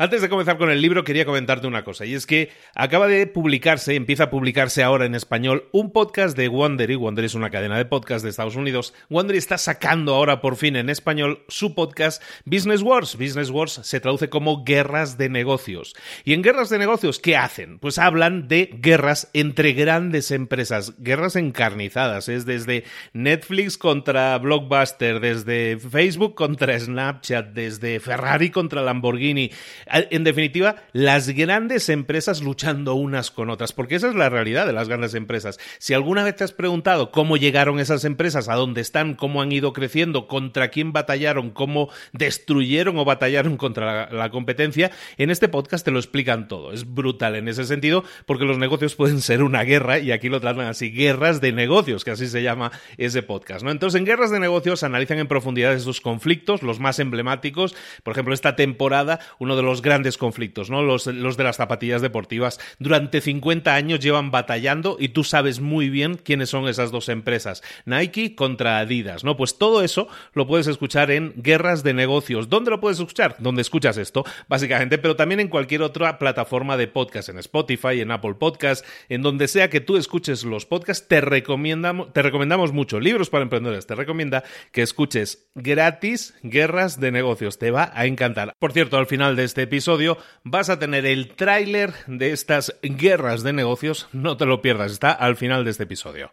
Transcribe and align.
Antes 0.00 0.22
de 0.22 0.28
comenzar 0.28 0.58
con 0.58 0.70
el 0.70 0.80
libro, 0.80 1.02
quería 1.02 1.24
comentarte 1.24 1.66
una 1.66 1.82
cosa, 1.82 2.06
y 2.06 2.14
es 2.14 2.24
que 2.24 2.50
acaba 2.76 3.08
de 3.08 3.26
publicarse, 3.26 3.96
empieza 3.96 4.24
a 4.24 4.30
publicarse 4.30 4.84
ahora 4.84 5.06
en 5.06 5.16
español, 5.16 5.68
un 5.72 5.90
podcast 5.90 6.36
de 6.36 6.46
Wondery. 6.46 6.94
Wondery 6.94 7.26
es 7.26 7.34
una 7.34 7.50
cadena 7.50 7.76
de 7.76 7.84
podcast 7.84 8.22
de 8.22 8.30
Estados 8.30 8.54
Unidos. 8.54 8.94
Wondery 9.10 9.38
está 9.38 9.58
sacando 9.58 10.14
ahora 10.14 10.40
por 10.40 10.54
fin 10.54 10.76
en 10.76 10.88
español 10.88 11.42
su 11.48 11.74
podcast 11.74 12.22
Business 12.44 12.80
Wars. 12.80 13.16
Business 13.16 13.50
Wars 13.50 13.80
se 13.82 13.98
traduce 13.98 14.28
como 14.28 14.62
guerras 14.62 15.18
de 15.18 15.30
negocios. 15.30 15.96
Y 16.24 16.32
en 16.32 16.42
guerras 16.42 16.68
de 16.68 16.78
negocios, 16.78 17.18
¿qué 17.18 17.36
hacen? 17.36 17.80
Pues 17.80 17.98
hablan 17.98 18.46
de 18.46 18.70
guerras 18.80 19.28
entre 19.32 19.72
grandes 19.72 20.30
empresas, 20.30 20.94
guerras 20.98 21.34
encarnizadas. 21.34 22.28
Es 22.28 22.46
desde 22.46 22.84
Netflix 23.14 23.76
contra 23.76 24.38
Blockbuster, 24.38 25.18
desde 25.18 25.76
Facebook 25.76 26.36
contra 26.36 26.78
Snapchat, 26.78 27.48
desde 27.48 27.98
Ferrari 27.98 28.50
contra 28.50 28.80
Lamborghini 28.82 29.50
en 29.90 30.24
definitiva, 30.24 30.76
las 30.92 31.28
grandes 31.30 31.88
empresas 31.88 32.42
luchando 32.42 32.94
unas 32.94 33.30
con 33.30 33.50
otras, 33.50 33.72
porque 33.72 33.96
esa 33.96 34.08
es 34.08 34.14
la 34.14 34.28
realidad 34.28 34.66
de 34.66 34.72
las 34.72 34.88
grandes 34.88 35.14
empresas. 35.14 35.58
Si 35.78 35.94
alguna 35.94 36.24
vez 36.24 36.36
te 36.36 36.44
has 36.44 36.52
preguntado 36.52 37.10
cómo 37.10 37.36
llegaron 37.36 37.80
esas 37.80 38.04
empresas, 38.04 38.48
a 38.48 38.54
dónde 38.54 38.80
están, 38.80 39.14
cómo 39.14 39.42
han 39.42 39.52
ido 39.52 39.72
creciendo, 39.72 40.26
contra 40.26 40.68
quién 40.68 40.92
batallaron, 40.92 41.50
cómo 41.50 41.90
destruyeron 42.12 42.98
o 42.98 43.04
batallaron 43.04 43.56
contra 43.56 44.10
la, 44.10 44.30
competencia, 44.30 44.90
en 45.16 45.30
este 45.30 45.48
podcast 45.48 45.84
te 45.84 45.90
lo 45.90 45.98
explican 45.98 46.48
todo. 46.48 46.72
Es 46.72 46.92
brutal 46.92 47.36
en 47.36 47.48
ese 47.48 47.64
sentido, 47.64 48.04
porque 48.26 48.44
los 48.44 48.58
negocios 48.58 48.94
pueden 48.94 49.20
ser 49.20 49.42
una 49.42 49.62
guerra, 49.62 49.98
y 49.98 50.12
aquí 50.12 50.28
lo 50.28 50.40
tratan 50.40 50.66
así, 50.66 50.90
guerras 50.90 51.40
de 51.40 51.52
negocios, 51.52 52.04
que 52.04 52.10
así 52.10 52.26
se 52.26 52.42
llama 52.42 52.72
ese 52.96 53.22
podcast. 53.22 53.64
Entonces, 53.66 53.98
en 53.98 54.04
guerras 54.04 54.30
de 54.30 54.40
negocios 54.40 54.82
analizan 54.82 55.18
en 55.18 55.28
profundidad 55.28 55.72
esos 55.72 56.00
conflictos, 56.00 56.62
los 56.62 56.80
más 56.80 56.98
emblemáticos. 56.98 57.74
Por 58.02 58.12
ejemplo, 58.12 58.34
esta 58.34 58.56
temporada, 58.56 59.20
uno 59.38 59.56
de 59.56 59.62
los 59.62 59.77
grandes 59.82 60.18
conflictos, 60.18 60.70
¿no? 60.70 60.82
Los, 60.82 61.06
los 61.06 61.36
de 61.36 61.44
las 61.44 61.56
zapatillas 61.56 62.02
deportivas. 62.02 62.60
Durante 62.78 63.20
50 63.20 63.74
años 63.74 64.00
llevan 64.00 64.30
batallando 64.30 64.96
y 64.98 65.10
tú 65.10 65.24
sabes 65.24 65.60
muy 65.60 65.90
bien 65.90 66.16
quiénes 66.16 66.50
son 66.50 66.68
esas 66.68 66.90
dos 66.90 67.08
empresas. 67.08 67.62
Nike 67.84 68.34
contra 68.34 68.78
Adidas, 68.78 69.24
¿no? 69.24 69.36
Pues 69.36 69.58
todo 69.58 69.82
eso 69.82 70.08
lo 70.32 70.46
puedes 70.46 70.66
escuchar 70.66 71.10
en 71.10 71.32
Guerras 71.36 71.82
de 71.82 71.94
Negocios. 71.94 72.48
¿Dónde 72.48 72.70
lo 72.70 72.80
puedes 72.80 72.98
escuchar? 72.98 73.36
Donde 73.38 73.62
escuchas 73.62 73.96
esto, 73.96 74.24
básicamente, 74.48 74.98
pero 74.98 75.16
también 75.16 75.40
en 75.40 75.48
cualquier 75.48 75.82
otra 75.82 76.18
plataforma 76.18 76.76
de 76.76 76.88
podcast, 76.88 77.28
en 77.28 77.38
Spotify, 77.38 78.00
en 78.00 78.10
Apple 78.10 78.34
Podcast, 78.34 78.84
en 79.08 79.22
donde 79.22 79.48
sea 79.48 79.70
que 79.70 79.80
tú 79.80 79.96
escuches 79.96 80.44
los 80.44 80.66
podcasts, 80.66 81.06
te 81.08 81.20
recomendamos, 81.20 82.12
te 82.12 82.22
recomendamos 82.22 82.72
mucho. 82.72 83.00
Libros 83.00 83.30
para 83.30 83.42
emprendedores, 83.42 83.86
te 83.86 83.94
recomienda 83.94 84.44
que 84.72 84.82
escuches 84.82 85.48
gratis 85.54 86.34
Guerras 86.42 87.00
de 87.00 87.12
Negocios. 87.12 87.58
Te 87.58 87.70
va 87.70 87.92
a 87.94 88.06
encantar. 88.06 88.52
Por 88.58 88.72
cierto, 88.72 88.96
al 88.96 89.06
final 89.06 89.36
de 89.36 89.44
este 89.44 89.66
episodio 89.68 90.18
vas 90.42 90.70
a 90.70 90.78
tener 90.78 91.06
el 91.06 91.36
tráiler 91.36 91.94
de 92.06 92.32
estas 92.32 92.76
guerras 92.82 93.42
de 93.42 93.52
negocios. 93.52 94.08
No 94.12 94.36
te 94.36 94.46
lo 94.46 94.60
pierdas, 94.60 94.92
está 94.92 95.12
al 95.12 95.36
final 95.36 95.64
de 95.64 95.70
este 95.70 95.84
episodio. 95.84 96.32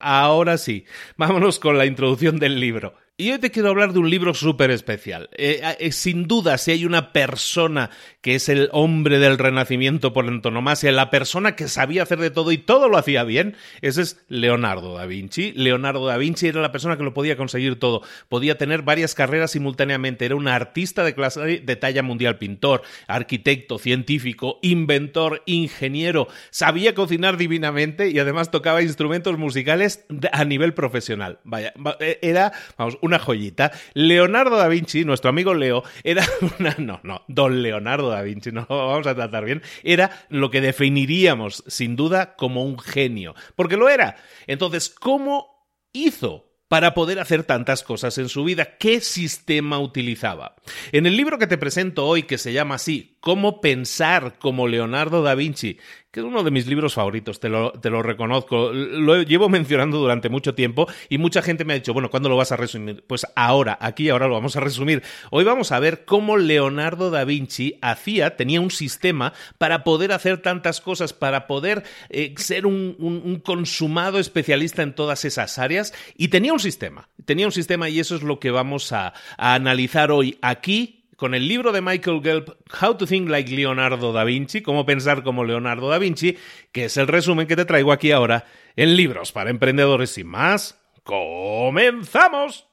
Ahora 0.00 0.58
sí, 0.58 0.86
vámonos 1.16 1.58
con 1.58 1.76
la 1.76 1.86
introducción 1.86 2.38
del 2.38 2.60
libro. 2.60 2.94
Y 3.20 3.32
hoy 3.32 3.40
te 3.40 3.50
quiero 3.50 3.70
hablar 3.70 3.92
de 3.92 3.98
un 3.98 4.08
libro 4.08 4.32
súper 4.32 4.70
especial. 4.70 5.28
Eh, 5.36 5.60
eh, 5.80 5.90
sin 5.90 6.28
duda, 6.28 6.56
si 6.56 6.70
hay 6.70 6.84
una 6.84 7.12
persona 7.12 7.90
que 8.20 8.36
es 8.36 8.48
el 8.48 8.68
hombre 8.70 9.18
del 9.18 9.38
renacimiento 9.38 10.12
por 10.12 10.28
antonomasia, 10.28 10.92
la 10.92 11.10
persona 11.10 11.56
que 11.56 11.66
sabía 11.66 12.04
hacer 12.04 12.20
de 12.20 12.30
todo 12.30 12.52
y 12.52 12.58
todo 12.58 12.88
lo 12.88 12.96
hacía 12.96 13.24
bien, 13.24 13.56
ese 13.80 14.02
es 14.02 14.24
Leonardo 14.28 14.94
da 14.94 15.04
Vinci. 15.06 15.50
Leonardo 15.50 16.06
da 16.06 16.16
Vinci 16.16 16.46
era 16.46 16.62
la 16.62 16.70
persona 16.70 16.96
que 16.96 17.02
lo 17.02 17.12
podía 17.12 17.36
conseguir 17.36 17.80
todo. 17.80 18.02
Podía 18.28 18.56
tener 18.56 18.82
varias 18.82 19.16
carreras 19.16 19.50
simultáneamente. 19.50 20.24
Era 20.24 20.36
un 20.36 20.46
artista 20.46 21.02
de 21.02 21.16
clase 21.16 21.40
de 21.40 21.76
talla 21.76 22.04
mundial, 22.04 22.38
pintor, 22.38 22.82
arquitecto, 23.08 23.80
científico, 23.80 24.60
inventor, 24.62 25.42
ingeniero. 25.44 26.28
Sabía 26.50 26.94
cocinar 26.94 27.36
divinamente 27.36 28.10
y 28.10 28.20
además 28.20 28.52
tocaba 28.52 28.80
instrumentos 28.80 29.36
musicales 29.38 30.06
a 30.30 30.44
nivel 30.44 30.72
profesional. 30.72 31.40
Vaya, 31.42 31.74
eh, 31.98 32.20
era, 32.22 32.52
vamos, 32.76 32.96
una 33.08 33.18
joyita. 33.18 33.72
Leonardo 33.94 34.56
da 34.56 34.68
Vinci, 34.68 35.04
nuestro 35.04 35.30
amigo 35.30 35.54
Leo, 35.54 35.82
era 36.04 36.24
una. 36.58 36.74
No, 36.78 37.00
no, 37.02 37.24
don 37.26 37.62
Leonardo 37.62 38.10
da 38.10 38.22
Vinci, 38.22 38.52
no 38.52 38.66
vamos 38.68 39.06
a 39.06 39.14
tratar 39.14 39.44
bien. 39.44 39.62
Era 39.82 40.26
lo 40.28 40.50
que 40.50 40.60
definiríamos, 40.60 41.64
sin 41.66 41.96
duda, 41.96 42.36
como 42.36 42.64
un 42.64 42.78
genio. 42.78 43.34
Porque 43.56 43.76
lo 43.76 43.88
era. 43.88 44.16
Entonces, 44.46 44.90
¿cómo 44.90 45.58
hizo 45.92 46.48
para 46.68 46.92
poder 46.92 47.18
hacer 47.18 47.44
tantas 47.44 47.82
cosas 47.82 48.18
en 48.18 48.28
su 48.28 48.44
vida. 48.44 48.76
¿Qué 48.76 49.00
sistema 49.00 49.78
utilizaba? 49.78 50.54
En 50.92 51.06
el 51.06 51.16
libro 51.16 51.38
que 51.38 51.46
te 51.46 51.58
presento 51.58 52.06
hoy, 52.06 52.24
que 52.24 52.38
se 52.38 52.52
llama 52.52 52.76
así, 52.76 53.16
Cómo 53.20 53.60
pensar 53.60 54.38
como 54.38 54.68
Leonardo 54.68 55.22
da 55.22 55.34
Vinci, 55.34 55.78
que 56.10 56.20
es 56.20 56.26
uno 56.26 56.42
de 56.42 56.50
mis 56.50 56.66
libros 56.66 56.94
favoritos, 56.94 57.38
te 57.38 57.50
lo, 57.50 57.72
te 57.72 57.90
lo 57.90 58.02
reconozco. 58.02 58.72
Lo 58.72 59.22
llevo 59.22 59.48
mencionando 59.48 59.98
durante 59.98 60.30
mucho 60.30 60.54
tiempo 60.54 60.88
y 61.10 61.18
mucha 61.18 61.42
gente 61.42 61.64
me 61.64 61.74
ha 61.74 61.76
dicho, 61.76 61.92
bueno, 61.92 62.08
¿cuándo 62.08 62.30
lo 62.30 62.36
vas 62.36 62.50
a 62.50 62.56
resumir? 62.56 63.04
Pues 63.06 63.26
ahora, 63.36 63.76
aquí 63.80 64.08
ahora 64.08 64.26
lo 64.26 64.34
vamos 64.34 64.56
a 64.56 64.60
resumir. 64.60 65.02
Hoy 65.30 65.44
vamos 65.44 65.70
a 65.70 65.78
ver 65.80 66.06
cómo 66.06 66.38
Leonardo 66.38 67.10
da 67.10 67.24
Vinci 67.24 67.78
hacía, 67.82 68.36
tenía 68.36 68.60
un 68.60 68.70
sistema 68.70 69.34
para 69.58 69.84
poder 69.84 70.12
hacer 70.12 70.38
tantas 70.38 70.80
cosas, 70.80 71.12
para 71.12 71.46
poder 71.46 71.84
eh, 72.08 72.34
ser 72.38 72.64
un, 72.64 73.42
consumado 73.44 74.18
especialista 74.18 74.82
en 74.82 74.94
todas 74.94 75.24
esas 75.26 75.58
áreas 75.58 75.92
y 76.16 76.28
tenía 76.28 76.52
un 76.52 76.60
sistema, 76.60 77.08
tenía 77.26 77.46
un 77.46 77.52
sistema 77.52 77.88
y 77.88 78.00
eso 78.00 78.16
es 78.16 78.22
lo 78.22 78.40
que 78.40 78.50
vamos 78.50 78.92
a 78.92 79.12
analizar 79.36 80.10
hoy 80.10 80.38
aquí 80.40 80.97
con 81.18 81.34
el 81.34 81.48
libro 81.48 81.72
de 81.72 81.82
Michael 81.82 82.20
Gelb, 82.22 82.56
How 82.80 82.96
to 82.96 83.04
Think 83.04 83.28
Like 83.28 83.50
Leonardo 83.50 84.12
da 84.12 84.22
Vinci, 84.22 84.62
cómo 84.62 84.86
pensar 84.86 85.24
como 85.24 85.42
Leonardo 85.42 85.88
da 85.88 85.98
Vinci, 85.98 86.38
que 86.70 86.84
es 86.84 86.96
el 86.96 87.08
resumen 87.08 87.48
que 87.48 87.56
te 87.56 87.64
traigo 87.64 87.90
aquí 87.90 88.12
ahora 88.12 88.46
en 88.76 88.96
Libros 88.96 89.32
para 89.32 89.50
Emprendedores. 89.50 90.10
Sin 90.10 90.28
más, 90.28 90.78
¡comenzamos! 91.02 92.68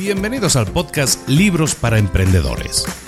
Bienvenidos 0.00 0.56
al 0.56 0.66
podcast 0.66 1.28
Libros 1.28 1.76
para 1.76 1.98
Emprendedores. 1.98 3.07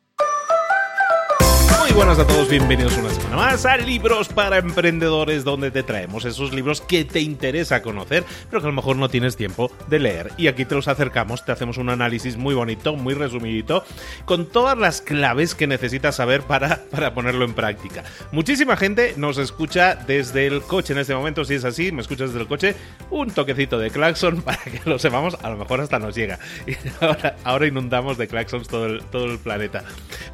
Buenas 2.01 2.17
a 2.17 2.25
todos, 2.25 2.49
bienvenidos 2.49 2.97
una 2.97 3.11
semana 3.11 3.35
más 3.35 3.63
a 3.63 3.77
Libros 3.77 4.27
para 4.27 4.57
Emprendedores, 4.57 5.43
donde 5.43 5.69
te 5.69 5.83
traemos 5.83 6.25
esos 6.25 6.51
libros 6.51 6.81
que 6.81 7.05
te 7.05 7.21
interesa 7.21 7.83
conocer, 7.83 8.23
pero 8.49 8.59
que 8.59 8.65
a 8.65 8.71
lo 8.71 8.75
mejor 8.75 8.95
no 8.95 9.07
tienes 9.07 9.37
tiempo 9.37 9.71
de 9.87 9.99
leer. 9.99 10.31
Y 10.35 10.47
aquí 10.47 10.65
te 10.65 10.73
los 10.73 10.87
acercamos, 10.87 11.45
te 11.45 11.51
hacemos 11.51 11.77
un 11.77 11.89
análisis 11.89 12.37
muy 12.37 12.55
bonito, 12.55 12.95
muy 12.95 13.13
resumidito, 13.13 13.85
con 14.25 14.47
todas 14.47 14.79
las 14.79 14.99
claves 14.99 15.53
que 15.53 15.67
necesitas 15.67 16.15
saber 16.15 16.41
para, 16.41 16.81
para 16.89 17.13
ponerlo 17.13 17.45
en 17.45 17.53
práctica. 17.53 18.03
Muchísima 18.31 18.77
gente 18.77 19.13
nos 19.15 19.37
escucha 19.37 19.93
desde 19.93 20.47
el 20.47 20.63
coche 20.63 20.93
en 20.93 20.99
este 20.99 21.13
momento, 21.13 21.45
si 21.45 21.53
es 21.53 21.65
así, 21.65 21.91
me 21.91 22.01
escuchas 22.01 22.29
desde 22.29 22.41
el 22.41 22.47
coche, 22.47 22.75
un 23.11 23.29
toquecito 23.29 23.77
de 23.77 23.91
claxon 23.91 24.41
para 24.41 24.63
que 24.63 24.81
lo 24.85 24.97
sepamos, 24.97 25.37
a 25.43 25.51
lo 25.51 25.57
mejor 25.57 25.81
hasta 25.81 25.99
nos 25.99 26.15
llega. 26.15 26.39
Y 26.65 26.73
ahora, 27.43 27.67
inundamos 27.67 28.17
de 28.17 28.27
claxons 28.27 28.67
todo 28.67 28.97
todo 29.11 29.25
el 29.25 29.37
planeta. 29.37 29.83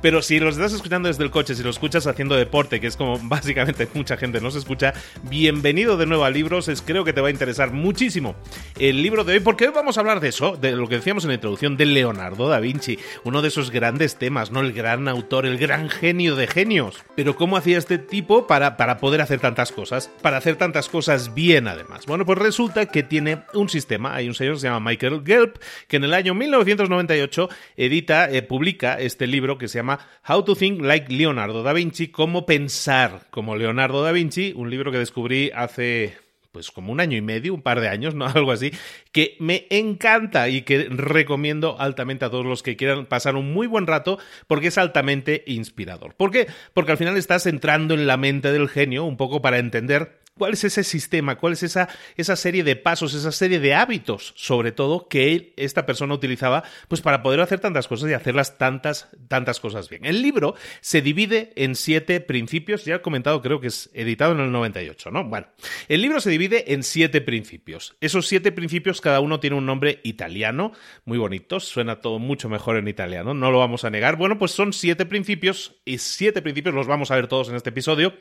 Pero 0.01 0.21
si 0.21 0.39
los 0.39 0.55
estás 0.55 0.71
escuchando 0.71 1.09
desde 1.09 1.25
el 1.25 1.29
coche, 1.29 1.56
si 1.57 1.63
lo 1.63 1.71
escuchas 1.71 2.05
haciendo 2.07 2.35
deporte, 2.35 2.79
que 2.79 2.87
es 2.87 2.95
como 2.95 3.19
básicamente 3.23 3.87
mucha 3.93 4.15
gente 4.15 4.39
nos 4.39 4.55
escucha, 4.55 4.93
bienvenido 5.23 5.97
de 5.97 6.05
nuevo 6.05 6.23
a 6.23 6.29
Libros, 6.29 6.67
es, 6.67 6.81
creo 6.81 7.03
que 7.03 7.13
te 7.13 7.21
va 7.21 7.27
a 7.27 7.31
interesar 7.31 7.71
muchísimo 7.71 8.35
el 8.79 9.01
libro 9.01 9.23
de 9.23 9.33
hoy, 9.33 9.39
porque 9.39 9.65
hoy 9.65 9.73
vamos 9.73 9.97
a 9.97 10.01
hablar 10.01 10.19
de 10.19 10.29
eso, 10.29 10.55
de 10.55 10.73
lo 10.73 10.87
que 10.87 10.95
decíamos 10.95 11.23
en 11.23 11.29
la 11.29 11.33
introducción 11.35 11.75
de 11.75 11.85
Leonardo 11.85 12.47
da 12.47 12.59
Vinci, 12.59 12.99
uno 13.23 13.41
de 13.41 13.47
esos 13.47 13.71
grandes 13.71 14.17
temas, 14.17 14.51
¿no? 14.51 14.61
El 14.61 14.71
gran 14.71 15.07
autor, 15.07 15.45
el 15.45 15.57
gran 15.57 15.89
genio 15.89 16.35
de 16.35 16.47
genios. 16.47 17.03
Pero 17.15 17.35
¿cómo 17.35 17.57
hacía 17.57 17.77
este 17.77 17.97
tipo 17.97 18.45
para, 18.45 18.77
para 18.77 18.97
poder 18.97 19.21
hacer 19.21 19.39
tantas 19.39 19.71
cosas? 19.71 20.11
Para 20.21 20.37
hacer 20.37 20.57
tantas 20.57 20.89
cosas 20.89 21.33
bien, 21.33 21.67
además. 21.67 22.05
Bueno, 22.05 22.25
pues 22.25 22.37
resulta 22.37 22.85
que 22.85 23.01
tiene 23.01 23.43
un 23.53 23.69
sistema, 23.69 24.13
hay 24.13 24.27
un 24.27 24.35
señor 24.35 24.55
que 24.55 24.59
se 24.61 24.67
llama 24.67 24.91
Michael 24.91 25.23
Gelb, 25.25 25.59
que 25.87 25.97
en 25.97 26.03
el 26.03 26.13
año 26.13 26.35
1998 26.35 27.49
edita, 27.77 28.29
eh, 28.29 28.43
publica 28.43 28.99
este 28.99 29.25
libro 29.25 29.57
que 29.57 29.67
se 29.67 29.79
llama 29.79 29.99
How 30.27 30.43
to 30.43 30.55
Think 30.55 30.81
Like 30.81 31.11
Leonardo 31.11 31.36
Leonardo 31.37 31.61
da 31.61 31.71
Vinci, 31.71 32.07
Cómo 32.07 32.47
pensar 32.47 33.27
como 33.29 33.55
Leonardo 33.55 34.01
da 34.01 34.11
Vinci, 34.11 34.53
un 34.55 34.71
libro 34.71 34.91
que 34.91 34.97
descubrí 34.97 35.51
hace 35.53 36.17
pues 36.51 36.71
como 36.71 36.91
un 36.91 36.99
año 36.99 37.15
y 37.15 37.21
medio, 37.21 37.53
un 37.53 37.61
par 37.61 37.79
de 37.79 37.89
años, 37.89 38.15
¿no? 38.15 38.25
Algo 38.33 38.51
así, 38.51 38.71
que 39.11 39.37
me 39.39 39.67
encanta 39.69 40.49
y 40.49 40.63
que 40.63 40.87
recomiendo 40.89 41.79
altamente 41.79 42.25
a 42.25 42.31
todos 42.31 42.43
los 42.43 42.63
que 42.63 42.75
quieran 42.75 43.05
pasar 43.05 43.35
un 43.35 43.53
muy 43.53 43.67
buen 43.67 43.85
rato 43.85 44.17
porque 44.47 44.69
es 44.69 44.79
altamente 44.79 45.43
inspirador. 45.45 46.15
¿Por 46.15 46.31
qué? 46.31 46.47
Porque 46.73 46.93
al 46.93 46.97
final 46.97 47.15
estás 47.17 47.45
entrando 47.45 47.93
en 47.93 48.07
la 48.07 48.17
mente 48.17 48.51
del 48.51 48.67
genio 48.67 49.05
un 49.05 49.15
poco 49.15 49.39
para 49.39 49.59
entender 49.59 50.17
¿Cuál 50.37 50.53
es 50.53 50.63
ese 50.63 50.83
sistema? 50.83 51.37
¿Cuál 51.37 51.53
es 51.53 51.63
esa, 51.63 51.89
esa 52.15 52.35
serie 52.35 52.63
de 52.63 52.75
pasos, 52.75 53.13
esa 53.13 53.31
serie 53.31 53.59
de 53.59 53.73
hábitos, 53.73 54.33
sobre 54.35 54.71
todo, 54.71 55.07
que 55.07 55.53
esta 55.57 55.85
persona 55.85 56.13
utilizaba 56.13 56.63
pues 56.87 57.01
para 57.01 57.23
poder 57.23 57.41
hacer 57.41 57.59
tantas 57.59 57.87
cosas 57.87 58.09
y 58.09 58.13
hacerlas 58.13 58.57
tantas, 58.57 59.09
tantas 59.27 59.59
cosas 59.59 59.89
bien? 59.89 60.05
El 60.05 60.21
libro 60.21 60.55
se 60.81 61.01
divide 61.01 61.53
en 61.55 61.75
siete 61.75 62.19
principios, 62.21 62.85
ya 62.85 62.95
he 62.95 63.01
comentado, 63.01 63.41
creo 63.41 63.59
que 63.59 63.67
es 63.67 63.89
editado 63.93 64.33
en 64.33 64.39
el 64.39 64.51
98, 64.51 65.11
¿no? 65.11 65.23
Bueno, 65.23 65.47
el 65.87 66.01
libro 66.01 66.19
se 66.19 66.29
divide 66.29 66.73
en 66.73 66.83
siete 66.83 67.21
principios. 67.21 67.95
Esos 68.01 68.27
siete 68.27 68.51
principios, 68.51 69.01
cada 69.01 69.19
uno 69.19 69.39
tiene 69.39 69.55
un 69.55 69.65
nombre 69.65 69.99
italiano, 70.03 70.71
muy 71.05 71.17
bonito, 71.17 71.59
suena 71.59 72.01
todo 72.01 72.19
mucho 72.19 72.49
mejor 72.49 72.77
en 72.77 72.87
italiano, 72.87 73.33
no 73.33 73.51
lo 73.51 73.59
vamos 73.59 73.83
a 73.83 73.89
negar. 73.89 74.15
Bueno, 74.15 74.37
pues 74.37 74.51
son 74.51 74.73
siete 74.73 75.05
principios 75.05 75.75
y 75.85 75.97
siete 75.97 76.41
principios 76.41 76.75
los 76.75 76.87
vamos 76.87 77.11
a 77.11 77.15
ver 77.15 77.27
todos 77.27 77.49
en 77.49 77.55
este 77.55 77.69
episodio 77.69 78.13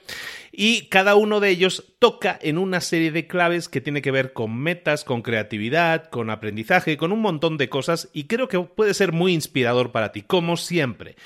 y 0.59 0.87
cada 0.89 1.17
uno 1.17 1.39
de 1.39 1.51
ellos 1.51 1.85
toca 1.99 2.39
en 2.41 2.57
una 2.57 2.81
serie 2.81 3.13
de 3.13 3.27
claves 3.27 3.69
que 3.69 3.83
tiene 3.83 4.01
que 4.01 4.11
ver 4.11 4.33
con 4.33 4.57
metas, 4.57 5.05
con 5.05 5.21
creatividad, 5.21 6.09
con 6.09 6.31
aprendizaje, 6.31 6.97
con 6.97 7.13
un 7.13 7.21
montón 7.21 7.59
de 7.59 7.69
cosas 7.69 8.09
y 8.15 8.25
creo 8.25 8.49
que 8.49 8.59
puede 8.61 8.95
ser 8.95 9.13
muy 9.13 9.35
inspirador 9.35 9.93
para 9.93 10.13
ti, 10.13 10.23
como 10.23 10.57
siempre. 10.57 11.17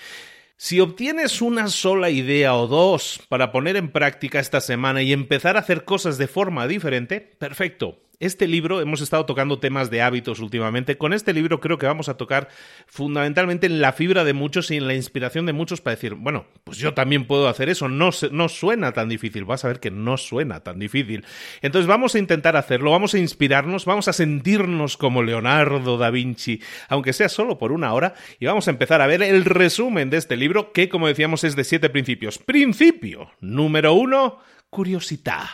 Si 0.56 0.80
obtienes 0.80 1.40
una 1.40 1.68
sola 1.68 2.10
idea 2.10 2.56
o 2.56 2.66
dos 2.66 3.20
para 3.28 3.52
poner 3.52 3.76
en 3.76 3.92
práctica 3.92 4.40
esta 4.40 4.60
semana 4.60 5.00
y 5.00 5.12
empezar 5.12 5.56
a 5.56 5.60
hacer 5.60 5.84
cosas 5.84 6.18
de 6.18 6.26
forma 6.26 6.66
diferente, 6.66 7.20
perfecto. 7.20 8.00
Este 8.20 8.46
libro, 8.46 8.82
hemos 8.82 9.00
estado 9.00 9.24
tocando 9.24 9.60
temas 9.60 9.88
de 9.88 10.02
hábitos 10.02 10.40
últimamente. 10.40 10.98
Con 10.98 11.14
este 11.14 11.32
libro 11.32 11.58
creo 11.58 11.78
que 11.78 11.86
vamos 11.86 12.10
a 12.10 12.18
tocar 12.18 12.48
fundamentalmente 12.86 13.66
en 13.66 13.80
la 13.80 13.94
fibra 13.94 14.24
de 14.24 14.34
muchos 14.34 14.70
y 14.70 14.76
en 14.76 14.86
la 14.86 14.92
inspiración 14.94 15.46
de 15.46 15.54
muchos 15.54 15.80
para 15.80 15.96
decir, 15.96 16.16
bueno, 16.16 16.44
pues 16.64 16.76
yo 16.76 16.92
también 16.92 17.26
puedo 17.26 17.48
hacer 17.48 17.70
eso. 17.70 17.88
No, 17.88 18.10
no 18.30 18.48
suena 18.50 18.92
tan 18.92 19.08
difícil. 19.08 19.46
Vas 19.46 19.64
a 19.64 19.68
ver 19.68 19.80
que 19.80 19.90
no 19.90 20.18
suena 20.18 20.60
tan 20.60 20.78
difícil. 20.78 21.24
Entonces 21.62 21.86
vamos 21.86 22.14
a 22.14 22.18
intentar 22.18 22.58
hacerlo, 22.58 22.90
vamos 22.90 23.14
a 23.14 23.18
inspirarnos, 23.18 23.86
vamos 23.86 24.06
a 24.06 24.12
sentirnos 24.12 24.98
como 24.98 25.22
Leonardo 25.22 25.96
da 25.96 26.10
Vinci, 26.10 26.60
aunque 26.90 27.14
sea 27.14 27.30
solo 27.30 27.56
por 27.56 27.72
una 27.72 27.94
hora, 27.94 28.12
y 28.38 28.44
vamos 28.44 28.68
a 28.68 28.72
empezar 28.72 29.00
a 29.00 29.06
ver 29.06 29.22
el 29.22 29.46
resumen 29.46 30.10
de 30.10 30.18
este 30.18 30.36
libro 30.36 30.72
que, 30.74 30.90
como 30.90 31.08
decíamos, 31.08 31.42
es 31.42 31.56
de 31.56 31.64
siete 31.64 31.88
principios. 31.88 32.36
Principio 32.36 33.30
número 33.40 33.94
uno, 33.94 34.40
curiosidad. 34.68 35.46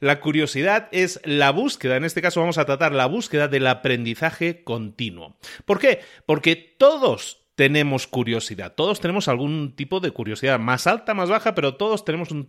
La 0.00 0.20
curiosidad 0.20 0.88
es 0.92 1.20
la 1.24 1.50
búsqueda, 1.50 1.96
en 1.96 2.04
este 2.04 2.22
caso 2.22 2.40
vamos 2.40 2.58
a 2.58 2.64
tratar 2.64 2.92
la 2.92 3.06
búsqueda 3.06 3.48
del 3.48 3.66
aprendizaje 3.66 4.62
continuo. 4.62 5.36
¿Por 5.64 5.78
qué? 5.78 6.00
Porque 6.26 6.56
todos 6.56 7.48
tenemos 7.58 8.06
curiosidad. 8.06 8.74
Todos 8.76 9.00
tenemos 9.00 9.26
algún 9.26 9.74
tipo 9.74 9.98
de 9.98 10.12
curiosidad, 10.12 10.60
más 10.60 10.86
alta, 10.86 11.12
más 11.12 11.28
baja, 11.28 11.56
pero 11.56 11.74
todos 11.74 12.04
tenemos 12.04 12.30
un, 12.30 12.46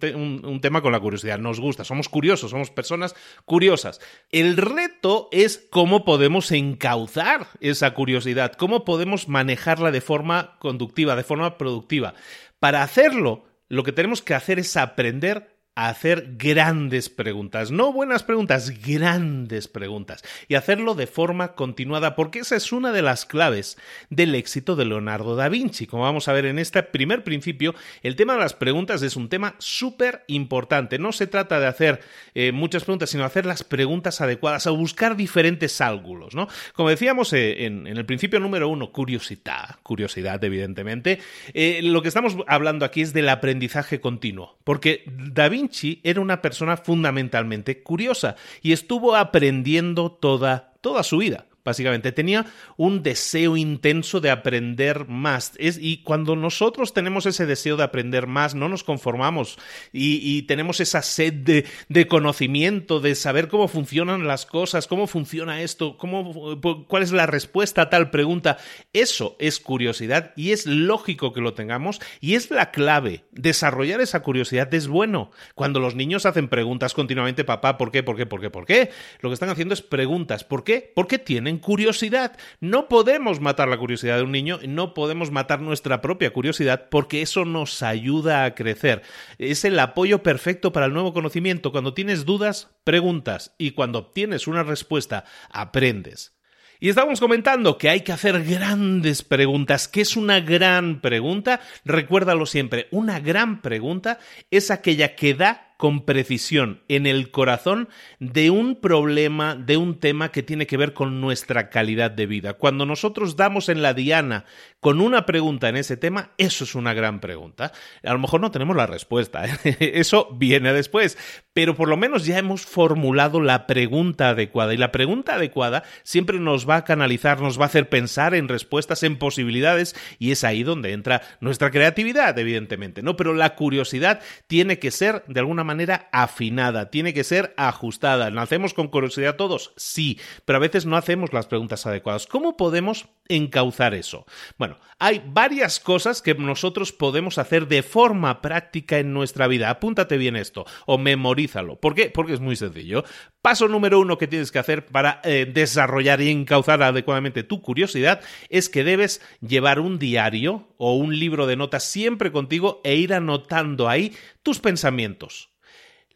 tema 0.62 0.84
con 0.84 0.91
la 0.91 1.00
curiosidad. 1.00 1.39
Nos 1.39 1.60
gusta, 1.60 1.84
somos 1.84 2.08
curiosos, 2.10 2.51
somos 2.51 2.70
personas 2.70 3.15
curiosas. 3.46 4.00
El 4.32 4.56
reto 4.56 5.27
es 5.32 5.68
cómo 5.72 6.06
podemos 6.06 6.51
encauzar 6.51 7.48
esa 7.60 7.96
curiosidad, 7.96 8.53
cómo 8.53 8.86
podemos 8.86 9.27
manejarla 9.27 9.89
de 9.89 10.01
forma 10.01 10.60
conductiva, 10.60 11.15
de 11.15 11.24
forma 11.24 11.58
productiva. 11.58 12.13
Para 12.60 12.84
hacerlo, 12.84 13.46
lo 13.68 13.82
que 13.82 13.94
tenemos 13.94 14.22
que 14.22 14.36
hacer 14.36 14.60
es 14.60 14.77
aprender 14.77 15.58
hacer 15.88 16.33
grandes 16.38 17.09
preguntas, 17.09 17.71
no 17.71 17.93
buenas 17.93 18.24
preguntas, 18.24 18.74
grandes 18.86 19.69
preguntas, 19.69 20.24
y 20.50 20.55
hacerlo 20.55 20.93
de 20.93 21.07
forma 21.07 21.53
continuada, 21.53 22.15
porque 22.15 22.39
esa 22.39 22.57
es 22.57 22.74
una 22.74 22.91
de 22.91 23.01
las 23.01 23.25
claves 23.25 23.77
del 24.09 24.36
éxito 24.36 24.75
de 24.75 24.83
Leonardo 24.83 25.38
da 25.38 25.48
Vinci. 25.48 25.88
Como 25.88 26.03
vamos 26.03 26.27
a 26.27 26.33
ver 26.33 26.45
en 26.45 26.59
este 26.59 26.83
primer 26.83 27.24
principio, 27.24 27.75
el 28.03 28.17
tema 28.17 28.33
de 28.33 28.39
las 28.39 28.53
preguntas 28.53 29.01
es 29.03 29.15
un 29.15 29.29
tema 29.29 29.55
súper 29.59 30.25
importante. 30.27 31.00
No 31.00 31.13
se 31.13 31.27
trata 31.27 31.62
de 31.62 31.67
hacer 31.67 32.01
eh, 32.36 32.51
muchas 32.51 32.83
preguntas, 32.83 33.09
sino 33.09 33.24
hacer 33.24 33.45
las 33.45 33.63
preguntas 33.63 34.19
adecuadas, 34.19 34.67
a 34.67 34.71
buscar 34.71 35.15
diferentes 35.15 35.79
ángulos, 35.79 36.36
¿no? 36.36 36.50
Como 36.74 36.89
decíamos 36.89 37.31
eh, 37.31 37.65
en, 37.65 37.88
el 37.88 38.05
principio 38.05 38.41
número 38.41 38.67
uno, 38.67 38.91
curiosidad, 38.91 39.77
curiosidad, 39.83 40.43
evidentemente. 40.43 41.19
Eh, 41.53 41.79
lo 41.83 42.01
que 42.01 42.09
estamos 42.09 42.36
hablando 42.48 42.83
aquí 42.83 43.01
es 43.01 43.13
del 43.13 43.29
aprendizaje 43.29 44.01
continuo, 44.01 44.57
porque 44.65 45.03
Da 45.05 45.48
Vinci 45.48 45.68
era 46.03 46.21
una 46.21 46.41
persona 46.41 46.77
fundamentalmente 46.77 47.81
curiosa 47.83 48.35
y 48.61 48.71
estuvo 48.71 49.15
aprendiendo 49.15 50.11
toda, 50.11 50.73
toda 50.81 51.03
su 51.03 51.17
vida 51.17 51.49
básicamente. 51.69 52.11
Tenía 52.11 52.45
un 52.75 53.03
deseo 53.03 53.55
intenso 53.55 54.19
de 54.19 54.31
aprender 54.31 55.07
más. 55.07 55.53
y 55.57 56.03
cuando 56.03 56.35
nosotros 56.35 56.93
tenemos 56.93 57.25
ese 57.25 57.45
deseo 57.45 57.77
de 57.77 57.83
aprender 57.83 58.27
más, 58.27 58.55
no 58.55 58.67
nos 58.67 58.83
conformamos 58.83 59.57
y, 59.93 60.41
tenemos 60.43 60.79
esa 60.79 61.01
sed 61.01 61.65
de, 61.88 62.07
conocimiento, 62.07 62.99
de 62.99 63.15
saber 63.15 63.47
cómo 63.47 63.67
funcionan 63.67 64.27
las 64.27 64.45
cosas, 64.45 64.88
cómo 64.88 65.07
funciona 65.07 65.61
esto, 65.61 65.97
cómo, 65.97 66.59
cuál 66.88 67.03
es 67.03 67.11
la 67.11 67.25
respuesta 67.25 67.83
a 67.83 67.89
tal 67.89 68.09
pregunta. 68.09 68.57
Eso 68.93 69.35
es 69.39 69.59
curiosidad 69.59 70.33
y 70.35 70.51
es 70.51 70.65
lógico 70.65 71.33
que 71.33 71.41
lo 71.41 71.53
tengamos 71.53 71.99
y 72.19 72.35
es 72.35 72.49
la 72.51 72.71
clave. 72.71 73.25
Desarrollar 73.31 74.01
esa 74.01 74.21
curiosidad 74.21 74.73
es 74.73 74.88
bueno. 74.88 75.31
Cuando 75.55 75.79
los 75.79 75.95
niños 75.95 76.25
hacen 76.25 76.47
preguntas 76.47 76.93
continuamente, 76.93 77.43
papá, 77.43 77.77
¿por 77.77 77.91
qué? 77.91 78.03
¿Por 78.03 78.17
qué? 78.17 78.25
¿Por 78.25 78.41
qué? 78.41 78.49
¿Por 78.49 78.65
qué? 78.65 78.89
Lo 79.21 79.29
que 79.29 79.33
están 79.33 79.49
haciendo 79.49 79.73
es 79.73 79.81
preguntas. 79.81 80.43
¿Por 80.43 80.63
qué? 80.63 80.91
Porque 80.95 81.19
tienen 81.19 81.58
curiosidad. 81.59 82.37
No 82.59 82.87
podemos 82.87 83.39
matar 83.39 83.67
la 83.67 83.77
curiosidad 83.77 84.17
de 84.17 84.23
un 84.23 84.31
niño, 84.31 84.59
no 84.67 84.93
podemos 84.93 85.31
matar 85.31 85.61
nuestra 85.61 86.01
propia 86.01 86.31
curiosidad 86.31 86.89
porque 86.89 87.21
eso 87.21 87.45
nos 87.45 87.83
ayuda 87.83 88.45
a 88.45 88.55
crecer. 88.55 89.01
Es 89.37 89.65
el 89.65 89.79
apoyo 89.79 90.23
perfecto 90.23 90.71
para 90.71 90.87
el 90.87 90.93
nuevo 90.93 91.13
conocimiento. 91.13 91.71
Cuando 91.71 91.93
tienes 91.93 92.25
dudas, 92.25 92.69
preguntas 92.83 93.55
y 93.57 93.71
cuando 93.71 93.99
obtienes 93.99 94.47
una 94.47 94.63
respuesta, 94.63 95.25
aprendes. 95.49 96.33
Y 96.81 96.87
estábamos 96.87 97.19
comentando 97.19 97.77
que 97.77 97.89
hay 97.89 98.01
que 98.01 98.13
hacer 98.13 98.41
grandes 98.45 99.21
preguntas. 99.21 99.89
¿Qué 99.89 99.99
es 99.99 100.15
una 100.15 100.39
gran 100.39 101.01
pregunta? 101.01 101.59
Recuérdalo 101.83 102.45
siempre, 102.45 102.87
una 102.91 103.19
gran 103.19 103.61
pregunta 103.61 104.17
es 104.49 104.71
aquella 104.71 105.13
que 105.15 105.33
da 105.33 105.68
con 105.79 106.03
precisión 106.03 106.81
en 106.89 107.05
el 107.05 107.31
corazón 107.31 107.88
de 108.19 108.50
un 108.50 108.75
problema, 108.75 109.55
de 109.55 109.77
un 109.77 109.98
tema 109.98 110.29
que 110.29 110.43
tiene 110.43 110.67
que 110.67 110.75
ver 110.75 110.93
con 110.93 111.21
nuestra 111.21 111.69
calidad 111.69 112.12
de 112.12 112.25
vida. 112.25 112.55
Cuando 112.55 112.86
nosotros 112.86 113.38
damos 113.38 113.69
en 113.69 113.81
la 113.81 113.93
diana 113.93 114.43
con 114.81 115.00
una 115.00 115.25
pregunta 115.25 115.69
en 115.69 115.77
ese 115.77 115.95
tema, 115.95 116.31
eso 116.38 116.65
es 116.65 116.75
una 116.75 116.93
gran 116.93 117.21
pregunta. 117.21 117.71
A 118.03 118.12
lo 118.12 118.19
mejor 118.19 118.41
no 118.41 118.51
tenemos 118.51 118.75
la 118.75 118.88
respuesta, 118.88 119.45
¿eh? 119.45 119.77
eso 119.93 120.27
viene 120.33 120.74
después, 120.74 121.17
pero 121.53 121.77
por 121.77 121.88
lo 121.88 121.95
menos 121.95 122.25
ya 122.25 122.38
hemos 122.38 122.65
formulado 122.65 123.39
la 123.39 123.65
pregunta 123.65 124.31
adecuada 124.31 124.74
y 124.74 124.77
la 124.77 124.91
pregunta 124.91 125.36
adecuada 125.36 125.83
siempre 126.03 126.41
nos 126.41 126.69
va 126.69 126.75
a 126.75 126.83
canalizar, 126.83 127.39
nos 127.39 127.57
va 127.57 127.63
a 127.63 127.67
hacer 127.67 127.88
pensar 127.88 128.36
en 128.36 128.50
respuestas, 128.50 129.03
en 129.03 129.17
posibilidades 129.17 129.95
y 130.17 130.31
es 130.31 130.43
ahí 130.43 130.63
donde 130.63 130.91
entra 130.91 131.21
nuestra 131.39 131.71
creatividad, 131.71 132.38
evidentemente, 132.38 133.01
¿no? 133.01 133.15
Pero 133.15 133.33
la 133.33 133.55
curiosidad 133.55 134.19
tiene 134.48 134.77
que 134.77 134.91
ser 134.91 135.24
de 135.27 135.39
alguna 135.39 135.63
manera 135.63 135.68
afinada, 136.11 136.89
tiene 136.89 137.13
que 137.13 137.23
ser 137.23 137.53
ajustada. 137.57 138.31
¿Nacemos 138.31 138.73
con 138.73 138.88
curiosidad 138.88 139.35
todos? 139.35 139.73
Sí, 139.77 140.19
pero 140.45 140.57
a 140.57 140.61
veces 140.61 140.85
no 140.85 140.97
hacemos 140.97 141.33
las 141.33 141.47
preguntas 141.47 141.85
adecuadas. 141.85 142.27
¿Cómo 142.27 142.57
podemos 142.57 143.07
encauzar 143.27 143.93
eso? 143.93 144.25
Bueno, 144.57 144.77
hay 144.97 145.21
varias 145.25 145.79
cosas 145.79 146.21
que 146.21 146.35
nosotros 146.35 146.91
podemos 146.91 147.38
hacer 147.38 147.67
de 147.67 147.83
forma 147.83 148.41
práctica 148.41 148.99
en 148.99 149.13
nuestra 149.13 149.47
vida. 149.47 149.69
Apúntate 149.69 150.17
bien 150.17 150.35
esto 150.35 150.65
o 150.85 150.97
memorízalo. 150.97 151.79
¿Por 151.79 151.95
qué? 151.95 152.09
Porque 152.09 152.33
es 152.33 152.39
muy 152.39 152.55
sencillo. 152.55 153.03
Paso 153.41 153.67
número 153.67 153.99
uno 153.99 154.17
que 154.17 154.27
tienes 154.27 154.51
que 154.51 154.59
hacer 154.59 154.85
para 154.85 155.21
eh, 155.23 155.49
desarrollar 155.51 156.21
y 156.21 156.29
encauzar 156.29 156.83
adecuadamente 156.83 157.43
tu 157.43 157.61
curiosidad 157.61 158.21
es 158.49 158.69
que 158.69 158.83
debes 158.83 159.21
llevar 159.41 159.79
un 159.79 159.99
diario 159.99 160.67
o 160.77 160.95
un 160.95 161.17
libro 161.17 161.47
de 161.47 161.55
notas 161.55 161.83
siempre 161.83 162.31
contigo 162.31 162.81
e 162.83 162.95
ir 162.95 163.13
anotando 163.13 163.88
ahí 163.88 164.15
tus 164.43 164.59
pensamientos. 164.59 165.49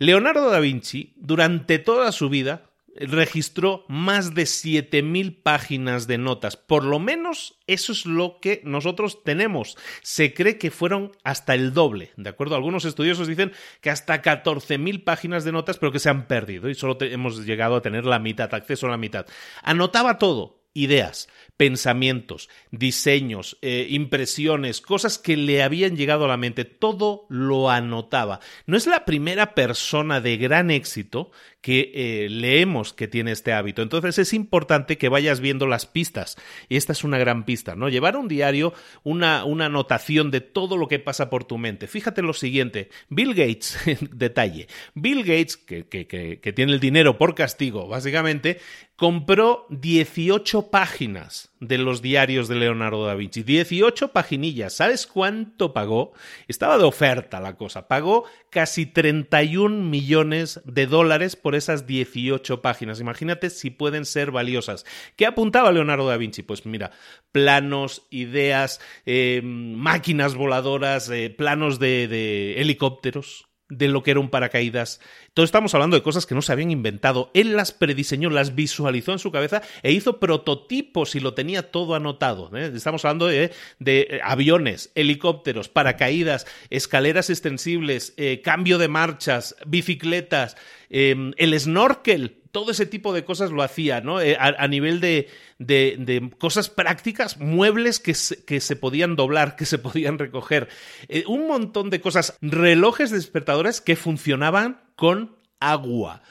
Leonardo 0.05 0.50
da 0.50 0.60
Vinci, 0.60 1.13
durante 1.15 1.79
toda 1.79 2.12
su 2.12 2.27
vida, 2.27 2.69
registró 2.93 3.86
más 3.88 4.36
de 4.36 4.43
7.000 4.43 5.41
páginas 5.41 6.07
de 6.07 6.17
notas. 6.17 6.57
Por 6.57 6.83
lo 6.83 7.00
menos 7.00 7.57
eso 7.67 7.93
es 7.93 8.05
lo 8.05 8.41
que 8.41 8.62
nosotros 8.65 9.24
tenemos. 9.24 9.77
Se 10.01 10.33
cree 10.33 10.57
que 10.57 10.72
fueron 10.72 11.13
hasta 11.24 11.55
el 11.55 11.74
doble, 11.74 12.12
¿de 12.17 12.29
acuerdo? 12.29 12.55
Algunos 12.55 12.83
estudiosos 12.83 13.29
dicen 13.29 13.53
que 13.79 13.91
hasta 13.91 14.22
14.000 14.22 15.05
páginas 15.05 15.45
de 15.45 15.53
notas, 15.53 15.77
pero 15.77 15.93
que 15.93 16.00
se 16.00 16.10
han 16.10 16.27
perdido 16.27 16.69
y 16.69 16.75
solo 16.75 16.98
hemos 17.00 17.45
llegado 17.45 17.77
a 17.77 17.81
tener 17.81 18.05
la 18.05 18.19
mitad, 18.19 18.53
acceso 18.53 18.88
a 18.88 18.91
la 18.91 18.98
mitad. 18.98 19.25
Anotaba 19.63 20.17
todo, 20.17 20.62
ideas, 20.74 21.30
pensamientos, 21.58 22.50
diseños, 22.72 23.58
eh, 23.62 23.88
impresiones, 23.89 24.82
cosas 24.82 25.20
que 25.20 25.38
le 25.38 25.62
habían 25.62 25.96
llegado 25.96 26.25
a 26.25 26.27
la 26.27 26.38
mente, 26.38 26.65
todo 26.65 27.25
lo 27.30 27.70
anotaba. 27.70 28.39
No 28.65 28.75
es 28.75 28.88
la 28.88 29.06
primera 29.06 29.53
persona 29.53 30.20
de 30.20 30.38
gran 30.38 30.72
éxito 30.72 31.32
que 31.62 31.92
eh, 31.94 32.27
leemos 32.30 32.92
que 32.92 33.08
tiene 33.08 33.32
este 33.32 33.53
hábito. 33.53 33.82
Entonces 33.82 34.18
es 34.18 34.34
importante 34.34 34.98
que 34.98 35.10
vayas 35.10 35.39
viendo 35.39 35.68
las 35.68 35.86
pistas. 35.86 36.38
Y 36.68 36.75
esta 36.75 36.92
es 36.92 37.03
una 37.03 37.18
gran 37.18 37.46
pista, 37.46 37.75
¿no? 37.75 37.88
Llevar 37.88 38.18
un 38.18 38.27
diario, 38.27 38.74
una, 39.03 39.42
anotación 39.42 40.32
de 40.32 40.42
todo 40.42 40.75
lo 40.75 40.88
que 40.88 41.00
pasa 41.00 41.30
por 41.30 41.46
tu 41.46 41.58
mente. 41.58 41.88
Fíjate 41.88 42.22
lo 42.22 42.34
siguiente, 42.34 42.89
Bill 43.10 43.34
Gates, 43.34 43.77
detalle, 44.12 44.68
Bill 44.96 45.24
Gates, 45.24 45.56
que 45.56 46.53
tiene 46.53 46.74
el 46.74 46.80
dinero 46.80 47.18
por 47.18 47.36
castigo, 47.36 47.88
básicamente, 47.88 48.60
compró 49.03 49.65
18 49.69 50.72
páginas 50.72 51.51
de 51.60 51.77
los 51.77 52.01
diarios 52.01 52.48
de 52.48 52.55
Leonardo 52.55 53.05
da 53.05 53.15
Vinci. 53.15 53.43
18 53.43 54.13
paginillas. 54.13 54.72
¿Sabes 54.72 55.07
cuánto 55.07 55.74
pagó? 55.74 56.13
Estaba 56.48 56.77
de 56.77 56.86
oferta 56.86 57.41
la 57.41 57.57
cosa. 57.57 57.89
Pagó 57.89 58.24
casi 58.50 58.86
31 58.86 59.89
millones 59.89 60.62
de 60.63 60.88
dólares 60.88 61.36
por 61.36 61.53
esas 61.53 61.86
18 61.86 62.62
páginas. 62.62 63.01
Imagínate 63.01 63.50
si 63.50 63.72
pueden 63.72 64.05
ser 64.05 64.31
valiosas. 64.31 64.86
¿Qué 65.17 65.25
apuntaba 65.25 65.74
Leonardo 65.74 66.07
da 66.07 66.15
Vinci? 66.15 66.41
Pues 66.41 66.65
mira, 66.65 66.91
planos, 67.33 68.07
ideas, 68.10 68.79
eh, 69.05 69.41
máquinas 69.43 70.33
voladoras, 70.33 71.10
eh, 71.10 71.29
planos 71.29 71.77
de 71.77 72.55
helicópteros 72.62 73.50
de 73.77 73.88
lo 73.88 74.03
que 74.03 74.12
era 74.12 74.20
un 74.20 74.30
paracaídas. 74.30 75.00
Todos 75.34 75.48
estamos 75.48 75.74
hablando 75.74 75.96
de 75.96 76.03
cosas 76.03 76.25
que 76.25 76.36
no 76.36 76.42
se 76.42 76.51
habían 76.51 76.72
inventado. 76.72 77.32
Él 77.34 77.56
las 77.56 77.72
prediseñó, 77.72 78.30
las 78.30 78.56
visualizó 78.56 79.12
en 79.12 79.20
su 79.20 79.32
cabeza 79.32 79.62
e 79.82 79.92
hizo 79.92 80.20
prototipos 80.20 81.15
y 81.15 81.20
lo 81.20 81.34
tenía 81.34 81.72
todo 81.72 81.96
anotado. 81.96 82.56
¿eh? 82.56 82.72
Estamos 82.74 83.03
hablando 83.06 83.27
de, 83.27 83.51
eh, 83.86 84.20
aviones, 84.24 84.92
helicópteros, 84.96 85.70
paracaídas, 85.70 86.46
escaleras 86.70 87.30
extensibles, 87.30 88.13
eh, 88.18 88.42
cambio 88.44 88.77
de 88.77 88.88
marchas, 88.88 89.56
bicicletas, 89.65 90.56
el 90.89 91.60
snorkel 91.60 92.42
todo 92.53 92.69
ese 92.69 92.86
tipo 92.86 93.13
de 93.13 93.25
cosas 93.25 93.51
lo 93.51 93.63
hacía, 93.63 94.00
¿no? 94.00 94.22
Eh, 94.22 94.38
a, 94.39 94.67
nivel 94.67 95.01
de, 95.01 95.27
de, 95.57 96.31
cosas 96.38 96.69
prácticas, 96.69 97.39
muebles 97.39 98.00
que 98.00 98.13
se, 98.13 98.45
que 98.45 98.60
se 98.60 98.75
podían 98.75 99.15
doblar, 99.15 99.55
que 99.55 99.65
se 99.65 99.77
podían 99.79 100.19
recoger, 100.19 100.69
eh, 101.10 101.24
un 101.27 101.48
montón 101.48 101.89
de 101.89 102.00
cosas, 102.00 102.38
relojes 102.41 103.10
despertadores 103.10 103.81
que 103.81 103.95
funcionaban 103.95 104.81
con 104.95 105.36
agua. 105.60 106.22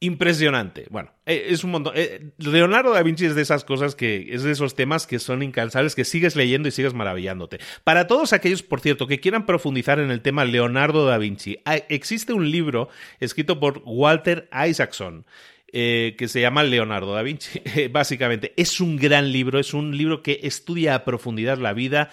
Impresionante. 0.00 0.86
Bueno, 0.90 1.12
eh, 1.24 1.46
es 1.48 1.64
un 1.64 1.70
montón. 1.70 1.94
Leonardo 2.36 2.92
da 2.92 3.02
Vinci 3.02 3.26
es 3.26 3.34
de 3.34 3.42
esas 3.42 3.64
cosas 3.64 3.94
que 3.94 4.34
es 4.34 4.42
de 4.42 4.52
esos 4.52 4.74
temas 4.74 5.06
que 5.06 5.18
son 5.18 5.42
incansables, 5.42 5.94
que 5.94 6.04
sigues 6.04 6.36
leyendo 6.36 6.68
y 6.68 6.72
sigues 6.72 6.92
maravillándote. 6.92 7.58
Para 7.84 8.06
todos 8.06 8.34
aquellos, 8.34 8.62
por 8.62 8.80
cierto, 8.80 9.06
que 9.06 9.20
quieran 9.20 9.46
profundizar 9.46 9.98
en 9.98 10.10
el 10.10 10.20
tema 10.20 10.44
Leonardo 10.44 11.06
da 11.06 11.16
Vinci, 11.16 11.58
existe 11.88 12.34
un 12.34 12.50
libro 12.50 12.90
escrito 13.18 13.60
por 13.60 13.82
Walter 13.86 14.48
Isaacson 14.52 15.24
eh, 15.72 16.16
que 16.18 16.28
se 16.28 16.40
llama 16.40 16.64
Leonardo 16.64 17.14
da 17.14 17.22
Vinci. 17.22 17.60
Básicamente, 17.92 18.52
es 18.56 18.80
un 18.80 18.96
gran 18.96 19.32
libro, 19.32 19.58
es 19.58 19.72
un 19.74 19.96
libro 19.96 20.22
que 20.22 20.40
estudia 20.42 20.94
a 20.94 21.04
profundidad 21.04 21.58
la 21.58 21.72
vida, 21.72 22.10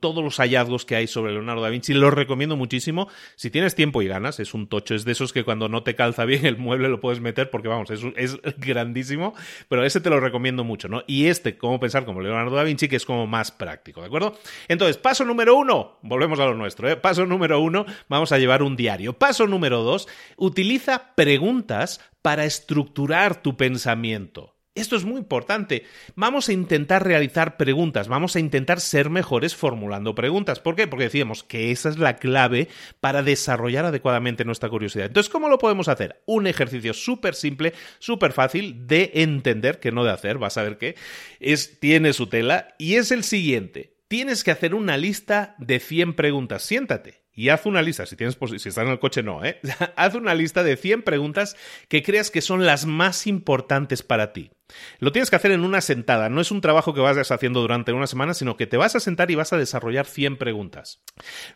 todos 0.00 0.22
los 0.22 0.36
hallazgos 0.36 0.84
que 0.84 0.96
hay 0.96 1.06
sobre 1.06 1.32
Leonardo 1.32 1.62
da 1.62 1.70
Vinci. 1.70 1.94
Lo 1.94 2.10
recomiendo 2.10 2.56
muchísimo. 2.56 3.08
Si 3.36 3.50
tienes 3.50 3.74
tiempo 3.74 4.02
y 4.02 4.08
ganas, 4.08 4.38
es 4.40 4.54
un 4.54 4.68
tocho, 4.68 4.94
es 4.94 5.04
de 5.04 5.12
esos 5.12 5.32
que 5.32 5.44
cuando 5.44 5.68
no 5.68 5.82
te 5.82 5.94
calza 5.94 6.24
bien 6.24 6.46
el 6.46 6.56
mueble 6.56 6.88
lo 6.88 7.00
puedes 7.00 7.20
meter 7.20 7.50
porque, 7.50 7.68
vamos, 7.68 7.90
es, 7.90 8.36
grandísimo, 8.58 9.34
pero 9.68 9.84
ese 9.84 10.00
te 10.00 10.10
lo 10.10 10.20
recomiendo 10.20 10.64
mucho, 10.64 10.88
¿no? 10.88 11.02
Y 11.06 11.26
este, 11.26 11.58
cómo 11.58 11.80
pensar 11.80 12.04
como 12.04 12.20
Leonardo 12.20 12.54
da 12.54 12.62
Vinci, 12.62 12.88
que 12.88 12.96
es 12.96 13.04
como 13.04 13.26
más 13.26 13.50
práctico, 13.50 14.00
¿de 14.00 14.06
acuerdo? 14.06 14.38
Entonces, 14.68 14.96
paso 14.96 15.24
número 15.24 15.56
uno, 15.56 15.98
volvemos 16.02 16.38
a 16.40 16.46
lo 16.46 16.54
nuestro, 16.54 16.88
¿eh? 16.88 16.96
Paso 16.96 17.26
número 17.26 17.60
uno, 17.60 17.86
vamos 18.08 18.32
a 18.32 18.38
llevar 18.38 18.62
un 18.62 18.76
diario. 18.76 19.14
Paso 19.14 19.46
número 19.46 19.82
dos, 19.82 20.08
utiliza 20.36 21.14
preguntas 21.14 22.00
para 22.22 22.44
estructurar 22.68 23.40
tu 23.40 23.56
pensamiento. 23.56 24.54
Esto 24.74 24.94
es 24.94 25.04
muy 25.04 25.18
importante. 25.18 25.84
Vamos 26.16 26.48
a 26.48 26.52
intentar 26.52 27.02
realizar 27.02 27.56
preguntas, 27.56 28.08
vamos 28.08 28.36
a 28.36 28.40
intentar 28.40 28.78
ser 28.80 29.08
mejores 29.08 29.56
formulando 29.56 30.14
preguntas. 30.14 30.60
¿Por 30.60 30.76
qué? 30.76 30.86
Porque 30.86 31.04
decíamos 31.04 31.42
que 31.42 31.70
esa 31.70 31.88
es 31.88 31.98
la 31.98 32.16
clave 32.16 32.68
para 33.00 33.22
desarrollar 33.22 33.86
adecuadamente 33.86 34.44
nuestra 34.44 34.68
curiosidad. 34.68 35.06
Entonces, 35.06 35.32
¿cómo 35.32 35.48
lo 35.48 35.58
podemos 35.58 35.88
hacer? 35.88 36.22
Un 36.26 36.46
ejercicio 36.46 36.92
súper 36.92 37.34
simple, 37.34 37.72
súper 37.98 38.32
fácil 38.32 38.86
de 38.86 39.12
entender, 39.14 39.80
que 39.80 39.90
no 39.90 40.04
de 40.04 40.12
hacer, 40.12 40.36
vas 40.36 40.58
a 40.58 40.62
ver 40.62 40.76
qué, 40.76 40.94
es, 41.40 41.80
tiene 41.80 42.12
su 42.12 42.26
tela, 42.26 42.74
y 42.78 42.96
es 42.96 43.10
el 43.10 43.24
siguiente. 43.24 43.96
Tienes 44.08 44.44
que 44.44 44.50
hacer 44.50 44.74
una 44.74 44.98
lista 44.98 45.56
de 45.58 45.80
100 45.80 46.14
preguntas. 46.14 46.62
Siéntate 46.62 47.27
y 47.38 47.50
haz 47.50 47.66
una 47.66 47.82
lista, 47.82 48.04
si, 48.04 48.16
tienes, 48.16 48.36
si 48.56 48.68
estás 48.68 48.84
en 48.84 48.90
el 48.90 48.98
coche 48.98 49.22
no, 49.22 49.44
¿eh? 49.44 49.60
haz 49.96 50.16
una 50.16 50.34
lista 50.34 50.64
de 50.64 50.76
100 50.76 51.02
preguntas 51.02 51.56
que 51.86 52.02
creas 52.02 52.32
que 52.32 52.40
son 52.40 52.66
las 52.66 52.84
más 52.84 53.28
importantes 53.28 54.02
para 54.02 54.32
ti. 54.32 54.50
Lo 54.98 55.12
tienes 55.12 55.30
que 55.30 55.36
hacer 55.36 55.52
en 55.52 55.62
una 55.62 55.80
sentada, 55.80 56.30
no 56.30 56.40
es 56.40 56.50
un 56.50 56.60
trabajo 56.60 56.94
que 56.94 57.00
vas 57.00 57.30
haciendo 57.30 57.60
durante 57.60 57.92
una 57.92 58.08
semana, 58.08 58.34
sino 58.34 58.56
que 58.56 58.66
te 58.66 58.76
vas 58.76 58.96
a 58.96 59.00
sentar 59.00 59.30
y 59.30 59.36
vas 59.36 59.52
a 59.52 59.56
desarrollar 59.56 60.06
100 60.06 60.36
preguntas. 60.36 61.04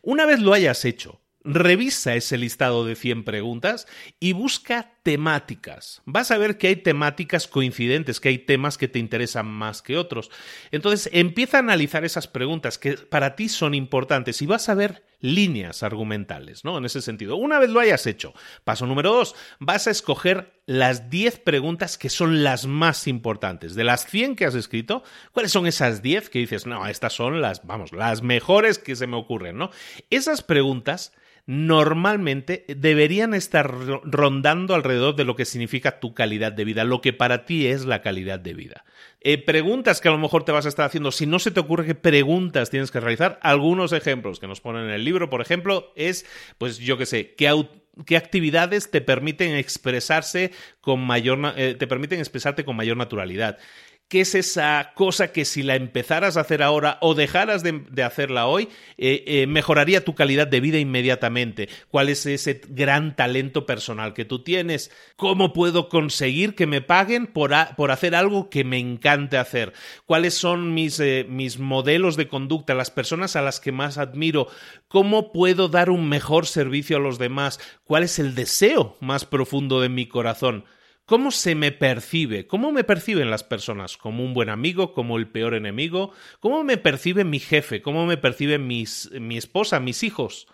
Una 0.03 0.25
vez 0.25 0.39
lo 0.39 0.53
hayas 0.53 0.85
hecho, 0.85 1.21
Revisa 1.45 2.15
ese 2.15 2.39
listado 2.39 2.85
de 2.85 2.95
100 2.95 3.25
preguntas 3.25 3.89
y 4.21 4.33
busca 4.33 4.92
temáticas. 5.03 6.01
Vas 6.05 6.31
a 6.31 6.39
ver 6.39 6.59
que 6.59 6.69
hay 6.69 6.77
temáticas 6.77 7.49
coincidentes, 7.49 8.21
que 8.21 8.29
hay 8.29 8.39
temas 8.39 8.79
que 8.79 8.89
te 8.89 8.99
interesan 8.99 9.47
más 9.47 9.83
que 9.83 9.97
otros. 9.97 10.31
Entonces, 10.71 11.11
empieza 11.13 11.57
a 11.57 11.61
analizar 11.61 12.05
esas 12.05 12.29
preguntas 12.29 12.79
que 12.79 12.95
para 12.95 13.35
ti 13.35 13.49
son 13.49 13.75
importantes 13.75 14.41
y 14.43 14.47
vas 14.47 14.69
a 14.69 14.75
ver 14.75 15.05
líneas 15.21 15.83
argumentales, 15.83 16.65
¿no? 16.65 16.79
En 16.79 16.85
ese 16.85 17.01
sentido. 17.01 17.37
Una 17.37 17.59
vez 17.59 17.71
lo 17.71 17.81
hayas 17.81 18.07
hecho, 18.07 18.35
paso 18.65 18.87
número 18.87 19.13
dos, 19.13 19.35
vas 19.61 19.87
a 19.87 19.91
escoger 19.91 20.61
las 20.67 21.11
10 21.11 21.39
preguntas 21.41 21.97
que 21.97 22.11
son 22.11 22.43
las 22.43 22.67
más 22.67 23.07
importantes. 23.07 23.75
De 23.75 23.85
las 23.85 24.07
100 24.07 24.37
que 24.37 24.45
has 24.45 24.55
escrito, 24.55 25.03
¿cuáles 25.33 25.53
son 25.53 25.67
esas 25.67 26.03
10 26.03 26.29
que 26.29 26.41
dices, 26.41 26.67
no, 26.67 26.87
estas 26.87 27.13
son 27.13 27.41
las, 27.41 27.65
vamos, 27.65 27.93
las 27.93 28.23
mejores 28.23 28.79
que 28.79 28.97
se 28.97 29.07
me 29.07 29.17
ocurren, 29.17 29.57
¿no? 29.57 29.71
Esas 30.11 30.43
preguntas 30.43 31.13
normalmente 31.47 32.65
deberían 32.69 33.35
estar 33.35 33.69
rondando 34.05 34.75
alrededor 34.75 35.17
de 35.17 35.25
lo 35.25 35.35
que 35.35 35.45
significa 35.45 35.99
tu 35.99 36.15
calidad 36.15 36.53
de 36.53 36.65
vida, 36.65 36.85
lo 36.85 37.01
que 37.01 37.13
para 37.13 37.45
ti 37.45 37.67
es 37.67 37.85
la 37.85 38.01
calidad 38.01 38.39
de 38.39 38.55
vida. 38.55 38.85
Eh, 39.21 39.39
preguntas 39.39 40.01
que 40.01 40.09
a 40.09 40.13
lo 40.13 40.19
mejor 40.19 40.45
te 40.45 40.53
vas 40.53 40.67
a 40.67 40.69
estar 40.69 40.87
haciendo, 40.87 41.11
si 41.11 41.27
no 41.27 41.39
se 41.39 41.51
te 41.51 41.61
ocurre 41.61 41.87
qué 41.87 41.95
preguntas 41.97 42.71
tienes 42.71 42.91
que 42.93 43.01
realizar, 43.01 43.41
algunos 43.43 43.93
ejemplos 43.93 44.39
que 44.39 44.47
nos 44.47 44.61
ponen 44.61 44.85
en 44.85 44.91
el 44.91 45.05
libro, 45.05 45.31
por 45.31 45.41
ejemplo, 45.41 45.93
es, 45.97 46.27
pues 46.59 46.79
yo 46.79 46.97
qué 46.97 47.07
sé, 47.07 47.35
qué 47.35 48.17
actividades 48.17 48.91
te 48.91 49.01
permiten 49.01 49.57
expresarse 49.57 50.53
con 50.81 51.01
mayor 51.01 51.55
eh, 51.57 51.75
te 51.79 51.87
permiten 51.87 52.21
expresarte 52.21 52.65
con 52.65 52.77
mayor 52.77 52.97
naturalidad 52.97 53.59
¿Qué 54.13 54.21
es 54.21 54.35
esa 54.35 54.93
cosa 54.95 55.33
que 55.33 55.47
si 55.47 55.63
la 55.63 55.75
empezaras 55.75 56.37
a 56.37 56.43
hacer 56.43 56.63
ahora 56.63 56.99
o 57.01 57.15
dejaras 57.15 57.63
de, 57.63 58.03
hacerla 58.03 58.47
hoy, 58.47 58.69
eh, 58.99 59.25
eh, 59.27 59.47
mejoraría 59.47 60.05
tu 60.05 60.15
calidad 60.15 60.47
de 60.47 60.61
vida 60.61 60.79
inmediatamente? 60.79 61.71
¿Cuál 61.89 62.11
es 62.11 62.27
ese 62.27 62.61
gran 62.69 63.17
talento 63.17 63.65
personal 63.65 64.13
que 64.13 64.27
tú 64.27 64.45
tienes? 64.45 64.91
¿Cómo 65.17 65.55
puedo 65.55 65.89
conseguir 65.89 66.55
que 66.55 66.67
me 66.67 66.83
paguen 66.83 67.27
por, 67.27 67.55
por 67.75 67.91
hacer 67.91 68.15
algo 68.15 68.51
que 68.51 68.65
me 68.65 68.79
encante 68.79 69.39
hacer? 69.39 69.73
¿Cuáles 70.05 70.35
son 70.35 70.75
mis, 70.75 71.01
eh, 71.01 71.25
mis 71.27 71.59
modelos 71.59 72.17
de 72.17 72.29
conducta, 72.29 72.75
las 72.75 72.91
personas 72.91 73.35
a 73.35 73.41
las 73.41 73.61
que 73.61 73.73
más 73.73 73.97
admiro? 73.97 74.47
¿Cómo 74.89 75.33
puedo 75.33 75.69
dar 75.69 75.89
un 75.89 76.11
mejor 76.11 76.45
servicio 76.45 76.99
a 76.99 77.01
los 77.01 77.19
demás? 77.19 77.61
¿Cuál 77.83 78.03
es 78.03 78.19
el 78.19 78.35
deseo 78.35 78.95
más 79.01 79.25
profundo 79.25 79.81
de 79.81 79.89
mi 79.89 80.07
corazón? 80.07 80.67
¿Cómo 81.05 81.31
se 81.33 81.55
me 81.55 81.73
percibe? 81.73 82.47
¿Cómo 82.47 82.73
me 82.73 82.85
perciben 82.85 83.29
las 83.29 83.43
personas? 83.43 83.97
¿Como 83.97 84.25
un 84.25 84.35
buen 84.35 84.49
amigo? 84.49 84.95
¿Como 84.95 85.19
el 85.19 85.29
peor 85.29 85.55
enemigo? 85.55 86.13
¿Cómo 86.41 86.63
me 86.65 86.77
percibe 86.77 87.25
mi 87.25 87.41
jefe? 87.41 87.83
¿Cómo 87.83 88.07
me 88.07 88.17
percibe 88.17 88.59
mi 88.59 88.87
esposa, 89.37 89.81
mis 89.81 90.05
hijos? 90.05 90.47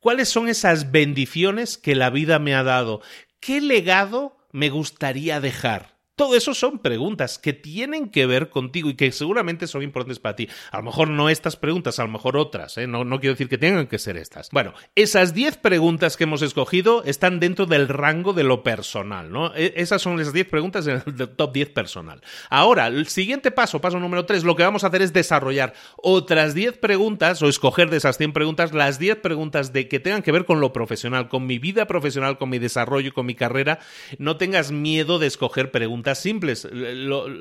¿Cuáles 0.00 0.28
son 0.28 0.48
esas 0.48 0.92
bendiciones 0.92 1.76
que 1.76 1.96
la 1.96 2.10
vida 2.10 2.38
me 2.38 2.54
ha 2.54 2.62
dado? 2.62 3.02
¿Qué 3.40 3.60
legado 3.60 4.38
me 4.52 4.70
gustaría 4.70 5.40
dejar? 5.40 5.97
Todo 6.18 6.34
eso 6.34 6.52
son 6.52 6.80
preguntas 6.80 7.38
que 7.38 7.52
tienen 7.52 8.08
que 8.08 8.26
ver 8.26 8.50
contigo 8.50 8.90
y 8.90 8.96
que 8.96 9.12
seguramente 9.12 9.68
son 9.68 9.84
importantes 9.84 10.18
para 10.18 10.34
ti. 10.34 10.48
A 10.72 10.78
lo 10.78 10.82
mejor 10.82 11.10
no 11.10 11.28
estas 11.28 11.54
preguntas, 11.54 12.00
a 12.00 12.02
lo 12.02 12.08
mejor 12.08 12.36
otras, 12.36 12.76
¿eh? 12.76 12.88
no, 12.88 13.04
no 13.04 13.20
quiero 13.20 13.34
decir 13.34 13.48
que 13.48 13.56
tengan 13.56 13.86
que 13.86 14.00
ser 14.00 14.16
estas. 14.16 14.50
Bueno, 14.50 14.74
esas 14.96 15.32
10 15.32 15.58
preguntas 15.58 16.16
que 16.16 16.24
hemos 16.24 16.42
escogido 16.42 17.04
están 17.04 17.38
dentro 17.38 17.66
del 17.66 17.86
rango 17.86 18.32
de 18.32 18.42
lo 18.42 18.64
personal, 18.64 19.30
¿no? 19.30 19.54
E, 19.54 19.74
esas 19.76 20.02
son 20.02 20.18
las 20.18 20.32
10 20.32 20.48
preguntas 20.48 20.86
del 20.86 21.04
top 21.04 21.52
10 21.52 21.70
personal. 21.70 22.20
Ahora, 22.50 22.88
el 22.88 23.06
siguiente 23.06 23.52
paso, 23.52 23.80
paso 23.80 24.00
número 24.00 24.26
3, 24.26 24.42
lo 24.42 24.56
que 24.56 24.64
vamos 24.64 24.82
a 24.82 24.88
hacer 24.88 25.02
es 25.02 25.12
desarrollar 25.12 25.72
otras 25.96 26.52
10 26.52 26.78
preguntas 26.78 27.40
o 27.42 27.48
escoger 27.48 27.90
de 27.90 27.98
esas 27.98 28.18
100 28.18 28.32
preguntas 28.32 28.72
las 28.72 28.98
10 28.98 29.18
preguntas 29.18 29.72
de 29.72 29.86
que 29.86 30.00
tengan 30.00 30.22
que 30.22 30.32
ver 30.32 30.46
con 30.46 30.58
lo 30.58 30.72
profesional, 30.72 31.28
con 31.28 31.46
mi 31.46 31.60
vida 31.60 31.86
profesional, 31.86 32.38
con 32.38 32.50
mi 32.50 32.58
desarrollo, 32.58 33.14
con 33.14 33.24
mi 33.24 33.36
carrera. 33.36 33.78
No 34.18 34.36
tengas 34.36 34.72
miedo 34.72 35.20
de 35.20 35.28
escoger 35.28 35.70
preguntas 35.70 36.07
simples. 36.14 36.66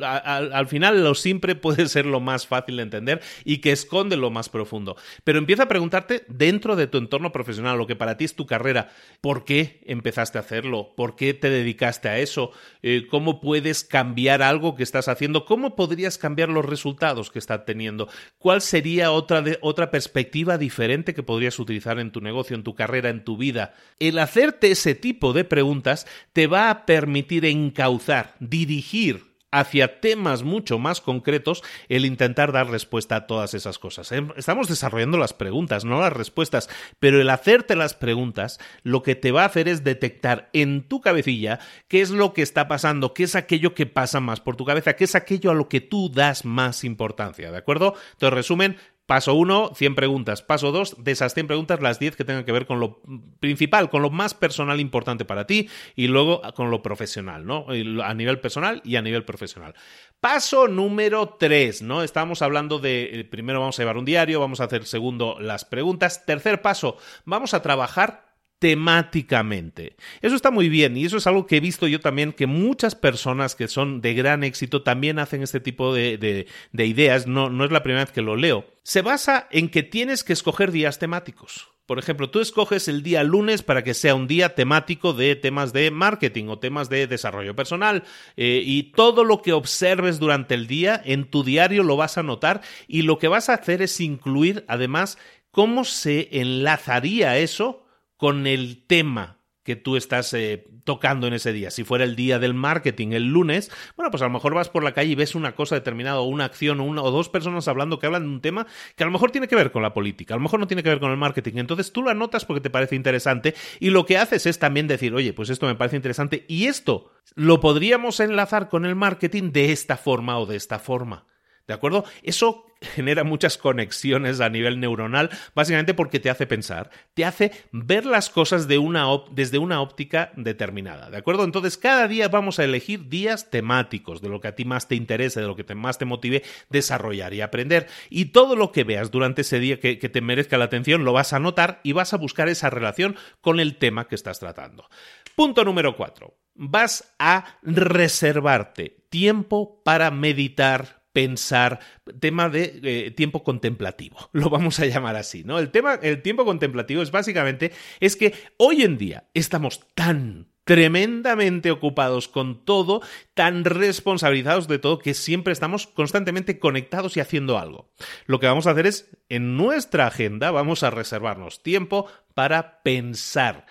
al, 0.04 0.68
final 0.68 1.04
lo 1.04 1.16
simple 1.16 1.56
puede 1.56 1.88
ser 1.88 2.06
lo 2.06 2.20
más 2.20 2.48
fácil 2.48 2.78
de 2.78 2.84
entender 2.84 3.22
y 3.46 3.60
que 3.60 3.72
esconde 3.72 4.18
lo 4.18 4.30
más 4.30 4.50
profundo. 4.50 4.96
Pero 5.24 5.40
empieza 5.40 5.64
a 5.64 5.68
preguntarte 5.68 6.24
dentro 6.28 6.76
de 6.76 6.88
tu 6.88 6.98
entorno 6.98 7.32
profesional, 7.32 7.78
lo 7.78 7.88
que 7.88 7.96
para 7.96 8.18
ti 8.18 8.26
es 8.26 8.36
tu 8.36 8.46
carrera, 8.46 8.90
¿por 9.22 9.46
qué 9.46 9.82
empezaste 9.86 10.38
a 10.38 10.42
hacerlo? 10.42 10.94
¿Por 10.96 11.16
qué 11.16 11.34
te 11.34 11.50
dedicaste 11.50 12.10
a 12.10 12.20
eso? 12.20 12.52
Eh, 12.82 13.08
¿Cómo 13.10 13.42
puedes 13.42 13.84
cambiar 13.84 14.42
algo 14.42 14.76
que 14.76 14.84
estás 14.84 15.08
haciendo? 15.08 15.46
¿Cómo 15.46 15.76
podrías 15.76 16.18
cambiar 16.18 16.50
los 16.50 16.66
resultados 16.66 17.32
que 17.32 17.40
estás 17.40 17.66
teniendo? 17.66 18.08
¿Cuál 18.38 18.62
sería 18.62 19.12
otra, 19.12 19.44
otra 19.62 19.92
perspectiva 19.92 20.58
diferente 20.58 21.14
que 21.14 21.24
podrías 21.24 21.60
utilizar 21.60 22.00
en 22.00 22.12
tu 22.12 22.22
negocio, 22.22 22.56
en 22.56 22.64
tu 22.64 22.76
carrera, 22.76 23.10
en 23.10 23.24
tu 23.24 23.38
vida? 23.38 23.74
El 24.00 24.20
hacerte 24.20 24.72
ese 24.72 24.96
tipo 24.96 25.34
de 25.34 25.44
preguntas 25.44 26.08
te 26.34 26.48
va 26.48 26.70
a 26.70 26.86
permitir 26.86 27.46
encauzar, 27.46 28.36
dirigir 28.66 29.38
hacia 29.52 30.02
temas 30.02 30.44
mucho 30.44 30.78
más 30.78 31.02
concretos 31.02 31.64
el 31.90 32.06
intentar 32.06 32.52
dar 32.52 32.70
respuesta 32.70 33.16
a 33.16 33.28
todas 33.28 33.54
esas 33.54 33.80
cosas. 33.80 34.12
Em, 34.12 34.30
estamos 34.36 34.68
desarrollando 34.68 35.18
las 35.18 35.34
preguntas, 35.34 35.86
no 35.86 36.02
las 36.02 36.14
respuestas, 36.14 36.70
pero 37.00 37.22
el 37.22 37.30
hacerte 37.30 37.76
las 37.76 37.94
preguntas 37.94 38.60
lo 38.84 39.04
que 39.04 39.16
te 39.16 39.32
va 39.32 39.44
a 39.44 39.48
hacer 39.48 39.68
es 39.68 39.84
detectar 39.84 40.50
en 40.54 40.88
tu 40.88 41.02
cabecilla 41.02 41.60
qué 41.88 42.02
es 42.02 42.10
lo 42.10 42.34
que 42.34 42.42
está 42.42 42.68
pasando, 42.68 43.14
qué 43.14 43.24
es 43.24 43.36
aquello 43.36 43.74
que 43.74 43.86
pasa 43.86 44.20
más 44.20 44.42
por 44.42 44.56
tu 44.56 44.66
cabeza, 44.66 44.96
qué 44.96 45.06
es 45.06 45.16
aquello 45.16 45.52
a 45.52 45.56
lo 45.56 45.70
que 45.70 45.82
tú 45.82 46.10
das 46.10 46.46
más 46.46 46.84
importancia, 46.84 47.52
¿de 47.52 47.58
acuerdo? 47.58 47.96
Entonces, 48.14 48.34
resumen, 48.34 48.78
Paso 49.08 49.36
1, 49.36 49.72
100 49.74 49.96
preguntas. 49.96 50.42
Paso 50.42 50.74
2, 50.74 50.98
de 51.02 51.14
esas 51.14 51.34
100 51.34 51.48
preguntas, 51.48 51.82
las 51.82 51.98
10 51.98 52.18
que 52.18 52.26
tengan 52.26 52.44
que 52.44 52.52
ver 52.52 52.66
con 52.66 52.82
lo 52.82 53.02
principal, 53.40 53.90
con 53.90 54.02
lo 54.02 54.10
más 54.10 54.34
personal 54.34 54.82
importante 54.82 55.24
para 55.24 55.48
ti 55.48 55.70
y 55.96 56.08
luego 56.08 56.42
con 56.54 56.72
lo 56.72 56.84
profesional, 56.84 57.46
¿no? 57.46 57.68
A 58.04 58.14
nivel 58.14 58.42
personal 58.42 58.82
y 58.84 58.98
a 58.98 59.02
nivel 59.02 59.24
profesional. 59.24 59.76
Paso 60.20 60.68
número 60.68 61.38
3, 61.40 61.84
¿no? 61.84 62.04
Estamos 62.04 62.42
hablando 62.42 62.80
de, 62.80 63.22
eh, 63.22 63.24
primero 63.24 63.62
vamos 63.62 63.80
a 63.80 63.82
llevar 63.82 63.98
un 63.98 64.04
diario, 64.04 64.42
vamos 64.42 64.60
a 64.60 64.66
hacer 64.66 64.84
segundo 64.84 65.38
las 65.40 65.64
preguntas. 65.64 66.26
Tercer 66.26 66.62
paso, 66.62 66.98
vamos 67.24 67.54
a 67.54 67.62
trabajar 67.62 68.27
temáticamente. 68.60 69.96
Eso 70.22 70.36
está 70.36 70.52
muy 70.52 70.70
bien 70.70 70.98
y 70.98 71.06
eso 71.06 71.18
es 71.18 71.28
algo 71.28 71.46
que 71.46 71.58
he 71.58 71.62
visto 71.62 71.88
yo 71.88 72.00
también 72.00 72.34
que 72.34 72.48
muchas 72.48 72.96
personas 72.96 73.56
que 73.56 73.68
son 73.68 74.02
de 74.02 74.14
gran 74.14 74.44
éxito 74.44 74.82
también 74.82 75.20
hacen 75.20 75.44
este 75.44 75.60
tipo 75.60 75.94
de, 75.94 76.48
ideas, 76.74 77.28
no, 77.28 77.50
no 77.50 77.66
es 77.66 77.72
la 77.72 77.84
primera 77.84 78.06
vez 78.06 78.12
que 78.12 78.22
lo 78.22 78.36
leo. 78.36 78.66
Se 78.84 79.02
basa 79.02 79.48
en 79.52 79.70
que 79.70 79.84
tienes 79.84 80.24
que 80.24 80.34
escoger 80.34 80.72
días 80.72 81.00
temáticos. 81.00 81.70
Por 81.86 82.00
ejemplo, 82.00 82.30
tú 82.30 82.42
escoges 82.42 82.90
el 82.90 83.02
día 83.02 83.24
lunes 83.24 83.64
para 83.64 83.82
que 83.82 83.94
sea 83.94 84.14
un 84.14 84.28
día 84.28 84.56
temático 84.56 85.14
de 85.14 85.38
temas 85.38 85.72
de 85.72 85.90
marketing 85.90 86.48
o 86.50 86.60
temas 86.60 86.90
de 86.90 87.08
desarrollo 87.08 87.56
personal 87.56 88.04
eh, 88.36 88.62
y 88.66 88.92
todo 88.92 89.24
lo 89.24 89.42
que 89.42 89.54
observes 89.54 90.20
durante 90.20 90.54
el 90.54 90.68
día 90.68 91.02
en 91.06 91.30
tu 91.30 91.46
diario 91.46 91.84
lo 91.84 91.96
vas 91.96 92.18
a 92.18 92.24
notar 92.24 92.60
y 92.90 93.04
lo 93.04 93.20
que 93.20 93.30
vas 93.30 93.48
a 93.48 93.54
hacer 93.54 93.82
es 93.82 94.02
incluir 94.02 94.66
además 94.68 95.18
cómo 95.50 95.86
se 95.86 96.28
enlazaría 96.42 97.38
eso 97.38 97.87
con 98.18 98.48
el 98.48 98.86
tema 98.86 99.38
que 99.68 99.76
tú 99.76 99.98
estás 99.98 100.34
eh, 100.34 100.66
tocando 100.86 101.28
en 101.28 101.34
ese 101.34 101.52
día. 101.52 101.72
Si 101.72 101.84
fuera 101.84 102.06
el 102.06 102.16
día 102.16 102.40
del 102.40 102.54
marketing, 102.54 103.10
el 103.12 103.26
lunes, 103.26 103.70
bueno, 103.98 104.10
pues 104.10 104.24
a 104.24 104.26
lo 104.28 104.32
mejor 104.32 104.54
vas 104.54 104.70
por 104.70 104.82
la 104.82 104.94
calle 104.94 105.12
y 105.12 105.16
ves 105.16 105.36
una 105.36 105.56
cosa 105.56 105.76
determinada 105.76 106.22
o 106.22 106.24
una 106.24 106.46
acción 106.46 106.80
o 106.80 106.86
una 106.86 107.04
o 107.04 107.12
dos 107.12 107.28
personas 107.28 107.68
hablando 107.68 108.00
que 108.00 108.06
hablan 108.06 108.24
de 108.24 108.30
un 108.30 108.40
tema 108.40 108.66
que 108.96 109.04
a 109.04 109.08
lo 109.08 109.12
mejor 109.12 109.32
tiene 109.32 109.50
que 109.50 109.58
ver 109.58 109.74
con 109.74 109.82
la 109.82 109.94
política, 109.94 110.36
a 110.36 110.38
lo 110.38 110.44
mejor 110.44 110.62
no 110.62 110.68
tiene 110.68 110.84
que 110.84 110.90
ver 110.90 111.02
con 111.02 111.12
el 111.12 111.18
marketing. 111.18 111.58
Entonces 111.58 111.92
tú 111.92 112.02
lo 112.02 112.10
anotas 112.10 112.46
porque 112.46 112.62
te 112.62 112.70
parece 112.70 112.96
interesante 112.96 113.56
y 113.82 113.90
lo 113.90 114.06
que 114.06 114.18
haces 114.18 114.46
es 114.46 114.58
también 114.58 114.88
decir, 114.88 115.14
oye, 115.14 115.34
pues 115.34 115.50
esto 115.50 115.66
me 115.66 115.76
parece 115.76 115.98
interesante 115.98 116.46
y 116.48 116.68
esto 116.68 117.12
lo 117.36 117.60
podríamos 117.60 118.22
enlazar 118.22 118.70
con 118.70 118.86
el 118.86 118.96
marketing 118.96 119.52
de 119.52 119.74
esta 119.74 119.98
forma 119.98 120.40
o 120.40 120.46
de 120.46 120.56
esta 120.56 120.80
forma. 120.80 121.28
¿De 121.68 121.74
acuerdo? 121.74 122.06
Eso 122.24 122.66
genera 122.82 123.24
muchas 123.24 123.58
conexiones 123.58 124.40
a 124.40 124.50
nivel 124.50 124.80
neuronal, 124.80 125.30
básicamente 125.54 125.94
porque 125.94 126.20
te 126.20 126.30
hace 126.30 126.48
pensar, 126.48 126.90
te 127.14 127.26
hace 127.26 127.52
ver 127.72 128.06
las 128.06 128.30
cosas 128.30 128.68
de 128.68 128.78
una 128.78 129.06
desde 129.32 129.58
una 129.58 129.82
óptica 129.82 130.32
determinada, 130.36 131.10
¿de 131.10 131.18
acuerdo? 131.18 131.44
Entonces, 131.44 131.78
cada 131.78 132.08
día 132.08 132.30
vamos 132.30 132.60
a 132.60 132.64
elegir 132.64 133.10
días 133.10 133.50
temáticos, 133.50 134.22
de 134.22 134.30
lo 134.30 134.40
que 134.40 134.48
a 134.48 134.56
ti 134.56 134.64
más 134.64 134.88
te 134.88 134.96
interese, 134.96 135.42
de 135.42 135.48
lo 135.48 135.56
que 135.56 135.64
te, 135.64 135.76
más 135.76 135.98
te 135.98 136.06
motive 136.06 136.44
desarrollar 136.70 137.34
y 137.34 137.42
aprender. 137.42 137.88
Y 138.10 138.26
todo 138.26 138.56
lo 138.56 138.72
que 138.72 138.84
veas 138.84 139.12
durante 139.12 139.42
ese 139.42 139.60
día 139.60 139.80
que, 139.80 140.00
que 140.00 140.10
te 140.10 140.22
merezca 140.22 140.58
la 140.58 140.66
atención, 140.66 141.04
lo 141.04 141.14
vas 141.14 141.34
a 141.34 141.40
notar 141.40 141.82
y 141.84 141.92
vas 141.92 142.14
a 142.14 142.18
buscar 142.18 142.48
esa 142.48 142.70
relación 142.70 143.16
con 143.42 143.60
el 143.60 143.78
tema 143.78 144.08
que 144.08 144.16
estás 144.16 144.40
tratando. 144.40 144.88
Punto 145.36 145.64
número 145.64 145.96
cuatro. 145.96 146.38
Vas 146.56 147.14
a 147.20 147.60
reservarte 147.62 149.06
tiempo 149.10 149.82
para 149.84 150.12
meditar, 150.12 150.97
pensar, 151.18 151.80
tema 152.20 152.48
de 152.48 152.80
eh, 152.84 153.10
tiempo 153.10 153.44
contemplativo, 153.44 154.18
lo 154.34 154.52
vamos 154.52 154.80
a 154.80 154.86
llamar 154.86 155.16
así, 155.16 155.44
¿no? 155.44 155.58
El 155.58 155.72
tema, 155.72 155.96
el 155.96 156.22
tiempo 156.22 156.46
contemplativo 156.46 157.02
es 157.02 157.10
básicamente, 157.10 157.72
es 158.00 158.16
que 158.16 158.36
hoy 158.58 158.84
en 158.84 159.00
día 159.00 159.28
estamos 159.34 159.82
tan 159.96 160.52
tremendamente 160.64 161.72
ocupados 161.72 162.28
con 162.28 162.64
todo, 162.66 163.02
tan 163.34 163.66
responsabilizados 163.66 164.68
de 164.68 164.78
todo, 164.78 165.00
que 165.00 165.16
siempre 165.16 165.54
estamos 165.54 165.88
constantemente 165.88 166.60
conectados 166.60 167.18
y 167.18 167.20
haciendo 167.20 167.58
algo. 167.58 167.90
Lo 168.28 168.40
que 168.40 168.46
vamos 168.46 168.68
a 168.68 168.72
hacer 168.72 168.86
es, 168.86 169.10
en 169.28 169.58
nuestra 169.58 170.06
agenda, 170.06 170.52
vamos 170.52 170.84
a 170.84 170.92
reservarnos 170.92 171.64
tiempo 171.64 172.06
para 172.36 172.84
pensar. 172.84 173.66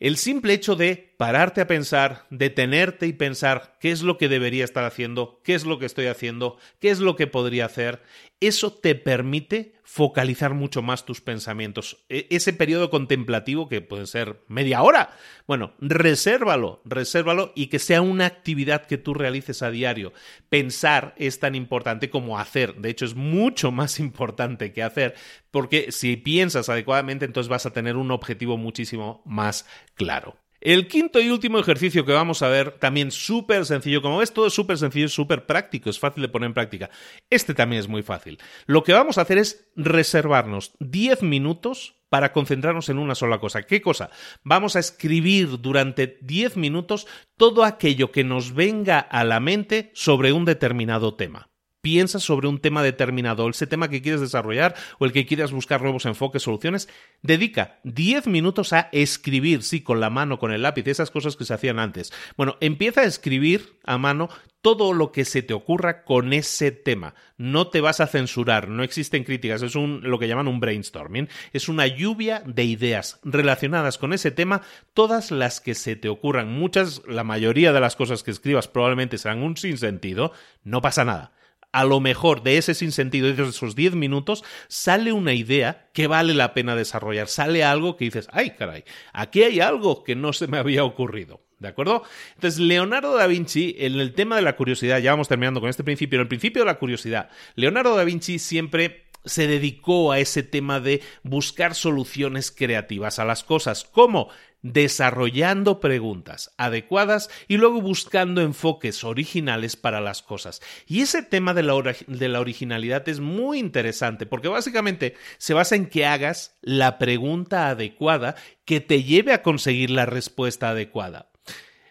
El 0.00 0.16
simple 0.16 0.52
hecho 0.52 0.76
de 0.76 1.12
pararte 1.16 1.60
a 1.60 1.66
pensar, 1.66 2.26
detenerte 2.30 3.06
y 3.08 3.12
pensar 3.12 3.76
qué 3.80 3.90
es 3.90 4.02
lo 4.02 4.16
que 4.16 4.28
debería 4.28 4.64
estar 4.64 4.84
haciendo, 4.84 5.40
qué 5.42 5.54
es 5.54 5.64
lo 5.64 5.80
que 5.80 5.86
estoy 5.86 6.06
haciendo, 6.06 6.56
qué 6.78 6.90
es 6.90 7.00
lo 7.00 7.16
que 7.16 7.26
podría 7.26 7.64
hacer, 7.64 8.00
eso 8.40 8.72
te 8.72 8.94
permite 8.94 9.72
focalizar 9.90 10.52
mucho 10.52 10.82
más 10.82 11.06
tus 11.06 11.22
pensamientos. 11.22 12.04
E, 12.10 12.26
ese 12.28 12.52
periodo 12.52 12.90
contemplativo, 12.90 13.70
que 13.70 13.80
puede 13.80 14.06
ser 14.06 14.44
media 14.46 14.82
hora, 14.82 15.16
bueno, 15.46 15.72
resérvalo, 15.80 16.82
resérvalo 16.84 17.52
y 17.56 17.68
que 17.68 17.78
sea 17.78 18.02
una 18.02 18.26
actividad 18.26 18.84
que 18.84 18.98
tú 18.98 19.14
realices 19.14 19.62
a 19.62 19.70
diario. 19.70 20.12
Pensar 20.50 21.14
es 21.16 21.40
tan 21.40 21.54
importante 21.54 22.10
como 22.10 22.38
hacer. 22.38 22.74
De 22.74 22.90
hecho, 22.90 23.06
es 23.06 23.14
mucho 23.14 23.72
más 23.72 23.98
importante 23.98 24.74
que 24.74 24.82
hacer, 24.82 25.14
porque 25.50 25.90
si 25.90 26.18
piensas 26.18 26.68
adecuadamente, 26.68 27.24
entonces 27.24 27.48
vas 27.48 27.64
a 27.64 27.72
tener 27.72 27.96
un 27.96 28.10
objetivo 28.10 28.58
muchísimo 28.58 29.22
más 29.24 29.66
claro. 29.94 30.36
El 30.60 30.88
quinto 30.88 31.20
y 31.20 31.30
último 31.30 31.58
ejercicio 31.58 32.04
que 32.04 32.12
vamos 32.12 32.42
a 32.42 32.48
ver, 32.48 32.72
también 32.72 33.12
súper 33.12 33.64
sencillo, 33.64 34.02
como 34.02 34.18
ves, 34.18 34.32
todo 34.32 34.48
es 34.48 34.54
súper 34.54 34.76
sencillo, 34.76 35.08
súper 35.08 35.46
práctico, 35.46 35.88
es 35.88 36.00
fácil 36.00 36.22
de 36.22 36.28
poner 36.28 36.48
en 36.48 36.54
práctica. 36.54 36.90
Este 37.30 37.54
también 37.54 37.80
es 37.80 37.88
muy 37.88 38.02
fácil. 38.02 38.38
Lo 38.66 38.82
que 38.82 38.92
vamos 38.92 39.18
a 39.18 39.22
hacer 39.22 39.38
es 39.38 39.70
reservarnos 39.76 40.72
10 40.80 41.22
minutos 41.22 41.94
para 42.08 42.32
concentrarnos 42.32 42.88
en 42.88 42.98
una 42.98 43.14
sola 43.14 43.38
cosa. 43.38 43.62
¿Qué 43.62 43.80
cosa? 43.80 44.10
Vamos 44.42 44.74
a 44.74 44.80
escribir 44.80 45.60
durante 45.60 46.18
10 46.22 46.56
minutos 46.56 47.06
todo 47.36 47.64
aquello 47.64 48.10
que 48.10 48.24
nos 48.24 48.54
venga 48.54 48.98
a 48.98 49.24
la 49.24 49.40
mente 49.40 49.90
sobre 49.94 50.32
un 50.32 50.44
determinado 50.44 51.14
tema 51.14 51.50
piensas 51.88 52.22
sobre 52.22 52.48
un 52.48 52.58
tema 52.58 52.82
determinado, 52.82 53.48
ese 53.48 53.66
tema 53.66 53.88
que 53.88 54.02
quieres 54.02 54.20
desarrollar 54.20 54.74
o 54.98 55.06
el 55.06 55.12
que 55.12 55.24
quieras 55.24 55.52
buscar 55.52 55.80
nuevos 55.80 56.04
enfoques, 56.04 56.42
soluciones, 56.42 56.86
dedica 57.22 57.78
10 57.84 58.26
minutos 58.26 58.74
a 58.74 58.90
escribir, 58.92 59.62
sí, 59.62 59.80
con 59.80 59.98
la 59.98 60.10
mano, 60.10 60.38
con 60.38 60.52
el 60.52 60.60
lápiz, 60.60 60.86
esas 60.86 61.10
cosas 61.10 61.34
que 61.34 61.46
se 61.46 61.54
hacían 61.54 61.78
antes. 61.78 62.12
Bueno, 62.36 62.58
empieza 62.60 63.00
a 63.00 63.04
escribir 63.04 63.78
a 63.86 63.96
mano 63.96 64.28
todo 64.60 64.92
lo 64.92 65.12
que 65.12 65.24
se 65.24 65.40
te 65.40 65.54
ocurra 65.54 66.04
con 66.04 66.34
ese 66.34 66.72
tema. 66.72 67.14
No 67.38 67.68
te 67.68 67.80
vas 67.80 68.00
a 68.00 68.06
censurar, 68.06 68.68
no 68.68 68.82
existen 68.82 69.24
críticas, 69.24 69.62
es 69.62 69.74
lo 69.74 70.18
que 70.18 70.28
llaman 70.28 70.46
un 70.46 70.60
brainstorming, 70.60 71.30
es 71.54 71.70
una 71.70 71.86
lluvia 71.86 72.42
de 72.44 72.64
ideas 72.64 73.18
relacionadas 73.24 73.96
con 73.96 74.12
ese 74.12 74.30
tema, 74.30 74.60
todas 74.92 75.30
las 75.30 75.62
que 75.62 75.74
se 75.74 75.96
te 75.96 76.10
ocurran, 76.10 76.52
muchas, 76.52 77.00
la 77.08 77.24
mayoría 77.24 77.72
de 77.72 77.80
las 77.80 77.96
cosas 77.96 78.22
que 78.22 78.30
escribas 78.30 78.68
probablemente 78.68 79.16
serán 79.16 79.42
un 79.42 79.56
sinsentido, 79.56 80.32
no 80.64 80.82
pasa 80.82 81.06
nada 81.06 81.32
a 81.72 81.84
lo 81.84 82.00
mejor 82.00 82.42
de 82.42 82.58
ese 82.58 82.74
sinsentido 82.74 83.32
de 83.32 83.42
esos 83.48 83.74
10 83.74 83.94
minutos 83.94 84.44
sale 84.68 85.12
una 85.12 85.34
idea 85.34 85.88
que 85.92 86.06
vale 86.06 86.34
la 86.34 86.54
pena 86.54 86.74
desarrollar, 86.76 87.28
sale 87.28 87.64
algo 87.64 87.96
que 87.96 88.06
dices, 88.06 88.28
ay 88.32 88.50
caray, 88.50 88.84
aquí 89.12 89.42
hay 89.42 89.60
algo 89.60 90.04
que 90.04 90.16
no 90.16 90.32
se 90.32 90.46
me 90.46 90.58
había 90.58 90.84
ocurrido. 90.84 91.42
¿De 91.58 91.66
acuerdo? 91.66 92.04
Entonces, 92.36 92.60
Leonardo 92.60 93.16
da 93.16 93.26
Vinci, 93.26 93.74
en 93.78 93.98
el 93.98 94.14
tema 94.14 94.36
de 94.36 94.42
la 94.42 94.54
curiosidad, 94.54 95.00
ya 95.00 95.10
vamos 95.10 95.26
terminando 95.26 95.58
con 95.58 95.68
este 95.68 95.82
principio, 95.82 96.16
en 96.18 96.20
el 96.20 96.28
principio 96.28 96.62
de 96.62 96.66
la 96.66 96.78
curiosidad, 96.78 97.30
Leonardo 97.56 97.96
da 97.96 98.04
Vinci 98.04 98.38
siempre 98.38 99.08
se 99.24 99.46
dedicó 99.46 100.12
a 100.12 100.20
ese 100.20 100.42
tema 100.42 100.80
de 100.80 101.02
buscar 101.22 101.74
soluciones 101.74 102.50
creativas 102.50 103.18
a 103.18 103.24
las 103.24 103.44
cosas. 103.44 103.84
¿Cómo? 103.84 104.28
Desarrollando 104.62 105.80
preguntas 105.80 106.52
adecuadas 106.56 107.30
y 107.46 107.56
luego 107.56 107.80
buscando 107.80 108.40
enfoques 108.40 109.04
originales 109.04 109.76
para 109.76 110.00
las 110.00 110.22
cosas. 110.22 110.60
Y 110.86 111.00
ese 111.00 111.22
tema 111.22 111.54
de 111.54 111.62
la, 111.62 111.74
de 112.06 112.28
la, 112.28 112.40
originalidad 112.40 113.08
es 113.08 113.20
muy 113.20 113.58
interesante 113.58 114.26
porque 114.26 114.48
básicamente 114.48 115.14
se 115.38 115.54
basa 115.54 115.76
en 115.76 115.86
que 115.86 116.06
hagas 116.06 116.58
la 116.60 116.98
pregunta 116.98 117.68
adecuada 117.68 118.34
que 118.64 118.80
te 118.80 119.02
lleve 119.02 119.32
a 119.32 119.42
conseguir 119.42 119.90
la 119.90 120.06
respuesta 120.06 120.70
adecuada. 120.70 121.30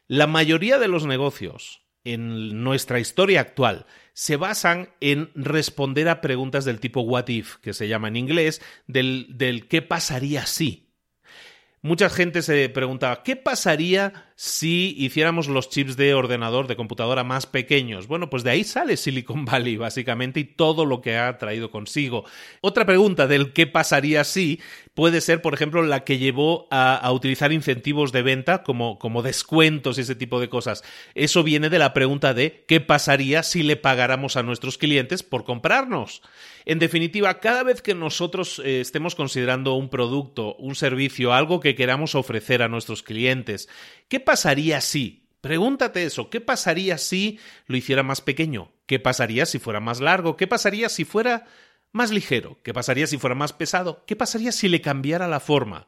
La 0.08 0.28
mayoría 0.28 0.78
de 0.78 0.88
los 0.88 1.06
negocios 1.06 1.82
en 2.04 2.64
nuestra 2.64 3.00
historia 3.00 3.42
actual 3.42 3.86
se 4.14 4.38
basan 4.38 4.90
en 5.02 5.30
responder 5.36 6.10
a 6.10 6.22
preguntas 6.22 6.66
del 6.66 6.80
tipo 6.80 7.02
what 7.02 7.28
if, 7.28 7.58
que 7.58 7.74
se 7.74 7.88
llama 7.88 8.08
en 8.08 8.16
inglés, 8.16 8.62
del, 8.88 9.28
del 9.38 9.68
qué 9.68 9.82
pasaría 9.82 10.46
si. 10.46 10.87
Mucha 11.82 12.10
gente 12.10 12.42
se 12.42 12.70
preguntaba, 12.70 13.24
¿qué 13.24 13.36
pasaría 13.36 14.27
si 14.40 14.94
hiciéramos 15.00 15.48
los 15.48 15.68
chips 15.68 15.98
de 15.98 16.14
ordenador, 16.14 16.68
de 16.68 16.76
computadora 16.76 17.24
más 17.24 17.48
pequeños. 17.48 18.06
Bueno, 18.06 18.30
pues 18.30 18.44
de 18.44 18.52
ahí 18.52 18.64
sale 18.64 18.96
Silicon 18.96 19.46
Valley, 19.46 19.78
básicamente, 19.78 20.40
y 20.40 20.44
todo 20.44 20.86
lo 20.86 21.02
que 21.02 21.18
ha 21.18 21.40
traído 21.40 21.72
consigo. 21.72 22.24
Otra 22.62 22.86
pregunta 22.86 23.26
del 23.26 23.52
qué 23.52 23.66
pasaría 23.66 24.24
si 24.24 24.62
puede 24.94 25.22
ser, 25.22 25.42
por 25.42 25.56
ejemplo, 25.56 25.82
la 25.82 26.04
que 26.04 26.20
llevó 26.20 26.68
a, 26.70 27.12
utilizar 27.12 27.52
incentivos 27.52 28.12
de 28.12 28.22
venta 28.22 28.62
como, 28.62 29.00
como 29.00 29.24
descuentos 29.24 29.98
y 29.98 30.02
ese 30.02 30.14
tipo 30.14 30.40
de 30.40 30.50
cosas. 30.50 30.84
Eso 31.16 31.42
viene 31.42 31.70
de 31.70 31.80
la 31.80 31.94
pregunta 31.94 32.36
de 32.36 32.64
qué 32.68 32.80
pasaría 32.80 33.42
si 33.42 33.64
le 33.64 33.76
pagáramos 33.76 34.38
a 34.38 34.44
nuestros 34.44 34.78
clientes 34.78 35.24
por 35.24 35.46
comprarnos. 35.46 36.22
En 36.66 36.80
definitiva, 36.80 37.40
cada 37.40 37.64
vez 37.64 37.82
que 37.82 37.96
nosotros 37.96 38.62
eh, 38.64 38.82
estemos 38.82 39.16
considerando 39.16 39.76
un 39.76 39.88
producto, 39.88 40.56
un 40.56 40.76
servicio, 40.76 41.32
algo 41.32 41.62
que 41.62 41.76
queramos 41.76 42.14
ofrecer 42.14 42.62
a 42.62 42.68
nuestros 42.68 43.04
clientes, 43.04 43.70
¿Qué 44.08 44.20
pasaría 44.20 44.82
si? 44.82 45.28
Pregúntate 45.42 46.04
eso, 46.04 46.30
¿qué 46.30 46.42
pasaría 46.42 46.98
si 46.98 47.40
lo 47.68 47.78
hiciera 47.78 48.04
más 48.04 48.22
pequeño? 48.22 48.72
¿Qué 48.86 49.00
pasaría 49.00 49.46
si 49.46 49.60
fuera 49.60 49.80
más 49.80 50.00
largo? 50.00 50.36
¿Qué 50.36 50.48
pasaría 50.48 50.90
si 50.90 51.06
fuera 51.06 51.46
más 51.92 52.12
ligero? 52.12 52.58
¿Qué 52.64 52.74
pasaría 52.74 53.08
si 53.08 53.18
fuera 53.18 53.36
más 53.36 53.54
pesado? 53.54 54.04
¿Qué 54.08 54.16
pasaría 54.16 54.52
si 54.52 54.68
le 54.68 54.82
cambiara 54.82 55.28
la 55.28 55.40
forma? 55.40 55.88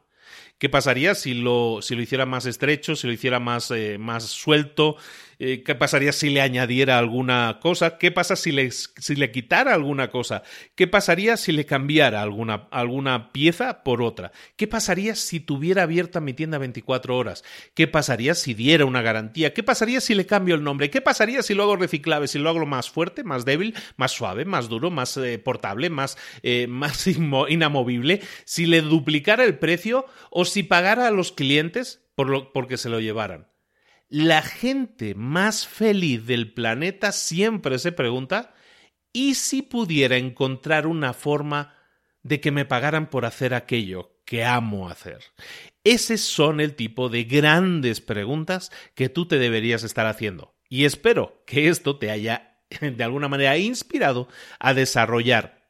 ¿Qué 0.58 0.68
pasaría 0.68 1.14
si 1.14 1.34
lo, 1.34 1.80
si 1.82 1.96
lo 1.96 2.02
hiciera 2.02 2.26
más 2.26 2.46
estrecho, 2.46 2.94
si 2.94 3.06
lo 3.06 3.12
hiciera 3.12 3.40
más, 3.40 3.70
eh, 3.70 3.96
más 3.98 4.24
suelto, 4.24 4.96
eh, 5.42 5.62
¿Qué 5.64 5.74
pasaría 5.74 6.12
si 6.12 6.28
le 6.28 6.42
añadiera 6.42 6.98
alguna 6.98 7.60
cosa? 7.62 7.96
¿Qué 7.96 8.10
pasa 8.10 8.36
si 8.36 8.52
le, 8.52 8.70
si 8.70 9.14
le 9.16 9.32
quitara 9.32 9.72
alguna 9.72 10.10
cosa? 10.10 10.42
¿Qué 10.74 10.86
pasaría 10.86 11.38
si 11.38 11.52
le 11.52 11.64
cambiara 11.64 12.20
alguna, 12.20 12.68
alguna 12.70 13.32
pieza 13.32 13.82
por 13.82 14.02
otra? 14.02 14.32
¿Qué 14.56 14.66
pasaría 14.66 15.14
si 15.14 15.40
tuviera 15.40 15.84
abierta 15.84 16.20
mi 16.20 16.34
tienda 16.34 16.58
24 16.58 17.16
horas? 17.16 17.42
¿Qué 17.72 17.88
pasaría 17.88 18.34
si 18.34 18.52
diera 18.52 18.84
una 18.84 19.00
garantía? 19.00 19.54
¿Qué 19.54 19.62
pasaría 19.62 20.02
si 20.02 20.14
le 20.14 20.26
cambio 20.26 20.54
el 20.54 20.62
nombre? 20.62 20.90
¿Qué 20.90 21.00
pasaría 21.00 21.42
si 21.42 21.54
lo 21.54 21.62
hago 21.62 21.76
reciclable? 21.76 22.28
Si 22.28 22.38
lo 22.38 22.50
hago 22.50 22.66
más 22.66 22.90
fuerte, 22.90 23.24
más 23.24 23.46
débil, 23.46 23.74
más 23.96 24.12
suave, 24.12 24.44
más 24.44 24.68
duro, 24.68 24.90
más 24.90 25.16
eh, 25.16 25.38
portable, 25.38 25.88
más, 25.88 26.18
eh, 26.42 26.66
más 26.68 27.06
inamovible? 27.06 28.20
Si 28.44 28.66
le 28.66 28.82
duplicara 28.82 29.44
el 29.44 29.58
precio 29.58 30.04
o 30.30 30.44
si 30.44 30.64
pagara 30.64 31.08
a 31.08 31.10
los 31.10 31.32
clientes 31.32 32.04
por 32.14 32.28
lo, 32.28 32.52
porque 32.52 32.76
se 32.76 32.90
lo 32.90 33.00
llevaran 33.00 33.49
la 34.10 34.42
gente 34.42 35.14
más 35.14 35.66
feliz 35.68 36.26
del 36.26 36.52
planeta 36.52 37.12
siempre 37.12 37.78
se 37.78 37.92
pregunta, 37.92 38.54
¿y 39.12 39.36
si 39.36 39.62
pudiera 39.62 40.16
encontrar 40.16 40.88
una 40.88 41.12
forma 41.14 41.74
de 42.22 42.40
que 42.40 42.50
me 42.50 42.64
pagaran 42.64 43.08
por 43.08 43.24
hacer 43.24 43.54
aquello 43.54 44.20
que 44.26 44.44
amo 44.44 44.88
hacer? 44.88 45.20
Ese 45.84 46.18
son 46.18 46.60
el 46.60 46.74
tipo 46.74 47.08
de 47.08 47.24
grandes 47.24 48.00
preguntas 48.00 48.72
que 48.94 49.08
tú 49.08 49.26
te 49.26 49.38
deberías 49.38 49.84
estar 49.84 50.06
haciendo. 50.06 50.54
Y 50.68 50.84
espero 50.84 51.42
que 51.46 51.68
esto 51.68 51.96
te 51.96 52.10
haya 52.10 52.58
de 52.80 53.04
alguna 53.04 53.28
manera 53.28 53.56
inspirado 53.58 54.28
a 54.58 54.74
desarrollar 54.74 55.60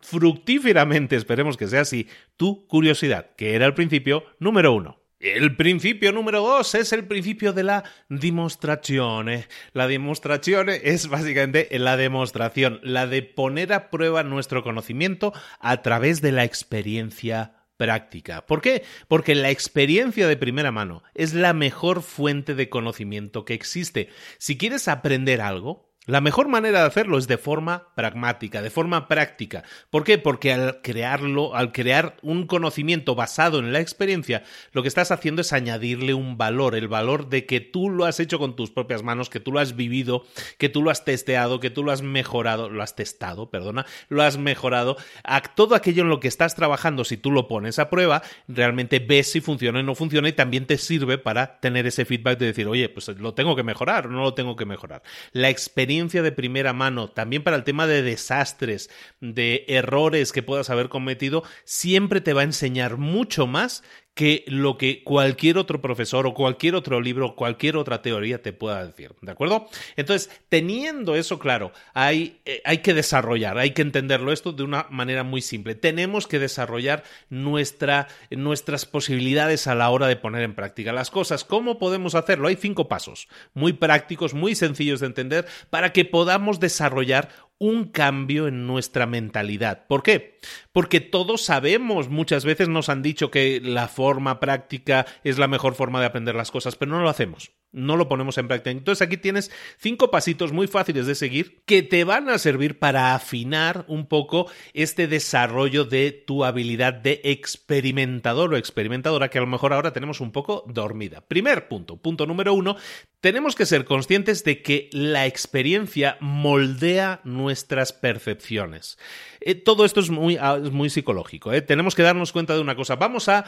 fructíferamente, 0.00 1.16
esperemos 1.16 1.56
que 1.56 1.66
sea 1.66 1.80
así, 1.80 2.06
tu 2.36 2.68
curiosidad, 2.68 3.34
que 3.36 3.54
era 3.54 3.66
el 3.66 3.74
principio 3.74 4.24
número 4.38 4.72
uno. 4.72 4.99
El 5.20 5.54
principio 5.54 6.12
número 6.12 6.40
dos 6.40 6.74
es 6.74 6.94
el 6.94 7.06
principio 7.06 7.52
de 7.52 7.62
la 7.62 7.84
demostración. 8.08 9.28
La 9.74 9.86
demostración 9.86 10.70
es 10.70 11.08
básicamente 11.08 11.68
la 11.78 11.98
demostración, 11.98 12.80
la 12.82 13.06
de 13.06 13.22
poner 13.22 13.74
a 13.74 13.90
prueba 13.90 14.22
nuestro 14.22 14.62
conocimiento 14.62 15.34
a 15.58 15.82
través 15.82 16.22
de 16.22 16.32
la 16.32 16.44
experiencia 16.44 17.66
práctica. 17.76 18.46
¿Por 18.46 18.62
qué? 18.62 18.82
Porque 19.08 19.34
la 19.34 19.50
experiencia 19.50 20.26
de 20.26 20.38
primera 20.38 20.72
mano 20.72 21.02
es 21.14 21.34
la 21.34 21.52
mejor 21.52 22.00
fuente 22.00 22.54
de 22.54 22.70
conocimiento 22.70 23.44
que 23.44 23.52
existe. 23.52 24.08
Si 24.38 24.56
quieres 24.56 24.88
aprender 24.88 25.42
algo, 25.42 25.89
la 26.06 26.22
mejor 26.22 26.48
manera 26.48 26.80
de 26.80 26.86
hacerlo 26.86 27.18
es 27.18 27.28
de 27.28 27.36
forma 27.36 27.88
pragmática, 27.94 28.62
de 28.62 28.70
forma 28.70 29.06
práctica. 29.06 29.64
¿Por 29.90 30.02
qué? 30.02 30.16
Porque 30.16 30.50
al 30.50 30.80
crearlo, 30.80 31.54
al 31.54 31.72
crear 31.72 32.16
un 32.22 32.46
conocimiento 32.46 33.14
basado 33.14 33.58
en 33.58 33.70
la 33.74 33.80
experiencia, 33.80 34.42
lo 34.72 34.80
que 34.80 34.88
estás 34.88 35.10
haciendo 35.10 35.42
es 35.42 35.52
añadirle 35.52 36.14
un 36.14 36.38
valor, 36.38 36.74
el 36.74 36.88
valor 36.88 37.28
de 37.28 37.44
que 37.44 37.60
tú 37.60 37.90
lo 37.90 38.06
has 38.06 38.18
hecho 38.18 38.38
con 38.38 38.56
tus 38.56 38.70
propias 38.70 39.02
manos, 39.02 39.28
que 39.28 39.40
tú 39.40 39.52
lo 39.52 39.60
has 39.60 39.76
vivido, 39.76 40.24
que 40.56 40.70
tú 40.70 40.82
lo 40.82 40.90
has 40.90 41.04
testeado, 41.04 41.60
que 41.60 41.68
tú 41.68 41.84
lo 41.84 41.92
has 41.92 42.00
mejorado, 42.00 42.70
lo 42.70 42.82
has 42.82 42.96
testado, 42.96 43.50
perdona, 43.50 43.84
lo 44.08 44.22
has 44.22 44.38
mejorado. 44.38 44.96
A 45.22 45.42
todo 45.42 45.74
aquello 45.74 46.02
en 46.02 46.08
lo 46.08 46.18
que 46.18 46.28
estás 46.28 46.54
trabajando, 46.54 47.04
si 47.04 47.18
tú 47.18 47.30
lo 47.30 47.46
pones 47.46 47.78
a 47.78 47.90
prueba, 47.90 48.22
realmente 48.48 49.00
ves 49.00 49.30
si 49.30 49.42
funciona 49.42 49.80
o 49.80 49.82
no 49.82 49.94
funciona 49.94 50.30
y 50.30 50.32
también 50.32 50.64
te 50.64 50.78
sirve 50.78 51.18
para 51.18 51.60
tener 51.60 51.86
ese 51.86 52.06
feedback 52.06 52.38
de 52.38 52.46
decir, 52.46 52.66
oye, 52.68 52.88
pues 52.88 53.06
lo 53.08 53.34
tengo 53.34 53.54
que 53.54 53.64
mejorar 53.64 54.06
o 54.06 54.10
no 54.10 54.22
lo 54.22 54.32
tengo 54.32 54.56
que 54.56 54.64
mejorar. 54.64 55.02
La 55.32 55.50
experiencia 55.50 55.90
de 56.08 56.32
primera 56.32 56.72
mano, 56.72 57.08
también 57.08 57.42
para 57.42 57.56
el 57.56 57.64
tema 57.64 57.86
de 57.86 58.02
desastres, 58.02 58.90
de 59.20 59.64
errores 59.68 60.32
que 60.32 60.42
puedas 60.42 60.70
haber 60.70 60.88
cometido, 60.88 61.42
siempre 61.64 62.20
te 62.20 62.32
va 62.32 62.40
a 62.40 62.44
enseñar 62.44 62.96
mucho 62.96 63.46
más 63.46 63.84
que 64.20 64.44
lo 64.48 64.76
que 64.76 65.02
cualquier 65.02 65.56
otro 65.56 65.80
profesor 65.80 66.26
o 66.26 66.34
cualquier 66.34 66.74
otro 66.74 67.00
libro, 67.00 67.34
cualquier 67.36 67.78
otra 67.78 68.02
teoría 68.02 68.42
te 68.42 68.52
pueda 68.52 68.84
decir, 68.84 69.14
¿de 69.22 69.32
acuerdo? 69.32 69.66
Entonces, 69.96 70.30
teniendo 70.50 71.16
eso 71.16 71.38
claro, 71.38 71.72
hay, 71.94 72.38
eh, 72.44 72.60
hay 72.66 72.82
que 72.82 72.92
desarrollar, 72.92 73.56
hay 73.56 73.70
que 73.70 73.80
entenderlo 73.80 74.30
esto 74.30 74.52
de 74.52 74.62
una 74.62 74.86
manera 74.90 75.24
muy 75.24 75.40
simple. 75.40 75.74
Tenemos 75.74 76.26
que 76.26 76.38
desarrollar 76.38 77.02
nuestra, 77.30 78.08
nuestras 78.30 78.84
posibilidades 78.84 79.66
a 79.66 79.74
la 79.74 79.88
hora 79.88 80.06
de 80.06 80.16
poner 80.16 80.42
en 80.42 80.54
práctica 80.54 80.92
las 80.92 81.10
cosas. 81.10 81.42
¿Cómo 81.42 81.78
podemos 81.78 82.14
hacerlo? 82.14 82.48
Hay 82.48 82.56
cinco 82.56 82.88
pasos 82.88 83.26
muy 83.54 83.72
prácticos, 83.72 84.34
muy 84.34 84.54
sencillos 84.54 85.00
de 85.00 85.06
entender 85.06 85.46
para 85.70 85.94
que 85.94 86.04
podamos 86.04 86.60
desarrollar 86.60 87.30
un 87.60 87.84
cambio 87.84 88.48
en 88.48 88.66
nuestra 88.66 89.06
mentalidad. 89.06 89.86
¿Por 89.86 90.02
qué? 90.02 90.40
Porque 90.72 91.00
todos 91.00 91.42
sabemos, 91.42 92.08
muchas 92.08 92.44
veces 92.44 92.68
nos 92.68 92.88
han 92.88 93.02
dicho 93.02 93.30
que 93.30 93.60
la 93.62 93.86
forma 93.86 94.40
práctica 94.40 95.06
es 95.22 95.38
la 95.38 95.46
mejor 95.46 95.74
forma 95.74 96.00
de 96.00 96.06
aprender 96.06 96.34
las 96.34 96.50
cosas, 96.50 96.74
pero 96.74 96.90
no 96.90 97.02
lo 97.02 97.10
hacemos 97.10 97.52
no 97.72 97.96
lo 97.96 98.08
ponemos 98.08 98.36
en 98.38 98.48
práctica. 98.48 98.70
Entonces 98.70 99.06
aquí 99.06 99.16
tienes 99.16 99.50
cinco 99.78 100.10
pasitos 100.10 100.52
muy 100.52 100.66
fáciles 100.66 101.06
de 101.06 101.14
seguir 101.14 101.62
que 101.64 101.82
te 101.82 102.04
van 102.04 102.28
a 102.28 102.38
servir 102.38 102.78
para 102.78 103.14
afinar 103.14 103.84
un 103.88 104.06
poco 104.06 104.50
este 104.74 105.06
desarrollo 105.06 105.84
de 105.84 106.12
tu 106.12 106.44
habilidad 106.44 106.94
de 106.94 107.20
experimentador 107.24 108.52
o 108.52 108.56
experimentadora 108.56 109.30
que 109.30 109.38
a 109.38 109.42
lo 109.42 109.46
mejor 109.46 109.72
ahora 109.72 109.92
tenemos 109.92 110.20
un 110.20 110.32
poco 110.32 110.64
dormida. 110.68 111.20
Primer 111.20 111.68
punto, 111.68 111.96
punto 111.96 112.26
número 112.26 112.54
uno, 112.54 112.76
tenemos 113.20 113.54
que 113.54 113.66
ser 113.66 113.84
conscientes 113.84 114.44
de 114.44 114.62
que 114.62 114.88
la 114.92 115.26
experiencia 115.26 116.16
moldea 116.20 117.20
nuestras 117.24 117.92
percepciones. 117.92 118.98
Eh, 119.40 119.54
todo 119.54 119.84
esto 119.84 120.00
es 120.00 120.10
muy, 120.10 120.36
ah, 120.40 120.58
muy 120.70 120.90
psicológico. 120.90 121.52
¿eh? 121.52 121.62
Tenemos 121.62 121.94
que 121.94 122.02
darnos 122.02 122.32
cuenta 122.32 122.54
de 122.54 122.60
una 122.60 122.76
cosa. 122.76 122.96
Vamos 122.96 123.28
a, 123.28 123.44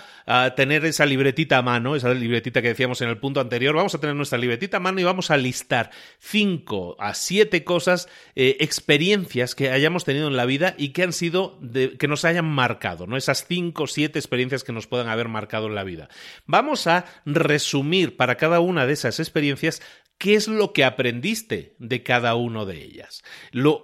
tener 0.56 0.84
esa 0.84 1.06
libretita 1.06 1.58
a 1.58 1.62
mano, 1.62 1.96
esa 1.96 2.12
libretita 2.12 2.62
que 2.62 2.68
decíamos 2.68 3.00
en 3.00 3.08
el 3.08 3.18
punto 3.18 3.40
anterior. 3.40 3.74
Vamos 3.74 3.94
a 3.94 4.00
tener 4.00 4.11
nuestra 4.14 4.38
libretita 4.38 4.78
a 4.78 4.80
mano 4.80 5.00
y 5.00 5.04
vamos 5.04 5.30
a 5.30 5.36
listar 5.36 5.90
cinco 6.18 6.96
a 6.98 7.14
siete 7.14 7.64
cosas, 7.64 8.08
eh, 8.34 8.56
experiencias 8.60 9.54
que 9.54 9.70
hayamos 9.70 10.04
tenido 10.04 10.28
en 10.28 10.36
la 10.36 10.46
vida 10.46 10.74
y 10.78 10.90
que 10.90 11.02
han 11.02 11.12
sido, 11.12 11.58
que 11.98 12.08
nos 12.08 12.24
hayan 12.24 12.46
marcado, 12.46 13.06
¿no? 13.06 13.16
Esas 13.16 13.46
cinco 13.46 13.84
o 13.84 13.86
siete 13.86 14.18
experiencias 14.18 14.64
que 14.64 14.72
nos 14.72 14.86
puedan 14.86 15.08
haber 15.08 15.28
marcado 15.28 15.66
en 15.66 15.74
la 15.74 15.84
vida. 15.84 16.08
Vamos 16.46 16.86
a 16.86 17.04
resumir 17.24 18.16
para 18.16 18.36
cada 18.36 18.60
una 18.60 18.86
de 18.86 18.92
esas 18.92 19.20
experiencias 19.20 19.82
qué 20.22 20.36
es 20.36 20.46
lo 20.46 20.72
que 20.72 20.84
aprendiste 20.84 21.74
de 21.80 22.04
cada 22.04 22.36
una 22.36 22.64
de 22.64 22.80
ellas. 22.80 23.24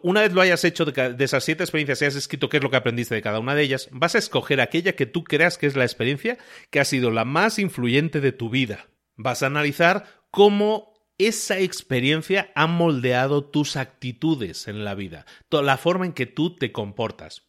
una 0.04 0.20
vez 0.20 0.32
lo 0.32 0.40
hayas 0.40 0.62
hecho 0.64 0.84
de, 0.84 1.14
de, 1.14 1.24
esas 1.24 1.42
siete 1.42 1.64
experiencias 1.64 2.00
y 2.00 2.04
has 2.04 2.14
escrito 2.14 2.48
qué 2.48 2.58
es 2.58 2.62
lo 2.62 2.70
que 2.70 2.76
aprendiste 2.76 3.16
de 3.16 3.22
cada 3.22 3.40
una 3.40 3.56
de 3.56 3.62
ellas, 3.64 3.88
vas 3.90 4.14
a 4.14 4.18
escoger 4.18 4.60
aquella 4.60 4.94
que 4.94 5.06
tú 5.06 5.24
creas 5.24 5.58
que 5.58 5.66
es 5.66 5.74
la 5.74 5.82
experiencia 5.82 6.38
que 6.70 6.78
ha 6.78 6.84
sido 6.84 7.10
la 7.10 7.24
más 7.24 7.58
influyente 7.58 8.20
de 8.20 8.30
tu 8.30 8.50
vida. 8.50 8.86
Vas 9.16 9.42
a 9.42 9.46
analizar 9.46 10.17
cómo 10.30 10.94
esa 11.18 11.58
experiencia 11.58 12.52
ha 12.54 12.66
moldeado 12.66 13.44
tus 13.44 13.76
actitudes 13.76 14.68
en 14.68 14.84
la 14.84 14.94
vida, 14.94 15.26
la 15.50 15.76
forma 15.76 16.06
en 16.06 16.12
que 16.12 16.26
tú 16.26 16.56
te 16.56 16.72
comportas. 16.72 17.42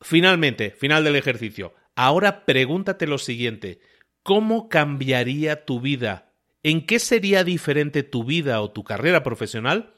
Finalmente, 0.00 0.70
final 0.70 1.04
del 1.04 1.16
ejercicio. 1.16 1.74
Ahora 1.96 2.44
pregúntate 2.44 3.06
lo 3.06 3.18
siguiente, 3.18 3.80
¿cómo 4.22 4.68
cambiaría 4.68 5.64
tu 5.64 5.80
vida 5.80 6.34
¿En 6.64 6.86
qué 6.86 6.98
sería 6.98 7.44
diferente 7.44 8.02
tu 8.02 8.24
vida 8.24 8.62
o 8.62 8.70
tu 8.70 8.84
carrera 8.84 9.22
profesional 9.22 9.94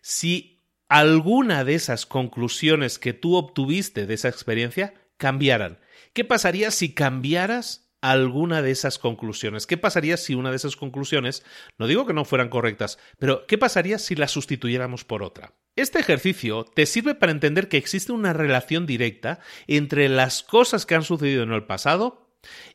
si 0.00 0.62
alguna 0.88 1.64
de 1.64 1.74
esas 1.74 2.06
conclusiones 2.06 3.00
que 3.00 3.12
tú 3.12 3.34
obtuviste 3.34 4.06
de 4.06 4.14
esa 4.14 4.28
experiencia 4.28 4.94
cambiaran? 5.16 5.80
¿Qué 6.12 6.24
pasaría 6.24 6.70
si 6.70 6.94
cambiaras 6.94 7.83
alguna 8.10 8.62
de 8.62 8.70
esas 8.70 8.98
conclusiones? 8.98 9.66
¿Qué 9.66 9.76
pasaría 9.76 10.16
si 10.16 10.34
una 10.34 10.50
de 10.50 10.56
esas 10.56 10.76
conclusiones, 10.76 11.44
no 11.78 11.86
digo 11.86 12.06
que 12.06 12.12
no 12.12 12.24
fueran 12.24 12.48
correctas, 12.48 12.98
pero 13.18 13.46
qué 13.46 13.58
pasaría 13.58 13.98
si 13.98 14.14
la 14.14 14.28
sustituyéramos 14.28 15.04
por 15.04 15.22
otra? 15.22 15.54
Este 15.76 15.98
ejercicio 15.98 16.64
te 16.64 16.86
sirve 16.86 17.14
para 17.14 17.32
entender 17.32 17.68
que 17.68 17.78
existe 17.78 18.12
una 18.12 18.32
relación 18.32 18.86
directa 18.86 19.40
entre 19.66 20.08
las 20.08 20.42
cosas 20.42 20.86
que 20.86 20.94
han 20.94 21.02
sucedido 21.02 21.42
en 21.42 21.52
el 21.52 21.64
pasado 21.64 22.24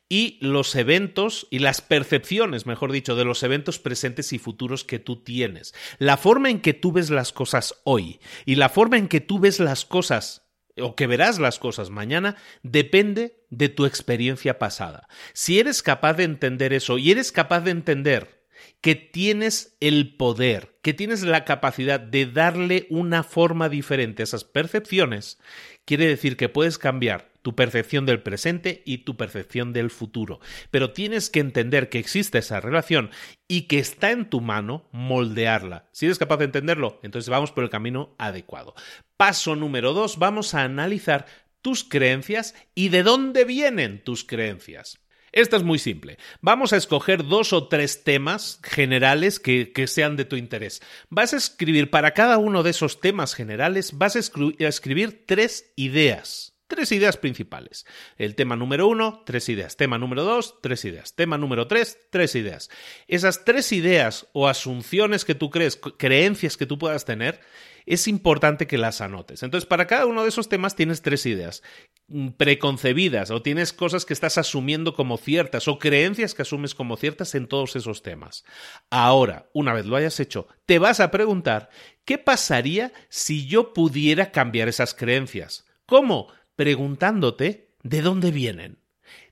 y 0.10 0.40
los 0.42 0.76
eventos 0.76 1.48
y 1.52 1.60
las 1.60 1.82
percepciones, 1.82 2.66
mejor 2.66 2.92
dicho, 2.92 3.16
de 3.16 3.26
los 3.26 3.44
eventos 3.44 3.78
presentes 3.78 4.34
y 4.34 4.40
futuros 4.40 4.84
que 4.84 4.98
tú 4.98 5.24
tienes. 5.24 5.76
La 6.00 6.18
forma 6.18 6.50
en 6.50 6.60
que 6.60 6.74
tú 6.74 6.92
ves 6.92 7.12
las 7.12 7.32
cosas 7.32 7.76
hoy 7.84 8.20
y 8.46 8.56
la 8.56 8.70
forma 8.70 8.98
en 8.98 9.08
que 9.08 9.22
tú 9.22 9.40
ves 9.40 9.60
las 9.60 9.86
cosas 9.86 10.49
o 10.82 10.96
que 10.96 11.08
verás 11.08 11.40
las 11.40 11.60
cosas 11.60 11.90
mañana 11.90 12.36
depende 12.64 13.44
de 13.50 13.70
tu 13.70 13.86
experiencia 13.86 14.60
pasada. 14.60 15.08
Si 15.34 15.60
eres 15.60 15.84
capaz 15.84 16.14
de 16.14 16.24
entender 16.24 16.74
eso 16.74 16.98
y 16.98 17.12
eres 17.12 17.32
capaz 17.32 17.62
de 17.62 17.72
entender 17.72 18.40
que 18.82 18.96
tienes 18.96 19.76
el 19.80 20.16
poder, 20.16 20.78
que 20.82 20.94
tienes 20.94 21.24
la 21.24 21.46
capacidad 21.46 22.00
de 22.00 22.26
darle 22.26 22.88
una 22.90 23.24
forma 23.24 23.70
diferente 23.70 24.24
a 24.24 24.26
esas 24.26 24.44
percepciones, 24.44 25.40
quiere 25.86 26.08
decir 26.08 26.38
que 26.38 26.50
puedes 26.50 26.78
cambiar 26.78 27.29
tu 27.42 27.56
percepción 27.56 28.06
del 28.06 28.22
presente 28.22 28.84
y 28.86 29.00
tu 29.00 29.18
percepción 29.18 29.74
del 29.74 29.90
futuro. 29.90 30.40
Pero 30.72 30.92
tienes 30.92 31.30
que 31.30 31.40
entender 31.40 31.90
que 31.90 32.00
existe 32.00 32.40
esa 32.40 32.60
relación 32.60 33.12
y 33.48 33.64
que 33.64 33.80
está 33.80 34.12
en 34.12 34.30
tu 34.30 34.42
mano 34.42 34.88
moldearla. 34.92 35.90
Si 35.92 36.06
eres 36.06 36.20
capaz 36.20 36.38
de 36.38 36.46
entenderlo, 36.46 37.00
entonces 37.04 37.30
vamos 37.30 37.52
por 37.52 37.64
el 37.64 37.70
camino 37.70 38.16
adecuado. 38.18 38.76
Paso 39.18 39.56
número 39.56 39.94
dos, 39.94 40.18
vamos 40.18 40.54
a 40.54 40.64
analizar 40.64 41.26
tus 41.62 41.84
creencias 41.84 42.56
y 42.76 42.90
de 42.90 43.04
dónde 43.04 43.46
vienen 43.46 44.04
tus 44.04 44.24
creencias. 44.24 45.00
Esto 45.32 45.58
es 45.58 45.64
muy 45.64 45.78
simple. 45.78 46.18
Vamos 46.42 46.74
a 46.74 46.78
escoger 46.78 47.26
dos 47.26 47.54
o 47.54 47.68
tres 47.68 48.04
temas 48.04 48.60
generales 48.64 49.40
que, 49.40 49.72
que, 49.72 49.88
sean 49.88 50.16
de 50.16 50.26
tu 50.26 50.36
interés. 50.36 50.82
Vas 51.10 51.34
a 51.34 51.38
escribir 51.38 51.90
para 51.92 52.14
cada 52.14 52.38
uno 52.38 52.64
de 52.64 52.72
esos 52.72 53.00
temas 53.00 53.36
generales, 53.36 53.98
vas 53.98 54.16
a 54.16 54.20
escribir 54.20 55.26
tres 55.28 55.72
ideas. 55.76 56.59
Tres 56.70 56.92
ideas 56.92 57.18
principales. 57.18 57.88
El 58.16 58.36
tema 58.36 58.56
número 58.56 58.88
uno, 58.88 59.24
tres 59.26 59.50
ideas. 59.50 59.76
Tema 59.76 59.98
número 59.98 60.24
dos, 60.24 60.62
tres 60.62 60.86
ideas. 60.86 61.16
Tema 61.16 61.36
número 61.36 61.66
tres, 61.66 61.98
tres 62.12 62.36
ideas. 62.36 62.70
Esas 63.08 63.44
tres 63.44 63.72
ideas 63.72 64.28
o 64.34 64.48
asunciones 64.48 65.26
que 65.26 65.34
tú 65.34 65.50
crees, 65.50 65.78
creencias 65.98 66.58
que 66.58 66.68
tú 66.68 66.78
puedas 66.78 67.06
tener, 67.06 67.40
es 67.88 68.08
importante 68.08 68.68
que 68.68 68.78
las 68.78 69.02
anotes. 69.02 69.42
Entonces, 69.42 69.68
para 69.68 69.88
cada 69.88 70.06
uno 70.06 70.22
de 70.22 70.30
esos 70.30 70.48
temas 70.48 70.76
tienes 70.76 71.02
tres 71.02 71.26
ideas 71.26 71.64
mm, 72.08 72.30
preconcebidas 72.38 73.32
o 73.32 73.42
tienes 73.42 73.74
cosas 73.74 74.06
que 74.06 74.14
estás 74.14 74.38
asumiendo 74.38 74.94
como 74.94 75.18
ciertas 75.18 75.68
o 75.68 75.80
creencias 75.80 76.36
que 76.36 76.44
asumes 76.44 76.76
como 76.76 76.98
ciertas 76.98 77.34
en 77.34 77.48
todos 77.48 77.76
esos 77.78 78.04
temas. 78.04 78.46
Ahora, 78.92 79.50
una 79.54 79.74
vez 79.74 79.88
lo 79.88 79.96
hayas 79.96 80.20
hecho, 80.20 80.48
te 80.68 80.78
vas 80.78 81.00
a 81.00 81.10
preguntar, 81.10 81.72
¿qué 82.06 82.20
pasaría 82.20 82.94
si 83.10 83.48
yo 83.48 83.74
pudiera 83.74 84.32
cambiar 84.32 84.68
esas 84.68 84.94
creencias? 84.94 85.66
¿Cómo? 85.88 86.28
Preguntándote 86.60 87.70
de 87.84 88.02
dónde 88.02 88.32
vienen. 88.32 88.80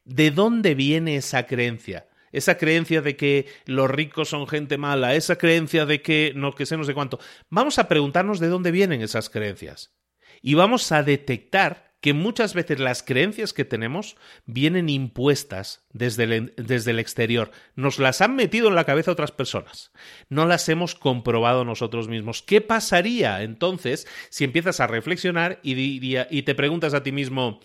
¿De 0.06 0.32
dónde 0.32 0.76
viene 0.76 1.18
esa 1.18 1.46
creencia? 1.46 2.08
Esa 2.32 2.58
creencia 2.58 3.02
de 3.02 3.18
que 3.18 3.48
los 3.66 3.92
ricos 3.92 4.30
son 4.30 4.48
gente 4.48 4.78
mala, 4.78 5.14
esa 5.14 5.38
creencia 5.38 5.86
de 5.86 6.02
que 6.02 6.32
no 6.38 6.56
que 6.56 6.66
sé 6.66 6.78
no 6.78 6.86
sé 6.86 6.94
cuánto. 6.94 7.20
Vamos 7.50 7.80
a 7.80 7.90
preguntarnos 7.90 8.40
de 8.40 8.48
dónde 8.48 8.72
vienen 8.72 9.02
esas 9.02 9.30
creencias. 9.30 9.94
Y 10.42 10.54
vamos 10.54 10.90
a 10.94 11.04
detectar 11.04 11.87
que 12.02 12.14
muchas 12.14 12.54
veces 12.54 12.80
las 12.80 13.02
creencias 13.02 13.54
que 13.54 13.66
tenemos 13.66 14.18
vienen 14.46 14.90
impuestas 14.90 15.86
desde 15.92 16.24
el, 16.24 16.54
desde 16.56 16.92
el, 16.92 17.00
exterior. 17.00 17.52
Nos 17.76 18.00
las 18.00 18.22
han 18.22 18.36
metido 18.36 18.68
en 18.68 18.76
la 18.76 18.84
cabeza 18.84 19.12
otras 19.12 19.32
personas. 19.32 19.92
No 20.30 20.46
las 20.46 20.70
hemos 20.70 20.96
comprobado 20.96 21.66
nosotros 21.66 22.08
mismos. 22.08 22.44
¿Qué 22.44 22.62
pasaría 22.62 23.42
entonces 23.42 24.08
si 24.30 24.44
empiezas 24.44 24.80
a 24.80 24.88
reflexionar 24.88 25.60
y, 25.64 26.00
y 26.30 26.42
te 26.44 26.56
preguntas 26.56 26.94
a 26.94 27.04
ti 27.04 27.12
mismo, 27.12 27.60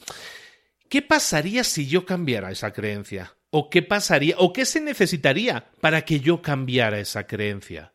¿qué 0.88 1.02
pasaría 1.02 1.64
si 1.64 1.86
yo 1.86 2.06
cambiara 2.06 2.50
esa 2.50 2.72
creencia? 2.72 3.36
¿O 3.50 3.68
qué 3.68 3.82
pasaría? 3.82 4.36
¿O 4.38 4.52
qué 4.54 4.64
se 4.64 4.80
necesitaría 4.80 5.70
para 5.80 6.02
que 6.06 6.20
yo 6.20 6.40
cambiara 6.40 7.00
esa 7.00 7.26
creencia? 7.26 7.91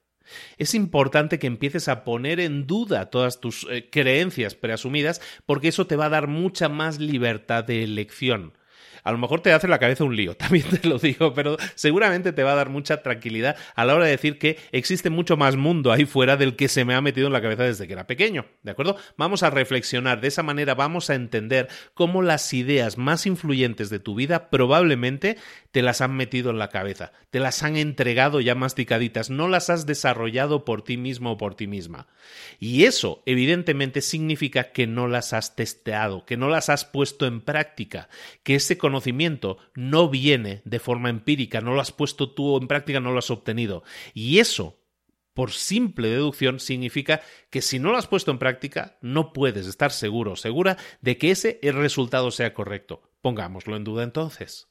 Es 0.57 0.73
importante 0.73 1.39
que 1.39 1.47
empieces 1.47 1.87
a 1.87 2.03
poner 2.03 2.39
en 2.39 2.67
duda 2.67 3.09
todas 3.09 3.39
tus 3.39 3.67
eh, 3.69 3.89
creencias 3.89 4.55
preasumidas 4.55 5.21
porque 5.45 5.69
eso 5.69 5.87
te 5.87 5.95
va 5.95 6.05
a 6.05 6.09
dar 6.09 6.27
mucha 6.27 6.69
más 6.69 6.99
libertad 6.99 7.63
de 7.63 7.83
elección 7.83 8.53
a 9.07 9.11
lo 9.11 9.17
mejor 9.17 9.39
te 9.39 9.53
hace 9.53 9.69
la 9.69 9.79
cabeza 9.79 10.03
un 10.03 10.17
lío, 10.17 10.35
también 10.37 10.65
te 10.65 10.85
lo 10.85 10.99
digo, 10.99 11.33
pero 11.33 11.55
seguramente 11.75 12.33
te 12.33 12.43
va 12.43 12.51
a 12.51 12.55
dar 12.55 12.69
mucha 12.69 13.01
tranquilidad 13.01 13.55
a 13.73 13.85
la 13.85 13.95
hora 13.95 14.05
de 14.05 14.11
decir 14.11 14.37
que 14.37 14.57
existe 14.73 15.09
mucho 15.09 15.37
más 15.37 15.55
mundo 15.55 15.93
ahí 15.93 16.05
fuera 16.05 16.35
del 16.35 16.57
que 16.57 16.67
se 16.67 16.83
me 16.83 16.93
ha 16.93 16.99
metido 16.99 17.27
en 17.27 17.33
la 17.33 17.41
cabeza 17.41 17.63
desde 17.63 17.87
que 17.87 17.93
era 17.93 18.05
pequeño, 18.05 18.45
¿de 18.63 18.71
acuerdo? 18.71 18.97
Vamos 19.15 19.43
a 19.43 19.49
reflexionar, 19.49 20.19
de 20.19 20.27
esa 20.27 20.43
manera 20.43 20.75
vamos 20.75 21.09
a 21.09 21.15
entender 21.15 21.69
cómo 21.93 22.21
las 22.21 22.53
ideas 22.53 22.97
más 22.97 23.25
influyentes 23.25 23.89
de 23.89 23.99
tu 23.99 24.13
vida 24.13 24.49
probablemente 24.49 25.37
te 25.71 25.81
las 25.81 26.01
han 26.01 26.15
metido 26.15 26.49
en 26.49 26.59
la 26.59 26.69
cabeza, 26.69 27.13
te 27.29 27.39
las 27.39 27.63
han 27.63 27.77
entregado 27.77 28.41
ya 28.41 28.55
masticaditas, 28.55 29.29
no 29.29 29.47
las 29.47 29.69
has 29.69 29.85
desarrollado 29.85 30.65
por 30.65 30.83
ti 30.83 30.97
mismo 30.97 31.31
o 31.31 31.37
por 31.37 31.55
ti 31.55 31.67
misma. 31.67 32.07
Y 32.59 32.83
eso, 32.83 33.23
evidentemente, 33.25 34.01
significa 34.01 34.71
que 34.71 34.85
no 34.85 35.07
las 35.07 35.31
has 35.31 35.55
testeado, 35.55 36.25
que 36.25 36.35
no 36.35 36.49
las 36.49 36.69
has 36.69 36.83
puesto 36.83 37.25
en 37.25 37.39
práctica, 37.39 38.09
que 38.43 38.55
ese 38.55 38.77
conocimiento 38.77 38.96
conocimiento 38.97 39.57
no 39.75 40.09
viene 40.09 40.63
de 40.65 40.79
forma 40.79 41.09
empírica, 41.09 41.61
no 41.61 41.73
lo 41.73 41.81
has 41.81 41.91
puesto 41.91 42.31
tú 42.31 42.57
en 42.57 42.67
práctica, 42.67 42.99
no 42.99 43.11
lo 43.11 43.19
has 43.19 43.29
obtenido. 43.29 43.83
Y 44.15 44.39
eso, 44.39 44.81
por 45.35 45.51
simple 45.51 46.07
deducción, 46.09 46.59
significa 46.59 47.21
que 47.51 47.61
si 47.61 47.77
no 47.77 47.91
lo 47.91 47.97
has 47.97 48.07
puesto 48.07 48.31
en 48.31 48.39
práctica, 48.39 48.97
no 49.01 49.33
puedes 49.33 49.67
estar 49.67 49.91
seguro 49.91 50.31
o 50.31 50.35
segura 50.35 50.77
de 51.01 51.19
que 51.19 51.29
ese 51.29 51.59
resultado 51.61 52.31
sea 52.31 52.55
correcto. 52.55 53.03
Pongámoslo 53.21 53.75
en 53.75 53.83
duda 53.83 54.03
entonces. 54.03 54.67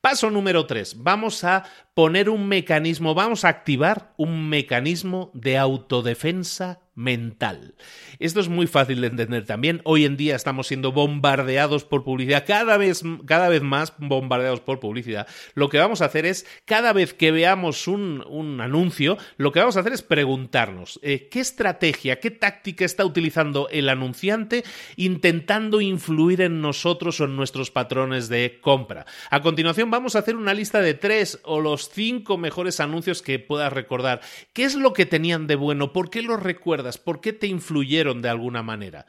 Paso 0.00 0.30
número 0.30 0.64
3. 0.64 1.02
Vamos 1.02 1.44
a 1.44 1.64
poner 1.92 2.30
un 2.30 2.48
mecanismo, 2.48 3.14
vamos 3.14 3.44
a 3.44 3.48
activar 3.48 4.14
un 4.16 4.48
mecanismo 4.48 5.30
de 5.34 5.58
autodefensa 5.58 6.80
mental. 7.00 7.74
Esto 8.18 8.40
es 8.40 8.48
muy 8.48 8.66
fácil 8.66 9.00
de 9.00 9.06
entender 9.06 9.46
también. 9.46 9.80
Hoy 9.84 10.04
en 10.04 10.16
día 10.16 10.36
estamos 10.36 10.66
siendo 10.66 10.92
bombardeados 10.92 11.84
por 11.84 12.04
publicidad, 12.04 12.44
cada 12.46 12.76
vez, 12.76 13.02
cada 13.26 13.48
vez 13.48 13.62
más 13.62 13.94
bombardeados 13.98 14.60
por 14.60 14.80
publicidad. 14.80 15.26
Lo 15.54 15.68
que 15.70 15.78
vamos 15.78 16.02
a 16.02 16.06
hacer 16.06 16.26
es, 16.26 16.46
cada 16.66 16.92
vez 16.92 17.14
que 17.14 17.32
veamos 17.32 17.88
un, 17.88 18.22
un 18.28 18.60
anuncio, 18.60 19.16
lo 19.38 19.50
que 19.50 19.60
vamos 19.60 19.76
a 19.76 19.80
hacer 19.80 19.94
es 19.94 20.02
preguntarnos 20.02 21.00
eh, 21.02 21.28
qué 21.30 21.40
estrategia, 21.40 22.20
qué 22.20 22.30
táctica 22.30 22.84
está 22.84 23.04
utilizando 23.04 23.68
el 23.70 23.88
anunciante 23.88 24.62
intentando 24.96 25.80
influir 25.80 26.42
en 26.42 26.60
nosotros 26.60 27.20
o 27.20 27.24
en 27.24 27.36
nuestros 27.36 27.70
patrones 27.70 28.28
de 28.28 28.58
compra. 28.60 29.06
A 29.30 29.40
continuación 29.40 29.90
vamos 29.90 30.14
a 30.14 30.20
hacer 30.20 30.36
una 30.36 30.54
lista 30.54 30.80
de 30.80 30.94
tres 30.94 31.40
o 31.44 31.60
los 31.60 31.88
cinco 31.88 32.36
mejores 32.36 32.80
anuncios 32.80 33.22
que 33.22 33.38
puedas 33.38 33.72
recordar. 33.72 34.20
¿Qué 34.52 34.64
es 34.64 34.74
lo 34.74 34.92
que 34.92 35.06
tenían 35.06 35.46
de 35.46 35.56
bueno? 35.56 35.92
¿Por 35.92 36.10
qué 36.10 36.22
los 36.22 36.42
recuerdas? 36.42 36.89
¿Por 36.98 37.20
qué 37.20 37.32
te 37.32 37.46
influyeron 37.46 38.22
de 38.22 38.28
alguna 38.28 38.62
manera? 38.62 39.06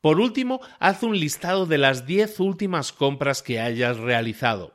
Por 0.00 0.20
último, 0.20 0.60
haz 0.78 1.02
un 1.02 1.18
listado 1.18 1.66
de 1.66 1.78
las 1.78 2.06
10 2.06 2.40
últimas 2.40 2.92
compras 2.92 3.42
que 3.42 3.60
hayas 3.60 3.96
realizado. 3.96 4.74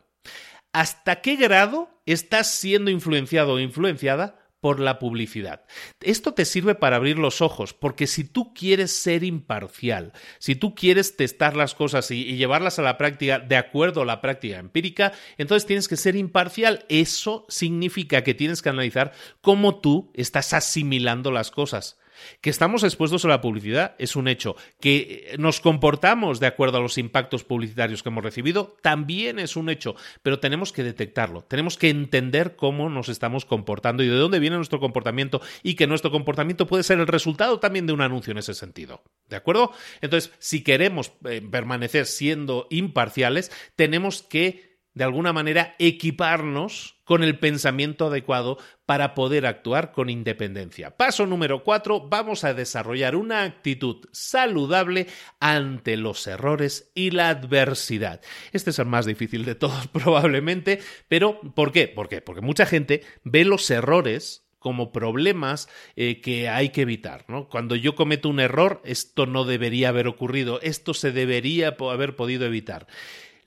¿Hasta 0.73 1.21
qué 1.21 1.35
grado 1.35 1.89
estás 2.05 2.51
siendo 2.51 2.89
influenciado 2.89 3.53
o 3.53 3.59
influenciada 3.59 4.39
por 4.61 4.79
la 4.79 4.99
publicidad. 4.99 5.65
Esto 6.01 6.33
te 6.33 6.45
sirve 6.45 6.75
para 6.75 6.97
abrir 6.97 7.17
los 7.17 7.41
ojos, 7.41 7.73
porque 7.73 8.07
si 8.07 8.25
tú 8.25 8.53
quieres 8.53 8.91
ser 8.91 9.23
imparcial, 9.23 10.11
si 10.37 10.55
tú 10.55 10.75
quieres 10.75 11.15
testar 11.15 11.55
las 11.55 11.75
cosas 11.75 12.11
y, 12.11 12.27
y, 12.27 12.35
llevarlas 12.35 12.77
a 12.77 12.81
la 12.81 12.97
práctica 12.97 13.39
de 13.39 13.55
acuerdo 13.55 14.01
a 14.01 14.05
la 14.05 14.21
práctica 14.21 14.59
empírica, 14.59 15.13
entonces 15.37 15.65
tienes 15.65 15.87
que 15.87 15.95
ser 15.95 16.15
imparcial. 16.15 16.85
Eso 16.89 17.45
significa 17.47 18.23
que 18.23 18.33
tienes 18.33 18.61
que 18.61 18.69
analizar 18.69 19.13
cómo 19.41 19.79
tú 19.79 20.11
estás 20.13 20.53
asimilando 20.53 21.31
las 21.31 21.51
cosas. 21.51 21.98
Que 22.41 22.49
estamos 22.49 22.84
expuestos 22.84 23.25
a 23.25 23.27
la 23.29 23.41
publicidad 23.41 23.95
es 23.99 24.15
un 24.15 24.27
hecho. 24.27 24.55
Que 24.79 25.36
nos 25.38 25.60
comportamos 25.60 26.39
de 26.39 26.47
acuerdo 26.47 26.77
a 26.77 26.82
los 26.82 26.97
impactos 26.97 27.43
publicitarios 27.43 28.03
que 28.03 28.10
hemos 28.10 28.23
recibido 28.23 28.77
también 28.82 29.39
es 29.39 29.55
un 29.55 29.69
hecho. 29.69 29.95
Pero 30.21 30.39
tenemos 30.39 30.71
que 30.71 30.84
detectarlo. 30.84 31.43
Tenemos 31.43 31.77
que 31.77 31.89
entender 31.89 32.55
cómo 32.55 32.89
nos 32.89 33.10
estamos 33.10 33.45
comportando 33.45 34.03
y 34.03 34.08
de 34.08 34.15
dónde 34.15 34.39
viene 34.39 34.55
nuestro 34.55 34.79
comportamiento 34.79 35.41
y 35.63 35.75
que 35.75 35.88
nuestro 35.88 36.12
comportamiento 36.12 36.67
puede 36.67 36.84
ser 36.84 36.99
el 36.99 37.08
resultado 37.08 37.60
también 37.60 37.88
de 37.88 37.93
un 37.93 38.01
anuncio 38.01 38.32
en 38.32 38.38
ese 38.38 38.53
sentido. 38.53 39.03
¿De 39.27 39.36
acuerdo? 39.36 39.71
Entonces, 40.01 40.32
si 40.39 40.63
queremos 40.63 41.12
eh, 41.25 41.41
permanecer 41.41 42.05
siendo 42.05 42.67
imparciales, 42.69 43.51
tenemos 43.75 44.23
que 44.23 44.68
de 44.99 45.05
alguna 45.05 45.31
manera 45.31 45.77
equiparnos 45.79 46.97
con 47.05 47.23
el 47.23 47.39
pensamiento 47.39 48.07
adecuado 48.07 48.57
para 48.85 49.15
poder 49.15 49.45
actuar 49.45 49.93
con 49.93 50.09
independencia. 50.09 50.97
Paso 50.97 51.25
número 51.25 51.63
cuatro, 51.63 52.09
vamos 52.09 52.43
a 52.43 52.53
desarrollar 52.53 53.15
una 53.15 53.43
actitud 53.43 54.09
saludable 54.12 55.07
ante 55.39 55.95
los 55.95 56.27
errores 56.27 56.91
y 56.95 57.12
la 57.12 57.29
adversidad. 57.29 58.19
Este 58.51 58.71
es 58.71 58.79
el 58.79 58.88
más 58.88 59.05
difícil 59.05 59.45
de 59.45 59.55
todos 59.55 59.88
probablemente, 59.93 60.81
pero 61.07 61.39
¿por 61.55 61.71
qué? 61.71 61.88
¿Por 61.88 62.09
qué? 62.09 62.19
Porque 62.19 62.41
mucha 62.41 62.65
gente 62.65 63.01
ve 63.23 63.45
los 63.45 63.71
errores 63.71 64.49
como 64.59 64.91
problemas 64.91 65.69
eh, 65.95 66.19
que 66.19 66.49
hay 66.49 66.69
que 66.69 66.81
evitar. 66.81 67.23
¿no? 67.29 67.47
Cuando 67.47 67.77
yo 67.77 67.95
cometo 67.95 68.27
un 68.27 68.41
error, 68.41 68.81
esto 68.83 69.25
no 69.25 69.45
debería 69.45 69.88
haber 69.88 70.09
ocurrido, 70.09 70.59
esto 70.62 70.93
se 70.93 71.13
debería 71.13 71.77
haber 71.79 72.17
podido 72.17 72.45
evitar. 72.45 72.88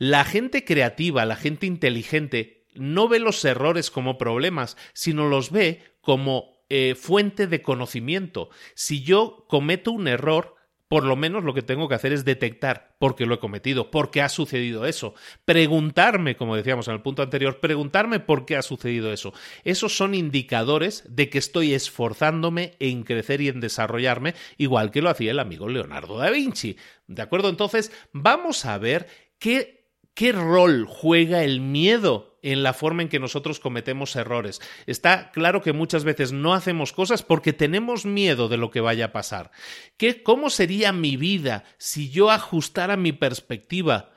La 0.03 0.25
gente 0.25 0.65
creativa, 0.65 1.25
la 1.25 1.37
gente 1.37 1.65
inteligente, 1.65 2.67
no 2.75 3.07
ve 3.07 3.21
los 3.21 3.45
errores 3.45 3.89
como 3.89 4.19
problemas, 4.19 4.77
sino 4.95 5.29
los 5.29 5.53
ve 5.53 5.81
como 6.01 6.65
eh, 6.69 6.97
fuente 6.97 7.47
de 7.47 7.63
conocimiento. 7.63 8.51
Si 8.75 9.05
yo 9.05 9.47
cometo 9.49 9.93
un 9.93 10.09
error, 10.09 10.57
por 10.89 11.05
lo 11.05 11.15
menos 11.15 11.45
lo 11.45 11.55
que 11.55 11.63
tengo 11.63 11.89
que 11.89 11.95
hacer 11.95 12.13
es 12.13 12.25
detectar 12.25 12.97
por 12.99 13.15
qué 13.15 13.27
lo 13.27 13.37
he 13.37 13.39
cometido, 13.39 13.93
por 13.93 14.11
qué 14.11 14.23
ha 14.23 14.29
sucedido 14.29 14.87
eso, 14.87 15.15
preguntarme, 15.45 16.35
como 16.35 16.57
decíamos 16.57 16.89
en 16.89 16.95
el 16.95 17.03
punto 17.03 17.23
anterior, 17.23 17.61
preguntarme 17.61 18.19
por 18.19 18.45
qué 18.45 18.57
ha 18.57 18.63
sucedido 18.63 19.13
eso. 19.13 19.33
Esos 19.63 19.97
son 19.97 20.17
indicadores 20.17 21.05
de 21.09 21.31
que 21.31 21.39
estoy 21.39 21.75
esforzándome 21.75 22.75
en 22.81 23.05
crecer 23.05 23.41
y 23.41 23.51
en 23.51 23.61
desarrollarme, 23.61 24.35
igual 24.59 24.91
que 24.91 25.01
lo 25.01 25.11
hacía 25.11 25.31
el 25.31 25.39
amigo 25.39 25.69
Leonardo 25.69 26.19
da 26.19 26.29
Vinci. 26.31 26.77
¿De 27.07 27.23
acuerdo? 27.23 27.51
Entonces, 27.51 27.93
vamos 28.13 28.65
a 28.65 28.79
ver 28.79 29.07
qué 29.39 29.82
¿Qué 30.15 30.33
rol 30.33 30.87
juega 30.87 31.43
el 31.43 31.61
miedo 31.61 32.39
en 32.43 32.63
la 32.63 32.75
forma 32.75 33.03
en 33.03 33.09
que 33.09 33.19
nosotros 33.19 33.61
cometemos 33.61 34.15
errores? 34.15 34.61
Está 34.87 35.31
claro 35.31 35.63
que 35.63 35.73
muchas 35.73 36.05
veces 36.05 36.33
no 36.33 36.53
hacemos 36.53 36.93
cosas 36.93 37.23
porque 37.23 37.53
tenemos 37.53 38.05
miedo 38.05 38.49
de 38.49 38.59
lo 38.59 38.71
que 38.71 38.81
vaya 38.81 39.07
a 39.07 39.13
pasar. 39.13 39.51
¿Qué, 39.97 40.23
¿Cómo 40.23 40.51
sería 40.51 40.93
mi 40.93 41.17
vida 41.17 41.65
si 41.79 42.11
yo 42.11 42.31
ajustara 42.31 42.97
mi 42.97 43.13
perspectiva 43.13 44.12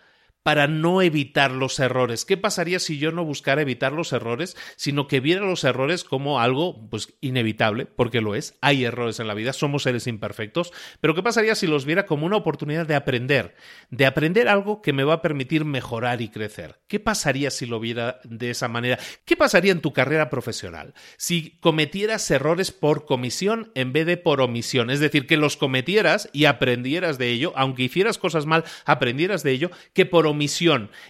para 0.45 0.67
no 0.67 1.01
evitar 1.01 1.49
los 1.49 1.79
errores. 1.79 2.23
¿Qué 2.23 2.38
pasaría 2.38 2.77
si 2.77 2.99
yo 2.99 3.12
no 3.12 3.25
buscara 3.25 3.63
evitar 3.63 3.91
los 3.93 4.13
errores, 4.13 4.55
sino 4.75 5.08
que 5.08 5.19
viera 5.19 5.43
los 5.43 5.63
errores 5.63 6.03
como 6.03 6.39
algo 6.39 6.88
pues 6.91 7.15
inevitable, 7.19 7.88
porque 7.88 8.21
lo 8.21 8.36
es, 8.36 8.55
hay 8.62 8.86
errores 8.86 9.19
en 9.19 9.25
la 9.25 9.34
vida, 9.34 9.53
somos 9.53 9.81
seres 9.81 10.05
imperfectos, 10.05 10.71
pero 11.01 11.15
qué 11.15 11.23
pasaría 11.23 11.55
si 11.55 11.65
los 11.65 11.86
viera 11.86 12.05
como 12.05 12.27
una 12.27 12.38
oportunidad 12.38 12.86
de 12.86 12.93
aprender, 12.93 13.55
de 13.89 14.05
aprender 14.05 14.47
algo 14.47 14.84
que 14.84 14.93
me 14.93 15.03
va 15.03 15.15
a 15.15 15.21
permitir 15.23 15.65
mejorar 15.65 16.21
y 16.21 16.29
crecer? 16.29 16.79
¿Qué 16.88 16.99
pasaría 16.99 17.49
si 17.49 17.65
lo 17.65 17.79
viera 17.79 18.19
de 18.23 18.51
esa 18.51 18.67
manera? 18.67 18.99
¿Qué 19.25 19.36
pasaría 19.36 19.71
en 19.71 19.81
tu 19.81 19.93
carrera 19.93 20.29
profesional 20.29 20.93
si 21.17 21.58
cometieras 21.58 22.29
errores 22.29 22.71
por 22.71 23.08
comisión 23.08 23.71
en 23.73 23.93
vez 23.93 24.05
de 24.05 24.17
por 24.17 24.41
omisión? 24.41 24.91
Es 24.91 24.99
decir, 24.99 25.25
que 25.25 25.38
los 25.38 25.58
cometieras 25.58 26.29
y 26.34 26.45
aprendieras 26.45 27.17
de 27.17 27.31
ello, 27.31 27.51
aunque 27.55 27.81
hicieras 27.81 28.19
cosas 28.19 28.45
mal, 28.45 28.63
aprendieras 28.86 29.41
de 29.41 29.49
ello, 29.49 29.71
que 29.93 30.05
por 30.05 30.35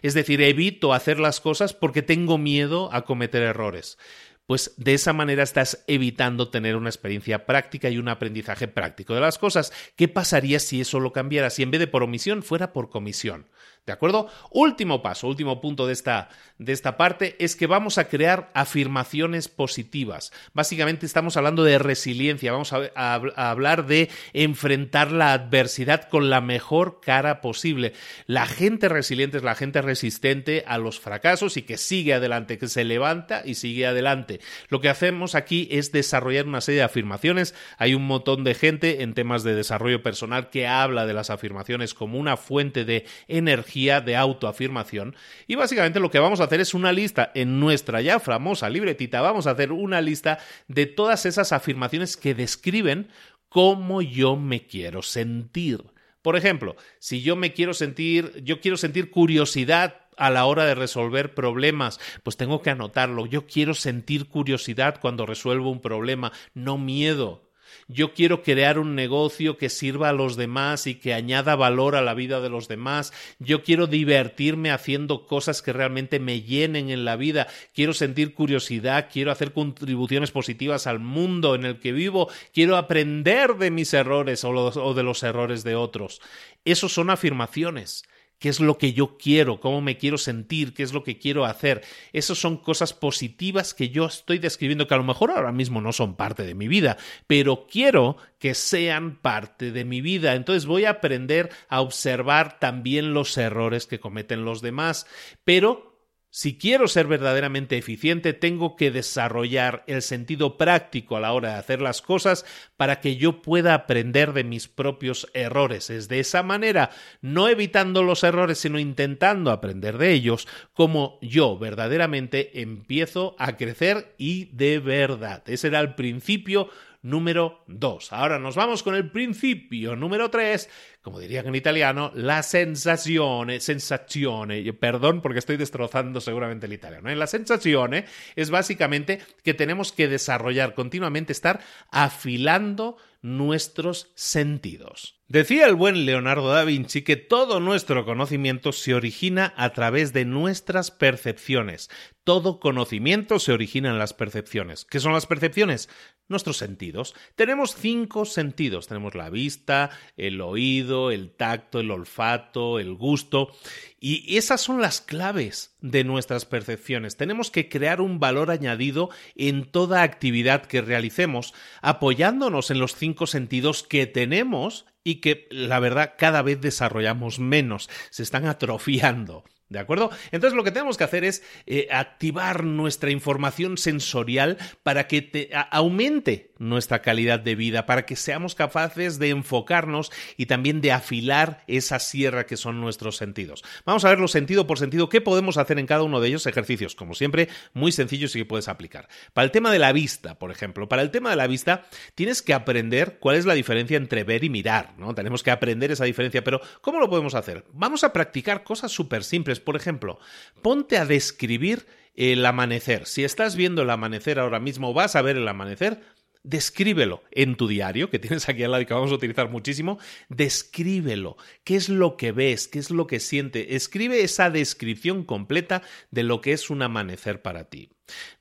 es 0.01 0.13
decir, 0.13 0.41
evito 0.41 0.93
hacer 0.93 1.19
las 1.19 1.41
cosas 1.41 1.73
porque 1.73 2.01
tengo 2.01 2.37
miedo 2.37 2.89
a 2.93 3.03
cometer 3.03 3.43
errores. 3.43 3.97
Pues 4.45 4.73
de 4.77 4.93
esa 4.93 5.11
manera 5.11 5.41
estás 5.41 5.83
evitando 5.87 6.49
tener 6.49 6.75
una 6.75 6.89
experiencia 6.89 7.47
práctica 7.47 7.89
y 7.89 7.97
un 7.97 8.09
aprendizaje 8.09 8.67
práctico 8.67 9.15
de 9.15 9.21
las 9.21 9.39
cosas. 9.39 9.73
¿Qué 9.95 10.07
pasaría 10.07 10.59
si 10.59 10.81
eso 10.81 10.99
lo 10.99 11.11
cambiara? 11.11 11.49
Si 11.49 11.63
en 11.63 11.71
vez 11.71 11.79
de 11.79 11.87
por 11.87 12.03
omisión 12.03 12.43
fuera 12.43 12.71
por 12.71 12.89
comisión. 12.89 13.47
¿De 13.85 13.93
acuerdo? 13.93 14.27
Último 14.49 15.03
paso, 15.03 15.27
último 15.27 15.61
punto 15.61 15.85
de 15.85 15.93
esta, 15.93 16.29
de 16.57 16.73
esta 16.73 16.97
parte 16.97 17.35
es 17.37 17.55
que 17.55 17.67
vamos 17.67 17.99
a 17.99 18.07
crear 18.07 18.49
afirmaciones 18.55 19.47
positivas. 19.47 20.33
Básicamente 20.55 21.05
estamos 21.05 21.37
hablando 21.37 21.63
de 21.63 21.77
resiliencia, 21.77 22.51
vamos 22.51 22.73
a, 22.73 22.89
a, 22.95 23.51
hablar 23.51 23.85
de 23.85 24.09
enfrentar 24.33 25.11
la 25.11 25.33
adversidad 25.33 26.09
con 26.09 26.31
la 26.31 26.41
mejor 26.41 26.99
cara 26.99 27.41
posible. 27.41 27.93
La 28.25 28.47
gente 28.47 28.89
resiliente 28.89 29.37
es 29.37 29.43
la 29.43 29.53
gente 29.53 29.83
resistente 29.83 30.63
a 30.65 30.79
los 30.79 30.99
fracasos 30.99 31.55
y 31.55 31.61
que 31.61 31.77
sigue 31.77 32.15
adelante, 32.15 32.57
que 32.57 32.67
se 32.67 32.85
levanta 32.85 33.43
y 33.45 33.53
sigue 33.53 33.85
adelante. 33.85 34.39
Lo 34.69 34.81
que 34.81 34.89
hacemos 34.89 35.35
aquí 35.35 35.67
es 35.69 35.91
desarrollar 35.91 36.47
una 36.47 36.61
serie 36.61 36.79
de 36.79 36.85
afirmaciones. 36.85 37.53
Hay 37.77 37.93
un 37.93 38.07
montón 38.07 38.43
de 38.45 38.55
gente 38.55 39.03
en 39.03 39.13
temas 39.13 39.43
de 39.43 39.53
desarrollo 39.53 40.01
personal 40.01 40.49
que 40.49 40.65
habla 40.65 41.05
de 41.05 41.13
las 41.13 41.29
afirmaciones 41.29 41.93
como 41.93 42.17
una 42.17 42.35
fuente 42.35 42.83
de 42.83 43.05
energía 43.27 43.74
de 43.75 44.15
autoafirmación. 44.15 45.15
Y 45.47 45.55
básicamente 45.55 45.99
lo 45.99 46.09
que 46.09 46.19
vamos 46.19 46.39
a 46.39 46.45
hacer 46.45 46.61
es 46.61 46.73
una 46.73 46.93
lista 46.93 47.31
en 47.35 47.59
nuestra 47.59 48.01
ya 48.01 48.19
famosa 48.19 48.69
libretita, 48.69 49.21
vamos 49.21 49.47
a 49.47 49.51
hacer 49.51 49.71
una 49.71 50.01
lista 50.01 50.39
de 50.67 50.85
todas 50.85 51.25
esas 51.25 51.51
afirmaciones 51.51 52.15
que 52.15 52.33
describen 52.33 53.09
cómo 53.49 54.01
yo 54.01 54.37
me 54.37 54.65
quiero 54.65 55.01
sentir. 55.01 55.83
Por 56.21 56.37
ejemplo, 56.37 56.75
si 56.99 57.21
yo 57.21 57.35
me 57.35 57.53
quiero 57.53 57.73
sentir, 57.73 58.41
yo 58.43 58.61
quiero 58.61 58.77
sentir 58.77 59.11
curiosidad 59.11 60.07
a 60.17 60.29
la 60.29 60.45
hora 60.45 60.65
de 60.65 60.75
resolver 60.75 61.35
problemas, 61.35 61.99
pues 62.23 62.37
tengo 62.37 62.61
que 62.61 62.69
anotarlo. 62.69 63.25
Yo 63.25 63.45
quiero 63.45 63.73
sentir 63.73 64.29
curiosidad 64.29 64.99
cuando 65.01 65.25
resuelvo 65.25 65.69
un 65.69 65.81
problema, 65.81 66.31
no 66.53 66.77
miedo 66.77 67.45
yo 67.87 68.13
quiero 68.13 68.41
crear 68.41 68.79
un 68.79 68.95
negocio 68.95 69.57
que 69.57 69.69
sirva 69.69 70.09
a 70.09 70.13
los 70.13 70.35
demás 70.35 70.87
y 70.87 70.95
que 70.95 71.13
añada 71.13 71.55
valor 71.55 71.95
a 71.95 72.01
la 72.01 72.13
vida 72.13 72.41
de 72.41 72.49
los 72.49 72.67
demás, 72.67 73.13
yo 73.39 73.63
quiero 73.63 73.87
divertirme 73.87 74.71
haciendo 74.71 75.27
cosas 75.27 75.61
que 75.61 75.73
realmente 75.73 76.19
me 76.19 76.41
llenen 76.41 76.89
en 76.89 77.05
la 77.05 77.15
vida, 77.15 77.47
quiero 77.73 77.93
sentir 77.93 78.33
curiosidad, 78.33 79.09
quiero 79.11 79.31
hacer 79.31 79.53
contribuciones 79.53 80.31
positivas 80.31 80.87
al 80.87 80.99
mundo 80.99 81.53
en 81.53 81.65
el 81.65 81.79
que 81.79 81.91
vivo, 81.91 82.29
quiero 82.53 82.77
aprender 82.77 83.55
de 83.55 83.69
mis 83.69 83.93
errores 83.93 84.43
o, 84.43 84.93
de 84.93 85.03
los 85.03 85.23
errores 85.23 85.63
de 85.63 85.75
otros. 85.75 86.21
Esos 86.63 86.93
son 86.93 87.09
afirmaciones 87.11 88.03
qué 88.45 88.49
es 88.49 88.59
lo 88.59 88.77
que 88.77 88.93
yo 88.93 89.17
quiero, 89.17 89.59
cómo 89.59 89.81
me 89.81 89.97
quiero 89.97 90.19
sentir, 90.19 90.75
qué 90.75 90.83
es 90.83 90.93
lo 90.93 91.03
que 91.03 91.17
quiero 91.17 91.45
hacer. 91.45 91.81
Esas 92.13 92.37
son 92.37 92.57
cosas 92.57 92.93
positivas 92.93 93.73
que 93.73 93.89
yo 93.89 94.05
estoy 94.05 94.37
describiendo 94.37 94.85
que 94.85 94.93
a 94.93 94.97
lo 94.97 95.03
mejor 95.03 95.31
ahora 95.31 95.51
mismo 95.51 95.81
no 95.81 95.91
son 95.91 96.15
parte 96.15 96.43
de 96.43 96.53
mi 96.53 96.67
vida, 96.67 96.95
pero 97.25 97.65
quiero 97.65 98.17
que 98.37 98.53
sean 98.53 99.15
parte 99.15 99.71
de 99.71 99.83
mi 99.83 99.99
vida. 99.99 100.35
Entonces 100.35 100.67
voy 100.67 100.85
a 100.85 100.91
aprender 100.91 101.49
a 101.69 101.81
observar 101.81 102.59
también 102.59 103.15
los 103.15 103.35
errores 103.35 103.87
que 103.87 103.99
cometen 103.99 104.45
los 104.45 104.61
demás, 104.61 105.07
pero 105.43 105.94
si 106.35 106.57
quiero 106.57 106.89
ser 106.89 107.07
verdaderamente 107.07 107.77
eficiente, 107.77 108.33
tengo 108.33 108.75
que 108.75 108.91
desarrollar 108.91 109.85
el 109.87 110.01
sentido 110.01 110.57
práctico 110.57 111.15
a 111.15 111.21
la 111.21 111.31
hora 111.31 111.53
de 111.53 111.59
hacer 111.59 111.81
las 111.81 112.01
cosas 112.01 112.45
para 112.75 112.99
que 112.99 113.15
yo 113.15 113.41
pueda 113.41 113.73
aprender 113.73 114.33
de 114.33 114.43
mis 114.43 114.67
propios 114.67 115.29
errores. 115.33 115.89
Es 115.89 116.09
de 116.09 116.19
esa 116.19 116.43
manera, 116.43 116.89
no 117.21 117.47
evitando 117.47 118.03
los 118.03 118.25
errores, 118.25 118.57
sino 118.57 118.79
intentando 118.79 119.49
aprender 119.49 119.97
de 119.97 120.11
ellos, 120.11 120.45
como 120.73 121.19
yo 121.21 121.57
verdaderamente 121.57 122.61
empiezo 122.61 123.37
a 123.39 123.55
crecer 123.55 124.13
y 124.17 124.49
de 124.51 124.79
verdad. 124.79 125.41
Ese 125.47 125.67
era 125.67 125.79
el 125.79 125.95
principio 125.95 126.69
número 127.05 127.63
2. 127.67 128.13
Ahora 128.13 128.39
nos 128.39 128.55
vamos 128.55 128.81
con 128.81 128.95
el 128.95 129.11
principio 129.11 129.95
número 129.95 130.31
3, 130.31 130.67
como 131.03 131.19
dirían 131.19 131.45
en 131.45 131.53
italiano, 131.53 132.11
la 132.15 132.41
sensazione, 132.41 133.59
sensazione, 133.59 134.73
perdón 134.73 135.21
porque 135.21 135.37
estoy 135.37 135.57
destrozando 135.57 136.19
seguramente 136.19 136.65
el 136.65 136.73
italiano. 136.73 137.07
¿eh? 137.09 137.15
La 137.15 137.27
sensazione 137.27 138.05
es 138.35 138.49
básicamente 138.49 139.19
que 139.43 139.53
tenemos 139.53 139.91
que 139.91 140.07
desarrollar 140.07 140.73
continuamente, 140.73 141.31
estar 141.31 141.61
afilando 141.91 142.97
nuestros 143.21 144.11
sentidos. 144.15 145.19
Decía 145.27 145.65
el 145.65 145.73
buen 145.73 146.05
Leonardo 146.05 146.49
da 146.49 146.63
Vinci 146.63 147.01
que 147.01 147.15
todo 147.15 147.59
nuestro 147.59 148.05
conocimiento 148.05 148.71
se 148.71 148.93
origina 148.93 149.53
a 149.57 149.71
través 149.71 150.13
de 150.13 150.25
nuestras 150.25 150.91
percepciones. 150.91 151.89
Todo 152.23 152.59
conocimiento 152.59 153.39
se 153.39 153.51
origina 153.51 153.89
en 153.89 153.97
las 153.97 154.13
percepciones. 154.13 154.85
¿Qué 154.85 154.99
son 154.99 155.13
las 155.13 155.25
percepciones? 155.25 155.89
Nuestros 156.27 156.57
sentidos. 156.57 157.13
Tenemos 157.35 157.75
cinco 157.75 158.25
sentidos. 158.25 158.87
Tenemos 158.87 159.13
la 159.13 159.29
vista, 159.29 159.91
el 160.17 160.41
oído, 160.41 161.11
el 161.11 161.29
tacto, 161.29 161.79
el 161.79 161.91
olfato, 161.91 162.79
el 162.79 162.95
gusto. 162.95 163.51
Y 163.99 164.37
esas 164.37 164.61
son 164.61 164.81
las 164.81 165.01
claves 165.01 165.75
de 165.81 166.03
nuestras 166.03 166.45
percepciones. 166.45 167.15
Tenemos 167.15 167.51
que 167.51 167.69
crear 167.69 168.01
un 168.01 168.19
valor 168.19 168.49
añadido 168.49 169.09
en 169.35 169.65
toda 169.65 170.01
actividad 170.01 170.65
que 170.65 170.81
realicemos, 170.81 171.53
apoyándonos 171.81 172.71
en 172.71 172.79
los 172.79 172.95
cinco 172.95 173.27
sentidos 173.27 173.83
que 173.83 174.07
tenemos 174.07 174.85
y 175.03 175.15
que, 175.15 175.47
la 175.51 175.79
verdad, 175.79 176.15
cada 176.17 176.41
vez 176.41 176.59
desarrollamos 176.59 177.39
menos, 177.39 177.89
se 178.09 178.23
están 178.23 178.47
atrofiando. 178.47 179.43
¿De 179.67 179.79
acuerdo? 179.79 180.11
Entonces 180.31 180.55
lo 180.55 180.63
que 180.63 180.69
tenemos 180.69 180.95
que 180.95 181.05
hacer 181.05 181.23
es 181.23 181.43
eh, 181.65 181.87
activar 181.89 182.63
nuestra 182.63 183.09
información 183.09 183.79
sensorial 183.79 184.57
para 184.83 185.07
que 185.07 185.23
te, 185.23 185.49
aumente 185.71 186.51
nuestra 186.59 187.01
calidad 187.01 187.39
de 187.39 187.55
vida, 187.55 187.87
para 187.87 188.05
que 188.05 188.15
seamos 188.15 188.53
capaces 188.53 189.17
de 189.17 189.29
enfocarnos 189.29 190.11
y 190.37 190.45
también 190.45 190.81
de 190.81 190.91
afilar 190.91 191.63
esa 191.67 191.97
sierra 191.97 192.45
que 192.45 192.57
son 192.57 192.79
nuestros 192.79 193.17
sentidos. 193.17 193.63
Vamos 193.85 194.05
a 194.05 194.09
verlo 194.09 194.27
sentido 194.27 194.67
por 194.67 194.77
sentido, 194.77 195.09
qué 195.09 195.19
podemos 195.19 195.57
hacer 195.57 195.79
en 195.79 195.87
cada 195.87 196.03
uno 196.03 196.21
de 196.21 196.27
ellos, 196.27 196.45
ejercicios, 196.45 196.93
como 196.93 197.15
siempre, 197.15 197.49
muy 197.73 197.91
sencillos 197.91 198.35
y 198.35 198.39
que 198.39 198.45
puedes 198.45 198.67
aplicar. 198.67 199.09
Para 199.33 199.45
el 199.45 199.51
tema 199.51 199.71
de 199.71 199.79
la 199.79 199.91
vista, 199.93 200.37
por 200.37 200.51
ejemplo, 200.51 200.87
para 200.87 201.01
el 201.01 201.09
tema 201.09 201.31
de 201.31 201.37
la 201.37 201.47
vista 201.47 201.85
tienes 202.13 202.43
que 202.43 202.53
aprender 202.53 203.17
cuál 203.19 203.35
es 203.35 203.45
la 203.45 203.55
diferencia 203.55 203.97
entre 203.97 204.23
ver 204.23 204.43
y 204.43 204.49
mirar, 204.51 204.93
¿no? 204.97 205.15
Tenemos 205.15 205.41
que 205.41 205.51
aprender 205.51 205.91
esa 205.91 206.05
diferencia, 206.05 206.43
pero 206.43 206.61
¿cómo 206.81 206.99
lo 206.99 207.09
podemos 207.09 207.33
hacer? 207.33 207.65
Vamos 207.73 208.03
a 208.03 208.13
practicar 208.13 208.63
cosas 208.63 208.91
súper 208.91 209.23
simples 209.23 209.54
por 209.59 209.75
ejemplo, 209.75 210.19
ponte 210.61 210.97
a 210.97 211.05
describir 211.05 211.85
el 212.15 212.45
amanecer. 212.45 213.05
Si 213.05 213.23
estás 213.23 213.55
viendo 213.55 213.81
el 213.81 213.89
amanecer 213.89 214.39
ahora 214.39 214.59
mismo, 214.59 214.93
vas 214.93 215.15
a 215.15 215.21
ver 215.21 215.37
el 215.37 215.47
amanecer, 215.47 216.01
descríbelo 216.43 217.23
en 217.31 217.55
tu 217.55 217.67
diario, 217.67 218.09
que 218.09 218.19
tienes 218.19 218.47
aquí 218.47 218.63
al 218.63 218.71
lado 218.71 218.83
y 218.83 218.85
que 218.85 218.93
vamos 218.93 219.11
a 219.11 219.15
utilizar 219.15 219.49
muchísimo, 219.49 219.99
descríbelo. 220.29 221.37
¿Qué 221.63 221.75
es 221.75 221.89
lo 221.89 222.17
que 222.17 222.31
ves? 222.31 222.67
¿Qué 222.67 222.79
es 222.79 222.91
lo 222.91 223.07
que 223.07 223.19
sientes? 223.19 223.65
Escribe 223.69 224.23
esa 224.23 224.49
descripción 224.49 225.23
completa 225.23 225.81
de 226.11 226.23
lo 226.23 226.41
que 226.41 226.53
es 226.53 226.69
un 226.69 226.81
amanecer 226.81 227.41
para 227.41 227.65
ti. 227.65 227.89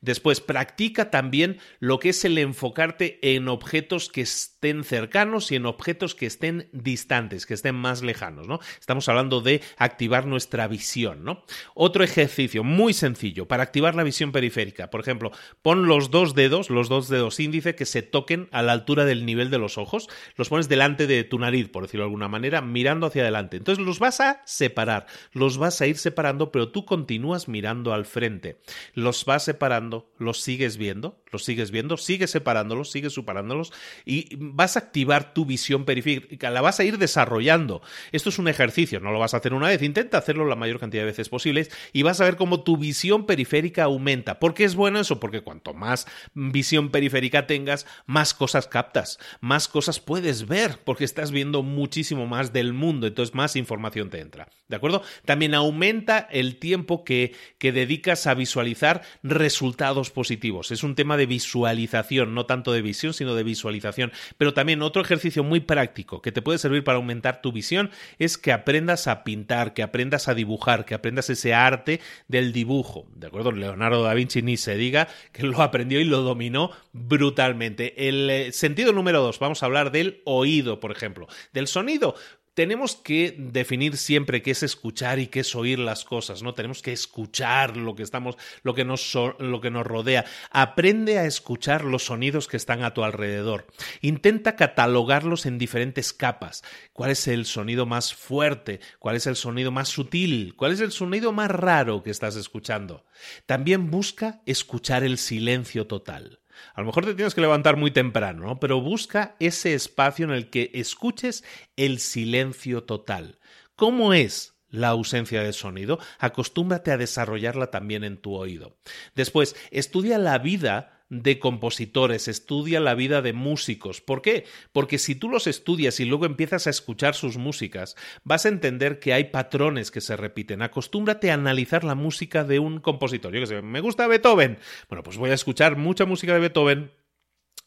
Después, 0.01 0.41
practica 0.41 1.09
también 1.09 1.59
lo 1.79 1.99
que 1.99 2.09
es 2.09 2.25
el 2.25 2.37
enfocarte 2.37 3.19
en 3.35 3.47
objetos 3.47 4.09
que 4.09 4.21
estén 4.21 4.83
cercanos 4.83 5.51
y 5.51 5.55
en 5.55 5.65
objetos 5.65 6.15
que 6.15 6.25
estén 6.25 6.69
distantes, 6.71 7.45
que 7.45 7.53
estén 7.53 7.75
más 7.75 8.01
lejanos, 8.03 8.47
¿no? 8.47 8.59
Estamos 8.79 9.09
hablando 9.09 9.41
de 9.41 9.61
activar 9.77 10.25
nuestra 10.27 10.67
visión, 10.67 11.23
¿no? 11.23 11.43
Otro 11.73 12.03
ejercicio 12.03 12.63
muy 12.63 12.93
sencillo 12.93 13.47
para 13.47 13.63
activar 13.63 13.95
la 13.95 14.03
visión 14.03 14.31
periférica. 14.31 14.89
Por 14.89 15.01
ejemplo, 15.01 15.31
pon 15.61 15.87
los 15.87 16.11
dos 16.11 16.35
dedos, 16.35 16.69
los 16.69 16.89
dos 16.89 17.09
dedos 17.09 17.39
índice 17.39 17.75
que 17.75 17.85
se 17.85 18.01
toquen 18.01 18.47
a 18.51 18.61
la 18.61 18.73
altura 18.73 19.05
del 19.05 19.25
nivel 19.25 19.49
de 19.49 19.57
los 19.57 19.77
ojos, 19.77 20.07
los 20.35 20.49
pones 20.49 20.69
delante 20.69 21.07
de 21.07 21.23
tu 21.23 21.39
nariz, 21.39 21.69
por 21.69 21.83
decirlo 21.83 22.03
de 22.03 22.07
alguna 22.07 22.27
manera, 22.27 22.61
mirando 22.61 23.07
hacia 23.07 23.23
adelante. 23.23 23.57
Entonces 23.57 23.83
los 23.83 23.99
vas 23.99 24.19
a 24.21 24.41
separar, 24.45 25.07
los 25.31 25.57
vas 25.57 25.81
a 25.81 25.87
ir 25.87 25.97
separando, 25.97 26.51
pero 26.51 26.71
tú 26.71 26.85
continúas 26.85 27.47
mirando 27.47 27.93
al 27.93 28.05
frente. 28.05 28.59
Los 28.93 29.25
vas 29.25 29.47
a 29.49 29.54
separando, 29.55 30.11
los 30.17 30.41
sigues 30.41 30.75
viendo, 30.75 31.23
los 31.31 31.45
sigues 31.45 31.71
viendo, 31.71 31.95
sigues 31.95 32.31
separándolos, 32.31 32.91
sigues 32.91 33.13
separándolos 33.13 33.71
y 34.05 34.35
vas 34.37 34.75
a 34.75 34.79
activar 34.79 35.33
tu 35.33 35.45
visión 35.45 35.85
periférica, 35.85 36.49
la 36.49 36.61
vas 36.61 36.79
a 36.79 36.83
ir 36.83 36.97
desarrollando. 36.97 37.81
Esto 38.11 38.29
es 38.29 38.37
un 38.37 38.49
ejercicio, 38.49 38.99
no 38.99 39.11
lo 39.11 39.19
vas 39.19 39.33
a 39.33 39.37
hacer 39.37 39.53
una 39.53 39.67
vez, 39.67 39.81
intenta 39.81 40.17
hacerlo 40.17 40.45
la 40.45 40.57
mayor 40.57 40.79
cantidad 40.79 41.03
de 41.03 41.07
veces 41.07 41.29
posibles 41.29 41.71
y 41.93 42.03
vas 42.03 42.19
a 42.19 42.25
ver 42.25 42.35
cómo 42.35 42.63
tu 42.63 42.77
visión 42.77 43.25
periférica 43.25 43.85
aumenta. 43.85 44.39
¿Por 44.39 44.53
qué 44.53 44.65
es 44.65 44.75
bueno 44.75 44.99
eso? 44.99 45.19
Porque 45.19 45.41
cuanto 45.41 45.73
más 45.73 46.05
visión 46.33 46.89
periférica 46.89 47.47
tengas, 47.47 47.85
más 48.05 48.33
cosas 48.33 48.67
captas, 48.67 49.19
más 49.39 49.69
cosas 49.69 50.01
puedes 50.01 50.47
ver, 50.47 50.79
porque 50.83 51.05
estás 51.05 51.31
viendo 51.31 51.63
muchísimo 51.63 52.27
más 52.27 52.51
del 52.51 52.73
mundo, 52.73 53.07
entonces 53.07 53.33
más 53.33 53.55
información 53.55 54.09
te 54.09 54.19
entra. 54.19 54.49
¿De 54.67 54.75
acuerdo? 54.75 55.01
También 55.23 55.53
aumenta 55.53 56.27
el 56.31 56.57
tiempo 56.57 57.03
que, 57.03 57.33
que 57.57 57.71
dedicas 57.71 58.27
a 58.27 58.33
visualizar 58.33 59.03
resultados 59.45 60.09
positivos. 60.09 60.71
Es 60.71 60.81
un 60.81 60.95
tema 60.95 61.17
de 61.17 61.27
visualización, 61.27 62.33
no 62.33 62.47
tanto 62.47 62.71
de 62.71 62.81
visión, 62.81 63.13
sino 63.13 63.35
de 63.35 63.43
visualización. 63.43 64.11
Pero 64.39 64.55
también 64.55 64.81
otro 64.81 65.03
ejercicio 65.03 65.43
muy 65.43 65.59
práctico 65.59 66.19
que 66.19 66.31
te 66.31 66.41
puede 66.41 66.57
servir 66.57 66.83
para 66.83 66.95
aumentar 66.95 67.43
tu 67.43 67.51
visión 67.51 67.91
es 68.17 68.39
que 68.39 68.51
aprendas 68.51 69.05
a 69.07 69.23
pintar, 69.23 69.75
que 69.75 69.83
aprendas 69.83 70.27
a 70.27 70.33
dibujar, 70.33 70.83
que 70.83 70.95
aprendas 70.95 71.29
ese 71.29 71.53
arte 71.53 72.01
del 72.27 72.53
dibujo. 72.53 73.05
¿De 73.13 73.27
acuerdo? 73.27 73.51
Leonardo 73.51 74.01
da 74.01 74.15
Vinci 74.15 74.41
ni 74.41 74.57
se 74.57 74.77
diga 74.77 75.09
que 75.31 75.43
lo 75.43 75.61
aprendió 75.61 75.99
y 75.99 76.05
lo 76.05 76.21
dominó 76.21 76.71
brutalmente. 76.91 78.07
El 78.09 78.27
eh, 78.31 78.51
sentido 78.51 78.93
número 78.93 79.21
dos, 79.21 79.37
vamos 79.37 79.61
a 79.61 79.67
hablar 79.67 79.91
del 79.91 80.23
oído, 80.25 80.79
por 80.79 80.91
ejemplo. 80.91 81.27
Del 81.53 81.67
sonido 81.67 82.15
tenemos 82.55 82.95
que 82.95 83.35
definir 83.37 83.97
siempre 83.97 84.41
qué 84.41 84.51
es 84.51 84.63
escuchar 84.63 85.19
y 85.19 85.27
qué 85.27 85.41
es 85.41 85.55
oír 85.55 85.77
las 85.77 86.05
cosas, 86.05 86.41
¿no? 86.41 86.53
Tenemos 86.53 86.81
que 86.81 86.93
escuchar 86.93 87.75
lo 87.75 87.95
que 87.95 88.03
estamos, 88.03 88.37
lo 88.63 88.73
que 88.73 88.85
nos, 88.85 89.13
lo 89.39 89.61
que 89.61 89.69
nos 89.69 89.85
rodea. 89.85 90.25
Aprende 90.51 91.19
a 91.19 91.25
escuchar 91.25 91.83
los 91.83 92.05
sonidos 92.05 92.47
que 92.47 92.57
están 92.57 92.83
a 92.83 92.93
tu 92.93 93.03
alrededor. 93.03 93.67
Intenta 94.01 94.55
catalogarlos 94.55 95.45
en 95.45 95.57
diferentes 95.57 96.13
capas. 96.13 96.63
¿Cuál 96.93 97.11
es 97.11 97.27
el 97.27 97.45
sonido 97.45 97.85
más 97.85 98.15
fuerte? 98.15 98.79
¿Cuál 98.99 99.17
es 99.17 99.27
el 99.27 99.35
sonido 99.35 99.71
más 99.71 99.89
sutil? 99.89 100.55
¿Cuál 100.55 100.71
es 100.71 100.79
el 100.79 100.93
sonido 100.93 101.33
más 101.33 101.51
raro 101.51 102.03
que 102.03 102.09
estás 102.09 102.37
escuchando? 102.37 103.05
También 103.45 103.91
busca 103.91 104.41
escuchar 104.45 105.03
el 105.03 105.17
silencio 105.17 105.87
total. 105.87 106.39
A 106.73 106.81
lo 106.81 106.87
mejor 106.87 107.05
te 107.05 107.13
tienes 107.13 107.35
que 107.35 107.41
levantar 107.41 107.77
muy 107.77 107.91
temprano, 107.91 108.45
¿no? 108.45 108.59
Pero 108.59 108.81
busca 108.81 109.35
ese 109.39 109.73
espacio 109.73 110.25
en 110.25 110.31
el 110.31 110.49
que 110.49 110.71
escuches 110.73 111.43
el 111.75 111.99
silencio 111.99 112.83
total. 112.83 113.39
¿Cómo 113.75 114.13
es 114.13 114.55
la 114.69 114.89
ausencia 114.89 115.43
de 115.43 115.53
sonido? 115.53 115.99
Acostúmbrate 116.19 116.91
a 116.91 116.97
desarrollarla 116.97 117.71
también 117.71 118.03
en 118.03 118.17
tu 118.17 118.35
oído. 118.35 118.77
Después, 119.15 119.55
estudia 119.71 120.17
la 120.17 120.37
vida 120.37 120.94
de 121.09 121.39
compositores, 121.39 122.27
estudia 122.27 122.79
la 122.79 122.95
vida 122.95 123.21
de 123.21 123.33
músicos. 123.33 124.01
¿Por 124.01 124.21
qué? 124.21 124.45
Porque 124.71 124.97
si 124.97 125.15
tú 125.15 125.29
los 125.29 125.47
estudias 125.47 125.99
y 125.99 126.05
luego 126.05 126.25
empiezas 126.25 126.67
a 126.67 126.71
escuchar 126.71 127.15
sus 127.15 127.37
músicas, 127.37 127.95
vas 128.23 128.45
a 128.45 128.49
entender 128.49 128.99
que 128.99 129.13
hay 129.13 129.25
patrones 129.25 129.91
que 129.91 130.01
se 130.01 130.17
repiten. 130.17 130.61
Acostúmbrate 130.61 131.31
a 131.31 131.35
analizar 131.35 131.83
la 131.83 131.95
música 131.95 132.43
de 132.43 132.59
un 132.59 132.79
compositor. 132.79 133.33
Yo 133.33 133.39
que 133.39 133.47
sé, 133.47 133.61
me 133.61 133.81
gusta 133.81 134.07
Beethoven. 134.07 134.57
Bueno, 134.89 135.03
pues 135.03 135.17
voy 135.17 135.29
a 135.29 135.35
escuchar 135.35 135.77
mucha 135.77 136.05
música 136.05 136.33
de 136.33 136.39
Beethoven 136.39 136.91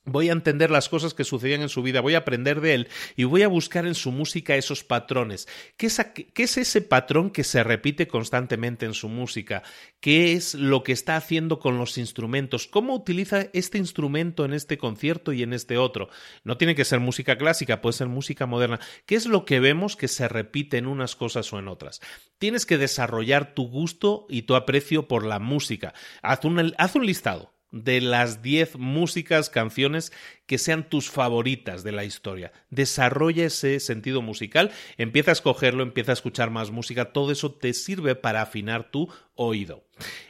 Voy 0.08 0.30
a 0.30 0.32
entender 0.32 0.70
las 0.70 0.88
cosas 0.88 1.12
que 1.12 1.24
sucedían 1.24 1.60
en 1.60 1.68
su 1.68 1.82
vida, 1.82 2.00
voy 2.00 2.14
a 2.14 2.18
aprender 2.18 2.62
de 2.62 2.72
él 2.72 2.88
y 3.14 3.24
voy 3.24 3.42
a 3.42 3.48
buscar 3.48 3.86
en 3.86 3.94
su 3.94 4.10
música 4.10 4.56
esos 4.56 4.82
patrones. 4.82 5.46
¿Qué 5.76 5.86
es, 5.86 6.00
¿Qué 6.32 6.42
es, 6.42 6.56
ese 6.56 6.80
patrón 6.80 7.30
que 7.30 7.44
se 7.44 7.62
repite 7.62 8.08
constantemente 8.08 8.86
en 8.86 8.94
su 8.94 9.10
música? 9.10 9.62
¿Qué 10.00 10.32
es 10.32 10.54
lo 10.54 10.82
que 10.82 10.92
está 10.92 11.16
haciendo 11.16 11.58
con 11.58 11.76
los 11.76 11.98
instrumentos? 11.98 12.66
¿Cómo 12.66 12.94
utiliza 12.94 13.48
este 13.52 13.76
instrumento 13.76 14.46
en 14.46 14.54
este 14.54 14.78
concierto 14.78 15.34
y 15.34 15.42
en 15.42 15.52
este 15.52 15.76
otro? 15.76 16.08
No 16.42 16.56
tiene 16.56 16.74
que 16.74 16.86
ser 16.86 17.00
música 17.00 17.36
clásica, 17.36 17.82
puede 17.82 17.92
ser 17.92 18.08
música 18.08 18.46
moderna. 18.46 18.80
¿Qué 19.04 19.14
es 19.14 19.26
lo 19.26 19.44
que 19.44 19.60
vemos 19.60 19.94
que 19.94 20.08
se 20.08 20.26
repite 20.26 20.78
en 20.78 20.86
unas 20.86 21.16
cosas 21.16 21.52
o 21.52 21.58
en 21.58 21.68
otras? 21.68 22.00
Tienes 22.38 22.64
que 22.64 22.78
desarrollar 22.78 23.54
tu 23.54 23.68
gusto 23.68 24.26
y 24.30 24.42
tu 24.42 24.54
aprecio 24.54 25.06
por 25.06 25.26
la 25.26 25.38
música. 25.38 25.92
Haz 26.22 26.46
un, 26.46 26.74
haz 26.78 26.94
un 26.94 27.04
listado 27.04 27.57
de 27.70 28.00
las 28.00 28.42
10 28.42 28.76
músicas, 28.76 29.50
canciones 29.50 30.12
que 30.46 30.58
sean 30.58 30.88
tus 30.88 31.10
favoritas 31.10 31.84
de 31.84 31.92
la 31.92 32.04
historia. 32.04 32.52
Desarrolla 32.70 33.46
ese 33.46 33.80
sentido 33.80 34.22
musical, 34.22 34.70
empieza 34.96 35.30
a 35.30 35.32
escogerlo, 35.32 35.82
empieza 35.82 36.12
a 36.12 36.14
escuchar 36.14 36.50
más 36.50 36.70
música, 36.70 37.12
todo 37.12 37.32
eso 37.32 37.52
te 37.52 37.74
sirve 37.74 38.14
para 38.14 38.42
afinar 38.42 38.90
tu 38.90 39.08
oído. 39.38 39.84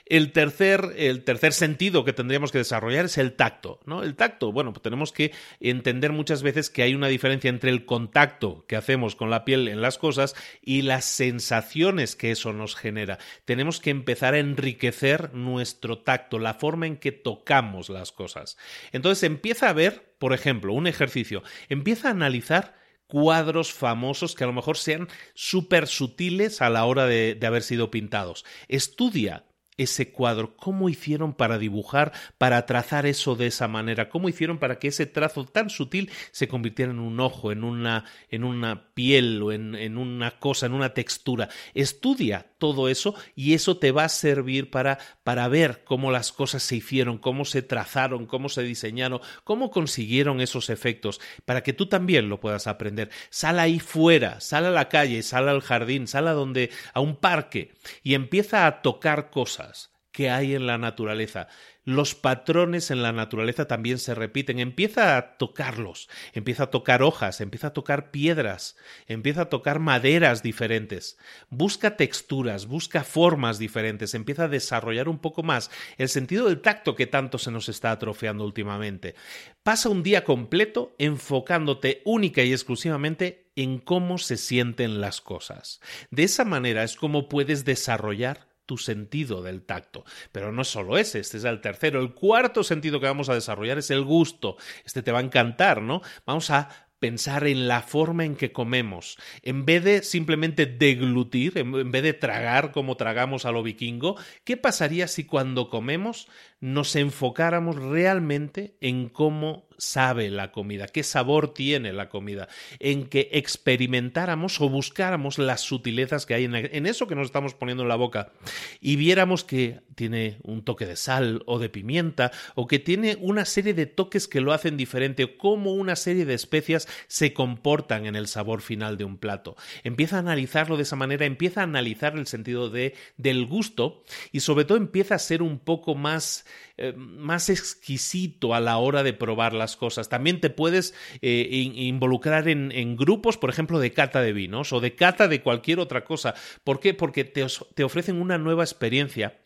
El 0.06 0.32
tercer, 0.32 0.94
el 0.96 1.24
tercer 1.24 1.52
sentido 1.52 2.04
que 2.04 2.12
tendríamos 2.12 2.52
que 2.52 2.58
desarrollar 2.58 3.06
es 3.06 3.18
el 3.18 3.34
tacto, 3.34 3.80
¿no? 3.84 4.02
El 4.02 4.16
tacto, 4.16 4.52
bueno, 4.52 4.72
pues 4.72 4.82
tenemos 4.82 5.12
que 5.12 5.32
entender 5.60 6.12
muchas 6.12 6.42
veces 6.42 6.70
que 6.70 6.82
hay 6.82 6.94
una 6.94 7.08
diferencia 7.08 7.50
entre 7.50 7.70
el 7.70 7.84
contacto 7.84 8.64
que 8.66 8.76
hacemos 8.76 9.16
con 9.16 9.28
la 9.28 9.44
piel 9.44 9.68
en 9.68 9.82
las 9.82 9.98
cosas 9.98 10.34
y 10.62 10.82
las 10.82 11.04
sensaciones 11.04 12.16
que 12.16 12.30
eso 12.30 12.52
nos 12.52 12.76
genera. 12.76 13.18
Tenemos 13.44 13.80
que 13.80 13.90
empezar 13.90 14.34
a 14.34 14.38
enriquecer 14.38 15.34
nuestro 15.34 15.98
tacto, 15.98 16.38
la 16.38 16.54
forma 16.54 16.86
en 16.86 16.96
que 16.96 17.12
tocamos 17.12 17.90
las 17.90 18.12
cosas. 18.12 18.56
Entonces 18.92 19.24
empieza 19.24 19.68
a 19.68 19.74
ver, 19.74 20.14
por 20.18 20.32
ejemplo, 20.32 20.72
un 20.72 20.86
ejercicio, 20.86 21.42
empieza 21.68 22.08
a 22.08 22.12
analizar 22.12 22.77
cuadros 23.08 23.72
famosos 23.72 24.36
que 24.36 24.44
a 24.44 24.46
lo 24.46 24.52
mejor 24.52 24.76
sean 24.76 25.08
súper 25.34 25.88
sutiles 25.88 26.62
a 26.62 26.70
la 26.70 26.84
hora 26.84 27.06
de, 27.06 27.34
de, 27.34 27.46
haber 27.46 27.64
sido 27.64 27.90
pintados. 27.90 28.44
Estudia 28.68 29.44
ese 29.78 30.10
cuadro? 30.10 30.56
¿Cómo 30.56 30.88
hicieron 30.90 31.32
para 31.32 31.56
dibujar, 31.56 32.12
para 32.36 32.66
trazar 32.66 33.06
eso 33.06 33.36
de 33.36 33.46
esa 33.46 33.68
manera? 33.68 34.10
¿Cómo 34.10 34.28
hicieron 34.28 34.58
para 34.58 34.78
que 34.78 34.88
ese 34.88 35.06
trazo 35.06 35.46
tan 35.46 35.70
sutil 35.70 36.10
se 36.32 36.48
convirtiera 36.48 36.92
en 36.92 36.98
un 36.98 37.18
ojo, 37.20 37.52
en 37.52 37.64
una, 37.64 38.04
en 38.28 38.44
una 38.44 38.92
piel 38.92 39.42
o 39.42 39.52
en, 39.52 39.74
en 39.74 39.96
una 39.96 40.38
cosa, 40.38 40.66
en 40.66 40.74
una 40.74 40.92
textura? 40.92 41.48
Estudia 41.72 42.46
todo 42.58 42.88
eso 42.88 43.14
y 43.34 43.54
eso 43.54 43.78
te 43.78 43.92
va 43.92 44.04
a 44.04 44.08
servir 44.08 44.70
para, 44.70 44.98
para 45.22 45.48
ver 45.48 45.84
cómo 45.84 46.10
las 46.10 46.32
cosas 46.32 46.62
se 46.62 46.76
hicieron, 46.76 47.18
cómo 47.18 47.44
se 47.44 47.62
trazaron, 47.62 48.26
cómo 48.26 48.48
se 48.48 48.62
diseñaron, 48.62 49.20
cómo 49.44 49.70
consiguieron 49.70 50.40
esos 50.40 50.70
efectos, 50.70 51.20
para 51.44 51.62
que 51.62 51.72
tú 51.72 51.86
también 51.86 52.28
lo 52.28 52.40
puedas 52.40 52.66
aprender. 52.66 53.10
Sal 53.30 53.58
ahí 53.58 53.78
fuera, 53.78 54.40
sal 54.40 54.66
a 54.66 54.70
la 54.70 54.88
calle, 54.88 55.22
sal 55.22 55.48
al 55.48 55.62
jardín, 55.62 56.06
sal 56.06 56.28
a 56.28 56.32
donde, 56.32 56.70
a 56.92 57.00
un 57.00 57.16
parque 57.16 57.72
y 58.02 58.14
empieza 58.14 58.66
a 58.66 58.82
tocar 58.82 59.30
cosas 59.30 59.90
que 60.18 60.30
hay 60.30 60.56
en 60.56 60.66
la 60.66 60.78
naturaleza. 60.78 61.46
Los 61.84 62.16
patrones 62.16 62.90
en 62.90 63.02
la 63.02 63.12
naturaleza 63.12 63.68
también 63.68 64.00
se 64.00 64.16
repiten. 64.16 64.58
Empieza 64.58 65.16
a 65.16 65.36
tocarlos, 65.36 66.08
empieza 66.32 66.64
a 66.64 66.70
tocar 66.72 67.04
hojas, 67.04 67.40
empieza 67.40 67.68
a 67.68 67.72
tocar 67.72 68.10
piedras, 68.10 68.76
empieza 69.06 69.42
a 69.42 69.48
tocar 69.48 69.78
maderas 69.78 70.42
diferentes. 70.42 71.18
Busca 71.50 71.96
texturas, 71.96 72.66
busca 72.66 73.04
formas 73.04 73.60
diferentes, 73.60 74.12
empieza 74.14 74.46
a 74.46 74.48
desarrollar 74.48 75.08
un 75.08 75.20
poco 75.20 75.44
más 75.44 75.70
el 75.98 76.08
sentido 76.08 76.48
del 76.48 76.62
tacto 76.62 76.96
que 76.96 77.06
tanto 77.06 77.38
se 77.38 77.52
nos 77.52 77.68
está 77.68 77.92
atrofiando 77.92 78.44
últimamente. 78.44 79.14
Pasa 79.62 79.88
un 79.88 80.02
día 80.02 80.24
completo 80.24 80.96
enfocándote 80.98 82.02
única 82.04 82.42
y 82.42 82.50
exclusivamente 82.50 83.52
en 83.54 83.78
cómo 83.78 84.18
se 84.18 84.36
sienten 84.36 85.00
las 85.00 85.20
cosas. 85.20 85.80
De 86.10 86.24
esa 86.24 86.44
manera 86.44 86.82
es 86.82 86.96
como 86.96 87.28
puedes 87.28 87.64
desarrollar 87.64 88.47
tu 88.68 88.76
sentido 88.76 89.42
del 89.42 89.62
tacto. 89.62 90.04
Pero 90.30 90.52
no 90.52 90.60
es 90.62 90.68
solo 90.68 90.98
ese, 90.98 91.18
este 91.20 91.38
es 91.38 91.44
el 91.44 91.62
tercero. 91.62 92.00
El 92.00 92.12
cuarto 92.12 92.62
sentido 92.62 93.00
que 93.00 93.06
vamos 93.06 93.30
a 93.30 93.34
desarrollar 93.34 93.78
es 93.78 93.90
el 93.90 94.04
gusto. 94.04 94.58
Este 94.84 95.02
te 95.02 95.10
va 95.10 95.20
a 95.20 95.22
encantar, 95.22 95.80
¿no? 95.80 96.02
Vamos 96.26 96.50
a 96.50 96.68
pensar 96.98 97.46
en 97.46 97.66
la 97.66 97.80
forma 97.80 98.24
en 98.24 98.36
que 98.36 98.52
comemos. 98.52 99.16
En 99.42 99.64
vez 99.64 99.84
de 99.84 100.02
simplemente 100.02 100.66
deglutir, 100.66 101.56
en 101.56 101.90
vez 101.90 102.02
de 102.02 102.12
tragar 102.12 102.72
como 102.72 102.96
tragamos 102.96 103.46
a 103.46 103.52
lo 103.52 103.62
vikingo, 103.62 104.16
¿qué 104.44 104.56
pasaría 104.56 105.08
si 105.08 105.24
cuando 105.24 105.70
comemos 105.70 106.28
nos 106.60 106.96
enfocáramos 106.96 107.76
realmente 107.76 108.76
en 108.80 109.08
cómo 109.08 109.68
sabe 109.78 110.28
la 110.28 110.50
comida, 110.50 110.88
qué 110.88 111.04
sabor 111.04 111.54
tiene 111.54 111.92
la 111.92 112.08
comida, 112.08 112.48
en 112.80 113.06
que 113.06 113.30
experimentáramos 113.32 114.60
o 114.60 114.68
buscáramos 114.68 115.38
las 115.38 115.60
sutilezas 115.60 116.26
que 116.26 116.34
hay 116.34 116.44
en, 116.44 116.86
eso 116.86 117.06
que 117.06 117.14
nos 117.14 117.26
estamos 117.26 117.54
poniendo 117.54 117.84
en 117.84 117.88
la 117.88 117.96
boca 117.96 118.32
y 118.80 118.96
viéramos 118.96 119.44
que 119.44 119.80
tiene 119.94 120.38
un 120.42 120.64
toque 120.64 120.84
de 120.84 120.96
sal 120.96 121.42
o 121.46 121.58
de 121.58 121.68
pimienta 121.68 122.32
o 122.56 122.66
que 122.66 122.78
tiene 122.78 123.16
una 123.20 123.44
serie 123.44 123.72
de 123.72 123.86
toques 123.86 124.26
que 124.26 124.40
lo 124.40 124.52
hacen 124.52 124.76
diferente 124.76 125.24
o 125.24 125.38
cómo 125.38 125.72
una 125.72 125.96
serie 125.96 126.24
de 126.24 126.34
especias 126.34 126.88
se 127.06 127.32
comportan 127.32 128.06
en 128.06 128.16
el 128.16 128.26
sabor 128.26 128.62
final 128.62 128.96
de 128.96 129.04
un 129.04 129.16
plato. 129.16 129.56
Empieza 129.84 130.16
a 130.16 130.20
analizarlo 130.20 130.76
de 130.76 130.82
esa 130.82 130.96
manera, 130.96 131.24
empieza 131.24 131.60
a 131.60 131.64
analizar 131.64 132.16
el 132.16 132.26
sentido 132.26 132.68
de, 132.68 132.94
del 133.16 133.46
gusto 133.46 134.02
y 134.32 134.40
sobre 134.40 134.64
todo 134.64 134.78
empieza 134.78 135.14
a 135.14 135.20
ser 135.20 135.42
un 135.42 135.60
poco 135.60 135.94
más 135.94 136.44
eh, 136.76 136.92
más 136.96 137.50
exquisito 137.50 138.54
a 138.54 138.60
la 138.60 138.78
hora 138.78 139.02
de 139.02 139.12
probar 139.12 139.52
las 139.52 139.76
cosas. 139.76 140.08
También 140.08 140.40
te 140.40 140.50
puedes 140.50 140.94
eh, 141.22 141.48
involucrar 141.50 142.48
en, 142.48 142.72
en, 142.72 142.96
grupos, 142.96 143.36
por 143.36 143.50
ejemplo, 143.50 143.78
de 143.78 143.92
cata 143.92 144.20
de 144.20 144.32
vinos 144.32 144.72
o 144.72 144.80
de 144.80 144.94
cata 144.94 145.28
de 145.28 145.42
cualquier 145.42 145.80
otra 145.80 146.04
cosa. 146.04 146.34
¿Por 146.64 146.80
qué? 146.80 146.94
Porque 146.94 147.24
te, 147.24 147.44
te 147.74 147.84
ofrecen 147.84 148.20
una 148.20 148.38
nueva 148.38 148.64
experiencia 148.64 149.38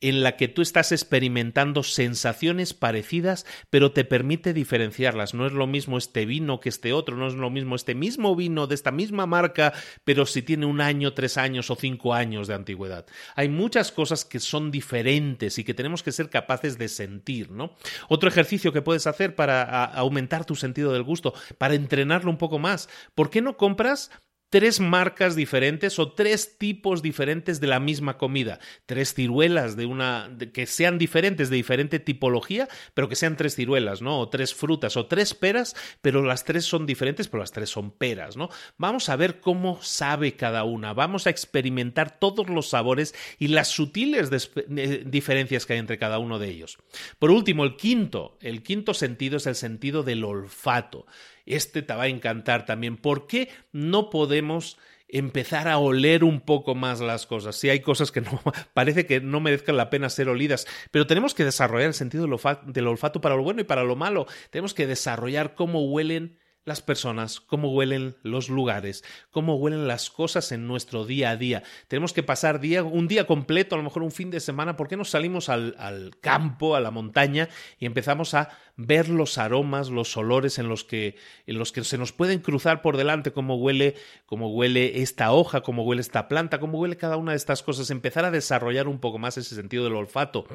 en 0.00 0.22
la 0.22 0.36
que 0.36 0.48
tú 0.48 0.62
estás 0.62 0.92
experimentando 0.92 1.82
sensaciones 1.82 2.74
parecidas, 2.74 3.46
pero 3.68 3.92
te 3.92 4.04
permite 4.04 4.52
diferenciarlas. 4.52 5.34
No 5.34 5.46
es 5.46 5.52
lo 5.52 5.66
mismo 5.66 5.98
este 5.98 6.26
vino 6.26 6.60
que 6.60 6.68
este 6.70 6.92
otro, 6.92 7.16
no 7.16 7.26
es 7.26 7.34
lo 7.34 7.50
mismo 7.50 7.76
este 7.76 7.94
mismo 7.94 8.34
vino 8.34 8.66
de 8.66 8.74
esta 8.74 8.90
misma 8.90 9.26
marca, 9.26 9.72
pero 10.04 10.26
si 10.26 10.42
tiene 10.42 10.66
un 10.66 10.80
año, 10.80 11.12
tres 11.12 11.36
años 11.36 11.70
o 11.70 11.76
cinco 11.76 12.14
años 12.14 12.48
de 12.48 12.54
antigüedad. 12.54 13.06
Hay 13.36 13.48
muchas 13.48 13.92
cosas 13.92 14.24
que 14.24 14.40
son 14.40 14.70
diferentes 14.70 15.58
y 15.58 15.64
que 15.64 15.74
tenemos 15.74 16.02
que 16.02 16.12
ser 16.12 16.30
capaces 16.30 16.78
de 16.78 16.88
sentir, 16.88 17.50
¿no? 17.50 17.74
Otro 18.08 18.28
ejercicio 18.28 18.72
que 18.72 18.82
puedes 18.82 19.06
hacer 19.06 19.34
para 19.34 19.84
aumentar 19.84 20.44
tu 20.44 20.56
sentido 20.56 20.92
del 20.92 21.02
gusto, 21.02 21.34
para 21.58 21.74
entrenarlo 21.74 22.30
un 22.30 22.38
poco 22.38 22.58
más. 22.58 22.88
¿Por 23.14 23.30
qué 23.30 23.42
no 23.42 23.56
compras 23.56 24.10
tres 24.50 24.80
marcas 24.80 25.36
diferentes 25.36 25.98
o 25.98 26.12
tres 26.12 26.58
tipos 26.58 27.02
diferentes 27.02 27.60
de 27.60 27.68
la 27.68 27.80
misma 27.80 28.18
comida, 28.18 28.58
tres 28.84 29.14
ciruelas 29.14 29.76
de 29.76 29.86
una 29.86 30.36
que 30.52 30.66
sean 30.66 30.98
diferentes 30.98 31.48
de 31.48 31.56
diferente 31.56 32.00
tipología, 32.00 32.68
pero 32.94 33.08
que 33.08 33.16
sean 33.16 33.36
tres 33.36 33.54
ciruelas, 33.54 34.02
¿no? 34.02 34.18
O 34.18 34.28
tres 34.28 34.54
frutas 34.54 34.96
o 34.96 35.06
tres 35.06 35.34
peras, 35.34 35.76
pero 36.02 36.22
las 36.22 36.44
tres 36.44 36.64
son 36.64 36.84
diferentes, 36.84 37.28
pero 37.28 37.42
las 37.42 37.52
tres 37.52 37.70
son 37.70 37.92
peras, 37.92 38.36
¿no? 38.36 38.50
Vamos 38.76 39.08
a 39.08 39.16
ver 39.16 39.40
cómo 39.40 39.80
sabe 39.82 40.34
cada 40.34 40.64
una, 40.64 40.92
vamos 40.92 41.26
a 41.26 41.30
experimentar 41.30 42.18
todos 42.18 42.50
los 42.50 42.68
sabores 42.68 43.14
y 43.38 43.48
las 43.48 43.68
sutiles 43.68 44.30
eh, 44.56 45.04
diferencias 45.06 45.64
que 45.64 45.74
hay 45.74 45.78
entre 45.78 45.98
cada 45.98 46.18
uno 46.18 46.38
de 46.38 46.48
ellos. 46.48 46.78
Por 47.20 47.30
último, 47.30 47.64
el 47.64 47.76
quinto, 47.76 48.36
el 48.40 48.62
quinto 48.62 48.94
sentido 48.94 49.36
es 49.36 49.46
el 49.46 49.54
sentido 49.54 50.02
del 50.02 50.24
olfato. 50.24 51.06
Este 51.46 51.82
te 51.82 51.94
va 51.94 52.04
a 52.04 52.08
encantar 52.08 52.66
también. 52.66 52.96
¿Por 52.96 53.26
qué 53.26 53.48
no 53.72 54.10
podemos 54.10 54.78
empezar 55.12 55.68
a 55.68 55.78
oler 55.78 56.24
un 56.24 56.40
poco 56.40 56.74
más 56.74 57.00
las 57.00 57.26
cosas. 57.26 57.56
Si 57.56 57.68
hay 57.68 57.80
cosas 57.80 58.10
que 58.10 58.20
no 58.20 58.40
parece 58.74 59.06
que 59.06 59.20
no 59.20 59.40
merezcan 59.40 59.76
la 59.76 59.90
pena 59.90 60.08
ser 60.08 60.28
olidas, 60.28 60.66
pero 60.90 61.06
tenemos 61.06 61.34
que 61.34 61.44
desarrollar 61.44 61.88
el 61.88 61.94
sentido 61.94 62.26
del 62.66 62.86
olfato 62.86 63.20
para 63.20 63.36
lo 63.36 63.42
bueno 63.42 63.60
y 63.60 63.64
para 63.64 63.84
lo 63.84 63.96
malo. 63.96 64.26
Tenemos 64.50 64.74
que 64.74 64.86
desarrollar 64.86 65.54
cómo 65.54 65.84
huelen 65.84 66.38
las 66.64 66.82
personas, 66.82 67.40
cómo 67.40 67.72
huelen 67.72 68.16
los 68.22 68.48
lugares, 68.48 69.02
cómo 69.30 69.56
huelen 69.56 69.88
las 69.88 70.10
cosas 70.10 70.52
en 70.52 70.66
nuestro 70.66 71.06
día 71.06 71.30
a 71.30 71.36
día. 71.36 71.62
Tenemos 71.88 72.12
que 72.12 72.22
pasar 72.22 72.60
día, 72.60 72.84
un 72.84 73.08
día 73.08 73.26
completo, 73.26 73.74
a 73.74 73.78
lo 73.78 73.84
mejor 73.84 74.02
un 74.02 74.12
fin 74.12 74.30
de 74.30 74.40
semana, 74.40 74.76
¿por 74.76 74.86
qué 74.86 74.96
no 74.96 75.04
salimos 75.04 75.48
al, 75.48 75.74
al 75.78 76.18
campo, 76.20 76.76
a 76.76 76.80
la 76.80 76.90
montaña 76.90 77.48
y 77.78 77.86
empezamos 77.86 78.34
a 78.34 78.50
ver 78.76 79.08
los 79.08 79.38
aromas, 79.38 79.90
los 79.90 80.16
olores 80.16 80.58
en 80.58 80.68
los 80.68 80.84
que, 80.84 81.16
en 81.46 81.58
los 81.58 81.72
que 81.72 81.84
se 81.84 81.98
nos 81.98 82.12
pueden 82.12 82.40
cruzar 82.40 82.82
por 82.82 82.96
delante, 82.96 83.32
cómo 83.32 83.56
huele, 83.56 83.94
cómo 84.26 84.50
huele 84.50 85.02
esta 85.02 85.32
hoja, 85.32 85.62
cómo 85.62 85.84
huele 85.84 86.00
esta 86.00 86.28
planta, 86.28 86.60
cómo 86.60 86.78
huele 86.78 86.96
cada 86.96 87.16
una 87.16 87.32
de 87.32 87.36
estas 87.36 87.62
cosas, 87.62 87.90
empezar 87.90 88.24
a 88.24 88.30
desarrollar 88.30 88.88
un 88.88 88.98
poco 88.98 89.18
más 89.18 89.36
ese 89.36 89.54
sentido 89.54 89.84
del 89.84 89.94
olfato 89.94 90.46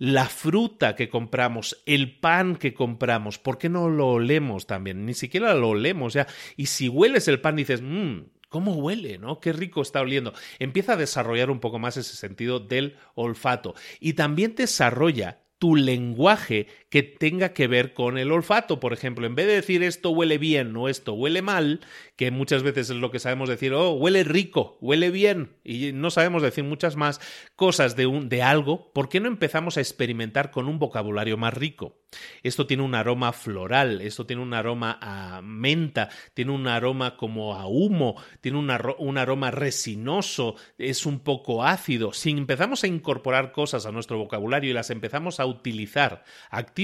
la 0.00 0.24
fruta 0.24 0.96
que 0.96 1.10
compramos, 1.10 1.82
el 1.84 2.18
pan 2.18 2.56
que 2.56 2.72
compramos, 2.72 3.38
¿por 3.38 3.58
qué 3.58 3.68
no 3.68 3.90
lo 3.90 4.08
olemos 4.08 4.66
también? 4.66 5.04
Ni 5.04 5.12
siquiera 5.12 5.52
lo 5.52 5.68
olemos 5.68 6.14
ya. 6.14 6.26
Y 6.56 6.66
si 6.66 6.88
hueles 6.88 7.28
el 7.28 7.40
pan 7.40 7.54
dices, 7.54 7.82
mmm, 7.82 8.22
¿Cómo 8.48 8.74
huele? 8.74 9.16
¿No? 9.16 9.38
Qué 9.38 9.52
rico 9.52 9.80
está 9.80 10.00
oliendo. 10.00 10.32
Empieza 10.58 10.94
a 10.94 10.96
desarrollar 10.96 11.52
un 11.52 11.60
poco 11.60 11.78
más 11.78 11.96
ese 11.96 12.16
sentido 12.16 12.58
del 12.58 12.96
olfato. 13.14 13.76
Y 14.00 14.14
también 14.14 14.56
desarrolla 14.56 15.44
tu 15.58 15.76
lenguaje 15.76 16.66
que 16.90 17.04
tenga 17.04 17.54
que 17.54 17.68
ver 17.68 17.94
con 17.94 18.18
el 18.18 18.32
olfato. 18.32 18.80
Por 18.80 18.92
ejemplo, 18.92 19.26
en 19.26 19.36
vez 19.36 19.46
de 19.46 19.54
decir 19.54 19.82
esto 19.82 20.10
huele 20.10 20.38
bien 20.38 20.76
o 20.76 20.88
esto 20.88 21.14
huele 21.14 21.40
mal, 21.40 21.80
que 22.16 22.32
muchas 22.32 22.64
veces 22.64 22.90
es 22.90 22.96
lo 22.96 23.12
que 23.12 23.20
sabemos 23.20 23.48
decir, 23.48 23.72
oh, 23.72 23.92
huele 23.92 24.24
rico, 24.24 24.76
huele 24.80 25.10
bien, 25.10 25.56
y 25.64 25.92
no 25.92 26.10
sabemos 26.10 26.42
decir 26.42 26.64
muchas 26.64 26.96
más 26.96 27.20
cosas 27.54 27.94
de, 27.96 28.06
un, 28.06 28.28
de 28.28 28.42
algo, 28.42 28.92
¿por 28.92 29.08
qué 29.08 29.20
no 29.20 29.28
empezamos 29.28 29.76
a 29.76 29.80
experimentar 29.80 30.50
con 30.50 30.68
un 30.68 30.78
vocabulario 30.80 31.36
más 31.36 31.54
rico? 31.54 31.96
Esto 32.42 32.66
tiene 32.66 32.82
un 32.82 32.96
aroma 32.96 33.32
floral, 33.32 34.00
esto 34.00 34.26
tiene 34.26 34.42
un 34.42 34.52
aroma 34.52 34.98
a 35.00 35.40
menta, 35.42 36.08
tiene 36.34 36.50
un 36.50 36.66
aroma 36.66 37.16
como 37.16 37.54
a 37.54 37.66
humo, 37.68 38.16
tiene 38.40 38.58
un 38.58 39.18
aroma 39.18 39.50
resinoso, 39.52 40.56
es 40.76 41.06
un 41.06 41.20
poco 41.20 41.64
ácido. 41.64 42.12
Si 42.12 42.30
empezamos 42.30 42.82
a 42.82 42.88
incorporar 42.88 43.52
cosas 43.52 43.86
a 43.86 43.92
nuestro 43.92 44.18
vocabulario 44.18 44.70
y 44.70 44.74
las 44.74 44.90
empezamos 44.90 45.38
a 45.38 45.46
utilizar 45.46 46.24
activamente, 46.50 46.79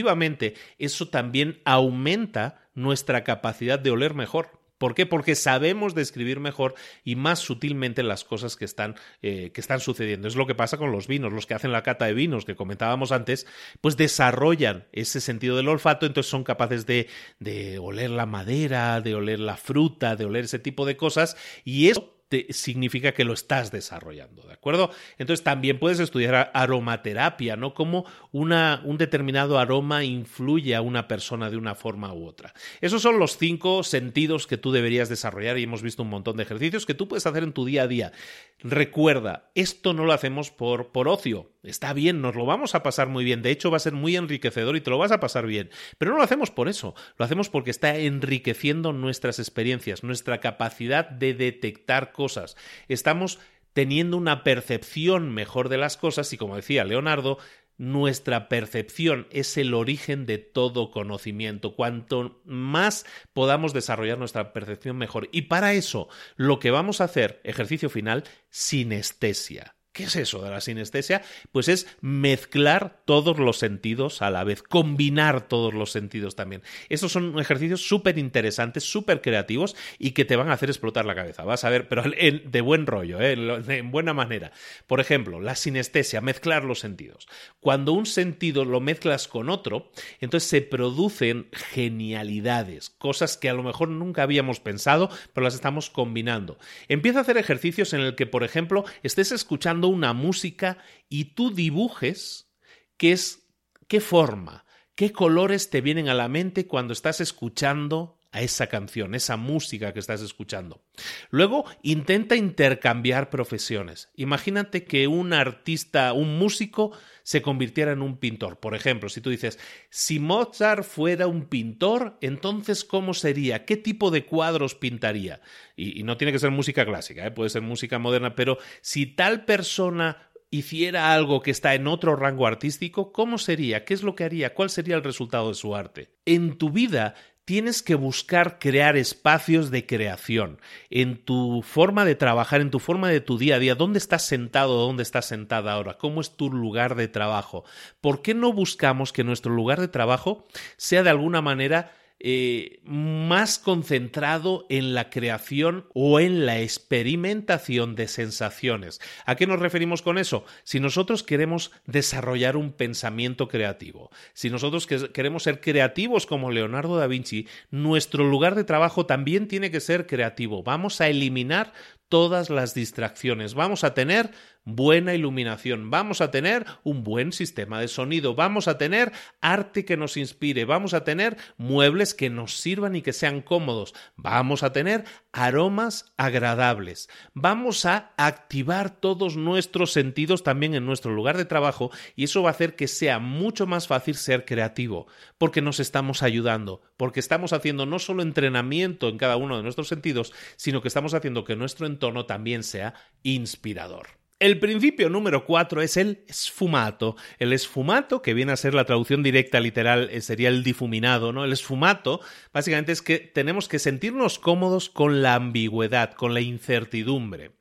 eso 0.78 1.09
también 1.09 1.61
aumenta 1.64 2.68
nuestra 2.74 3.24
capacidad 3.24 3.78
de 3.78 3.90
oler 3.90 4.14
mejor. 4.14 4.61
¿Por 4.78 4.94
qué? 4.94 5.07
Porque 5.07 5.34
sabemos 5.34 5.94
describir 5.94 6.38
mejor 6.38 6.74
y 7.03 7.16
más 7.16 7.38
sutilmente 7.38 8.03
las 8.03 8.24
cosas 8.24 8.57
que 8.57 8.66
están, 8.66 8.94
eh, 9.22 9.51
que 9.53 9.61
están 9.61 9.80
sucediendo. 9.80 10.28
Es 10.28 10.36
lo 10.36 10.47
que 10.47 10.55
pasa 10.55 10.76
con 10.76 10.92
los 10.92 11.07
vinos. 11.07 11.32
Los 11.32 11.47
que 11.47 11.55
hacen 11.55 11.72
la 11.72 11.82
cata 11.82 12.05
de 12.05 12.12
vinos 12.12 12.44
que 12.44 12.57
comentábamos 12.57 13.11
antes, 13.11 13.47
pues 13.80 13.97
desarrollan 13.97 14.86
ese 14.92 15.22
sentido 15.22 15.57
del 15.57 15.68
olfato, 15.68 16.05
entonces 16.05 16.30
son 16.30 16.44
capaces 16.44 16.84
de, 16.84 17.09
de 17.38 17.78
oler 17.78 18.11
la 18.11 18.26
madera, 18.26 19.01
de 19.01 19.14
oler 19.14 19.40
la 19.40 19.57
fruta, 19.57 20.14
de 20.14 20.26
oler 20.26 20.44
ese 20.44 20.59
tipo 20.59 20.84
de 20.84 20.99
cosas. 20.99 21.38
Y 21.64 21.88
eso 21.88 22.16
significa 22.51 23.12
que 23.12 23.24
lo 23.24 23.33
estás 23.33 23.70
desarrollando, 23.70 24.43
¿de 24.43 24.53
acuerdo? 24.53 24.91
Entonces 25.18 25.45
también 25.45 25.79
puedes 25.79 26.01
estudiar 26.01 26.51
aromaterapia, 26.55 27.57
¿no? 27.57 27.74
Cómo 27.74 28.05
una, 28.33 28.83
un 28.85 28.99
determinado 28.99 29.59
aroma 29.59 30.05
influye 30.05 30.74
a 30.74 30.83
una 30.83 31.07
persona 31.09 31.51
de 31.51 31.57
una 31.57 31.74
forma 31.74 32.12
u 32.12 32.27
otra. 32.27 32.53
Esos 32.81 33.03
son 33.03 33.18
los 33.18 33.39
cinco 33.39 33.83
sentidos 33.83 34.47
que 34.47 34.57
tú 34.57 34.72
deberías 34.72 35.09
desarrollar 35.09 35.59
y 35.59 35.62
hemos 35.62 35.83
visto 35.83 36.03
un 36.03 36.11
montón 36.11 36.37
de 36.37 36.43
ejercicios 36.43 36.85
que 36.85 36.95
tú 36.95 37.09
puedes 37.09 37.27
hacer 37.27 37.43
en 37.43 37.53
tu 37.53 37.64
día 37.64 37.83
a 37.83 37.89
día. 37.89 38.12
Recuerda, 38.59 39.51
esto 39.55 39.93
no 39.93 40.05
lo 40.05 40.12
hacemos 40.12 40.51
por, 40.51 40.89
por 40.89 41.09
ocio. 41.09 41.53
Está 41.67 41.93
bien, 41.93 42.21
nos 42.21 42.35
lo 42.35 42.47
vamos 42.47 42.75
a 42.75 42.83
pasar 42.83 43.09
muy 43.09 43.25
bien. 43.25 43.43
De 43.43 43.51
hecho, 43.51 43.71
va 43.71 43.77
a 43.77 43.81
ser 43.81 43.93
muy 43.93 44.17
enriquecedor 44.17 44.77
y 44.77 44.81
te 44.81 44.91
lo 44.91 44.99
vas 44.99 45.12
a 45.12 45.21
pasar 45.21 45.47
bien. 45.47 45.71
Pero 45.99 46.12
no 46.12 46.19
lo 46.19 46.23
hacemos 46.23 46.51
por 46.51 46.69
eso. 46.69 46.95
Lo 47.19 47.25
hacemos 47.25 47.49
porque 47.49 47.71
está 47.71 47.97
enriqueciendo 47.97 48.93
nuestras 48.93 49.39
experiencias, 49.39 50.03
nuestra 50.03 50.41
capacidad 50.41 51.09
de 51.09 51.35
detectar 51.35 52.12
cosas. 52.12 52.57
Estamos 52.89 53.39
teniendo 53.73 54.17
una 54.17 54.43
percepción 54.43 55.35
mejor 55.35 55.69
de 55.69 55.79
las 55.79 55.97
cosas 55.97 56.33
y, 56.33 56.39
como 56.39 56.57
decía 56.57 56.85
Leonardo, 56.85 57.39
nuestra 57.79 58.49
percepción 58.49 59.27
es 59.31 59.57
el 59.59 59.75
origen 59.75 60.25
de 60.25 60.39
todo 60.39 60.91
conocimiento. 60.91 61.75
Cuanto 61.75 62.41
más 62.45 63.05
podamos 63.33 63.75
desarrollar 63.75 64.19
nuestra 64.19 64.53
percepción, 64.53 64.97
mejor. 64.97 65.29
Y 65.33 65.43
para 65.43 65.75
eso, 65.75 66.09
lo 66.37 66.59
que 66.59 66.71
vamos 66.71 67.01
a 67.01 67.05
hacer, 67.05 67.41
ejercicio 67.45 67.91
final, 67.91 68.25
sinestesia. 68.49 69.76
¿Qué 69.97 70.05
es 70.05 70.16
eso 70.16 70.42
de 70.42 70.51
la 70.51 70.61
sinestesia? 70.61 71.22
Pues 71.53 71.68
es 71.68 71.88
mezclar 72.03 73.01
todos 73.07 73.38
los 73.38 73.57
sentidos 73.57 74.20
a 74.20 74.28
la 74.28 74.44
vez, 74.44 74.62
combinar 74.62 75.49
todos 75.49 75.72
los 75.72 75.90
sentidos 75.90 76.36
también. 76.36 76.61
Estos 76.90 77.12
son 77.12 77.38
ejercicios 77.38 77.88
súper 77.88 78.18
interesantes, 78.18 78.84
súper 78.84 79.22
creativos 79.22 79.74
y 79.99 80.11
que 80.11 80.26
te 80.26 80.36
van 80.36 80.51
a 80.51 80.53
hacer 80.53 80.68
explotar 80.68 81.07
la 81.07 81.14
cabeza. 81.14 81.44
Vas 81.44 81.64
a 81.64 81.70
ver, 81.70 81.88
pero 81.88 82.03
de 82.44 82.61
buen 82.61 82.86
rollo, 82.86 83.22
¿eh? 83.22 83.32
en 83.32 83.90
buena 83.90 84.12
manera. 84.12 84.53
Por 84.86 85.01
ejemplo, 85.01 85.40
la 85.40 85.55
sinestesia, 85.55 86.20
mezclar 86.20 86.64
los 86.64 86.80
sentidos. 86.80 87.26
Cuando 87.61 87.92
un 87.92 88.05
sentido 88.05 88.66
lo 88.66 88.80
mezclas 88.80 89.28
con 89.28 89.49
otro, 89.49 89.90
entonces 90.20 90.51
se 90.51 90.61
producen 90.61 91.49
genialidades, 91.53 92.90
cosas 92.90 93.38
que 93.38 93.49
a 93.49 93.55
lo 93.55 93.62
mejor 93.62 93.88
nunca 93.88 94.24
habíamos 94.24 94.61
pensado, 94.61 95.09
pero 95.32 95.44
las 95.44 95.55
estamos 95.55 95.88
combinando. 95.88 96.59
Empieza 96.88 97.20
a 97.20 97.22
hacer 97.22 97.38
ejercicios 97.38 97.94
en 97.94 98.01
el 98.01 98.14
que, 98.14 98.26
por 98.26 98.44
ejemplo, 98.44 98.84
estés 99.03 99.32
escuchando 99.32 99.86
una 99.87 100.12
música 100.12 100.78
y 101.09 101.34
tú 101.34 101.51
dibujes 101.51 102.51
qué 102.97 103.12
es, 103.12 103.49
qué 103.89 104.01
forma, 104.01 104.64
qué 104.95 105.12
colores 105.12 105.70
te 105.70 105.80
vienen 105.80 106.09
a 106.09 106.14
la 106.14 106.28
mente 106.28 106.66
cuando 106.66 106.93
estás 106.93 107.20
escuchando 107.20 108.18
esa 108.41 108.66
canción, 108.68 109.14
esa 109.14 109.37
música 109.37 109.93
que 109.93 110.01
estás 110.01 110.22
escuchando. 110.22 110.82
Luego 111.30 111.64
intenta 111.82 112.37
intercambiar 112.37 113.30
profesiones. 113.30 114.11
Imagínate 114.16 114.84
que 114.84 115.07
un 115.07 115.32
artista, 115.32 116.12
un 116.12 116.39
músico, 116.39 116.93
se 117.22 117.43
convirtiera 117.43 117.93
en 117.93 118.03
un 118.03 118.18
pintor. 118.18 118.61
Por 118.61 118.74
ejemplo, 118.74 119.09
si 119.09 119.20
tú 119.20 119.30
dices, 119.30 119.59
si 119.91 120.20
Mozart 120.20 120.84
fuera 120.84 121.26
un 121.26 121.47
pintor, 121.47 122.18
entonces 122.20 122.84
¿cómo 122.84 123.14
sería? 123.14 123.64
¿Qué 123.64 123.76
tipo 123.76 124.11
de 124.11 124.24
cuadros 124.24 124.76
pintaría? 124.76 125.41
Y, 125.76 126.05
no 126.05 126.16
tiene 126.16 126.32
que 126.32 126.39
ser 126.39 126.53
música 126.53 126.87
clásica, 126.87 127.26
¿eh? 127.26 127.32
puede 127.32 127.51
ser 127.51 127.62
música 127.62 127.99
moderna, 127.99 128.34
pero 128.37 128.59
si 128.80 129.07
tal 129.07 129.45
persona 129.45 130.30
hiciera 130.51 131.12
algo 131.12 131.43
que 131.43 131.51
está 131.51 131.74
en 131.74 131.87
otro 131.87 132.16
rango 132.16 132.47
artístico, 132.47 133.12
¿cómo 133.12 133.39
sería? 133.39 133.84
¿Qué 133.84 133.95
es 133.95 134.03
lo 134.03 134.14
que 134.14 134.24
haría? 134.24 134.55
¿Cuál 134.55 134.70
sería 134.70 134.97
el 134.97 135.03
resultado 135.03 135.49
de 135.49 135.55
su 135.55 135.74
arte? 135.74 136.11
En 136.24 136.57
tu 136.59 136.70
vida 136.70 137.14
tienes 137.47 137.80
que 137.82 137.94
buscar 137.94 138.59
crear 138.59 138.97
espacios 138.97 139.70
de 139.70 139.86
creación 139.86 140.61
en 140.90 141.16
tu 141.24 141.62
forma 141.62 142.05
de 142.05 142.16
trabajar, 142.16 142.61
en 142.61 142.72
tu 142.72 142.80
forma 142.80 143.09
de 143.09 143.20
tu 143.20 143.38
día 143.38 143.55
a 143.55 143.59
día. 143.61 143.76
¿Dónde 143.76 143.99
estás 143.99 144.26
sentado? 144.26 144.84
¿Dónde 144.84 145.05
estás 145.05 145.26
sentada 145.26 145.72
ahora? 145.72 145.97
¿Cómo 145.97 146.20
es 146.20 146.36
tu 146.36 146.51
lugar 146.51 146.97
de 146.97 147.07
trabajo? 147.07 147.64
¿Por 148.01 148.20
qué 148.20 148.34
no 148.34 148.53
buscamos 148.53 149.12
que 149.12 149.22
nuestro 149.22 149.55
lugar 149.55 149.80
de 149.80 149.86
trabajo 149.86 150.49
sea 150.76 151.05
de 151.05 151.11
alguna 151.11 151.40
manera 151.40 151.92
eh, 152.19 152.81
más 152.85 153.59
concentrado 153.59 154.64
en 154.71 154.95
la 154.95 155.11
creación 155.11 155.87
o 155.93 156.19
en 156.19 156.47
la 156.47 156.61
experimentación 156.61 157.95
de 157.95 158.09
sensaciones. 158.09 159.01
¿A 159.27 159.37
qué 159.37 159.47
nos 159.47 159.61
referimos 159.61 160.01
con 160.01 160.17
eso? 160.17 160.45
Si 160.64 160.81
nosotros 160.81 161.23
queremos 161.23 161.73
desarrollar 161.85 162.57
un 162.57 162.73
pensamiento 162.73 163.49
creativo, 163.49 164.11
si 164.33 164.49
nosotros 164.49 164.87
queremos 164.87 165.43
ser 165.43 165.61
creativos 165.61 166.25
como 166.25 166.51
Leonardo 166.51 166.97
da 166.97 167.07
Vinci, 167.07 167.49
nuestro 167.71 168.25
lugar 168.25 168.55
de 168.55 168.64
trabajo 168.64 169.05
también 169.05 169.47
tiene 169.47 169.71
que 169.71 169.81
ser 169.81 170.07
creativo. 170.07 170.62
Vamos 170.62 171.03
a 171.03 171.09
eliminar 171.09 171.75
todas 172.09 172.51
las 172.51 172.75
distracciones. 172.75 173.55
Vamos 173.55 173.85
a 173.85 173.95
tener 173.95 174.31
buena 174.67 175.14
iluminación, 175.14 175.91
vamos 175.91 176.21
a 176.21 176.33
tener 176.33 176.67
un 176.83 177.05
buen 177.05 177.33
sistema 177.33 177.81
de 177.81 177.87
sonido, 177.87 178.35
vamos 178.35 178.67
a 178.67 178.79
tener 178.79 179.12
arte 179.41 179.85
que 179.85 179.97
nos 179.97 180.17
inspire, 180.17 180.64
vamos 180.64 180.93
a 180.93 181.05
tener 181.05 181.37
muebles 181.57 182.14
que 182.14 182.31
nos 182.31 182.59
sirvan 182.59 182.97
y 182.97 183.03
que 183.03 183.12
sean 183.12 183.43
cómodos, 183.43 183.95
vamos 184.17 184.64
a 184.64 184.73
tener 184.73 185.05
aromas 185.33 186.12
agradables, 186.17 187.09
vamos 187.33 187.87
a 187.87 188.12
activar 188.17 188.91
todos 188.91 189.37
nuestros 189.37 189.93
sentidos 189.93 190.43
también 190.43 190.75
en 190.75 190.85
nuestro 190.85 191.12
lugar 191.12 191.37
de 191.37 191.45
trabajo 191.45 191.93
y 192.17 192.25
eso 192.25 192.43
va 192.43 192.51
a 192.51 192.53
hacer 192.53 192.75
que 192.75 192.89
sea 192.89 193.21
mucho 193.21 193.69
más 193.69 193.87
fácil 193.87 194.17
ser 194.17 194.45
creativo, 194.45 195.07
porque 195.39 195.62
nos 195.62 195.79
estamos 195.79 196.25
ayudando, 196.25 196.83
porque 196.97 197.21
estamos 197.21 197.53
haciendo 197.53 197.87
no 197.87 198.01
solo 198.01 198.23
entrenamiento 198.23 199.09
en 199.09 199.17
cada 199.17 199.37
uno 199.37 199.57
de 199.57 199.62
nuestros 199.62 199.87
sentidos, 199.87 200.33
sino 200.57 200.83
que 200.83 200.89
estamos 200.89 201.14
haciendo 201.14 201.45
que 201.45 201.55
nuestro 201.55 201.87
entorno 201.87 202.27
también 202.27 202.64
sea 202.64 202.95
inspirador. 203.23 204.26
El 204.39 204.59
principio 204.59 205.09
número 205.09 205.47
cuatro 205.47 205.80
es 205.80 205.97
el 205.97 206.22
esfumato. 206.28 207.16
El 207.39 207.55
esfumato, 207.55 208.20
que 208.20 208.34
viene 208.34 208.53
a 208.53 208.57
ser 208.57 208.74
la 208.74 208.84
traducción 208.84 209.22
directa 209.22 209.61
literal, 209.61 210.11
eh, 210.12 210.20
sería 210.20 210.51
el 210.51 210.62
difuminado, 210.62 211.32
¿no? 211.32 211.45
El 211.45 211.53
esfumato, 211.53 212.20
básicamente 212.53 212.93
es 212.93 213.01
que 213.01 213.18
tenemos 213.18 213.66
que 213.66 213.78
sentirnos 213.78 214.39
cómodos 214.39 214.91
con 214.91 215.22
la 215.22 215.34
ambigüedad, 215.34 216.12
con 216.12 216.34
la 216.34 216.43
incertidumbre. 216.43 217.53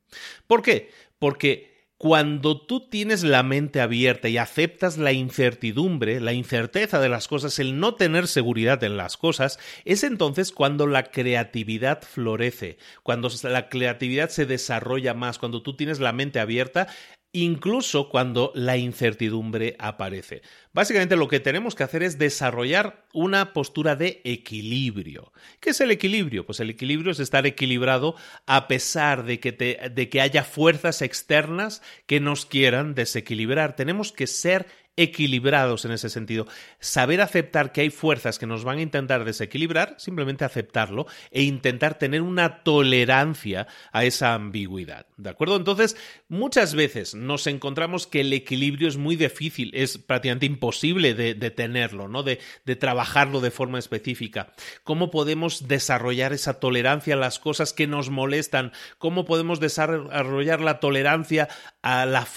¿Por 0.48 0.62
qué? 0.62 0.90
Porque 1.18 1.75
cuando 1.98 2.60
tú 2.60 2.90
tienes 2.90 3.24
la 3.24 3.42
mente 3.42 3.80
abierta 3.80 4.28
y 4.28 4.38
aceptas 4.38 4.98
la 4.98 5.14
incertidumbre, 5.14 6.20
la 6.20 6.34
incerteza 6.34 7.00
de 7.00 7.08
las 7.08 7.30
cosas, 7.30 7.58
el 7.58 7.80
no 7.80 7.96
tener 7.96 8.28
seguridad 8.28 8.84
en 8.84 8.98
las 8.98 9.16
cosas, 9.16 9.60
es 9.86 10.04
entonces 10.04 10.52
cuando 10.52 10.88
la 10.88 11.04
creatividad 11.04 12.02
florece, 12.02 12.78
cuando 13.02 13.30
la 13.44 13.70
creatividad 13.70 14.30
se 14.30 14.46
desarrolla 14.46 15.14
más, 15.14 15.40
cuando 15.40 15.62
tú 15.62 15.78
tienes 15.78 16.00
la 16.00 16.12
mente 16.12 16.42
abierta 16.42 16.88
incluso 17.36 18.08
cuando 18.08 18.52
la 18.56 18.78
incertidumbre 18.78 19.76
aparece. 19.78 20.42
Básicamente 20.74 21.18
lo 21.18 21.28
que 21.28 21.42
tenemos 21.42 21.76
que 21.76 21.84
hacer 21.84 22.02
es 22.02 22.18
desarrollar 22.18 23.06
una 23.14 23.52
postura 23.52 23.98
de 23.98 24.22
equilibrio. 24.24 25.34
¿Qué 25.60 25.72
es 25.72 25.82
el 25.82 25.92
equilibrio? 25.92 26.46
Pues 26.46 26.62
el 26.62 26.70
equilibrio 26.70 27.12
es 27.12 27.20
estar 27.20 27.46
equilibrado 27.46 28.16
a 28.46 28.68
pesar 28.70 29.26
de 29.26 29.42
que, 29.42 29.52
de 29.52 30.10
que 30.10 30.22
haya 30.22 30.44
fuerzas 30.44 31.02
externas 31.02 31.82
que 32.06 32.22
nos 32.22 32.46
quieran 32.46 32.96
desequilibrar. 32.96 33.76
Tenemos 33.76 34.14
que 34.14 34.28
ser 34.28 34.68
equilibrados 34.98 35.86
en 35.86 35.92
ese 35.92 36.10
sentido. 36.10 36.48
Saber 36.80 37.22
aceptar 37.22 37.72
que 37.72 37.82
hay 37.82 37.90
fuerzas 37.90 38.40
que 38.40 38.48
nos 38.48 38.64
van 38.64 38.78
a 38.78 38.82
intentar 38.82 39.26
desequilibrar, 39.26 39.96
simplemente 39.98 40.46
aceptarlo 40.46 41.06
e 41.32 41.44
intentar 41.44 41.98
tener 41.98 42.22
una 42.22 42.64
tolerancia 42.64 43.68
a 43.92 44.06
esa 44.06 44.34
ambigüedad. 44.34 45.06
¿De 45.18 45.30
acuerdo? 45.30 45.56
Entonces, 45.58 45.98
muchas 46.28 46.76
veces 46.76 47.16
nos 47.16 47.48
encontramos 47.48 48.08
que 48.08 48.22
el 48.22 48.34
equilibrio 48.34 48.88
es 48.88 48.98
muy 48.98 49.16
difícil, 49.16 49.72
es 49.74 49.98
prácticamente 49.98 50.46
imposible 50.46 51.14
de, 51.14 51.36
tenerlo, 51.52 52.08
¿no? 52.08 52.24
De, 52.24 52.40
de 52.66 52.76
trabajarlo 52.76 53.40
de 53.40 53.52
forma 53.52 53.80
específica. 53.80 54.54
¿Cómo 54.84 55.12
podemos 55.12 55.68
desarrollar 55.68 56.34
esa 56.34 56.60
tolerancia 56.60 57.16
a 57.16 57.18
las 57.18 57.40
cosas 57.40 57.74
que 57.74 57.88
nos 57.88 58.10
molestan? 58.10 58.72
¿Cómo 58.98 59.26
podemos 59.26 59.60
desarrollar 59.60 60.62
la 60.62 60.80
tolerancia 60.80 61.50
a 61.82 62.06
la, 62.06 62.28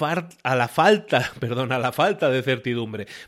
a 0.43 0.57
la 0.57 0.69
falta, 0.69 1.33
perdón, 1.41 1.73
a 1.73 1.79
la 1.79 1.93
falta 1.93 2.29
de 2.29 2.43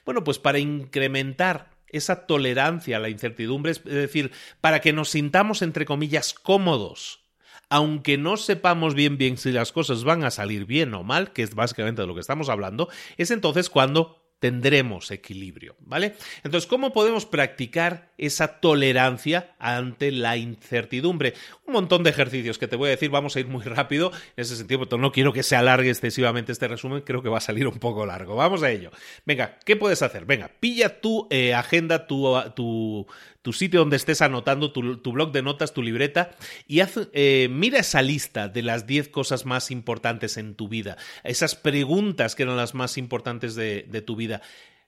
Bueno, 0.05 0.25
pues 0.25 0.39
para 0.39 0.59
incrementar 0.59 1.71
esa 1.89 2.27
tolerancia 2.27 2.97
a 2.97 3.01
la 3.01 3.09
incertidumbre, 3.09 3.73
es 3.73 3.85
decir, 3.85 4.31
para 4.61 4.81
que 4.81 4.93
nos 4.93 5.11
sintamos, 5.11 5.63
entre 5.63 5.85
comillas, 5.85 6.35
cómodos, 6.35 7.25
aunque 7.69 8.19
no 8.19 8.37
sepamos 8.37 8.95
bien 8.95 9.17
bien 9.17 9.37
si 9.37 9.53
las 9.53 9.73
cosas 9.73 10.05
van 10.05 10.25
a 10.25 10.31
salir 10.31 10.67
bien 10.67 10.95
o 10.95 11.03
mal, 11.03 11.33
que 11.33 11.43
es 11.43 11.55
básicamente 11.55 12.03
de 12.03 12.09
lo 12.09 12.15
que 12.15 12.21
estamos 12.21 12.49
hablando, 12.49 12.89
es 13.17 13.31
entonces 13.31 13.71
cuando 13.71 14.20
tendremos 14.41 15.11
equilibrio, 15.11 15.77
¿vale? 15.81 16.15
Entonces, 16.43 16.69
¿cómo 16.69 16.93
podemos 16.93 17.27
practicar 17.27 18.11
esa 18.17 18.61
tolerancia 18.61 19.55
ante 19.59 20.11
la 20.11 20.39
incertidumbre? 20.39 21.35
Un 21.67 21.75
montón 21.75 22.03
de 22.03 22.11
ejercicios 22.11 22.59
que 22.59 22.67
te 22.67 22.77
voy 22.77 22.89
a 22.89 22.93
decir, 22.93 23.11
vamos 23.11 23.37
a 23.37 23.41
ir 23.41 23.47
muy 23.47 23.63
rápido 23.63 24.11
en 24.37 24.43
ese 24.43 24.57
sentido, 24.57 24.81
porque 24.81 24.97
no 24.97 25.13
quiero 25.13 25.35
que 25.35 25.43
se 25.43 25.57
alargue 25.57 25.91
excesivamente 25.91 26.53
este 26.53 26.69
resumen, 26.69 27.03
creo 27.03 27.23
que 27.23 27.29
va 27.29 27.37
a 27.39 27.43
salir 27.43 27.69
un 27.69 27.79
poco 27.79 28.07
largo. 28.07 28.35
Vamos 28.35 28.63
a 28.63 28.71
ello. 28.71 28.91
Venga, 29.27 29.59
¿qué 29.65 29.77
puedes 29.77 30.01
hacer? 30.01 30.25
Venga, 30.25 30.51
pilla 30.59 31.01
tu 31.01 31.29
eh, 31.31 31.53
agenda, 31.53 32.07
tu, 32.07 32.35
tu, 32.57 33.07
tu 33.43 33.53
sitio 33.53 33.81
donde 33.81 33.97
estés 33.97 34.23
anotando, 34.23 34.73
tu, 34.73 35.13
blog 35.13 35.33
de 35.33 35.43
notas, 35.43 35.73
tu 35.73 35.83
libreta, 35.83 36.37
y 36.67 36.81
haz, 36.81 37.09
eh, 37.13 37.49
mira 37.51 37.79
esa 37.79 38.03
lista 38.03 38.49
de 38.49 38.63
las 38.63 38.87
10 38.87 39.09
cosas 39.09 39.47
más 39.47 39.71
importantes 39.71 40.37
en 40.37 40.55
tu 40.55 40.69
vida, 40.69 40.97
esas 41.25 41.55
preguntas 41.55 42.35
que 42.35 42.43
eran 42.43 42.57
las 42.57 42.75
más 42.75 42.99
importantes 42.99 43.55
de, 43.55 43.87
de 43.89 44.03
tu 44.03 44.17
vida. 44.17 44.43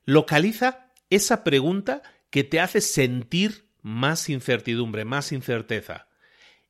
Localiza 0.05 0.89
esa 1.11 1.45
pregunta 1.45 2.03
que 2.31 2.45
te 2.45 2.61
hace 2.61 2.81
sentir 2.81 3.67
más 3.83 4.29
incertidumbre, 4.29 5.05
más 5.05 5.33
incerteza. 5.33 6.09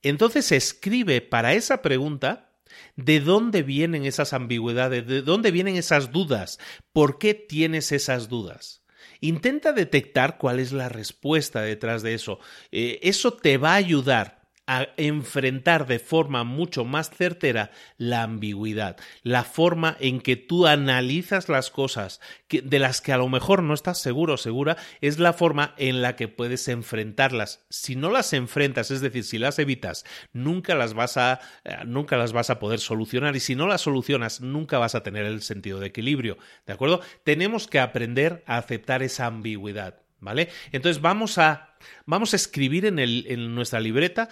Entonces 0.02 0.50
escribe 0.52 1.20
para 1.20 1.54
esa 1.54 1.82
pregunta 1.82 2.50
de 2.96 3.20
dónde 3.20 3.62
vienen 3.62 4.04
esas 4.04 4.32
ambigüedades, 4.32 5.06
de 5.06 5.22
dónde 5.22 5.50
vienen 5.50 5.76
esas 5.76 6.10
dudas, 6.10 6.58
por 6.92 7.18
qué 7.18 7.34
tienes 7.34 7.92
esas 7.92 8.28
dudas. 8.28 8.81
Intenta 9.22 9.72
detectar 9.72 10.36
cuál 10.36 10.58
es 10.58 10.72
la 10.72 10.88
respuesta 10.88 11.62
detrás 11.62 12.02
de 12.02 12.12
eso. 12.12 12.40
Eh, 12.72 12.98
eso 13.02 13.32
te 13.32 13.56
va 13.56 13.72
a 13.72 13.76
ayudar 13.76 14.41
a 14.66 14.88
enfrentar 14.96 15.86
de 15.86 15.98
forma 15.98 16.44
mucho 16.44 16.84
más 16.84 17.10
certera 17.10 17.72
la 17.96 18.22
ambigüedad, 18.22 18.96
la 19.22 19.44
forma 19.44 19.96
en 19.98 20.20
que 20.20 20.36
tú 20.36 20.66
analizas 20.66 21.48
las 21.48 21.70
cosas 21.70 22.20
de 22.48 22.78
las 22.78 23.00
que 23.00 23.12
a 23.12 23.16
lo 23.16 23.28
mejor 23.28 23.62
no 23.62 23.74
estás 23.74 24.00
seguro 24.00 24.34
o 24.34 24.36
segura, 24.36 24.76
es 25.00 25.18
la 25.18 25.32
forma 25.32 25.74
en 25.78 26.02
la 26.02 26.16
que 26.16 26.28
puedes 26.28 26.68
enfrentarlas. 26.68 27.64
Si 27.70 27.96
no 27.96 28.10
las 28.10 28.32
enfrentas, 28.32 28.90
es 28.90 29.00
decir, 29.00 29.24
si 29.24 29.38
las 29.38 29.58
evitas, 29.58 30.04
nunca 30.32 30.74
las 30.74 30.94
vas 30.94 31.16
a 31.16 31.40
eh, 31.64 31.78
nunca 31.84 32.16
las 32.16 32.32
vas 32.32 32.50
a 32.50 32.58
poder 32.58 32.80
solucionar 32.80 33.36
y 33.36 33.40
si 33.40 33.54
no 33.54 33.66
las 33.66 33.82
solucionas, 33.82 34.40
nunca 34.40 34.78
vas 34.78 34.94
a 34.94 35.02
tener 35.02 35.24
el 35.24 35.42
sentido 35.42 35.80
de 35.80 35.88
equilibrio, 35.88 36.38
¿de 36.66 36.72
acuerdo? 36.72 37.00
Tenemos 37.24 37.66
que 37.66 37.80
aprender 37.80 38.42
a 38.46 38.58
aceptar 38.58 39.02
esa 39.02 39.26
ambigüedad. 39.26 40.01
¿Vale? 40.22 40.48
Entonces 40.70 41.02
vamos 41.02 41.36
a, 41.36 41.76
vamos 42.06 42.32
a 42.32 42.36
escribir 42.36 42.86
en, 42.86 43.00
el, 43.00 43.26
en 43.28 43.54
nuestra 43.56 43.80
libreta 43.80 44.28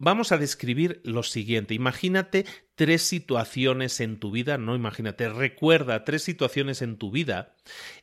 Vamos 0.00 0.30
a 0.30 0.38
describir 0.38 1.00
lo 1.02 1.24
siguiente. 1.24 1.74
Imagínate 1.74 2.46
tres 2.76 3.02
situaciones 3.02 3.98
en 3.98 4.20
tu 4.20 4.30
vida, 4.30 4.56
no 4.56 4.76
imagínate, 4.76 5.28
recuerda 5.28 6.04
tres 6.04 6.22
situaciones 6.22 6.82
en 6.82 6.98
tu 6.98 7.10
vida 7.10 7.56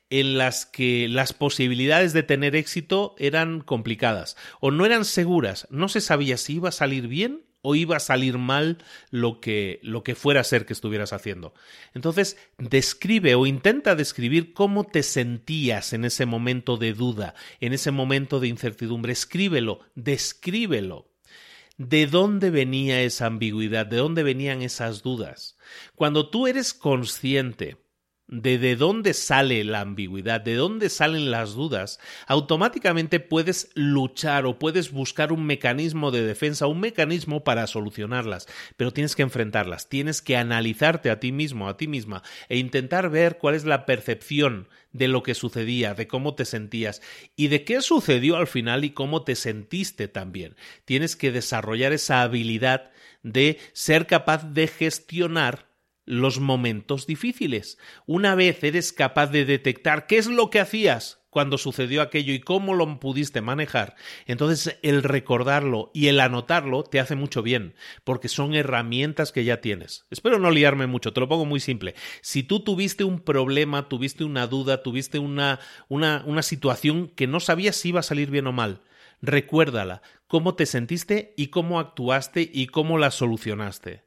en 0.10 0.38
las 0.38 0.66
que 0.66 1.08
las 1.08 1.32
posibilidades 1.32 2.12
de 2.12 2.24
tener 2.24 2.54
éxito 2.58 3.16
eran 3.18 3.62
complicadas 3.62 4.36
o 4.60 4.72
no 4.72 4.86
eran 4.86 5.06
seguras, 5.06 5.68
no 5.72 5.88
se 5.88 6.02
sabía 6.02 6.36
si 6.36 6.56
iba 6.56 6.68
a 6.68 6.74
salir 6.74 7.08
bien 7.08 7.46
o 7.66 7.76
iba 7.76 7.98
a 7.98 8.00
salir 8.00 8.38
mal 8.38 8.78
lo 9.10 9.42
que, 9.42 9.80
lo 9.82 10.04
que 10.04 10.16
fuera 10.16 10.42
a 10.42 10.44
ser 10.44 10.66
que 10.66 10.74
estuvieras 10.74 11.14
haciendo. 11.14 11.54
Entonces, 11.94 12.38
describe 12.58 13.34
o 13.36 13.48
intenta 13.48 13.96
describir 13.96 14.54
cómo 14.54 14.84
te 14.84 15.02
sentías 15.02 15.94
en 15.94 16.06
ese 16.06 16.26
momento 16.26 16.78
de 16.78 16.94
duda, 16.94 17.34
en 17.60 17.74
ese 17.74 17.90
momento 17.92 18.40
de 18.40 18.48
incertidumbre. 18.48 19.12
Escríbelo, 19.12 19.80
descríbelo. 19.96 21.10
¿De 21.78 22.08
dónde 22.08 22.52
venía 22.52 23.02
esa 23.02 23.26
ambigüedad? 23.26 23.86
¿De 23.86 23.98
dónde 23.98 24.24
venían 24.24 24.62
esas 24.62 25.02
dudas? 25.02 25.58
Cuando 25.96 26.30
tú 26.30 26.48
eres 26.48 26.74
consciente 26.74 27.85
de 28.28 28.58
de 28.58 28.76
dónde 28.76 29.14
sale 29.14 29.64
la 29.64 29.82
ambigüedad, 29.82 30.42
de 30.42 30.56
dónde 30.56 30.90
salen 30.90 31.30
las 31.30 31.54
dudas, 31.54 32.00
automáticamente 32.28 33.20
puedes 33.20 33.70
luchar 33.76 34.46
o 34.46 34.58
puedes 34.58 34.92
buscar 34.92 35.32
un 35.32 35.46
mecanismo 35.46 36.10
de 36.10 36.24
defensa, 36.24 36.66
un 36.66 36.80
mecanismo 36.80 37.44
para 37.44 37.68
solucionarlas, 37.68 38.48
pero 38.78 38.92
tienes 38.92 39.16
que 39.16 39.22
enfrentarlas, 39.22 39.90
tienes 39.90 40.22
que 40.22 40.38
analizarte 40.38 41.12
a 41.12 41.20
ti 41.20 41.32
mismo, 41.32 41.70
a 41.70 41.78
ti 41.78 41.88
misma, 41.88 42.24
e 42.50 42.58
intentar 42.58 43.10
ver 43.10 43.38
cuál 43.38 43.54
es 43.54 43.66
la 43.66 43.86
percepción 43.86 44.68
de 44.92 45.08
lo 45.08 45.22
que 45.22 45.36
sucedía, 45.36 45.94
de 45.94 46.08
cómo 46.08 46.36
te 46.36 46.46
sentías 46.46 47.02
y 47.36 47.50
de 47.50 47.64
qué 47.64 47.82
sucedió 47.82 48.38
al 48.38 48.48
final 48.48 48.86
y 48.86 48.92
cómo 48.92 49.24
te 49.24 49.36
sentiste 49.36 50.08
también. 50.08 50.56
Tienes 50.86 51.16
que 51.16 51.32
desarrollar 51.32 51.94
esa 51.94 52.22
habilidad 52.22 52.92
de 53.22 53.60
ser 53.74 54.08
capaz 54.08 54.54
de 54.54 54.68
gestionar 54.68 55.75
los 56.06 56.40
momentos 56.40 57.08
difíciles. 57.08 57.78
Una 58.06 58.36
vez 58.36 58.64
eres 58.64 58.94
capaz 58.94 59.28
de 59.28 59.46
detectar 59.46 60.08
qué 60.08 60.18
es 60.18 60.28
lo 60.28 60.50
que 60.50 60.60
hacías 60.60 61.20
cuando 61.36 61.58
sucedió 61.58 62.02
aquello 62.02 62.34
y 62.34 62.40
cómo 62.40 62.74
lo 62.74 62.98
pudiste 62.98 63.42
manejar, 63.42 63.96
entonces 64.26 64.80
el 64.84 65.04
recordarlo 65.04 65.92
y 65.94 66.08
el 66.08 66.22
anotarlo 66.22 66.84
te 66.84 67.02
hace 67.02 67.18
mucho 67.18 67.44
bien, 67.44 67.76
porque 68.06 68.30
son 68.30 68.54
herramientas 68.54 69.34
que 69.34 69.44
ya 69.44 69.60
tienes. 69.60 70.06
Espero 70.10 70.40
no 70.40 70.50
liarme 70.50 70.88
mucho, 70.88 71.12
te 71.12 71.20
lo 71.20 71.28
pongo 71.28 71.44
muy 71.44 71.60
simple. 71.60 71.94
Si 72.22 72.44
tú 72.44 72.62
tuviste 72.62 73.04
un 73.04 73.20
problema, 73.20 73.90
tuviste 73.90 74.24
una 74.24 74.48
duda, 74.48 74.82
tuviste 74.82 75.20
una, 75.20 75.60
una, 75.90 76.24
una 76.26 76.42
situación 76.42 77.10
que 77.10 77.28
no 77.28 77.42
sabías 77.42 77.76
si 77.76 77.90
iba 77.90 78.00
a 78.00 78.04
salir 78.04 78.32
bien 78.32 78.48
o 78.48 78.54
mal, 78.54 78.80
recuérdala, 79.22 80.04
cómo 80.28 80.56
te 80.56 80.66
sentiste 80.66 81.34
y 81.36 81.48
cómo 81.48 81.82
actuaste 81.82 82.50
y 82.50 82.68
cómo 82.68 82.98
la 82.98 83.12
solucionaste. 83.12 84.05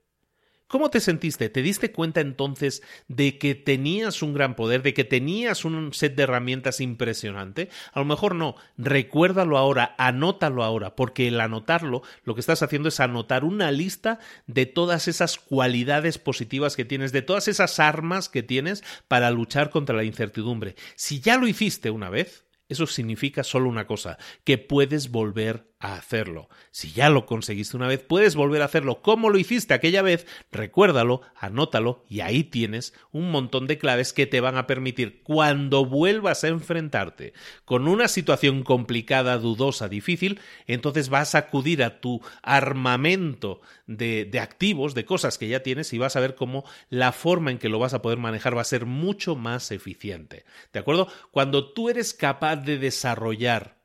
¿Cómo 0.69 0.91
te 0.91 1.01
sentiste? 1.01 1.49
¿Te 1.49 1.63
diste 1.63 1.93
cuenta 1.93 2.21
entonces 2.21 2.83
de 3.09 3.39
que 3.39 3.55
tenías 3.55 4.21
un 4.21 4.35
gran 4.35 4.55
poder, 4.55 4.83
de 4.83 4.93
que 4.93 5.03
tenías 5.03 5.65
un 5.65 5.95
set 5.95 6.15
de 6.15 6.25
herramientas 6.25 6.83
impresionante? 6.83 7.71
A 7.95 8.01
lo 8.01 8.05
mejor 8.05 8.35
no. 8.35 8.55
Recuérdalo 8.77 9.57
ahora, 9.57 9.95
anótalo 9.97 10.63
ahora, 10.63 10.95
porque 10.95 11.29
el 11.29 11.41
anotarlo 11.41 12.03
lo 12.23 12.35
que 12.35 12.41
estás 12.41 12.63
haciendo 12.63 12.91
es 12.91 13.01
anotar 13.01 13.45
una 13.45 13.71
lista 13.71 14.19
de 14.47 14.67
todas 14.67 15.09
esas 15.09 15.39
cualidades 15.39 16.19
positivas 16.19 16.77
que 16.77 16.85
tienes, 16.85 17.13
de 17.13 17.23
todas 17.23 17.49
esas 17.49 17.81
armas 17.81 18.29
que 18.29 18.43
tienes 18.43 18.85
para 19.09 19.31
luchar 19.31 19.71
contra 19.71 19.97
la 19.97 20.05
incertidumbre. 20.05 20.77
Si 20.97 21.21
ya 21.21 21.39
lo 21.39 21.49
hiciste 21.49 21.89
una 21.89 22.11
vez, 22.11 22.45
eso 22.69 22.87
significa 22.87 23.43
solo 23.43 23.71
una 23.71 23.87
cosa, 23.87 24.19
que 24.45 24.59
puedes 24.59 25.11
volver 25.11 25.73
a 25.81 25.95
hacerlo. 25.95 26.49
Si 26.71 26.93
ya 26.93 27.09
lo 27.09 27.25
conseguiste 27.25 27.77
una 27.77 27.87
vez, 27.87 28.01
puedes 28.01 28.35
volver 28.35 28.63
a 28.63 28.65
hacerlo 28.65 29.01
como 29.01 29.31
lo 29.31 29.39
hiciste 29.39 29.75
aquella 29.75 30.03
vez, 30.03 30.27
recuérdalo, 30.51 31.23
anótalo 31.37 32.05
y 32.09 32.21
ahí 32.21 32.43
tienes 32.43 32.95
un 33.13 33.31
montón 33.31 33.67
de 33.67 33.79
claves 33.79 34.13
que 34.13 34.27
te 34.27 34.41
van 34.41 34.57
a 34.57 34.67
permitir 34.67 35.23
cuando 35.23 35.85
vuelvas 35.85 36.43
a 36.43 36.49
enfrentarte 36.49 37.33
con 37.65 37.87
una 37.87 38.09
situación 38.09 38.65
complicada, 38.65 39.39
dudosa, 39.39 39.89
difícil, 39.89 40.41
entonces 40.67 41.11
vas 41.11 41.35
a 41.35 41.39
acudir 41.39 41.85
a 41.85 42.01
tu 42.01 42.21
armamento 42.43 43.61
de, 43.87 44.25
de 44.25 44.41
activos, 44.41 44.95
de 44.95 45.05
cosas 45.05 45.39
que 45.39 45.49
ya 45.49 45.63
tienes 45.63 45.93
y 45.93 45.99
vas 45.99 46.17
a 46.17 46.21
ver 46.21 46.35
cómo 46.35 46.65
la 46.91 47.13
forma 47.13 47.53
en 47.53 47.59
que 47.59 47.69
lo 47.69 47.79
vas 47.79 47.95
a 47.95 48.03
poder 48.03 48.19
manejar 48.19 48.57
va 48.57 48.63
a 48.63 48.65
ser 48.65 48.85
mucho 48.85 49.37
más 49.37 49.71
eficiente. 49.71 50.45
¿De 50.73 50.81
acuerdo? 50.81 51.09
Cuando 51.31 51.73
tú 51.73 51.89
eres 51.89 52.15
capaz 52.15 52.57
de 52.57 52.79
desarrollar 52.79 53.79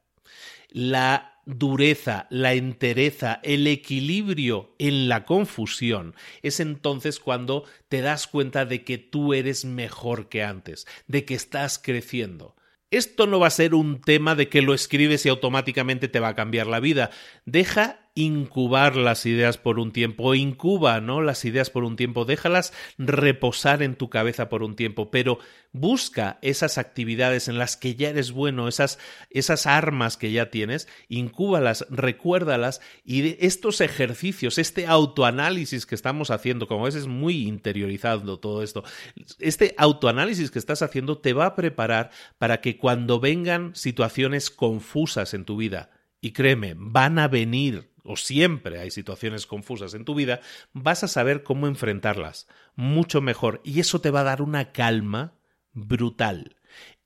la 0.69 1.32
dureza, 1.45 2.27
la 2.29 2.53
entereza, 2.53 3.39
el 3.43 3.67
equilibrio 3.67 4.73
en 4.79 5.09
la 5.09 5.25
confusión, 5.25 6.15
es 6.41 6.59
entonces 6.59 7.19
cuando 7.19 7.65
te 7.89 8.01
das 8.01 8.27
cuenta 8.27 8.65
de 8.65 8.83
que 8.83 8.97
tú 8.97 9.33
eres 9.33 9.65
mejor 9.65 10.29
que 10.29 10.43
antes, 10.43 10.87
de 11.07 11.25
que 11.25 11.35
estás 11.35 11.79
creciendo. 11.79 12.55
Esto 12.91 13.25
no 13.25 13.39
va 13.39 13.47
a 13.47 13.51
ser 13.51 13.73
un 13.73 14.01
tema 14.01 14.35
de 14.35 14.49
que 14.49 14.61
lo 14.61 14.75
escribes 14.75 15.25
y 15.25 15.29
automáticamente 15.29 16.07
te 16.07 16.19
va 16.19 16.27
a 16.29 16.35
cambiar 16.35 16.67
la 16.67 16.79
vida. 16.79 17.09
Deja 17.45 18.02
incubar 18.15 18.95
las 18.95 19.25
ideas 19.25 19.57
por 19.57 19.79
un 19.79 19.91
tiempo, 19.91 20.35
incuba, 20.35 21.01
¿no? 21.01 21.21
Las 21.21 21.45
ideas 21.45 21.69
por 21.69 21.83
un 21.83 21.95
tiempo, 21.95 22.25
déjalas 22.25 22.73
reposar 22.97 23.81
en 23.81 23.95
tu 23.95 24.09
cabeza 24.09 24.49
por 24.49 24.61
un 24.61 24.75
tiempo, 24.75 25.09
pero 25.09 25.39
busca 25.71 26.37
esas 26.43 26.77
actividades 26.77 27.47
en 27.47 27.57
las 27.57 27.75
que 27.75 27.95
ya 27.95 28.09
eres 28.09 28.31
bueno, 28.31 28.67
esas, 28.67 28.99
esas 29.31 29.65
armas 29.65 30.17
que 30.17 30.31
ya 30.31 30.51
tienes, 30.51 30.87
incúbalas, 31.09 31.87
recuérdalas 31.89 32.79
y 33.03 33.43
estos 33.43 33.81
ejercicios, 33.81 34.59
este 34.59 34.85
autoanálisis 34.85 35.87
que 35.87 35.95
estamos 35.95 36.29
haciendo, 36.29 36.67
como 36.67 36.83
ves 36.83 36.95
es 36.95 37.07
muy 37.07 37.47
interiorizado 37.47 38.39
todo 38.39 38.61
esto, 38.61 38.83
este 39.39 39.73
autoanálisis 39.77 40.51
que 40.51 40.59
estás 40.59 40.83
haciendo 40.83 41.17
te 41.17 41.33
va 41.33 41.47
a 41.47 41.55
preparar 41.55 42.11
para 42.37 42.61
que 42.61 42.77
cuando 42.77 43.19
vengan 43.19 43.75
situaciones 43.75 44.51
confusas 44.51 45.33
en 45.33 45.45
tu 45.45 45.57
vida, 45.57 45.89
y 46.23 46.31
créeme, 46.31 46.73
van 46.77 47.19
a 47.19 47.27
venir 47.27 47.91
o 48.01 48.15
siempre 48.15 48.79
hay 48.79 48.91
situaciones 48.91 49.45
confusas 49.45 49.93
en 49.93 50.05
tu 50.05 50.15
vida, 50.15 50.39
vas 50.71 51.03
a 51.03 51.09
saber 51.09 51.43
cómo 51.43 51.67
enfrentarlas 51.67 52.47
mucho 52.75 53.19
mejor 53.19 53.59
y 53.65 53.81
eso 53.81 53.99
te 53.99 54.09
va 54.09 54.21
a 54.21 54.23
dar 54.23 54.41
una 54.41 54.71
calma 54.71 55.35
brutal. 55.73 56.55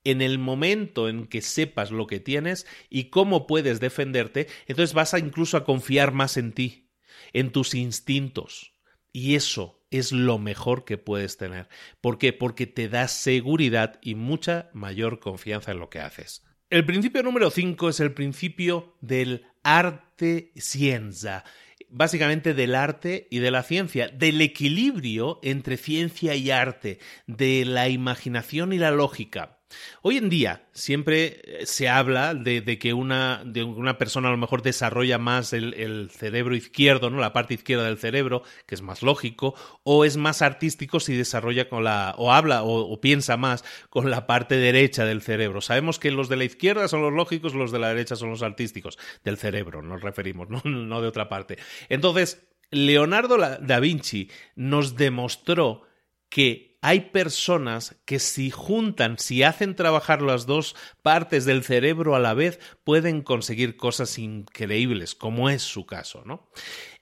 En 0.04 0.22
el 0.22 0.38
momento 0.38 1.10
en 1.10 1.26
que 1.26 1.42
sepas 1.42 1.90
lo 1.90 2.06
que 2.06 2.20
tienes 2.20 2.68
y 2.92 3.06
cómo 3.06 3.48
puedes 3.48 3.80
defenderte, 3.80 4.48
entonces 4.68 4.94
vas 4.94 5.16
a 5.16 5.20
incluso 5.20 5.58
a 5.58 5.66
confiar 5.66 6.12
más 6.12 6.38
en 6.38 6.52
ti, 6.52 6.92
en 7.34 7.52
tus 7.52 7.74
instintos. 7.74 8.76
Y 9.12 9.34
eso 9.34 9.84
es 9.90 10.12
lo 10.12 10.38
mejor 10.38 10.86
que 10.86 11.00
puedes 11.00 11.38
tener. 11.38 11.70
¿Por 12.02 12.20
qué? 12.20 12.34
Porque 12.34 12.68
te 12.68 12.88
da 12.88 13.08
seguridad 13.08 13.98
y 14.04 14.14
mucha 14.14 14.70
mayor 14.74 15.20
confianza 15.20 15.72
en 15.72 15.80
lo 15.80 15.90
que 15.90 16.02
haces. 16.02 16.47
El 16.70 16.86
principio 16.86 17.24
número 17.24 17.50
5 17.50 17.88
es 17.88 18.02
el 18.02 18.14
principio 18.14 18.98
del 19.00 19.46
arte 19.64 20.52
ciencia, 20.58 21.46
básicamente 21.88 22.54
del 22.54 22.76
arte 22.76 23.30
y 23.32 23.40
de 23.40 23.52
la 23.52 23.64
ciencia, 23.64 24.10
del 24.10 24.42
equilibrio 24.42 25.40
entre 25.44 25.78
ciencia 25.78 26.36
y 26.36 26.52
arte, 26.52 27.00
de 27.26 27.64
la 27.64 27.88
imaginación 27.88 28.74
y 28.74 28.80
la 28.80 28.92
lógica. 28.92 29.57
Hoy 30.02 30.18
en 30.18 30.30
día 30.30 30.68
siempre 30.72 31.42
eh, 31.44 31.66
se 31.66 31.90
habla 31.90 32.34
de, 32.34 32.80
que 32.80 32.94
una, 32.94 33.44
de 33.46 33.64
una 33.64 33.98
persona 33.98 34.30
a 34.30 34.32
lo 34.32 34.38
mejor 34.38 34.62
desarrolla 34.62 35.18
más 35.18 35.54
el, 35.54 36.10
cerebro 36.12 36.56
izquierdo, 36.56 37.10
¿no? 37.10 37.20
la 37.20 37.34
parte 37.34 37.54
izquierda 37.54 37.86
del 37.86 37.98
cerebro, 37.98 38.44
que 38.66 38.76
es 38.76 38.82
más 38.82 39.02
lógico, 39.02 39.56
o 39.84 40.06
es 40.06 40.18
más 40.18 40.42
artístico 40.42 41.00
si 41.00 41.16
desarrolla 41.16 41.68
con 41.70 41.84
la, 41.84 42.16
o 42.18 42.32
habla 42.32 42.64
o, 42.64 43.00
piensa 43.02 43.38
más 43.38 43.64
con 43.90 44.10
la 44.10 44.28
parte 44.28 44.56
derecha 44.56 45.06
del 45.06 45.22
cerebro. 45.22 45.62
Sabemos 45.62 46.00
que 46.00 46.12
los 46.12 46.30
de 46.30 46.38
la 46.38 46.46
izquierda 46.46 46.88
son 46.88 47.02
los 47.02 47.14
lógicos, 47.14 47.54
los 47.54 47.72
de 47.72 47.80
la 47.80 47.90
derecha 47.90 48.16
son 48.16 48.30
los 48.30 48.44
artísticos 48.44 48.98
del 49.24 49.38
cerebro, 49.38 49.82
nos 49.82 50.02
referimos, 50.02 50.50
no, 50.50 50.62
no 50.64 51.02
de 51.02 51.08
otra 51.08 51.30
parte. 51.30 51.58
Entonces, 51.90 52.48
Leonardo 52.72 53.38
da 53.38 53.80
Vinci 53.80 54.30
nos 54.56 54.96
demostró 54.96 55.84
que 56.30 56.77
hay 56.88 57.02
personas 57.02 57.98
que 58.06 58.18
si 58.18 58.50
juntan, 58.50 59.20
si 59.20 59.44
hacen 59.44 59.76
trabajar 59.76 60.22
las 60.22 60.46
dos 60.46 60.74
partes 61.02 61.44
del 61.44 61.66
cerebro 61.66 62.16
a 62.16 62.20
la 62.20 62.34
vez, 62.34 62.62
pueden 62.86 63.24
conseguir 63.24 63.76
cosas 63.76 64.18
increíbles, 64.18 65.14
como 65.14 65.50
es 65.50 65.64
su 65.64 65.86
caso, 65.86 66.24
¿no? 66.24 66.48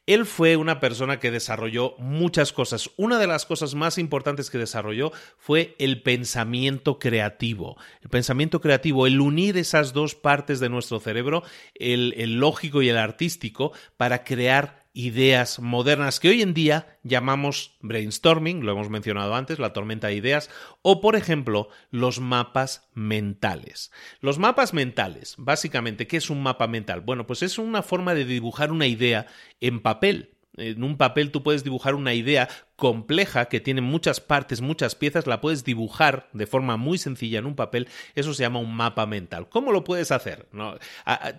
Él 0.08 0.26
fue 0.26 0.56
una 0.56 0.80
persona 0.80 1.20
que 1.20 1.30
desarrolló 1.30 1.94
muchas 2.00 2.52
cosas. 2.52 2.90
Una 2.98 3.20
de 3.20 3.28
las 3.28 3.46
cosas 3.46 3.76
más 3.76 4.00
importantes 4.00 4.50
que 4.50 4.58
desarrolló 4.58 5.12
fue 5.38 5.76
el 5.78 6.02
pensamiento 6.02 6.98
creativo. 6.98 7.78
El 8.02 8.10
pensamiento 8.10 8.62
creativo, 8.62 9.06
el 9.06 9.22
unir 9.22 9.56
esas 9.56 9.94
dos 9.94 10.16
partes 10.16 10.60
de 10.60 10.70
nuestro 10.70 11.00
cerebro, 11.00 11.44
el, 11.76 12.16
el 12.18 12.40
lógico 12.40 12.82
y 12.82 12.90
el 12.90 12.98
artístico, 12.98 13.72
para 13.98 14.24
crear 14.24 14.85
ideas 14.96 15.60
modernas 15.60 16.22
que 16.22 16.30
hoy 16.30 16.42
en 16.42 16.54
día 16.54 16.98
llamamos 17.04 17.76
brainstorming, 17.82 18.66
lo 18.66 18.72
hemos 18.72 18.90
mencionado 18.90 19.36
antes, 19.36 19.60
la 19.60 19.74
tormenta 19.74 20.08
de 20.08 20.16
ideas, 20.16 20.50
o 20.82 21.02
por 21.02 21.18
ejemplo 21.18 21.68
los 21.92 22.22
mapas 22.22 22.88
mentales. 22.94 23.92
Los 24.22 24.40
mapas 24.40 24.74
mentales, 24.74 25.36
básicamente, 25.38 26.08
¿qué 26.08 26.18
es 26.18 26.30
un 26.30 26.42
mapa 26.42 26.68
mental? 26.68 27.02
Bueno, 27.02 27.28
pues 27.28 27.44
es 27.44 27.60
una 27.60 27.84
forma 27.84 28.16
de 28.16 28.24
dibujar 28.24 28.72
una 28.72 28.88
idea 28.88 29.28
en 29.60 29.82
papel. 29.82 30.32
En 30.58 30.82
un 30.84 30.98
papel 30.98 31.32
tú 31.32 31.44
puedes 31.44 31.66
dibujar 31.66 31.96
una 31.96 32.14
idea 32.14 32.48
compleja 32.76 33.46
que 33.46 33.62
tiene 33.62 33.82
muchas 33.82 34.20
partes, 34.20 34.62
muchas 34.62 34.96
piezas, 34.96 35.28
la 35.28 35.40
puedes 35.40 35.64
dibujar 35.64 36.30
de 36.34 36.46
forma 36.46 36.78
muy 36.78 36.98
sencilla 36.98 37.40
en 37.40 37.46
un 37.46 37.56
papel, 37.56 37.88
eso 38.16 38.34
se 38.34 38.44
llama 38.44 38.60
un 38.60 38.76
mapa 38.76 39.06
mental. 39.06 39.48
¿Cómo 39.50 39.72
lo 39.72 39.84
puedes 39.84 40.12
hacer? 40.12 40.48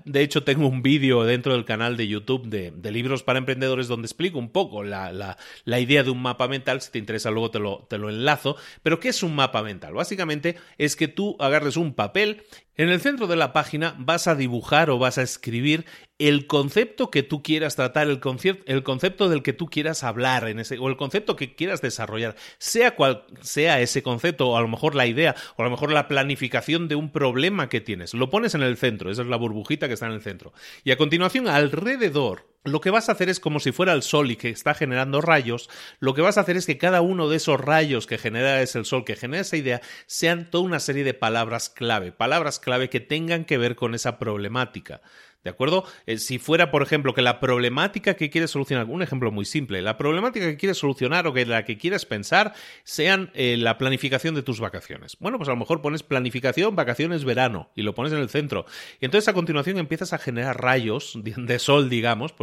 De 0.05 0.23
hecho, 0.23 0.45
tengo 0.45 0.69
un 0.69 0.83
vídeo 0.83 1.25
dentro 1.25 1.53
del 1.53 1.65
canal 1.65 1.97
de 1.97 2.09
YouTube 2.09 2.47
de, 2.47 2.91
libros 2.91 3.23
para 3.23 3.39
emprendedores 3.39 3.89
donde 3.89 4.07
explico 4.07 4.39
un 4.39 4.49
poco 4.49 4.83
la, 4.83 5.13
la, 5.13 5.81
idea 5.81 6.03
de 6.03 6.11
un 6.11 6.23
mapa 6.23 6.49
mental, 6.49 6.81
si 6.81 6.91
te 6.91 6.99
interesa 6.99 7.31
luego 7.31 7.51
te 7.51 7.59
lo, 7.59 7.87
te 7.91 7.99
lo 7.99 8.09
enlazo, 8.09 8.57
pero 8.83 8.99
¿qué 9.01 9.09
es 9.11 9.23
un 9.23 9.35
mapa 9.35 9.63
mental? 9.63 9.93
Básicamente 9.93 10.57
es 10.79 10.97
que 10.97 11.09
tú 11.09 11.37
agarres 11.39 11.77
un 11.77 11.93
papel 11.93 12.45
en 12.79 12.91
el 12.91 13.01
centro 13.01 13.27
de 13.27 13.37
la 13.37 13.53
página 13.53 13.95
vas 13.99 14.27
a 14.27 14.35
dibujar 14.35 14.91
o 14.91 14.99
vas 14.99 15.17
a 15.17 15.23
escribir 15.23 15.87
el 16.19 16.47
concepto 16.47 17.11
que 17.11 17.23
tú 17.23 17.43
quieras 17.43 17.75
tratar, 17.75 18.07
el, 18.07 18.21
el 18.67 18.83
concepto 18.83 19.29
del 19.29 19.43
que 19.43 19.55
tú 19.55 19.67
quieras 19.67 20.05
hablar 20.05 20.49
en 20.49 20.61
ese, 20.61 20.79
o 20.79 20.89
el 20.89 20.97
concepto 20.97 21.26
que 21.35 21.57
quieras 21.57 21.83
desarrollar, 21.83 22.37
sea 22.59 22.95
cual 22.95 23.25
sea 23.41 23.81
ese 23.81 24.05
concepto, 24.05 24.51
o 24.51 24.57
a 24.57 24.61
lo 24.61 24.69
mejor 24.69 24.95
la 24.95 25.07
idea, 25.07 25.35
o 25.57 25.63
a 25.63 25.65
lo 25.65 25.71
mejor 25.73 25.91
la 25.91 26.07
planificación 26.07 26.87
de 26.87 26.95
un 26.95 27.11
problema 27.11 27.69
que 27.69 27.81
tienes, 27.81 28.15
lo 28.15 28.31
pones 28.31 28.55
en 28.55 28.63
el 28.63 28.77
centro, 28.77 29.11
esa 29.11 29.23
es 29.23 29.29
la 29.29 29.37
burbujita 29.37 29.89
que 29.89 29.95
está 29.95 30.07
en 30.07 30.13
el 30.13 30.23
centro. 30.23 30.53
Y 30.85 30.93
a 30.93 30.97
continuación, 30.97 31.49
alrededor, 31.49 32.47
lo 32.67 32.81
que 32.81 32.91
vas 32.91 33.09
a 33.09 33.13
hacer 33.13 33.29
es 33.29 33.41
como 33.41 33.61
si 33.61 33.73
fuera 33.73 33.93
el 33.93 34.03
sol 34.03 34.31
y 34.31 34.37
que 34.37 34.51
está 34.51 34.75
generando 34.75 35.21
rayos, 35.21 35.71
lo 36.01 36.15
que 36.15 36.23
vas 36.23 36.37
a 36.37 36.41
hacer 36.41 36.57
es 36.57 36.67
que 36.67 36.79
cada 36.79 37.01
uno 37.01 37.29
de 37.29 37.37
esos 37.37 37.61
rayos 37.61 38.07
que 38.07 38.19
genera 38.19 38.61
es 38.61 38.75
el 38.75 38.85
sol, 38.85 39.05
que 39.05 39.17
genera 39.17 39.43
esa 39.43 39.57
idea, 39.57 39.81
sean 40.07 40.51
toda 40.51 40.65
una 40.65 40.81
serie 40.81 41.05
de 41.05 41.15
palabras 41.15 41.71
clave, 41.71 42.13
palabras 42.13 42.59
clave 42.59 42.91
que 42.91 43.01
tengan 43.01 43.45
que 43.45 43.59
ver 43.59 43.77
con 43.77 43.95
esa 43.95 44.19
problemática. 44.19 45.01
¿De 45.47 45.51
acuerdo? 45.51 45.85
Eh, 46.07 46.19
si 46.19 46.41
fuera, 46.41 46.73
por 46.73 46.83
ejemplo, 46.83 47.15
que 47.15 47.23
la 47.23 47.39
problemática 47.39 48.15
que 48.15 48.31
quieres 48.31 48.51
solucionar, 48.51 48.87
un 48.87 49.01
ejemplo 49.01 49.31
muy 49.31 49.45
simple, 49.45 49.81
la 49.81 49.97
problemática 49.97 50.45
que 50.45 50.57
quieres 50.57 50.77
solucionar 50.77 51.29
o 51.29 51.33
que 51.33 51.47
la 51.47 51.65
que 51.65 51.79
quieres 51.79 52.05
pensar 52.05 52.53
sean 52.83 53.31
eh, 53.33 53.57
la 53.57 53.79
planificación 53.79 54.35
de 54.35 54.43
tus 54.43 54.59
vacaciones. 54.59 55.17
Bueno, 55.21 55.39
pues 55.39 55.49
a 55.49 55.53
lo 55.53 55.57
mejor 55.57 55.83
pones 55.83 56.03
planificación, 56.03 56.75
vacaciones, 56.75 57.25
verano 57.25 57.71
y 57.77 57.83
lo 57.83 57.95
pones 57.95 58.13
en 58.13 58.19
el 58.19 58.29
centro. 58.29 58.67
Y 59.01 59.05
entonces 59.05 59.29
a 59.29 59.35
continuación 59.35 59.79
empiezas 59.79 60.13
a 60.13 60.19
generar 60.19 60.61
rayos 60.61 61.17
de, 61.23 61.59
sol, 61.61 61.89
digamos, 61.89 62.35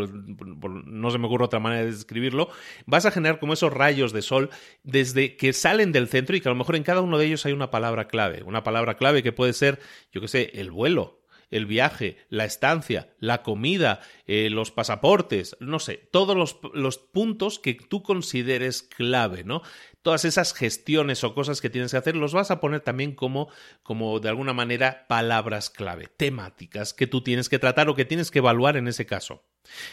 no 0.85 1.11
se 1.11 1.17
me 1.17 1.27
ocurre 1.27 1.43
otra 1.43 1.59
manera 1.59 1.81
de 1.83 1.91
describirlo. 1.91 2.51
Vas 2.85 3.05
a 3.05 3.11
generar 3.11 3.37
como 3.37 3.51
esos 3.51 3.73
rayos 3.73 4.13
de 4.13 4.21
sol 4.21 4.49
desde 4.83 5.35
que 5.35 5.51
salen 5.51 5.91
del 5.91 6.07
centro 6.07 6.37
y 6.37 6.39
que 6.39 6.47
a 6.47 6.53
lo 6.53 6.57
mejor 6.57 6.77
en 6.77 6.83
cada 6.83 7.01
uno 7.01 7.17
de 7.17 7.25
ellos 7.25 7.45
hay 7.45 7.51
una 7.51 7.69
palabra 7.69 8.07
clave. 8.07 8.43
Una 8.43 8.63
palabra 8.63 8.95
clave 8.95 9.23
que 9.23 9.33
puede 9.33 9.51
ser, 9.51 9.81
yo 10.13 10.21
qué 10.21 10.29
sé, 10.29 10.51
el 10.53 10.71
vuelo 10.71 11.22
el 11.53 11.67
viaje, 11.67 12.17
la 12.29 12.45
estancia, 12.45 13.13
la 13.19 13.43
comida, 13.43 14.01
eh, 14.25 14.49
los 14.49 14.71
pasaportes, 14.71 15.55
no 15.59 15.79
sé, 15.79 15.97
todos 16.11 16.35
los, 16.35 16.57
los, 16.73 16.97
puntos 16.97 17.59
que 17.59 17.75
tú 17.75 18.01
consideres 18.01 18.81
clave, 18.81 19.43
¿no? 19.43 19.61
Todas 20.01 20.25
esas 20.25 20.53
gestiones 20.53 21.23
o 21.23 21.35
cosas 21.35 21.61
que 21.61 21.69
tienes 21.69 21.91
que 21.91 21.97
hacer 21.97 22.15
los 22.15 22.33
vas 22.33 22.49
a 22.49 22.59
poner 22.59 22.81
también 22.81 23.13
como, 23.13 23.49
como 23.83 24.19
de 24.19 24.29
alguna 24.29 24.53
manera 24.53 25.05
palabras 25.07 25.69
clave, 25.69 26.07
temáticas 26.07 26.93
que 26.93 27.07
tú 27.07 27.21
tienes 27.21 27.49
que 27.49 27.59
tratar 27.59 27.87
o 27.87 27.95
que 27.95 28.05
tienes 28.05 28.31
que 28.31 28.39
evaluar 28.39 28.75
en 28.75 28.87
ese 28.87 29.05
caso. 29.05 29.43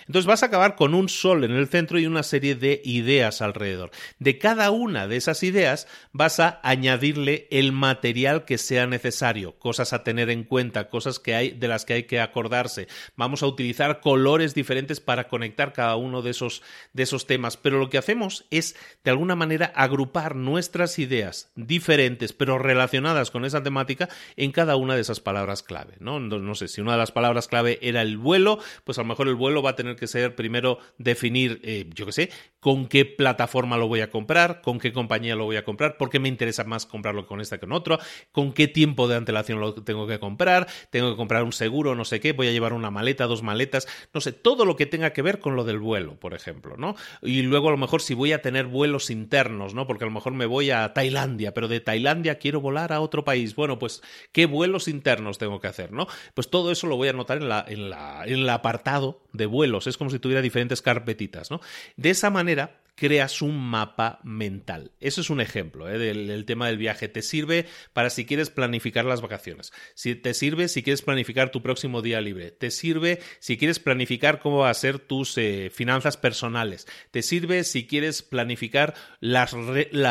Entonces 0.06 0.26
vas 0.26 0.42
a 0.42 0.46
acabar 0.46 0.76
con 0.76 0.94
un 0.94 1.08
sol 1.08 1.44
en 1.44 1.52
el 1.52 1.68
centro 1.68 1.98
y 1.98 2.06
una 2.06 2.22
serie 2.22 2.54
de 2.54 2.82
ideas 2.84 3.42
alrededor. 3.42 3.90
De 4.18 4.38
cada 4.38 4.70
una 4.70 5.06
de 5.06 5.16
esas 5.16 5.42
ideas 5.42 5.86
vas 6.12 6.40
a 6.40 6.60
añadirle 6.62 7.46
el 7.50 7.72
material 7.72 8.44
que 8.44 8.58
sea 8.58 8.86
necesario, 8.86 9.58
cosas 9.58 9.92
a 9.92 10.02
tener 10.02 10.30
en 10.30 10.44
cuenta, 10.44 10.88
cosas 10.88 11.18
que 11.18 11.34
hay 11.34 11.50
de 11.50 11.68
las 11.68 11.84
que 11.84 11.94
hay 11.94 12.02
que 12.04 12.20
acordarse. 12.20 12.88
Vamos 13.16 13.42
a 13.42 13.46
utilizar 13.46 14.00
colores 14.00 14.54
diferentes 14.54 15.00
para 15.00 15.28
conectar 15.28 15.72
cada 15.72 15.96
uno 15.96 16.22
de 16.22 16.30
esos 16.30 16.62
de 16.92 17.04
esos 17.04 17.26
temas, 17.26 17.56
pero 17.56 17.78
lo 17.78 17.90
que 17.90 17.98
hacemos 17.98 18.46
es 18.50 18.76
de 19.04 19.10
alguna 19.10 19.36
manera 19.36 19.72
agrupar 19.74 20.34
nuestras 20.36 20.98
ideas 20.98 21.50
diferentes 21.54 22.32
pero 22.32 22.58
relacionadas 22.58 23.30
con 23.30 23.44
esa 23.44 23.62
temática 23.62 24.08
en 24.36 24.52
cada 24.52 24.76
una 24.76 24.94
de 24.94 25.00
esas 25.02 25.20
palabras 25.20 25.62
clave, 25.62 25.94
¿no? 26.00 26.20
No 26.20 26.54
sé 26.54 26.68
si 26.68 26.80
una 26.80 26.92
de 26.92 26.98
las 26.98 27.12
palabras 27.12 27.48
clave 27.48 27.78
era 27.82 28.02
el 28.02 28.18
vuelo, 28.18 28.58
pues 28.84 28.98
a 28.98 29.02
lo 29.02 29.08
mejor 29.08 29.28
el 29.28 29.34
vuelo 29.34 29.59
va 29.62 29.70
a 29.70 29.76
tener 29.76 29.96
que 29.96 30.06
ser 30.06 30.34
primero 30.34 30.78
definir, 30.98 31.60
eh, 31.62 31.88
yo 31.94 32.06
qué 32.06 32.12
sé, 32.12 32.30
con 32.60 32.86
qué 32.86 33.04
plataforma 33.04 33.76
lo 33.76 33.88
voy 33.88 34.00
a 34.00 34.10
comprar, 34.10 34.60
con 34.60 34.78
qué 34.78 34.92
compañía 34.92 35.34
lo 35.34 35.44
voy 35.44 35.56
a 35.56 35.64
comprar, 35.64 35.96
por 35.96 36.10
qué 36.10 36.18
me 36.18 36.28
interesa 36.28 36.64
más 36.64 36.86
comprarlo 36.86 37.26
con 37.26 37.40
esta 37.40 37.56
que 37.56 37.60
con 37.60 37.72
otro, 37.72 37.98
con 38.32 38.52
qué 38.52 38.68
tiempo 38.68 39.08
de 39.08 39.16
antelación 39.16 39.60
lo 39.60 39.74
tengo 39.74 40.06
que 40.06 40.18
comprar, 40.18 40.66
tengo 40.90 41.10
que 41.10 41.16
comprar 41.16 41.42
un 41.42 41.52
seguro, 41.52 41.94
no 41.94 42.04
sé 42.04 42.20
qué, 42.20 42.32
voy 42.32 42.48
a 42.48 42.52
llevar 42.52 42.72
una 42.72 42.90
maleta, 42.90 43.26
dos 43.26 43.42
maletas, 43.42 43.86
no 44.14 44.20
sé, 44.20 44.32
todo 44.32 44.64
lo 44.64 44.76
que 44.76 44.86
tenga 44.86 45.12
que 45.12 45.22
ver 45.22 45.40
con 45.40 45.56
lo 45.56 45.64
del 45.64 45.78
vuelo, 45.78 46.18
por 46.18 46.34
ejemplo, 46.34 46.76
¿no? 46.76 46.96
Y 47.22 47.42
luego 47.42 47.68
a 47.68 47.72
lo 47.72 47.76
mejor 47.76 48.02
si 48.02 48.14
voy 48.14 48.32
a 48.32 48.42
tener 48.42 48.66
vuelos 48.66 49.10
internos, 49.10 49.74
¿no? 49.74 49.86
Porque 49.86 50.04
a 50.04 50.06
lo 50.08 50.12
mejor 50.12 50.32
me 50.32 50.46
voy 50.46 50.70
a 50.70 50.92
Tailandia, 50.92 51.52
pero 51.54 51.68
de 51.68 51.80
Tailandia 51.80 52.38
quiero 52.38 52.60
volar 52.60 52.92
a 52.92 53.00
otro 53.00 53.24
país. 53.24 53.54
Bueno, 53.54 53.78
pues, 53.78 54.02
¿qué 54.32 54.46
vuelos 54.46 54.88
internos 54.88 55.38
tengo 55.38 55.60
que 55.60 55.68
hacer, 55.68 55.92
¿no? 55.92 56.06
Pues 56.34 56.48
todo 56.50 56.70
eso 56.70 56.86
lo 56.86 56.96
voy 56.96 57.08
a 57.08 57.12
anotar 57.12 57.38
en, 57.38 57.48
la, 57.48 57.64
en, 57.68 57.90
la, 57.90 58.24
en 58.24 58.40
el 58.40 58.48
apartado 58.48 59.22
de 59.32 59.46
vuelos 59.46 59.86
es 59.86 59.96
como 59.96 60.10
si 60.10 60.18
tuviera 60.18 60.42
diferentes 60.42 60.82
carpetitas, 60.82 61.50
¿no? 61.50 61.60
De 61.96 62.10
esa 62.10 62.30
manera 62.30 62.49
manera 62.50 62.70
creas 63.00 63.40
un 63.40 63.58
mapa 63.58 64.20
mental. 64.24 64.92
Eso 65.00 65.22
es 65.22 65.30
un 65.30 65.40
ejemplo 65.40 65.88
¿eh? 65.88 65.98
del, 65.98 66.44
tema 66.44 66.66
del 66.66 66.76
viaje. 66.76 67.08
Te 67.08 67.22
sirve 67.22 67.64
para 67.94 68.10
si 68.10 68.26
quieres 68.26 68.50
planificar 68.50 69.06
las 69.06 69.22
vacaciones. 69.22 69.72
Si 69.94 70.14
te 70.14 70.34
sirve 70.34 70.68
si 70.68 70.82
quieres 70.82 71.00
planificar 71.00 71.50
tu 71.50 71.62
próximo 71.62 72.02
día 72.02 72.20
libre. 72.20 72.50
Te 72.50 72.70
sirve 72.70 73.18
si 73.38 73.56
quieres 73.56 73.78
planificar 73.78 74.38
cómo 74.40 74.58
va 74.58 74.70
a 74.70 74.74
ser 74.74 74.98
tus 74.98 75.38
eh, 75.38 75.70
finanzas 75.72 76.18
personales. 76.18 76.86
Te 77.10 77.22
sirve 77.22 77.64
si 77.64 77.86
quieres 77.86 78.20
planificar 78.20 78.92
la 79.20 79.46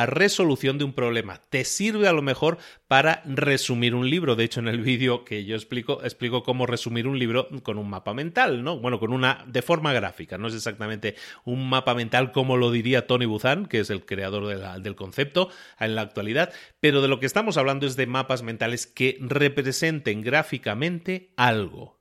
resolución 0.08 0.80
de 0.80 0.86
un 0.86 0.94
problema. 0.94 1.44
Te 1.50 1.66
sirve 1.66 2.08
a 2.08 2.14
lo 2.14 2.24
mejor 2.24 2.58
para 2.90 3.22
resumir 3.24 3.94
un 3.94 4.10
libro. 4.10 4.36
De 4.36 4.46
hecho, 4.46 4.62
en 4.62 4.68
el 4.68 4.82
vídeo 4.82 5.24
que 5.24 5.46
yo 5.46 5.56
explico, 5.56 6.04
explico 6.04 6.42
cómo 6.42 6.66
resumir 6.66 7.06
un 7.06 7.20
libro 7.20 7.48
con 7.62 7.78
un 7.78 7.88
mapa 7.88 8.16
mental, 8.16 8.64
¿no? 8.64 8.80
Bueno, 8.80 9.00
con 9.00 9.14
una 9.14 9.46
de 9.48 9.62
forma 9.62 9.94
gráfica. 9.94 10.40
No 10.40 10.48
es 10.48 10.56
exactamente 10.56 11.14
un 11.46 11.70
mapa 11.70 11.94
mental 11.94 12.32
como 12.32 12.58
lo 12.58 12.72
diría 12.82 13.08
Tony 13.08 13.26
Buzan, 13.26 13.66
que 13.66 13.80
es 13.80 13.90
el 13.90 14.06
creador 14.06 14.48
del 14.82 14.96
concepto 14.96 15.50
en 15.80 15.96
la 15.96 16.02
actualidad, 16.02 16.54
pero 16.80 17.02
de 17.02 17.08
lo 17.10 17.20
que 17.20 17.26
estamos 17.26 17.58
hablando 17.58 17.86
es 17.86 17.96
de 17.96 18.08
mapas 18.08 18.42
mentales 18.42 18.88
que 18.88 19.18
representen 19.20 20.22
gráficamente 20.22 21.34
algo. 21.36 22.00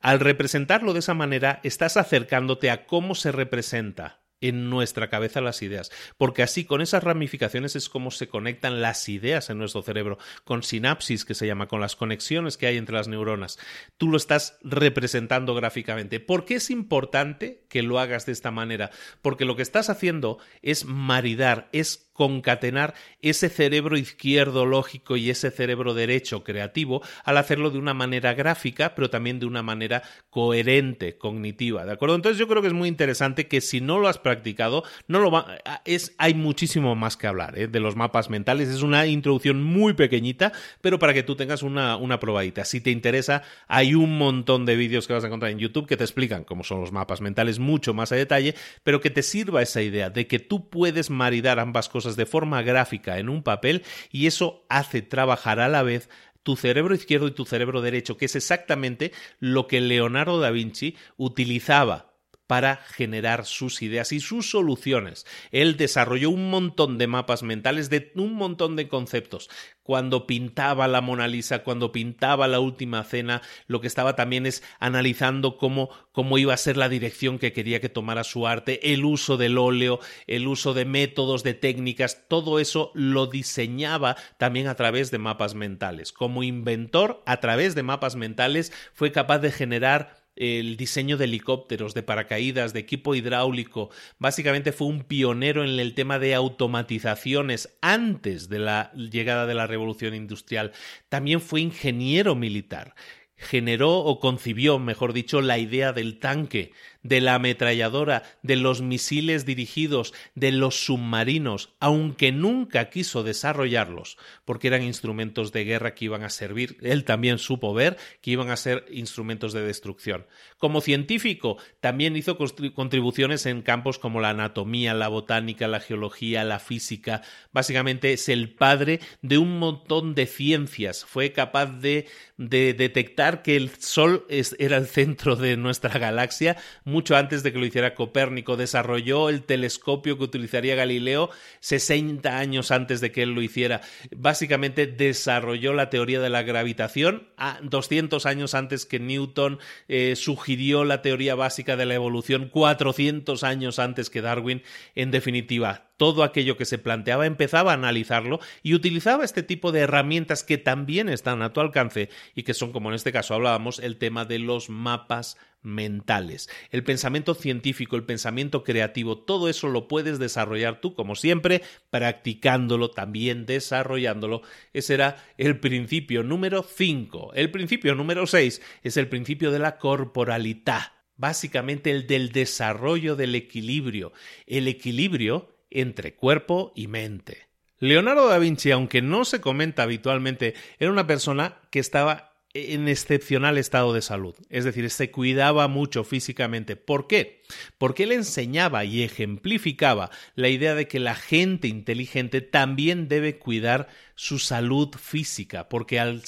Al 0.00 0.20
representarlo 0.20 0.92
de 0.92 1.00
esa 1.00 1.14
manera, 1.14 1.60
estás 1.62 1.96
acercándote 1.96 2.70
a 2.70 2.86
cómo 2.86 3.14
se 3.14 3.32
representa 3.32 4.20
en 4.40 4.70
nuestra 4.70 5.08
cabeza 5.08 5.40
las 5.40 5.62
ideas, 5.62 5.90
porque 6.16 6.42
así 6.42 6.64
con 6.64 6.80
esas 6.80 7.02
ramificaciones 7.02 7.76
es 7.76 7.88
como 7.88 8.10
se 8.10 8.28
conectan 8.28 8.80
las 8.80 9.08
ideas 9.08 9.50
en 9.50 9.58
nuestro 9.58 9.82
cerebro, 9.82 10.18
con 10.44 10.62
sinapsis 10.62 11.24
que 11.24 11.34
se 11.34 11.46
llama, 11.46 11.68
con 11.68 11.80
las 11.80 11.96
conexiones 11.96 12.56
que 12.56 12.66
hay 12.66 12.76
entre 12.76 12.94
las 12.94 13.08
neuronas. 13.08 13.58
Tú 13.96 14.08
lo 14.08 14.16
estás 14.16 14.58
representando 14.62 15.54
gráficamente. 15.54 16.20
¿Por 16.20 16.44
qué 16.44 16.56
es 16.56 16.70
importante 16.70 17.64
que 17.68 17.82
lo 17.82 17.98
hagas 17.98 18.26
de 18.26 18.32
esta 18.32 18.50
manera? 18.50 18.90
Porque 19.22 19.44
lo 19.44 19.56
que 19.56 19.62
estás 19.62 19.90
haciendo 19.90 20.38
es 20.62 20.84
maridar, 20.84 21.68
es 21.72 22.07
concatenar 22.18 22.94
ese 23.22 23.48
cerebro 23.48 23.96
izquierdo 23.96 24.66
lógico 24.66 25.16
y 25.16 25.30
ese 25.30 25.52
cerebro 25.52 25.94
derecho 25.94 26.42
creativo 26.42 27.00
al 27.22 27.36
hacerlo 27.36 27.70
de 27.70 27.78
una 27.78 27.94
manera 27.94 28.34
gráfica, 28.34 28.96
pero 28.96 29.08
también 29.08 29.38
de 29.38 29.46
una 29.46 29.62
manera 29.62 30.02
coherente, 30.28 31.16
cognitiva, 31.16 31.86
¿de 31.86 31.92
acuerdo? 31.92 32.16
Entonces 32.16 32.36
yo 32.36 32.48
creo 32.48 32.60
que 32.60 32.66
es 32.66 32.74
muy 32.74 32.88
interesante 32.88 33.46
que 33.46 33.60
si 33.60 33.80
no 33.80 34.00
lo 34.00 34.08
has 34.08 34.18
practicado, 34.18 34.82
no 35.06 35.20
lo 35.20 35.30
va, 35.30 35.58
es 35.84 36.16
hay 36.18 36.34
muchísimo 36.34 36.96
más 36.96 37.16
que 37.16 37.28
hablar 37.28 37.56
¿eh? 37.56 37.68
de 37.68 37.78
los 37.78 37.94
mapas 37.94 38.30
mentales, 38.30 38.68
es 38.68 38.82
una 38.82 39.06
introducción 39.06 39.62
muy 39.62 39.92
pequeñita, 39.92 40.52
pero 40.80 40.98
para 40.98 41.14
que 41.14 41.22
tú 41.22 41.36
tengas 41.36 41.62
una, 41.62 41.96
una 41.96 42.18
probadita. 42.18 42.64
Si 42.64 42.80
te 42.80 42.90
interesa, 42.90 43.44
hay 43.68 43.94
un 43.94 44.18
montón 44.18 44.66
de 44.66 44.74
vídeos 44.74 45.06
que 45.06 45.12
vas 45.12 45.22
a 45.22 45.28
encontrar 45.28 45.52
en 45.52 45.60
YouTube 45.60 45.86
que 45.86 45.96
te 45.96 46.02
explican 46.02 46.42
cómo 46.42 46.64
son 46.64 46.80
los 46.80 46.90
mapas 46.90 47.20
mentales 47.20 47.60
mucho 47.60 47.94
más 47.94 48.10
a 48.10 48.16
detalle, 48.16 48.56
pero 48.82 49.00
que 49.00 49.10
te 49.10 49.22
sirva 49.22 49.62
esa 49.62 49.82
idea 49.82 50.10
de 50.10 50.26
que 50.26 50.40
tú 50.40 50.68
puedes 50.68 51.10
maridar 51.10 51.60
ambas 51.60 51.88
cosas 51.88 52.07
de 52.16 52.26
forma 52.26 52.62
gráfica 52.62 53.18
en 53.18 53.28
un 53.28 53.42
papel 53.42 53.84
y 54.10 54.26
eso 54.26 54.64
hace 54.68 55.02
trabajar 55.02 55.60
a 55.60 55.68
la 55.68 55.82
vez 55.82 56.08
tu 56.42 56.56
cerebro 56.56 56.94
izquierdo 56.94 57.28
y 57.28 57.32
tu 57.32 57.44
cerebro 57.44 57.82
derecho, 57.82 58.16
que 58.16 58.24
es 58.24 58.36
exactamente 58.36 59.12
lo 59.38 59.66
que 59.66 59.80
Leonardo 59.80 60.40
da 60.40 60.50
Vinci 60.50 60.96
utilizaba 61.16 62.14
para 62.48 62.76
generar 62.76 63.44
sus 63.44 63.82
ideas 63.82 64.10
y 64.10 64.20
sus 64.20 64.50
soluciones. 64.50 65.26
Él 65.52 65.76
desarrolló 65.76 66.30
un 66.30 66.50
montón 66.50 66.98
de 66.98 67.06
mapas 67.06 67.44
mentales 67.44 67.90
de 67.90 68.10
un 68.16 68.34
montón 68.34 68.74
de 68.74 68.88
conceptos. 68.88 69.50
Cuando 69.82 70.26
pintaba 70.26 70.88
la 70.88 71.00
Mona 71.00 71.28
Lisa, 71.28 71.62
cuando 71.62 71.92
pintaba 71.92 72.48
la 72.48 72.60
Última 72.60 73.04
Cena, 73.04 73.42
lo 73.66 73.80
que 73.80 73.86
estaba 73.86 74.16
también 74.16 74.46
es 74.46 74.62
analizando 74.80 75.56
cómo, 75.58 75.90
cómo 76.12 76.38
iba 76.38 76.54
a 76.54 76.58
ser 76.58 76.76
la 76.76 76.88
dirección 76.88 77.38
que 77.38 77.52
quería 77.52 77.80
que 77.80 77.88
tomara 77.88 78.24
su 78.24 78.46
arte, 78.46 78.92
el 78.92 79.04
uso 79.04 79.36
del 79.36 79.58
óleo, 79.58 80.00
el 80.26 80.48
uso 80.48 80.72
de 80.74 80.86
métodos, 80.86 81.42
de 81.42 81.54
técnicas, 81.54 82.24
todo 82.28 82.58
eso 82.58 82.92
lo 82.94 83.26
diseñaba 83.26 84.16
también 84.38 84.68
a 84.68 84.74
través 84.74 85.10
de 85.10 85.18
mapas 85.18 85.54
mentales. 85.54 86.12
Como 86.12 86.42
inventor, 86.42 87.22
a 87.26 87.40
través 87.40 87.74
de 87.74 87.82
mapas 87.82 88.16
mentales, 88.16 88.72
fue 88.94 89.12
capaz 89.12 89.38
de 89.38 89.52
generar 89.52 90.17
el 90.38 90.76
diseño 90.76 91.16
de 91.16 91.24
helicópteros, 91.24 91.94
de 91.94 92.02
paracaídas, 92.02 92.72
de 92.72 92.80
equipo 92.80 93.14
hidráulico. 93.14 93.90
Básicamente 94.18 94.72
fue 94.72 94.86
un 94.86 95.02
pionero 95.02 95.64
en 95.64 95.78
el 95.78 95.94
tema 95.94 96.18
de 96.18 96.34
automatizaciones 96.34 97.76
antes 97.80 98.48
de 98.48 98.60
la 98.60 98.92
llegada 98.92 99.46
de 99.46 99.54
la 99.54 99.66
revolución 99.66 100.14
industrial. 100.14 100.72
También 101.08 101.40
fue 101.40 101.60
ingeniero 101.60 102.34
militar 102.34 102.94
generó 103.38 103.98
o 103.98 104.18
concibió, 104.18 104.80
mejor 104.80 105.12
dicho, 105.12 105.40
la 105.40 105.58
idea 105.58 105.92
del 105.92 106.18
tanque, 106.18 106.72
de 107.08 107.20
la 107.20 107.34
ametralladora, 107.34 108.22
de 108.42 108.56
los 108.56 108.82
misiles 108.82 109.46
dirigidos, 109.46 110.12
de 110.34 110.52
los 110.52 110.84
submarinos, 110.84 111.70
aunque 111.80 112.32
nunca 112.32 112.90
quiso 112.90 113.22
desarrollarlos, 113.22 114.18
porque 114.44 114.68
eran 114.68 114.82
instrumentos 114.82 115.50
de 115.52 115.64
guerra 115.64 115.94
que 115.94 116.04
iban 116.04 116.22
a 116.22 116.30
servir, 116.30 116.76
él 116.82 117.04
también 117.04 117.38
supo 117.38 117.72
ver 117.72 117.96
que 118.20 118.32
iban 118.32 118.50
a 118.50 118.56
ser 118.56 118.84
instrumentos 118.90 119.52
de 119.52 119.62
destrucción. 119.62 120.26
Como 120.58 120.80
científico, 120.80 121.56
también 121.78 122.16
hizo 122.16 122.36
contribuciones 122.74 123.46
en 123.46 123.62
campos 123.62 124.00
como 124.00 124.20
la 124.20 124.30
anatomía, 124.30 124.92
la 124.92 125.06
botánica, 125.06 125.68
la 125.68 125.78
geología, 125.78 126.42
la 126.42 126.58
física. 126.58 127.22
Básicamente 127.52 128.12
es 128.12 128.28
el 128.28 128.50
padre 128.54 128.98
de 129.22 129.38
un 129.38 129.60
montón 129.60 130.16
de 130.16 130.26
ciencias. 130.26 131.04
Fue 131.04 131.30
capaz 131.30 131.66
de, 131.66 132.08
de 132.38 132.74
detectar 132.74 133.42
que 133.42 133.54
el 133.54 133.70
Sol 133.78 134.26
era 134.28 134.78
el 134.78 134.88
centro 134.88 135.36
de 135.36 135.56
nuestra 135.56 135.96
galaxia 135.96 136.56
mucho 136.82 137.16
antes 137.16 137.44
de 137.44 137.52
que 137.52 137.60
lo 137.60 137.66
hiciera 137.66 137.94
Copérnico. 137.94 138.56
Desarrolló 138.56 139.28
el 139.28 139.44
telescopio 139.44 140.18
que 140.18 140.24
utilizaría 140.24 140.74
Galileo 140.74 141.30
60 141.60 142.36
años 142.36 142.72
antes 142.72 143.00
de 143.00 143.12
que 143.12 143.22
él 143.22 143.30
lo 143.30 143.42
hiciera. 143.42 143.80
Básicamente 144.10 144.88
desarrolló 144.88 145.72
la 145.72 145.88
teoría 145.88 146.18
de 146.18 146.30
la 146.30 146.42
gravitación 146.42 147.28
a 147.36 147.60
200 147.62 148.26
años 148.26 148.56
antes 148.56 148.86
que 148.86 148.98
Newton 148.98 149.60
eh, 149.86 150.16
sugirió 150.16 150.47
la 150.56 151.02
teoría 151.02 151.34
básica 151.34 151.76
de 151.76 151.84
la 151.84 151.94
evolución 151.94 152.48
400 152.48 153.44
años 153.44 153.78
antes 153.78 154.08
que 154.08 154.22
Darwin. 154.22 154.62
En 154.94 155.10
definitiva, 155.10 155.90
todo 155.98 156.22
aquello 156.22 156.56
que 156.56 156.64
se 156.64 156.78
planteaba, 156.78 157.26
empezaba 157.26 157.72
a 157.72 157.74
analizarlo 157.74 158.40
y 158.62 158.74
utilizaba 158.74 159.24
este 159.24 159.42
tipo 159.42 159.72
de 159.72 159.80
herramientas 159.80 160.44
que 160.44 160.56
también 160.56 161.08
están 161.10 161.42
a 161.42 161.52
tu 161.52 161.60
alcance 161.60 162.08
y 162.34 162.44
que 162.44 162.54
son, 162.54 162.72
como 162.72 162.88
en 162.88 162.94
este 162.94 163.12
caso 163.12 163.34
hablábamos, 163.34 163.78
el 163.78 163.98
tema 163.98 164.24
de 164.24 164.38
los 164.38 164.70
mapas 164.70 165.36
mentales. 165.62 166.48
El 166.70 166.84
pensamiento 166.84 167.34
científico, 167.34 167.96
el 167.96 168.04
pensamiento 168.04 168.64
creativo, 168.64 169.18
todo 169.18 169.48
eso 169.48 169.68
lo 169.68 169.88
puedes 169.88 170.18
desarrollar 170.18 170.80
tú, 170.80 170.94
como 170.94 171.14
siempre, 171.14 171.62
practicándolo, 171.90 172.90
también 172.90 173.46
desarrollándolo. 173.46 174.42
Ese 174.72 174.94
era 174.94 175.24
el 175.36 175.58
principio 175.60 176.22
número 176.22 176.62
5. 176.62 177.32
El 177.34 177.50
principio 177.50 177.94
número 177.94 178.26
6 178.26 178.62
es 178.82 178.96
el 178.96 179.08
principio 179.08 179.50
de 179.50 179.58
la 179.58 179.78
corporalidad 179.78 180.92
básicamente 181.18 181.90
el 181.90 182.06
del 182.06 182.32
desarrollo 182.32 183.14
del 183.14 183.34
equilibrio. 183.34 184.12
El 184.46 184.68
equilibrio 184.68 185.58
entre 185.68 186.14
cuerpo 186.14 186.72
y 186.74 186.86
mente. 186.86 187.48
Leonardo 187.80 188.28
da 188.28 188.38
Vinci, 188.38 188.70
aunque 188.70 189.02
no 189.02 189.24
se 189.24 189.40
comenta 189.40 189.84
habitualmente, 189.84 190.54
era 190.78 190.90
una 190.90 191.06
persona 191.06 191.60
que 191.70 191.78
estaba 191.78 192.27
en 192.74 192.88
excepcional 192.88 193.58
estado 193.58 193.92
de 193.92 194.02
salud. 194.02 194.34
Es 194.50 194.64
decir, 194.64 194.88
se 194.90 195.10
cuidaba 195.10 195.68
mucho 195.68 196.04
físicamente. 196.04 196.76
¿Por 196.76 197.06
qué? 197.06 197.42
Porque 197.78 198.04
él 198.04 198.12
enseñaba 198.12 198.84
y 198.84 199.02
ejemplificaba 199.02 200.10
la 200.34 200.48
idea 200.48 200.74
de 200.74 200.88
que 200.88 201.00
la 201.00 201.14
gente 201.14 201.68
inteligente 201.68 202.40
también 202.40 203.08
debe 203.08 203.38
cuidar 203.38 203.88
su 204.14 204.38
salud 204.38 204.94
física, 204.96 205.68
porque 205.68 206.00
al, 206.00 206.22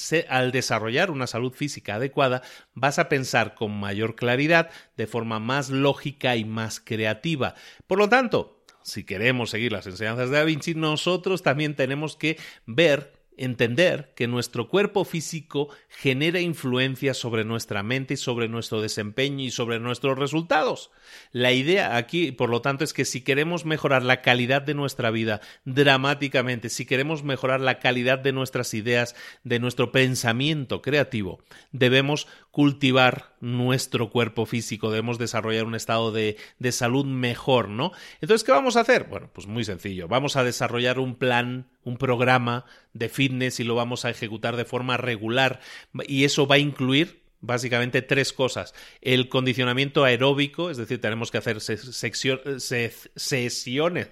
desarrollar 0.51 1.11
una 1.11 1.27
salud 1.27 1.53
física 1.53 1.95
adecuada 1.95 2.41
vas 2.73 2.99
a 2.99 3.09
pensar 3.09 3.53
con 3.53 3.77
mayor 3.79 4.15
claridad, 4.15 4.69
de 4.97 5.07
forma 5.07 5.39
más 5.39 5.69
lógica 5.69 6.35
y 6.35 6.45
más 6.45 6.79
creativa. 6.79 7.55
Por 7.87 7.99
lo 7.99 8.07
tanto, 8.09 8.63
si 8.83 9.03
queremos 9.03 9.49
seguir 9.49 9.71
las 9.71 9.87
enseñanzas 9.87 10.29
de 10.29 10.37
Da 10.37 10.43
Vinci, 10.43 10.73
nosotros 10.73 11.43
también 11.43 11.75
tenemos 11.75 12.15
que 12.15 12.37
ver 12.65 13.20
entender 13.41 14.13
que 14.15 14.27
nuestro 14.27 14.67
cuerpo 14.67 15.03
físico 15.03 15.69
genera 15.89 16.39
influencia 16.39 17.13
sobre 17.13 17.43
nuestra 17.43 17.81
mente 17.81 18.13
y 18.13 18.17
sobre 18.17 18.47
nuestro 18.47 18.81
desempeño 18.81 19.43
y 19.43 19.51
sobre 19.51 19.79
nuestros 19.79 20.17
resultados. 20.17 20.91
La 21.31 21.51
idea 21.51 21.97
aquí, 21.97 22.31
por 22.31 22.49
lo 22.49 22.61
tanto, 22.61 22.83
es 22.83 22.93
que 22.93 23.03
si 23.03 23.21
queremos 23.21 23.65
mejorar 23.65 24.03
la 24.03 24.21
calidad 24.21 24.61
de 24.61 24.75
nuestra 24.75 25.09
vida 25.09 25.41
dramáticamente, 25.65 26.69
si 26.69 26.85
queremos 26.85 27.23
mejorar 27.23 27.61
la 27.61 27.79
calidad 27.79 28.19
de 28.19 28.31
nuestras 28.31 28.73
ideas, 28.73 29.15
de 29.43 29.59
nuestro 29.59 29.91
pensamiento 29.91 30.81
creativo, 30.81 31.39
debemos 31.71 32.27
cultivar 32.51 33.35
nuestro 33.39 34.09
cuerpo 34.09 34.45
físico, 34.45 34.91
debemos 34.91 35.17
desarrollar 35.17 35.65
un 35.65 35.75
estado 35.75 36.11
de, 36.11 36.37
de 36.59 36.71
salud 36.71 37.05
mejor, 37.05 37.69
¿no? 37.69 37.91
Entonces, 38.19 38.43
¿qué 38.43 38.51
vamos 38.51 38.75
a 38.75 38.81
hacer? 38.81 39.05
Bueno, 39.05 39.29
pues 39.33 39.47
muy 39.47 39.63
sencillo, 39.63 40.07
vamos 40.07 40.35
a 40.35 40.43
desarrollar 40.43 40.99
un 40.99 41.15
plan 41.15 41.69
un 41.83 41.97
programa 41.97 42.65
de 42.93 43.09
fitness 43.09 43.59
y 43.59 43.63
lo 43.63 43.75
vamos 43.75 44.05
a 44.05 44.09
ejecutar 44.09 44.55
de 44.55 44.65
forma 44.65 44.97
regular 44.97 45.59
y 46.07 46.25
eso 46.25 46.45
va 46.45 46.55
a 46.55 46.59
incluir 46.59 47.20
básicamente 47.41 48.01
tres 48.01 48.31
cosas. 48.31 48.73
El 49.01 49.27
condicionamiento 49.29 50.03
aeróbico, 50.03 50.69
es 50.69 50.77
decir, 50.77 51.01
tenemos 51.01 51.31
que 51.31 51.39
hacer 51.39 51.59
sesiones, 51.59 52.63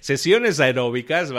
sesiones 0.00 0.60
aeróbicas, 0.60 1.32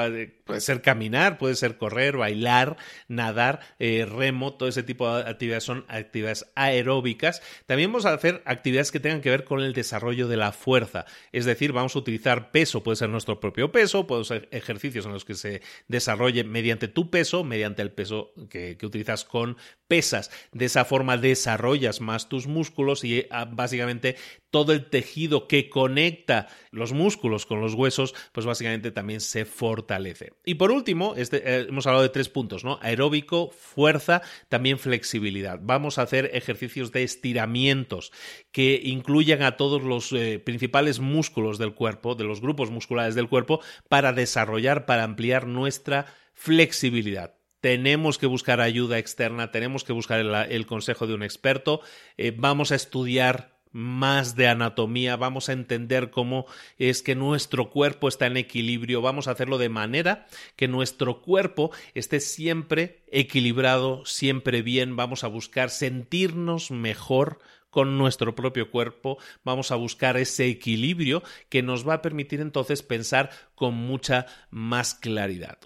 puede 0.45 0.61
ser 0.61 0.81
caminar, 0.81 1.37
puede 1.37 1.55
ser 1.55 1.77
correr, 1.77 2.17
bailar, 2.17 2.77
nadar, 3.07 3.59
eh, 3.79 4.05
remo, 4.05 4.53
todo 4.53 4.69
ese 4.69 4.83
tipo 4.83 5.13
de 5.15 5.29
actividades 5.29 5.63
son 5.63 5.85
actividades 5.87 6.45
aeróbicas. 6.55 7.41
También 7.65 7.91
vamos 7.91 8.05
a 8.05 8.13
hacer 8.13 8.41
actividades 8.45 8.91
que 8.91 8.99
tengan 8.99 9.21
que 9.21 9.29
ver 9.29 9.43
con 9.43 9.61
el 9.61 9.73
desarrollo 9.73 10.27
de 10.27 10.37
la 10.37 10.51
fuerza, 10.51 11.05
es 11.31 11.45
decir, 11.45 11.71
vamos 11.73 11.95
a 11.95 11.99
utilizar 11.99 12.51
peso, 12.51 12.83
puede 12.83 12.97
ser 12.97 13.09
nuestro 13.09 13.39
propio 13.39 13.71
peso, 13.71 14.05
puede 14.05 14.23
ser 14.23 14.47
ejercicios 14.51 15.05
en 15.05 15.13
los 15.13 15.25
que 15.25 15.33
se 15.33 15.61
desarrolle 15.87 16.43
mediante 16.43 16.87
tu 16.87 17.09
peso, 17.09 17.43
mediante 17.43 17.81
el 17.81 17.91
peso 17.91 18.33
que, 18.49 18.77
que 18.77 18.85
utilizas 18.85 19.25
con 19.25 19.57
pesas. 19.87 20.29
De 20.51 20.65
esa 20.65 20.85
forma 20.85 21.17
desarrollas 21.23 22.01
más 22.01 22.29
tus 22.29 22.45
músculos 22.45 23.03
y 23.03 23.25
ah, 23.31 23.45
básicamente 23.45 24.17
todo 24.51 24.73
el 24.73 24.85
tejido 24.85 25.47
que 25.47 25.69
conecta 25.69 26.47
los 26.69 26.93
músculos 26.93 27.47
con 27.47 27.59
los 27.61 27.73
huesos, 27.73 28.13
pues 28.33 28.45
básicamente 28.45 28.91
también 28.91 29.21
se 29.21 29.45
fortalece. 29.45 30.33
Y 30.45 30.55
por 30.55 30.69
último, 30.69 31.15
este, 31.17 31.37
eh, 31.37 31.65
hemos 31.69 31.87
hablado 31.87 32.03
de 32.03 32.09
tres 32.09 32.29
puntos, 32.29 32.63
¿no? 32.63 32.77
Aeróbico, 32.83 33.49
fuerza, 33.49 34.21
también 34.49 34.77
flexibilidad. 34.77 35.59
Vamos 35.63 35.97
a 35.97 36.03
hacer 36.03 36.29
ejercicios 36.33 36.91
de 36.91 37.01
estiramientos 37.01 38.11
que 38.51 38.79
incluyan 38.83 39.41
a 39.41 39.57
todos 39.57 39.81
los 39.81 40.11
eh, 40.11 40.37
principales 40.37 40.99
músculos 40.99 41.57
del 41.57 41.73
cuerpo, 41.73 42.13
de 42.13 42.25
los 42.25 42.41
grupos 42.41 42.69
musculares 42.69 43.15
del 43.15 43.29
cuerpo, 43.29 43.61
para 43.89 44.13
desarrollar, 44.13 44.85
para 44.85 45.03
ampliar 45.03 45.47
nuestra 45.47 46.05
flexibilidad 46.33 47.33
tenemos 47.63 48.17
que 48.17 48.25
buscar 48.25 48.59
ayuda 48.59 48.97
externa, 48.97 49.49
tenemos 49.49 49.85
que 49.85 49.93
buscar 49.93 50.19
el, 50.19 50.65
consejo 50.65 51.07
de 51.07 51.13
un 51.13 51.23
experto, 51.23 51.79
eh, 52.17 52.33
vamos 52.35 52.73
a 52.73 52.75
estudiar 52.75 53.53
más 53.71 54.35
de 54.35 54.49
anatomía, 54.49 55.15
vamos 55.15 55.47
a 55.47 55.53
entender 55.53 56.09
cómo 56.09 56.45
es 56.77 57.01
que 57.01 57.15
nuestro 57.15 57.69
cuerpo 57.69 58.09
está 58.09 58.25
en 58.25 58.35
equilibrio, 58.35 59.01
vamos 59.01 59.29
a 59.29 59.31
hacerlo 59.31 59.57
de 59.59 59.69
manera 59.69 60.27
que 60.57 60.67
nuestro 60.67 61.21
cuerpo 61.21 61.71
esté 61.93 62.19
siempre 62.19 63.05
equilibrado, 63.09 64.05
siempre 64.05 64.61
bien, 64.61 64.97
vamos 64.97 65.23
a 65.23 65.27
buscar 65.27 65.69
sentirnos 65.69 66.69
mejor 66.69 67.39
con 67.73 67.97
nuestro 67.97 68.35
propio 68.35 68.69
cuerpo, 68.69 69.17
vamos 69.43 69.71
a 69.71 69.75
buscar 69.75 70.15
ese 70.15 70.45
equilibrio 70.45 71.23
que 71.49 71.63
nos 71.63 71.89
va 71.89 71.95
a 71.95 72.01
permitir 72.03 72.39
entonces 72.39 72.83
pensar 72.83 73.31
con 73.55 73.73
mucha 73.73 74.27
más 74.51 74.93
claridad. 74.93 75.57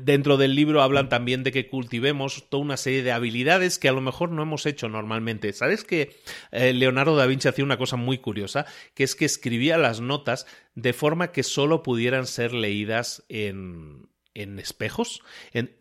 Dentro 0.00 0.36
del 0.36 0.54
libro 0.54 0.82
hablan 0.82 1.08
también 1.08 1.42
de 1.42 1.50
que 1.50 1.68
cultivemos 1.68 2.48
toda 2.48 2.62
una 2.62 2.76
serie 2.76 3.02
de 3.02 3.10
habilidades 3.10 3.80
que 3.80 3.88
a 3.88 3.92
lo 3.92 4.00
mejor 4.00 4.30
no 4.30 4.42
hemos 4.42 4.66
hecho 4.66 4.88
normalmente. 4.88 5.52
¿Sabes 5.52 5.82
que 5.82 6.14
eh, 6.52 6.72
Leonardo 6.72 7.16
da 7.16 7.26
Vinci 7.26 7.48
hacía 7.48 7.64
una 7.64 7.76
cosa 7.76 7.96
muy 7.96 8.18
curiosa, 8.18 8.64
que 8.94 9.02
es 9.02 9.16
que 9.16 9.24
escribía 9.24 9.78
las 9.78 10.00
notas 10.00 10.46
de 10.76 10.92
forma 10.92 11.32
que 11.32 11.42
solo 11.42 11.82
pudieran 11.82 12.28
ser 12.28 12.54
leídas 12.54 13.24
en 13.28 14.06
en 14.34 14.58
espejos, 14.58 15.22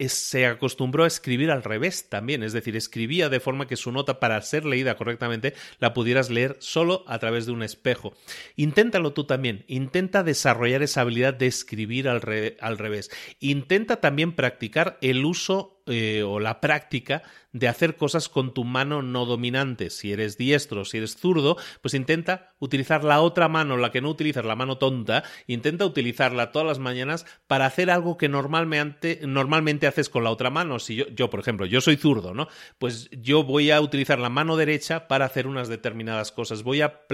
se 0.08 0.46
acostumbró 0.46 1.04
a 1.04 1.08
escribir 1.08 1.52
al 1.52 1.64
revés 1.64 2.10
también, 2.10 2.44
es 2.44 2.54
decir, 2.54 2.76
escribía 2.76 3.30
de 3.30 3.40
forma 3.40 3.68
que 3.68 3.76
su 3.76 3.92
nota 3.92 4.20
para 4.20 4.42
ser 4.42 4.66
leída 4.66 4.96
correctamente 4.96 5.54
la 5.80 5.94
pudieras 5.94 6.30
leer 6.30 6.58
solo 6.60 7.04
a 7.08 7.20
través 7.20 7.46
de 7.46 7.52
un 7.52 7.64
espejo. 7.64 8.14
Inténtalo 8.56 9.14
tú 9.14 9.26
también, 9.26 9.64
intenta 9.68 10.24
desarrollar 10.24 10.82
esa 10.82 11.02
habilidad 11.02 11.34
de 11.34 11.48
escribir 11.48 12.10
al, 12.10 12.22
al 12.60 12.78
revés. 12.78 13.12
Intenta 13.40 14.02
también 14.02 14.34
practicar 14.34 14.98
el 15.02 15.26
uso 15.26 15.78
eh, 15.90 16.22
o 16.24 16.42
la 16.42 16.60
práctica 16.60 17.24
de 17.60 17.68
hacer 17.68 17.96
cosas 17.96 18.30
con 18.30 18.54
tu 18.54 18.64
mano 18.64 19.02
no 19.02 19.26
dominante. 19.26 19.90
Si 19.90 20.12
eres 20.12 20.38
diestro, 20.38 20.86
si 20.86 20.98
eres 20.98 21.18
zurdo, 21.18 21.58
pues 21.82 21.94
intenta 21.94 22.54
utilizar 22.60 23.04
la 23.04 23.22
otra 23.22 23.48
mano, 23.48 23.78
la 23.78 23.92
que 23.92 24.02
no 24.02 24.10
utilizas, 24.10 24.46
la 24.46 24.56
mano 24.56 24.78
tonta, 24.78 25.24
intenta 25.48 25.86
utilizarla 25.86 26.52
todas 26.52 26.68
las 26.68 26.80
mañanas 26.80 27.26
para 27.48 27.66
hacer 27.66 27.90
algo 27.90 28.18
que 28.18 28.30
normalmente, 28.30 29.22
normalmente 29.24 29.88
haces 29.88 30.10
con 30.10 30.24
la 30.24 30.32
otra 30.32 30.50
mano. 30.50 30.80
Si 30.80 30.96
yo, 30.96 31.08
yo, 31.10 31.30
por 31.30 31.40
ejemplo, 31.40 31.66
yo 31.66 31.82
soy 31.82 31.98
zurdo, 31.98 32.34
¿no? 32.34 32.48
Pues 32.78 33.10
yo 33.12 33.44
voy 33.44 33.72
a 33.72 33.82
utilizar 33.82 34.20
la 34.20 34.30
mano 34.30 34.56
derecha 34.56 35.08
para 35.08 35.26
hacer 35.26 35.48
unas 35.48 35.68
determinadas 35.68 36.32
cosas. 36.32 36.64
Voy 36.64 36.82
a, 36.82 37.06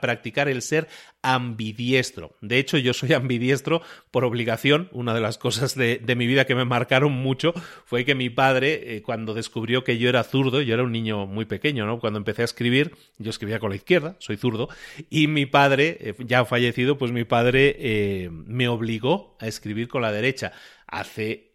practicar 0.00 0.48
el 0.48 0.62
ser 0.62 0.88
ambidiestro. 1.22 2.36
De 2.40 2.58
hecho, 2.58 2.78
yo 2.78 2.92
soy 2.92 3.12
ambidiestro 3.12 3.82
por 4.10 4.24
obligación. 4.24 4.88
Una 4.92 5.14
de 5.14 5.20
las 5.20 5.38
cosas 5.38 5.74
de, 5.74 5.98
de 5.98 6.16
mi 6.16 6.26
vida 6.26 6.46
que 6.46 6.54
me 6.54 6.64
marcaron 6.64 7.12
mucho 7.12 7.52
fue 7.84 8.04
que 8.04 8.14
mi 8.14 8.30
padre, 8.30 8.96
eh, 8.96 9.02
cuando 9.02 9.34
descubrió 9.34 9.75
que 9.84 9.98
yo 9.98 10.08
era 10.08 10.24
zurdo, 10.24 10.60
yo 10.60 10.74
era 10.74 10.82
un 10.82 10.92
niño 10.92 11.26
muy 11.26 11.44
pequeño, 11.44 11.86
¿no? 11.86 11.98
Cuando 11.98 12.18
empecé 12.18 12.42
a 12.42 12.44
escribir, 12.44 12.94
yo 13.18 13.30
escribía 13.30 13.58
con 13.58 13.70
la 13.70 13.76
izquierda, 13.76 14.16
soy 14.18 14.36
zurdo, 14.36 14.68
y 15.10 15.26
mi 15.26 15.46
padre, 15.46 15.98
eh, 16.00 16.14
ya 16.20 16.44
fallecido, 16.44 16.98
pues 16.98 17.12
mi 17.12 17.24
padre 17.24 17.76
eh, 17.78 18.30
me 18.30 18.68
obligó 18.68 19.36
a 19.40 19.46
escribir 19.46 19.88
con 19.88 20.02
la 20.02 20.12
derecha. 20.12 20.52
Hace 20.86 21.45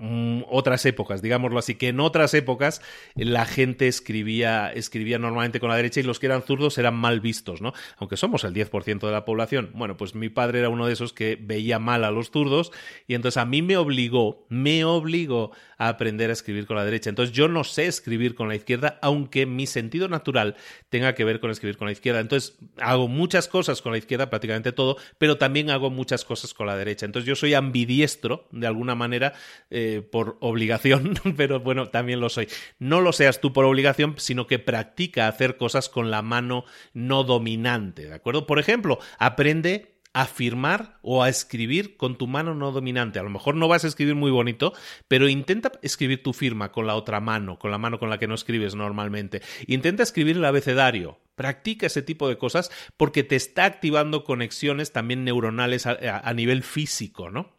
otras 0.00 0.86
épocas, 0.86 1.22
digámoslo 1.22 1.58
así, 1.58 1.74
que 1.74 1.88
en 1.88 1.98
otras 1.98 2.32
épocas 2.34 2.80
la 3.16 3.44
gente 3.44 3.88
escribía, 3.88 4.72
escribía 4.72 5.18
normalmente 5.18 5.58
con 5.58 5.70
la 5.70 5.76
derecha 5.76 5.98
y 5.98 6.04
los 6.04 6.20
que 6.20 6.26
eran 6.26 6.42
zurdos 6.42 6.78
eran 6.78 6.94
mal 6.94 7.20
vistos, 7.20 7.60
¿no? 7.60 7.72
Aunque 7.96 8.16
somos 8.16 8.44
el 8.44 8.54
10% 8.54 9.00
de 9.00 9.12
la 9.12 9.24
población. 9.24 9.70
Bueno, 9.74 9.96
pues 9.96 10.14
mi 10.14 10.28
padre 10.28 10.60
era 10.60 10.68
uno 10.68 10.86
de 10.86 10.92
esos 10.92 11.12
que 11.12 11.36
veía 11.40 11.80
mal 11.80 12.04
a 12.04 12.12
los 12.12 12.30
zurdos 12.30 12.70
y 13.08 13.14
entonces 13.14 13.38
a 13.38 13.44
mí 13.44 13.60
me 13.60 13.76
obligó, 13.76 14.46
me 14.48 14.84
obligó 14.84 15.50
a 15.78 15.88
aprender 15.88 16.30
a 16.30 16.32
escribir 16.32 16.66
con 16.66 16.76
la 16.76 16.84
derecha. 16.84 17.10
Entonces 17.10 17.34
yo 17.34 17.48
no 17.48 17.64
sé 17.64 17.86
escribir 17.86 18.36
con 18.36 18.48
la 18.48 18.54
izquierda, 18.54 19.00
aunque 19.02 19.46
mi 19.46 19.66
sentido 19.66 20.08
natural 20.08 20.54
tenga 20.90 21.14
que 21.14 21.24
ver 21.24 21.40
con 21.40 21.50
escribir 21.50 21.76
con 21.76 21.86
la 21.86 21.92
izquierda. 21.92 22.20
Entonces 22.20 22.56
hago 22.78 23.08
muchas 23.08 23.48
cosas 23.48 23.82
con 23.82 23.90
la 23.92 23.98
izquierda, 23.98 24.30
prácticamente 24.30 24.70
todo, 24.70 24.96
pero 25.18 25.38
también 25.38 25.70
hago 25.70 25.90
muchas 25.90 26.24
cosas 26.24 26.54
con 26.54 26.68
la 26.68 26.76
derecha. 26.76 27.04
Entonces 27.04 27.26
yo 27.26 27.34
soy 27.34 27.54
ambidiestro, 27.54 28.46
de 28.52 28.66
alguna 28.68 28.94
manera, 28.94 29.34
eh, 29.70 29.87
por 30.10 30.36
obligación, 30.40 31.14
pero 31.36 31.60
bueno, 31.60 31.88
también 31.88 32.20
lo 32.20 32.28
soy. 32.28 32.48
No 32.78 33.00
lo 33.00 33.12
seas 33.12 33.40
tú 33.40 33.52
por 33.52 33.64
obligación, 33.64 34.14
sino 34.18 34.46
que 34.46 34.58
practica 34.58 35.28
hacer 35.28 35.56
cosas 35.56 35.88
con 35.88 36.10
la 36.10 36.22
mano 36.22 36.64
no 36.92 37.24
dominante, 37.24 38.06
¿de 38.06 38.14
acuerdo? 38.14 38.46
Por 38.46 38.58
ejemplo, 38.58 38.98
aprende 39.18 39.98
a 40.12 40.26
firmar 40.26 40.98
o 41.02 41.22
a 41.22 41.28
escribir 41.28 41.96
con 41.96 42.16
tu 42.16 42.26
mano 42.26 42.54
no 42.54 42.72
dominante. 42.72 43.18
A 43.18 43.22
lo 43.22 43.30
mejor 43.30 43.54
no 43.54 43.68
vas 43.68 43.84
a 43.84 43.88
escribir 43.88 44.14
muy 44.14 44.30
bonito, 44.30 44.72
pero 45.06 45.28
intenta 45.28 45.72
escribir 45.82 46.22
tu 46.22 46.32
firma 46.32 46.72
con 46.72 46.86
la 46.86 46.96
otra 46.96 47.20
mano, 47.20 47.58
con 47.58 47.70
la 47.70 47.78
mano 47.78 47.98
con 47.98 48.10
la 48.10 48.18
que 48.18 48.26
no 48.26 48.34
escribes 48.34 48.74
normalmente. 48.74 49.42
Intenta 49.66 50.02
escribir 50.02 50.36
el 50.36 50.44
abecedario. 50.44 51.20
Practica 51.34 51.86
ese 51.86 52.02
tipo 52.02 52.28
de 52.28 52.36
cosas 52.36 52.70
porque 52.96 53.22
te 53.22 53.36
está 53.36 53.64
activando 53.64 54.24
conexiones 54.24 54.92
también 54.92 55.24
neuronales 55.24 55.86
a, 55.86 55.96
a 56.18 56.34
nivel 56.34 56.64
físico, 56.64 57.30
¿no? 57.30 57.57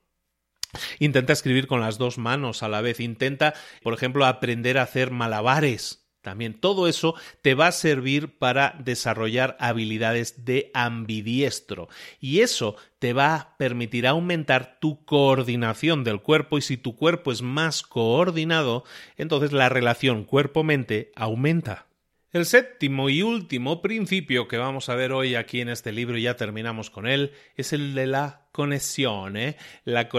Intenta 0.99 1.33
escribir 1.33 1.67
con 1.67 1.81
las 1.81 1.97
dos 1.97 2.17
manos 2.17 2.63
a 2.63 2.69
la 2.69 2.81
vez. 2.81 2.99
Intenta, 2.99 3.53
por 3.81 3.93
ejemplo, 3.93 4.25
aprender 4.25 4.77
a 4.77 4.83
hacer 4.83 5.11
malabares 5.11 6.05
También 6.21 6.53
todo 6.53 6.87
eso 6.87 7.15
te 7.41 7.55
va 7.55 7.67
a 7.67 7.71
servir 7.71 8.37
para 8.37 8.75
desarrollar 8.77 9.55
habilidades 9.59 10.45
de 10.45 10.69
ambidiestro 10.73 11.87
y 12.19 12.41
eso 12.41 12.75
te 12.99 13.13
va 13.13 13.35
a 13.35 13.57
permitir 13.57 14.05
aumentar 14.05 14.79
tu 14.79 15.05
coordinación 15.05 16.03
del 16.03 16.21
cuerpo 16.21 16.57
y 16.57 16.61
si 16.61 16.75
tu 16.77 16.95
cuerpo 16.95 17.31
es 17.31 17.41
más 17.41 17.83
coordinado, 17.83 18.83
entonces 19.15 19.53
la 19.53 19.69
relación 19.69 20.25
cuerpo-mente 20.25 21.11
aumenta. 21.15 21.88
El 22.31 22.45
séptimo 22.45 23.09
y 23.09 23.23
último 23.23 23.81
principio 23.81 24.47
que 24.47 24.57
vamos 24.57 24.87
a 24.89 24.95
ver 24.95 25.13
hoy 25.13 25.33
aquí 25.33 25.61
en 25.61 25.69
este 25.69 25.91
libro, 25.91 26.15
y 26.15 26.23
ya 26.23 26.35
terminamos 26.35 26.91
con 26.91 27.07
él, 27.07 27.31
es 27.55 27.73
el 27.73 27.95
de 27.95 28.05
la 28.05 28.49
conexión, 28.51 29.35
¿eh? 29.35 29.57
la, 29.83 30.09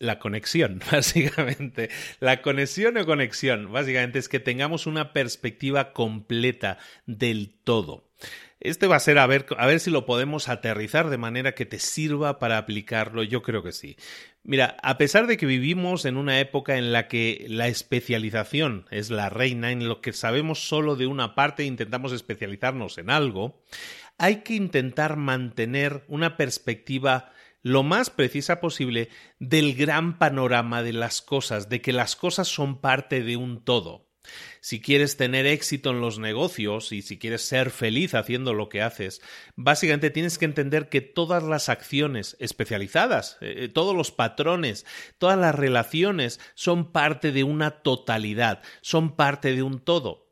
la 0.00 0.18
conexión, 0.18 0.82
básicamente. 0.90 1.90
La 2.18 2.42
conexión 2.42 2.96
o 2.96 3.06
conexión, 3.06 3.70
básicamente, 3.70 4.18
es 4.18 4.28
que 4.28 4.40
tengamos 4.40 4.88
una 4.88 5.12
perspectiva 5.12 5.92
completa 5.92 6.78
del 7.06 7.54
todo. 7.62 8.10
Este 8.64 8.86
va 8.86 8.96
a 8.96 9.00
ser 9.00 9.18
a 9.18 9.26
ver, 9.26 9.44
a 9.58 9.66
ver 9.66 9.78
si 9.78 9.90
lo 9.90 10.06
podemos 10.06 10.48
aterrizar 10.48 11.10
de 11.10 11.18
manera 11.18 11.54
que 11.54 11.66
te 11.66 11.78
sirva 11.78 12.38
para 12.38 12.56
aplicarlo. 12.56 13.22
Yo 13.22 13.42
creo 13.42 13.62
que 13.62 13.72
sí. 13.72 13.98
Mira, 14.42 14.78
a 14.82 14.96
pesar 14.96 15.26
de 15.26 15.36
que 15.36 15.44
vivimos 15.44 16.06
en 16.06 16.16
una 16.16 16.40
época 16.40 16.78
en 16.78 16.90
la 16.90 17.06
que 17.06 17.44
la 17.50 17.68
especialización 17.68 18.86
es 18.90 19.10
la 19.10 19.28
reina, 19.28 19.70
en 19.70 19.86
lo 19.86 20.00
que 20.00 20.14
sabemos 20.14 20.66
solo 20.66 20.96
de 20.96 21.06
una 21.06 21.34
parte 21.34 21.64
e 21.64 21.66
intentamos 21.66 22.12
especializarnos 22.12 22.96
en 22.96 23.10
algo, 23.10 23.62
hay 24.16 24.36
que 24.36 24.54
intentar 24.54 25.18
mantener 25.18 26.06
una 26.08 26.38
perspectiva 26.38 27.32
lo 27.60 27.82
más 27.82 28.08
precisa 28.08 28.60
posible 28.60 29.10
del 29.38 29.74
gran 29.74 30.16
panorama 30.16 30.82
de 30.82 30.94
las 30.94 31.20
cosas, 31.20 31.68
de 31.68 31.82
que 31.82 31.92
las 31.92 32.16
cosas 32.16 32.48
son 32.48 32.80
parte 32.80 33.22
de 33.22 33.36
un 33.36 33.62
todo. 33.62 34.08
Si 34.60 34.80
quieres 34.80 35.16
tener 35.16 35.46
éxito 35.46 35.90
en 35.90 36.00
los 36.00 36.18
negocios 36.18 36.92
y 36.92 37.02
si 37.02 37.18
quieres 37.18 37.42
ser 37.42 37.70
feliz 37.70 38.14
haciendo 38.14 38.54
lo 38.54 38.68
que 38.68 38.82
haces, 38.82 39.20
básicamente 39.56 40.10
tienes 40.10 40.38
que 40.38 40.44
entender 40.44 40.88
que 40.88 41.00
todas 41.00 41.42
las 41.42 41.68
acciones 41.68 42.36
especializadas, 42.40 43.38
eh, 43.40 43.64
eh, 43.64 43.68
todos 43.68 43.94
los 43.94 44.10
patrones, 44.10 44.86
todas 45.18 45.38
las 45.38 45.54
relaciones 45.54 46.40
son 46.54 46.92
parte 46.92 47.32
de 47.32 47.44
una 47.44 47.82
totalidad, 47.82 48.62
son 48.80 49.16
parte 49.16 49.54
de 49.54 49.62
un 49.62 49.80
todo. 49.80 50.24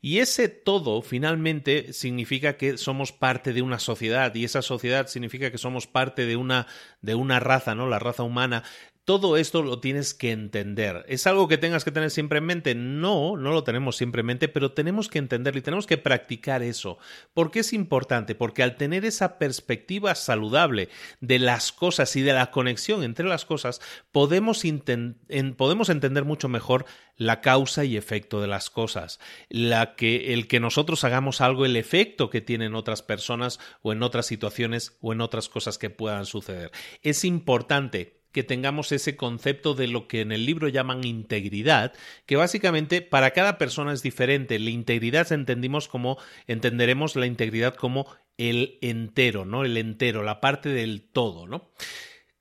Y 0.00 0.18
ese 0.20 0.48
todo 0.48 1.02
finalmente 1.02 1.92
significa 1.92 2.56
que 2.56 2.78
somos 2.78 3.12
parte 3.12 3.52
de 3.52 3.62
una 3.62 3.78
sociedad 3.78 4.34
y 4.34 4.44
esa 4.44 4.62
sociedad 4.62 5.08
significa 5.08 5.50
que 5.50 5.58
somos 5.58 5.86
parte 5.86 6.24
de 6.24 6.36
una 6.36 6.66
de 7.02 7.14
una 7.14 7.38
raza, 7.38 7.74
¿no? 7.74 7.86
La 7.86 7.98
raza 7.98 8.22
humana 8.22 8.64
todo 9.08 9.38
esto 9.38 9.62
lo 9.62 9.80
tienes 9.80 10.12
que 10.12 10.32
entender. 10.32 11.06
¿Es 11.08 11.26
algo 11.26 11.48
que 11.48 11.56
tengas 11.56 11.82
que 11.82 11.90
tener 11.90 12.10
siempre 12.10 12.40
en 12.40 12.44
mente? 12.44 12.74
No, 12.74 13.38
no 13.38 13.52
lo 13.52 13.64
tenemos 13.64 13.96
siempre 13.96 14.20
en 14.20 14.26
mente, 14.26 14.48
pero 14.48 14.72
tenemos 14.72 15.08
que 15.08 15.18
entenderlo 15.18 15.58
y 15.58 15.62
tenemos 15.62 15.86
que 15.86 15.96
practicar 15.96 16.62
eso. 16.62 16.98
¿Por 17.32 17.50
qué 17.50 17.60
es 17.60 17.72
importante? 17.72 18.34
Porque 18.34 18.62
al 18.62 18.76
tener 18.76 19.06
esa 19.06 19.38
perspectiva 19.38 20.14
saludable 20.14 20.90
de 21.22 21.38
las 21.38 21.72
cosas 21.72 22.16
y 22.16 22.20
de 22.20 22.34
la 22.34 22.50
conexión 22.50 23.02
entre 23.02 23.26
las 23.26 23.46
cosas, 23.46 23.80
podemos, 24.12 24.66
entender 24.66 26.26
mucho 26.26 26.50
mejor 26.50 26.84
la 27.16 27.40
causa 27.40 27.86
y 27.86 27.96
efecto 27.96 28.42
de 28.42 28.48
las 28.48 28.68
cosas, 28.68 29.20
la 29.48 29.94
que 29.94 30.34
el 30.34 30.48
que 30.48 30.60
nosotros 30.60 31.02
hagamos 31.04 31.40
algo, 31.40 31.64
el 31.64 31.76
efecto 31.76 32.28
que 32.28 32.42
tienen 32.42 32.74
otras 32.74 33.00
personas 33.00 33.58
o 33.80 33.92
en 33.92 34.02
otras 34.02 34.26
situaciones 34.26 34.98
o 35.00 35.14
en 35.14 35.22
otras 35.22 35.48
cosas 35.48 35.78
que 35.78 35.88
puedan 35.88 36.26
suceder. 36.26 36.72
Es 37.02 37.24
importante 37.24 38.17
que 38.32 38.42
tengamos 38.42 38.92
ese 38.92 39.16
concepto 39.16 39.74
de 39.74 39.88
lo 39.88 40.06
que 40.08 40.20
en 40.20 40.32
el 40.32 40.44
libro 40.44 40.68
llaman 40.68 41.04
integridad, 41.04 41.92
que 42.26 42.36
básicamente 42.36 43.02
para 43.02 43.32
cada 43.32 43.58
persona 43.58 43.92
es 43.92 44.02
diferente. 44.02 44.58
La 44.58 44.70
integridad 44.70 45.32
entendimos 45.32 45.88
como 45.88 46.18
entenderemos 46.46 47.16
la 47.16 47.26
integridad 47.26 47.74
como 47.74 48.06
el 48.36 48.78
entero, 48.82 49.44
¿no? 49.44 49.64
El 49.64 49.76
entero, 49.76 50.22
la 50.22 50.40
parte 50.40 50.68
del 50.68 51.02
todo, 51.02 51.46
¿no? 51.46 51.70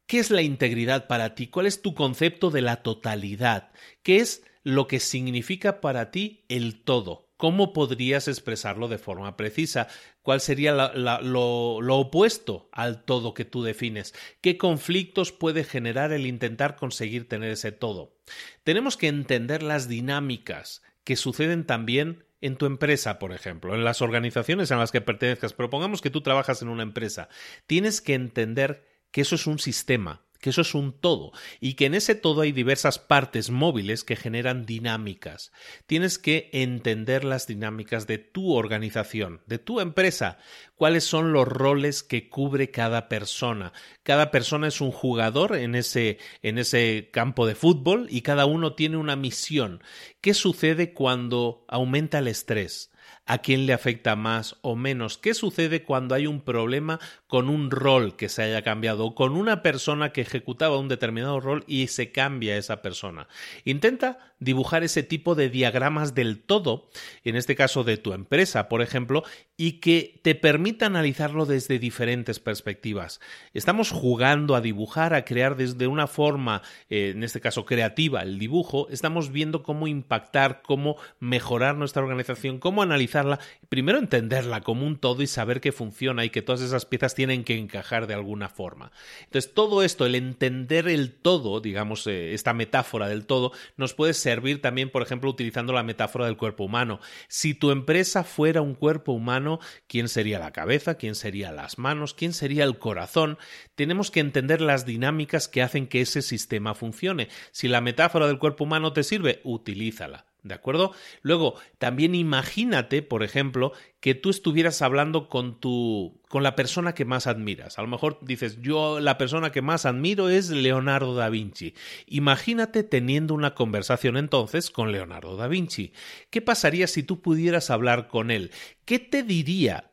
¿Qué 0.06 0.20
es 0.20 0.32
la 0.32 0.42
integridad 0.42 1.08
para 1.08 1.36
ti? 1.36 1.48
¿Cuál 1.48 1.66
es 1.66 1.82
tu 1.82 1.94
concepto 1.94 2.50
de 2.50 2.62
la 2.62 2.78
totalidad? 2.84 3.72
¿Qué 4.04 4.18
es 4.18 4.44
lo 4.64 4.88
que 4.88 5.00
significa 5.00 5.82
para 5.82 6.12
ti 6.12 6.46
el 6.48 6.82
todo? 6.84 7.27
¿Cómo 7.38 7.72
podrías 7.72 8.28
expresarlo 8.28 8.88
de 8.88 8.98
forma 8.98 9.38
precisa? 9.38 9.88
¿Cuál 10.24 10.42
sería 10.42 10.74
lo, 10.74 11.96
opuesto 11.96 12.68
al 12.72 13.04
todo 13.06 13.36
que 13.36 13.46
tú 13.46 13.64
defines? 13.64 14.14
¿Qué 14.42 14.58
conflictos 14.58 15.32
puede 15.32 15.64
generar 15.64 16.12
el 16.12 16.26
intentar 16.26 16.76
conseguir 16.76 17.30
tener 17.30 17.52
ese 17.52 17.72
todo? 17.72 18.18
Tenemos 18.64 18.98
que 18.98 19.08
entender 19.08 19.62
las 19.62 19.88
dinámicas 19.88 20.82
que 21.04 21.16
suceden 21.16 21.66
también 21.66 22.26
en 22.42 22.58
tu 22.58 22.66
empresa, 22.66 23.20
por 23.20 23.32
ejemplo, 23.32 23.76
en 23.76 23.84
las 23.84 24.02
organizaciones 24.02 24.72
a 24.72 24.78
las 24.78 24.92
que 24.92 25.02
pertenezcas. 25.02 25.54
Propongamos 25.54 26.02
que 26.02 26.10
tú 26.10 26.22
trabajas 26.22 26.62
en 26.62 26.70
una 26.70 26.84
empresa. 26.84 27.30
Tienes 27.66 28.02
que 28.02 28.16
entender 28.16 28.84
que 29.12 29.22
eso 29.22 29.36
es 29.36 29.48
un 29.48 29.60
sistema, 29.60 30.27
que 30.40 30.52
eso 30.52 30.62
es 30.62 30.74
un 30.76 30.94
todo 30.94 31.32
y 31.60 31.74
que 31.74 31.86
en 31.86 31.94
ese 31.94 32.16
todo 32.16 32.42
hay 32.42 32.52
diversas 32.52 33.00
partes 33.00 33.50
móviles 33.50 34.04
que 34.04 34.16
generan 34.16 34.66
dinámicas. 34.66 35.52
Tienes 35.86 36.18
que 36.18 36.50
entender 36.54 37.24
las 37.24 37.48
dinámicas 37.48 38.08
de 38.08 38.18
tu 38.18 38.54
organización, 38.54 39.42
de 39.46 39.60
tu 39.60 39.80
empresa, 39.80 40.38
cuáles 40.76 41.04
son 41.04 41.34
los 41.34 41.48
roles 41.48 42.04
que 42.04 42.30
cubre 42.30 42.72
cada 42.72 43.10
persona. 43.10 43.74
Cada 44.04 44.32
persona 44.32 44.68
es 44.68 44.82
un 44.82 44.92
jugador 44.92 45.56
en 45.56 45.76
ese 45.76 46.18
en 46.42 46.58
ese 46.58 47.10
campo 47.12 47.46
de 47.46 47.56
fútbol 47.56 48.08
y 48.10 48.22
cada 48.22 48.46
uno 48.46 48.74
tiene 48.74 48.98
una 48.98 49.16
misión. 49.16 49.82
¿Qué 50.22 50.34
sucede 50.34 50.94
cuando 50.94 51.66
aumenta 51.68 52.20
el 52.20 52.28
estrés? 52.28 52.92
A 53.28 53.40
quién 53.40 53.66
le 53.66 53.74
afecta 53.74 54.16
más 54.16 54.56
o 54.62 54.76
menos, 54.76 55.18
qué 55.18 55.34
sucede 55.34 55.84
cuando 55.84 56.16
hay 56.16 56.26
un 56.26 56.42
problema 56.42 57.00
con 57.28 57.50
un 57.50 57.70
rol 57.70 58.16
que 58.16 58.30
se 58.30 58.44
haya 58.44 58.64
cambiado 58.64 59.06
o 59.06 59.16
con 59.16 59.34
una 59.34 59.62
persona 59.62 60.12
que 60.12 60.22
ejecutaba 60.22 60.80
un 60.80 60.88
determinado 60.88 61.40
rol 61.40 61.64
y 61.68 61.88
se 61.88 62.12
cambia 62.12 62.58
esa 62.58 62.82
persona. 62.82 63.28
Intenta 63.66 64.34
dibujar 64.40 64.84
ese 64.84 65.04
tipo 65.04 65.36
de 65.36 65.50
diagramas 65.50 66.14
del 66.14 66.40
todo, 66.40 66.90
en 67.24 67.36
este 67.36 67.56
caso 67.56 67.84
de 67.84 67.98
tu 67.98 68.14
empresa, 68.14 68.70
por 68.70 68.82
ejemplo, 68.82 69.24
y 69.56 69.74
que 69.74 70.20
te 70.22 70.36
permita 70.36 70.86
analizarlo 70.86 71.46
desde 71.46 71.80
diferentes 71.80 72.40
perspectivas. 72.40 73.20
Estamos 73.54 73.92
jugando 73.92 74.56
a 74.56 74.62
dibujar, 74.62 75.14
a 75.14 75.26
crear 75.26 75.56
desde 75.56 75.88
una 75.88 76.08
forma, 76.08 76.62
eh, 76.90 77.14
en 77.16 77.24
este 77.24 77.42
caso 77.42 77.66
creativa, 77.66 78.22
el 78.22 78.38
dibujo, 78.38 78.88
estamos 78.90 79.32
viendo 79.32 79.64
cómo 79.64 79.88
impactar, 79.88 80.62
cómo 80.62 80.98
mejorar 81.20 81.76
nuestra 81.76 82.04
organización, 82.04 82.60
cómo 82.60 82.84
analizarla, 82.84 83.40
primero 83.70 83.98
entenderla 83.98 84.62
como 84.62 84.86
un 84.86 84.98
todo 84.98 85.24
y 85.24 85.28
saber 85.28 85.62
que 85.62 85.72
funciona 85.72 86.26
y 86.26 86.30
que 86.30 86.42
todas 86.42 86.62
esas 86.62 86.86
piezas 86.86 87.16
tienen 87.16 87.44
que 87.44 87.58
encajar 87.58 88.06
de 88.06 88.14
alguna 88.14 88.50
forma. 88.50 88.92
Entonces, 89.24 89.54
todo 89.54 89.82
esto, 89.82 90.06
el 90.06 90.16
entender 90.16 90.88
el 90.88 91.14
todo, 91.14 91.60
digamos, 91.60 92.06
eh, 92.08 92.34
esta 92.34 92.54
metáfora 92.54 93.08
del 93.08 93.26
todo, 93.26 93.52
nos 93.76 93.94
puede 93.94 94.14
servir 94.28 94.62
también, 94.62 94.90
por 94.90 95.04
ejemplo, 95.04 95.30
utilizando 95.30 95.72
la 95.72 95.84
metáfora 95.84 96.26
del 96.26 96.36
cuerpo 96.36 96.66
humano. 96.66 97.00
Si 97.30 97.54
tu 97.54 97.72
empresa 97.72 98.26
fuera 98.26 98.62
un 98.62 98.76
cuerpo 98.76 99.14
humano, 99.14 99.62
¿quién 99.88 100.10
sería 100.10 100.38
la 100.38 100.52
cabeza? 100.52 100.96
¿Quién 100.96 101.16
sería 101.16 101.54
las 101.54 101.78
manos? 101.78 102.14
¿Quién 102.14 102.34
sería 102.34 102.66
el 102.66 102.78
corazón? 102.78 103.38
Tenemos 103.76 104.12
que 104.12 104.20
entender 104.20 104.60
las 104.60 104.86
dinámicas 104.86 105.48
que 105.48 105.62
hacen 105.62 105.88
que 105.88 106.02
ese 106.02 106.22
sistema 106.22 106.76
funcione. 106.76 107.30
Si 107.52 107.70
la 107.70 107.80
metáfora 107.80 108.28
del 108.28 108.38
cuerpo 108.38 108.66
humano 108.66 108.92
te 108.92 109.04
sirve, 109.04 109.40
utilízala. 109.46 110.27
¿De 110.44 110.54
acuerdo? 110.54 110.94
Luego, 111.24 111.56
también 111.78 112.16
imagínate, 112.16 113.02
por 113.02 113.24
ejemplo, 113.24 113.74
que 114.00 114.16
tú 114.16 114.30
estuvieras 114.30 114.82
hablando 114.82 115.28
con 115.30 115.60
tu 115.60 116.22
con 116.30 116.44
la 116.44 116.56
persona 116.56 116.94
que 116.94 117.06
más 117.06 117.28
admiras. 117.28 117.80
A 117.80 117.82
lo 117.82 117.88
mejor 117.88 118.20
dices, 118.22 118.62
"Yo 118.62 119.00
la 119.00 119.18
persona 119.18 119.52
que 119.52 119.62
más 119.62 119.86
admiro 119.86 120.30
es 120.30 120.50
Leonardo 120.50 121.16
da 121.16 121.30
Vinci." 121.30 121.74
Imagínate 122.06 122.84
teniendo 122.84 123.34
una 123.34 123.56
conversación 123.56 124.16
entonces 124.16 124.70
con 124.70 124.92
Leonardo 124.92 125.36
da 125.36 125.48
Vinci. 125.48 125.92
¿Qué 126.30 126.42
pasaría 126.42 126.88
si 126.88 127.04
tú 127.04 127.22
pudieras 127.22 127.70
hablar 127.70 128.08
con 128.08 128.32
él? 128.32 128.52
¿Qué 128.86 129.00
te 129.00 129.24
diría 129.24 129.92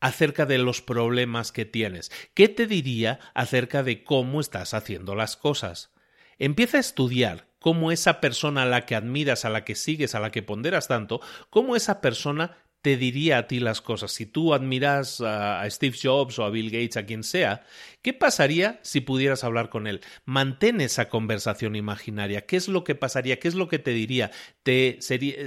acerca 0.00 0.46
de 0.46 0.58
los 0.58 0.82
problemas 0.82 1.52
que 1.52 1.64
tienes? 1.64 2.10
¿Qué 2.34 2.48
te 2.48 2.66
diría 2.66 3.20
acerca 3.34 3.82
de 3.82 4.04
cómo 4.04 4.40
estás 4.40 4.74
haciendo 4.74 5.14
las 5.14 5.36
cosas? 5.36 5.94
Empieza 6.38 6.76
a 6.76 6.80
estudiar 6.80 7.48
cómo 7.66 7.90
esa 7.90 8.20
persona 8.20 8.62
a 8.62 8.64
la 8.64 8.86
que 8.86 8.94
admiras, 8.94 9.44
a 9.44 9.50
la 9.50 9.64
que 9.64 9.74
sigues, 9.74 10.14
a 10.14 10.20
la 10.20 10.30
que 10.30 10.40
ponderas 10.40 10.86
tanto, 10.86 11.20
cómo 11.50 11.74
esa 11.74 12.00
persona 12.00 12.58
te 12.86 12.96
diría 12.96 13.38
a 13.38 13.46
ti 13.48 13.58
las 13.58 13.80
cosas? 13.80 14.12
Si 14.12 14.26
tú 14.26 14.54
admiras 14.54 15.20
a 15.20 15.68
Steve 15.68 15.96
Jobs 16.00 16.38
o 16.38 16.44
a 16.44 16.50
Bill 16.50 16.70
Gates, 16.70 16.96
a 16.96 17.04
quien 17.04 17.24
sea, 17.24 17.64
¿qué 18.00 18.12
pasaría 18.12 18.78
si 18.82 19.00
pudieras 19.00 19.42
hablar 19.42 19.70
con 19.70 19.88
él? 19.88 20.02
Mantén 20.24 20.80
esa 20.80 21.08
conversación 21.08 21.74
imaginaria. 21.74 22.46
¿Qué 22.46 22.54
es 22.54 22.68
lo 22.68 22.84
que 22.84 22.94
pasaría? 22.94 23.40
¿Qué 23.40 23.48
es 23.48 23.56
lo 23.56 23.66
que 23.66 23.80
te 23.80 23.90
diría? 23.90 24.30
¿Te, 24.62 25.00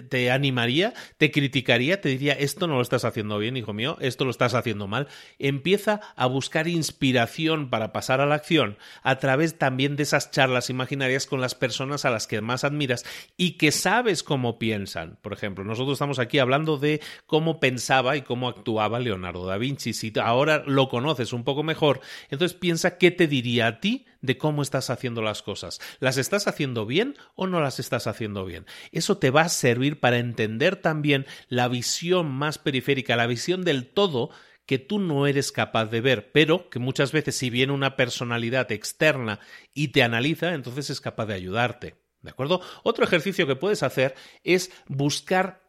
te 0.10 0.32
animaría? 0.32 0.94
¿Te 1.18 1.32
criticaría? 1.32 2.02
¿Te 2.02 2.10
diría, 2.10 2.34
esto 2.34 2.68
no 2.68 2.76
lo 2.76 2.82
estás 2.82 3.06
haciendo 3.06 3.38
bien, 3.38 3.56
hijo 3.56 3.72
mío? 3.72 3.96
¿Esto 4.02 4.26
lo 4.26 4.32
estás 4.32 4.54
haciendo 4.54 4.90
mal? 4.90 5.08
Empieza 5.38 6.02
a 6.18 6.26
buscar 6.26 6.68
inspiración 6.68 7.70
para 7.70 7.94
pasar 7.94 8.20
a 8.20 8.26
la 8.26 8.36
acción 8.36 8.78
a 9.02 9.18
través 9.20 9.58
también 9.58 9.96
de 9.96 10.04
esas 10.04 10.30
charlas 10.32 10.70
imaginarias 10.70 11.26
con 11.26 11.40
las 11.40 11.56
personas 11.56 12.04
a 12.04 12.10
las 12.10 12.28
que 12.28 12.42
más 12.42 12.66
admiras 12.66 13.06
y 13.38 13.52
que 13.52 13.72
sabes 13.72 14.24
cómo 14.24 14.60
piensan. 14.60 15.18
Por 15.22 15.32
ejemplo, 15.32 15.64
nosotros 15.64 15.94
estamos 15.94 16.20
aquí 16.20 16.40
hablando 16.40 16.78
de 16.78 17.00
cómo 17.30 17.60
pensaba 17.60 18.18
y 18.18 18.24
cómo 18.24 18.50
actuaba 18.50 19.00
Leonardo 19.00 19.46
da 19.46 19.58
Vinci. 19.58 19.94
Si 19.94 20.12
ahora 20.20 20.64
lo 20.66 20.90
conoces 20.90 21.32
un 21.32 21.44
poco 21.44 21.62
mejor, 21.62 22.02
entonces 22.30 22.58
piensa 22.58 22.98
qué 22.98 23.12
te 23.12 23.28
diría 23.28 23.68
a 23.68 23.80
ti 23.80 24.08
de 24.22 24.40
cómo 24.40 24.64
estás 24.64 24.90
haciendo 24.90 25.22
las 25.22 25.44
cosas. 25.44 25.80
¿Las 26.00 26.18
estás 26.18 26.48
haciendo 26.48 26.88
bien 26.88 27.16
o 27.36 27.46
no 27.46 27.62
las 27.62 27.80
estás 27.80 28.08
haciendo 28.08 28.46
bien? 28.46 28.66
Eso 28.92 29.20
te 29.20 29.30
va 29.30 29.42
a 29.42 29.50
servir 29.50 30.00
para 30.00 30.18
entender 30.18 30.76
también 30.76 31.28
la 31.50 31.68
visión 31.68 32.32
más 32.32 32.58
periférica, 32.58 33.16
la 33.16 33.28
visión 33.28 33.64
del 33.64 33.86
todo 33.86 34.32
que 34.66 34.80
tú 34.80 34.98
no 34.98 35.28
eres 35.28 35.52
capaz 35.52 35.86
de 35.86 36.02
ver, 36.02 36.32
pero 36.32 36.70
que 36.72 36.80
muchas 36.80 37.12
veces 37.12 37.36
si 37.36 37.52
viene 37.52 37.74
una 37.74 37.96
personalidad 37.96 38.72
externa 38.72 39.40
y 39.76 39.90
te 39.90 40.02
analiza, 40.02 40.56
entonces 40.56 40.90
es 40.90 41.00
capaz 41.00 41.28
de 41.28 41.36
ayudarte. 41.36 41.96
¿De 42.22 42.32
acuerdo? 42.32 42.62
Otro 42.84 43.06
ejercicio 43.06 43.46
que 43.46 43.56
puedes 43.56 43.84
hacer 43.84 44.16
es 44.44 44.72
buscar 44.88 45.69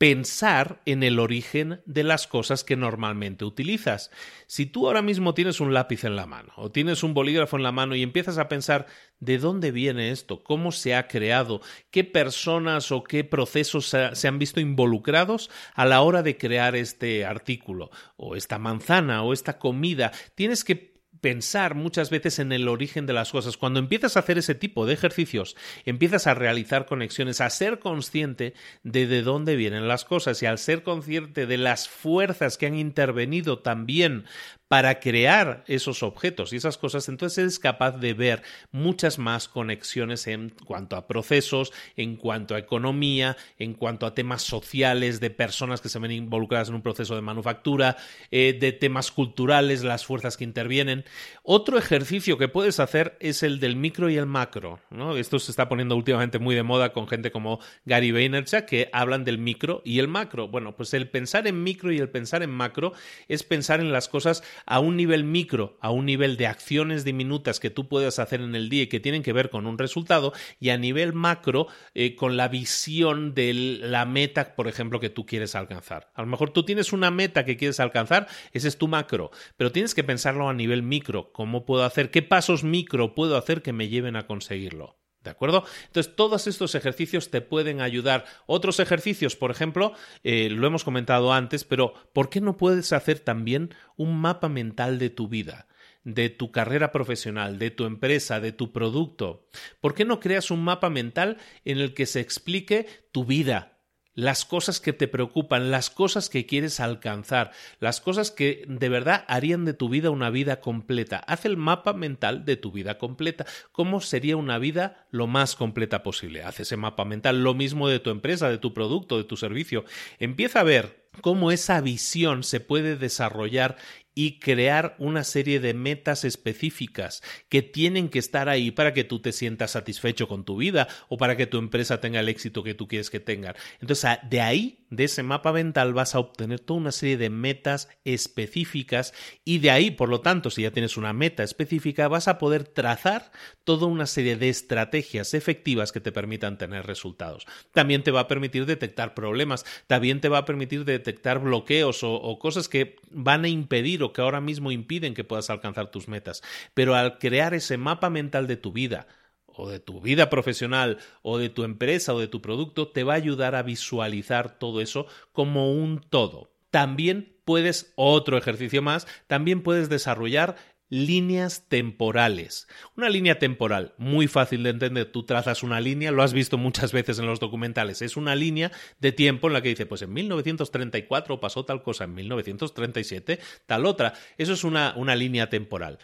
pensar 0.00 0.80
en 0.86 1.02
el 1.02 1.18
origen 1.18 1.82
de 1.84 2.04
las 2.04 2.26
cosas 2.26 2.64
que 2.64 2.74
normalmente 2.74 3.44
utilizas. 3.44 4.10
Si 4.46 4.64
tú 4.64 4.86
ahora 4.86 5.02
mismo 5.02 5.34
tienes 5.34 5.60
un 5.60 5.74
lápiz 5.74 6.04
en 6.04 6.16
la 6.16 6.24
mano 6.24 6.54
o 6.56 6.70
tienes 6.70 7.02
un 7.02 7.12
bolígrafo 7.12 7.58
en 7.58 7.62
la 7.62 7.70
mano 7.70 7.94
y 7.94 8.02
empiezas 8.02 8.38
a 8.38 8.48
pensar 8.48 8.86
de 9.18 9.36
dónde 9.36 9.72
viene 9.72 10.10
esto, 10.10 10.42
cómo 10.42 10.72
se 10.72 10.94
ha 10.94 11.06
creado, 11.06 11.60
qué 11.90 12.02
personas 12.02 12.90
o 12.92 13.04
qué 13.04 13.24
procesos 13.24 13.94
se 14.12 14.26
han 14.26 14.38
visto 14.38 14.58
involucrados 14.58 15.50
a 15.74 15.84
la 15.84 16.00
hora 16.00 16.22
de 16.22 16.38
crear 16.38 16.76
este 16.76 17.26
artículo 17.26 17.90
o 18.16 18.36
esta 18.36 18.58
manzana 18.58 19.22
o 19.22 19.34
esta 19.34 19.58
comida, 19.58 20.12
tienes 20.34 20.64
que 20.64 20.89
pensar 21.20 21.74
muchas 21.74 22.10
veces 22.10 22.38
en 22.38 22.52
el 22.52 22.68
origen 22.68 23.06
de 23.06 23.12
las 23.12 23.30
cosas. 23.30 23.56
Cuando 23.56 23.80
empiezas 23.80 24.16
a 24.16 24.20
hacer 24.20 24.38
ese 24.38 24.54
tipo 24.54 24.86
de 24.86 24.94
ejercicios, 24.94 25.56
empiezas 25.84 26.26
a 26.26 26.34
realizar 26.34 26.86
conexiones, 26.86 27.40
a 27.40 27.50
ser 27.50 27.78
consciente 27.78 28.54
de 28.82 29.06
de 29.06 29.22
dónde 29.22 29.56
vienen 29.56 29.88
las 29.88 30.04
cosas 30.04 30.42
y 30.42 30.46
al 30.46 30.58
ser 30.58 30.82
consciente 30.82 31.46
de 31.46 31.58
las 31.58 31.88
fuerzas 31.88 32.56
que 32.56 32.66
han 32.66 32.76
intervenido 32.76 33.58
también 33.58 34.24
para 34.70 35.00
crear 35.00 35.64
esos 35.66 36.04
objetos 36.04 36.52
y 36.52 36.56
esas 36.56 36.78
cosas, 36.78 37.08
entonces 37.08 37.38
eres 37.38 37.58
capaz 37.58 37.98
de 37.98 38.14
ver 38.14 38.44
muchas 38.70 39.18
más 39.18 39.48
conexiones 39.48 40.28
en 40.28 40.50
cuanto 40.64 40.94
a 40.94 41.08
procesos, 41.08 41.72
en 41.96 42.14
cuanto 42.14 42.54
a 42.54 42.60
economía, 42.60 43.36
en 43.58 43.74
cuanto 43.74 44.06
a 44.06 44.14
temas 44.14 44.42
sociales 44.42 45.18
de 45.18 45.30
personas 45.30 45.80
que 45.80 45.88
se 45.88 45.98
ven 45.98 46.12
involucradas 46.12 46.68
en 46.68 46.76
un 46.76 46.82
proceso 46.82 47.16
de 47.16 47.20
manufactura, 47.20 47.96
eh, 48.30 48.56
de 48.60 48.70
temas 48.70 49.10
culturales, 49.10 49.82
las 49.82 50.06
fuerzas 50.06 50.36
que 50.36 50.44
intervienen. 50.44 51.04
Otro 51.42 51.76
ejercicio 51.76 52.38
que 52.38 52.46
puedes 52.46 52.78
hacer 52.78 53.16
es 53.18 53.42
el 53.42 53.58
del 53.58 53.74
micro 53.74 54.08
y 54.08 54.18
el 54.18 54.26
macro. 54.26 54.78
¿no? 54.90 55.16
Esto 55.16 55.40
se 55.40 55.50
está 55.50 55.68
poniendo 55.68 55.96
últimamente 55.96 56.38
muy 56.38 56.54
de 56.54 56.62
moda 56.62 56.92
con 56.92 57.08
gente 57.08 57.32
como 57.32 57.58
Gary 57.86 58.12
Vaynerchuk 58.12 58.66
que 58.66 58.88
hablan 58.92 59.24
del 59.24 59.38
micro 59.38 59.82
y 59.84 59.98
el 59.98 60.06
macro. 60.06 60.46
Bueno, 60.46 60.76
pues 60.76 60.94
el 60.94 61.10
pensar 61.10 61.48
en 61.48 61.60
micro 61.64 61.90
y 61.90 61.98
el 61.98 62.08
pensar 62.08 62.44
en 62.44 62.50
macro 62.50 62.92
es 63.26 63.42
pensar 63.42 63.80
en 63.80 63.90
las 63.90 64.08
cosas 64.08 64.44
a 64.66 64.80
un 64.80 64.96
nivel 64.96 65.24
micro, 65.24 65.78
a 65.80 65.90
un 65.90 66.06
nivel 66.06 66.36
de 66.36 66.46
acciones 66.46 67.04
diminutas 67.04 67.60
que 67.60 67.70
tú 67.70 67.88
puedas 67.88 68.18
hacer 68.18 68.40
en 68.40 68.54
el 68.54 68.68
día 68.68 68.82
y 68.82 68.86
que 68.86 69.00
tienen 69.00 69.22
que 69.22 69.32
ver 69.32 69.50
con 69.50 69.66
un 69.66 69.78
resultado, 69.78 70.32
y 70.58 70.70
a 70.70 70.78
nivel 70.78 71.12
macro 71.12 71.66
eh, 71.94 72.14
con 72.14 72.36
la 72.36 72.48
visión 72.48 73.34
de 73.34 73.52
la 73.54 74.04
meta, 74.04 74.54
por 74.54 74.68
ejemplo, 74.68 75.00
que 75.00 75.10
tú 75.10 75.26
quieres 75.26 75.54
alcanzar. 75.54 76.10
A 76.14 76.22
lo 76.22 76.28
mejor 76.28 76.50
tú 76.50 76.64
tienes 76.64 76.92
una 76.92 77.10
meta 77.10 77.44
que 77.44 77.56
quieres 77.56 77.80
alcanzar, 77.80 78.28
ese 78.52 78.68
es 78.68 78.78
tu 78.78 78.88
macro, 78.88 79.30
pero 79.56 79.72
tienes 79.72 79.94
que 79.94 80.04
pensarlo 80.04 80.48
a 80.48 80.54
nivel 80.54 80.82
micro. 80.82 81.32
¿Cómo 81.32 81.64
puedo 81.64 81.84
hacer? 81.84 82.10
¿Qué 82.10 82.22
pasos 82.22 82.64
micro 82.64 83.14
puedo 83.14 83.36
hacer 83.36 83.62
que 83.62 83.72
me 83.72 83.88
lleven 83.88 84.16
a 84.16 84.26
conseguirlo? 84.26 85.00
¿De 85.22 85.30
acuerdo? 85.30 85.64
Entonces, 85.86 86.16
todos 86.16 86.46
estos 86.46 86.74
ejercicios 86.74 87.30
te 87.30 87.42
pueden 87.42 87.82
ayudar. 87.82 88.24
Otros 88.46 88.80
ejercicios, 88.80 89.36
por 89.36 89.50
ejemplo, 89.50 89.92
eh, 90.24 90.48
lo 90.48 90.66
hemos 90.66 90.82
comentado 90.82 91.32
antes, 91.32 91.64
pero 91.64 91.92
¿por 92.14 92.30
qué 92.30 92.40
no 92.40 92.56
puedes 92.56 92.92
hacer 92.92 93.20
también 93.20 93.74
un 93.96 94.18
mapa 94.18 94.48
mental 94.48 94.98
de 94.98 95.10
tu 95.10 95.28
vida? 95.28 95.66
de 96.02 96.30
tu 96.30 96.50
carrera 96.50 96.92
profesional, 96.92 97.58
de 97.58 97.70
tu 97.70 97.84
empresa, 97.84 98.40
de 98.40 98.52
tu 98.52 98.72
producto. 98.72 99.46
¿Por 99.82 99.94
qué 99.94 100.06
no 100.06 100.18
creas 100.18 100.50
un 100.50 100.64
mapa 100.64 100.88
mental 100.88 101.36
en 101.66 101.76
el 101.76 101.92
que 101.92 102.06
se 102.06 102.20
explique 102.20 102.86
tu 103.12 103.26
vida, 103.26 103.79
las 104.14 104.44
cosas 104.44 104.80
que 104.80 104.92
te 104.92 105.08
preocupan, 105.08 105.70
las 105.70 105.90
cosas 105.90 106.28
que 106.28 106.46
quieres 106.46 106.80
alcanzar, 106.80 107.52
las 107.78 108.00
cosas 108.00 108.30
que 108.30 108.64
de 108.68 108.88
verdad 108.88 109.24
harían 109.28 109.64
de 109.64 109.74
tu 109.74 109.88
vida 109.88 110.10
una 110.10 110.30
vida 110.30 110.60
completa. 110.60 111.18
Haz 111.18 111.44
el 111.44 111.56
mapa 111.56 111.92
mental 111.92 112.44
de 112.44 112.56
tu 112.56 112.72
vida 112.72 112.98
completa. 112.98 113.46
¿Cómo 113.72 114.00
sería 114.00 114.36
una 114.36 114.58
vida 114.58 115.06
lo 115.10 115.26
más 115.26 115.56
completa 115.56 116.02
posible? 116.02 116.42
Haz 116.42 116.60
ese 116.60 116.76
mapa 116.76 117.04
mental, 117.04 117.42
lo 117.42 117.54
mismo 117.54 117.88
de 117.88 118.00
tu 118.00 118.10
empresa, 118.10 118.48
de 118.48 118.58
tu 118.58 118.74
producto, 118.74 119.16
de 119.16 119.24
tu 119.24 119.36
servicio. 119.36 119.84
Empieza 120.18 120.60
a 120.60 120.64
ver 120.64 121.08
cómo 121.20 121.50
esa 121.50 121.80
visión 121.80 122.44
se 122.44 122.60
puede 122.60 122.96
desarrollar 122.96 123.76
y 124.14 124.38
crear 124.38 124.96
una 124.98 125.24
serie 125.24 125.60
de 125.60 125.74
metas 125.74 126.24
específicas 126.24 127.22
que 127.48 127.62
tienen 127.62 128.08
que 128.08 128.18
estar 128.18 128.48
ahí 128.48 128.70
para 128.70 128.92
que 128.92 129.04
tú 129.04 129.20
te 129.20 129.32
sientas 129.32 129.72
satisfecho 129.72 130.28
con 130.28 130.44
tu 130.44 130.56
vida 130.56 130.88
o 131.08 131.16
para 131.16 131.36
que 131.36 131.46
tu 131.46 131.58
empresa 131.58 132.00
tenga 132.00 132.20
el 132.20 132.28
éxito 132.28 132.62
que 132.62 132.74
tú 132.74 132.88
quieres 132.88 133.10
que 133.10 133.20
tenga. 133.20 133.54
Entonces, 133.80 134.18
de 134.28 134.40
ahí, 134.40 134.79
de 134.90 135.04
ese 135.04 135.22
mapa 135.22 135.52
mental, 135.52 135.94
vas 135.94 136.14
a 136.14 136.18
obtener 136.18 136.60
toda 136.60 136.80
una 136.80 136.92
serie 136.92 137.16
de 137.16 137.30
metas 137.30 137.88
específicas 138.04 139.14
y 139.44 139.58
de 139.58 139.70
ahí, 139.70 139.90
por 139.90 140.08
lo 140.08 140.20
tanto, 140.20 140.50
si 140.50 140.62
ya 140.62 140.72
tienes 140.72 140.96
una 140.96 141.12
meta 141.12 141.42
específica, 141.42 142.08
vas 142.08 142.28
a 142.28 142.38
poder 142.38 142.64
trazar 142.64 143.30
toda 143.64 143.86
una 143.86 144.06
serie 144.06 144.36
de 144.36 144.48
estrategias 144.48 145.32
efectivas 145.34 145.92
que 145.92 146.00
te 146.00 146.12
permitan 146.12 146.58
tener 146.58 146.86
resultados. 146.86 147.46
También 147.72 148.02
te 148.02 148.10
va 148.10 148.20
a 148.20 148.28
permitir 148.28 148.66
detectar 148.66 149.14
problemas, 149.14 149.64
también 149.86 150.20
te 150.20 150.28
va 150.28 150.38
a 150.38 150.44
permitir 150.44 150.84
detectar 150.84 151.38
bloqueos 151.38 152.02
o, 152.02 152.14
o 152.14 152.38
cosas 152.38 152.68
que 152.68 152.96
van 153.10 153.44
a 153.44 153.48
impedir 153.48 154.02
o 154.02 154.12
que 154.12 154.20
ahora 154.20 154.40
mismo 154.40 154.72
impiden 154.72 155.14
que 155.14 155.24
puedas 155.24 155.50
alcanzar 155.50 155.90
tus 155.90 156.08
metas. 156.08 156.42
Pero 156.74 156.94
al 156.94 157.18
crear 157.18 157.54
ese 157.54 157.76
mapa 157.76 158.10
mental 158.10 158.46
de 158.46 158.56
tu 158.56 158.72
vida, 158.72 159.06
o 159.54 159.68
de 159.68 159.80
tu 159.80 160.00
vida 160.00 160.30
profesional, 160.30 160.98
o 161.22 161.38
de 161.38 161.48
tu 161.48 161.64
empresa, 161.64 162.14
o 162.14 162.20
de 162.20 162.28
tu 162.28 162.40
producto, 162.40 162.88
te 162.88 163.04
va 163.04 163.14
a 163.14 163.16
ayudar 163.16 163.54
a 163.54 163.62
visualizar 163.62 164.58
todo 164.58 164.80
eso 164.80 165.06
como 165.32 165.72
un 165.72 166.00
todo. 166.00 166.52
También 166.70 167.36
puedes, 167.44 167.92
otro 167.96 168.38
ejercicio 168.38 168.82
más, 168.82 169.06
también 169.26 169.62
puedes 169.62 169.88
desarrollar 169.88 170.56
líneas 170.90 171.68
temporales. 171.68 172.68
Una 172.96 173.08
línea 173.08 173.38
temporal, 173.38 173.94
muy 173.96 174.26
fácil 174.26 174.64
de 174.64 174.70
entender. 174.70 175.10
Tú 175.10 175.24
trazas 175.24 175.62
una 175.62 175.80
línea, 175.80 176.10
lo 176.10 176.22
has 176.22 176.32
visto 176.32 176.58
muchas 176.58 176.92
veces 176.92 177.18
en 177.18 177.26
los 177.26 177.40
documentales. 177.40 178.02
Es 178.02 178.16
una 178.16 178.34
línea 178.34 178.72
de 178.98 179.12
tiempo 179.12 179.46
en 179.46 179.54
la 179.54 179.62
que 179.62 179.70
dice, 179.70 179.86
pues 179.86 180.02
en 180.02 180.12
1934 180.12 181.40
pasó 181.40 181.64
tal 181.64 181.82
cosa, 181.82 182.04
en 182.04 182.14
1937 182.14 183.38
tal 183.66 183.86
otra. 183.86 184.14
Eso 184.36 184.52
es 184.52 184.64
una, 184.64 184.92
una 184.96 185.14
línea 185.14 185.48
temporal. 185.48 185.98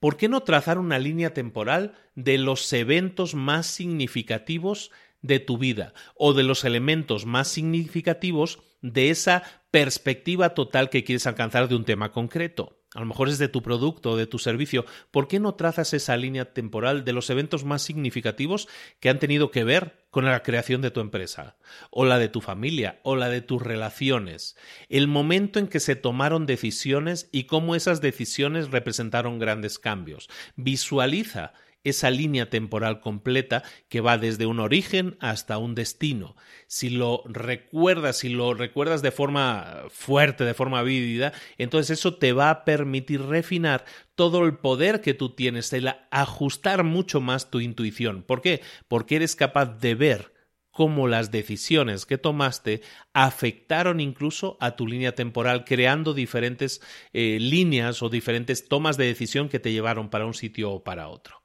¿Por 0.00 0.16
qué 0.16 0.28
no 0.28 0.42
trazar 0.42 0.78
una 0.78 0.98
línea 0.98 1.34
temporal 1.34 1.94
de 2.14 2.38
los 2.38 2.72
eventos 2.72 3.34
más 3.34 3.66
significativos 3.66 4.90
de 5.22 5.40
tu 5.40 5.58
vida 5.58 5.92
o 6.14 6.34
de 6.34 6.44
los 6.44 6.64
elementos 6.64 7.26
más 7.26 7.48
significativos 7.48 8.60
de 8.80 9.10
esa 9.10 9.42
perspectiva 9.70 10.54
total 10.54 10.90
que 10.90 11.02
quieres 11.02 11.26
alcanzar 11.26 11.68
de 11.68 11.74
un 11.74 11.84
tema 11.84 12.12
concreto? 12.12 12.77
A 12.94 13.00
lo 13.00 13.06
mejor 13.06 13.28
es 13.28 13.38
de 13.38 13.48
tu 13.48 13.62
producto 13.62 14.12
o 14.12 14.16
de 14.16 14.26
tu 14.26 14.38
servicio, 14.38 14.86
¿por 15.10 15.28
qué 15.28 15.40
no 15.40 15.54
trazas 15.54 15.92
esa 15.92 16.16
línea 16.16 16.52
temporal 16.54 17.04
de 17.04 17.12
los 17.12 17.28
eventos 17.28 17.64
más 17.64 17.82
significativos 17.82 18.66
que 19.00 19.10
han 19.10 19.18
tenido 19.18 19.50
que 19.50 19.64
ver 19.64 20.06
con 20.10 20.24
la 20.24 20.42
creación 20.42 20.80
de 20.80 20.90
tu 20.90 21.00
empresa, 21.00 21.56
o 21.90 22.06
la 22.06 22.18
de 22.18 22.28
tu 22.28 22.40
familia, 22.40 23.00
o 23.02 23.14
la 23.14 23.28
de 23.28 23.42
tus 23.42 23.60
relaciones? 23.60 24.56
El 24.88 25.06
momento 25.06 25.58
en 25.58 25.68
que 25.68 25.80
se 25.80 25.96
tomaron 25.96 26.46
decisiones 26.46 27.28
y 27.30 27.44
cómo 27.44 27.74
esas 27.74 28.00
decisiones 28.00 28.70
representaron 28.70 29.38
grandes 29.38 29.78
cambios. 29.78 30.28
Visualiza 30.56 31.52
esa 31.88 32.10
línea 32.10 32.50
temporal 32.50 33.00
completa 33.00 33.62
que 33.88 34.00
va 34.00 34.18
desde 34.18 34.46
un 34.46 34.60
origen 34.60 35.16
hasta 35.20 35.58
un 35.58 35.74
destino. 35.74 36.36
Si 36.66 36.90
lo 36.90 37.22
recuerdas, 37.26 38.18
si 38.18 38.28
lo 38.28 38.54
recuerdas 38.54 39.02
de 39.02 39.10
forma 39.10 39.84
fuerte, 39.90 40.44
de 40.44 40.54
forma 40.54 40.82
vívida, 40.82 41.32
entonces 41.56 41.98
eso 41.98 42.14
te 42.16 42.32
va 42.32 42.50
a 42.50 42.64
permitir 42.64 43.22
refinar 43.22 43.84
todo 44.14 44.44
el 44.44 44.56
poder 44.56 45.00
que 45.00 45.14
tú 45.14 45.30
tienes, 45.30 45.72
el 45.72 45.94
ajustar 46.10 46.84
mucho 46.84 47.20
más 47.20 47.50
tu 47.50 47.60
intuición. 47.60 48.22
¿Por 48.22 48.42
qué? 48.42 48.62
Porque 48.88 49.16
eres 49.16 49.36
capaz 49.36 49.78
de 49.78 49.94
ver 49.94 50.38
cómo 50.78 51.08
las 51.08 51.32
decisiones 51.32 52.06
que 52.06 52.18
tomaste 52.18 52.82
afectaron 53.12 53.98
incluso 53.98 54.56
a 54.60 54.76
tu 54.76 54.86
línea 54.86 55.12
temporal, 55.12 55.64
creando 55.64 56.14
diferentes 56.14 56.80
eh, 57.12 57.38
líneas 57.40 58.00
o 58.00 58.08
diferentes 58.08 58.68
tomas 58.68 58.96
de 58.96 59.06
decisión 59.06 59.48
que 59.48 59.58
te 59.58 59.72
llevaron 59.72 60.08
para 60.08 60.24
un 60.24 60.34
sitio 60.34 60.70
o 60.70 60.84
para 60.84 61.08
otro. 61.08 61.42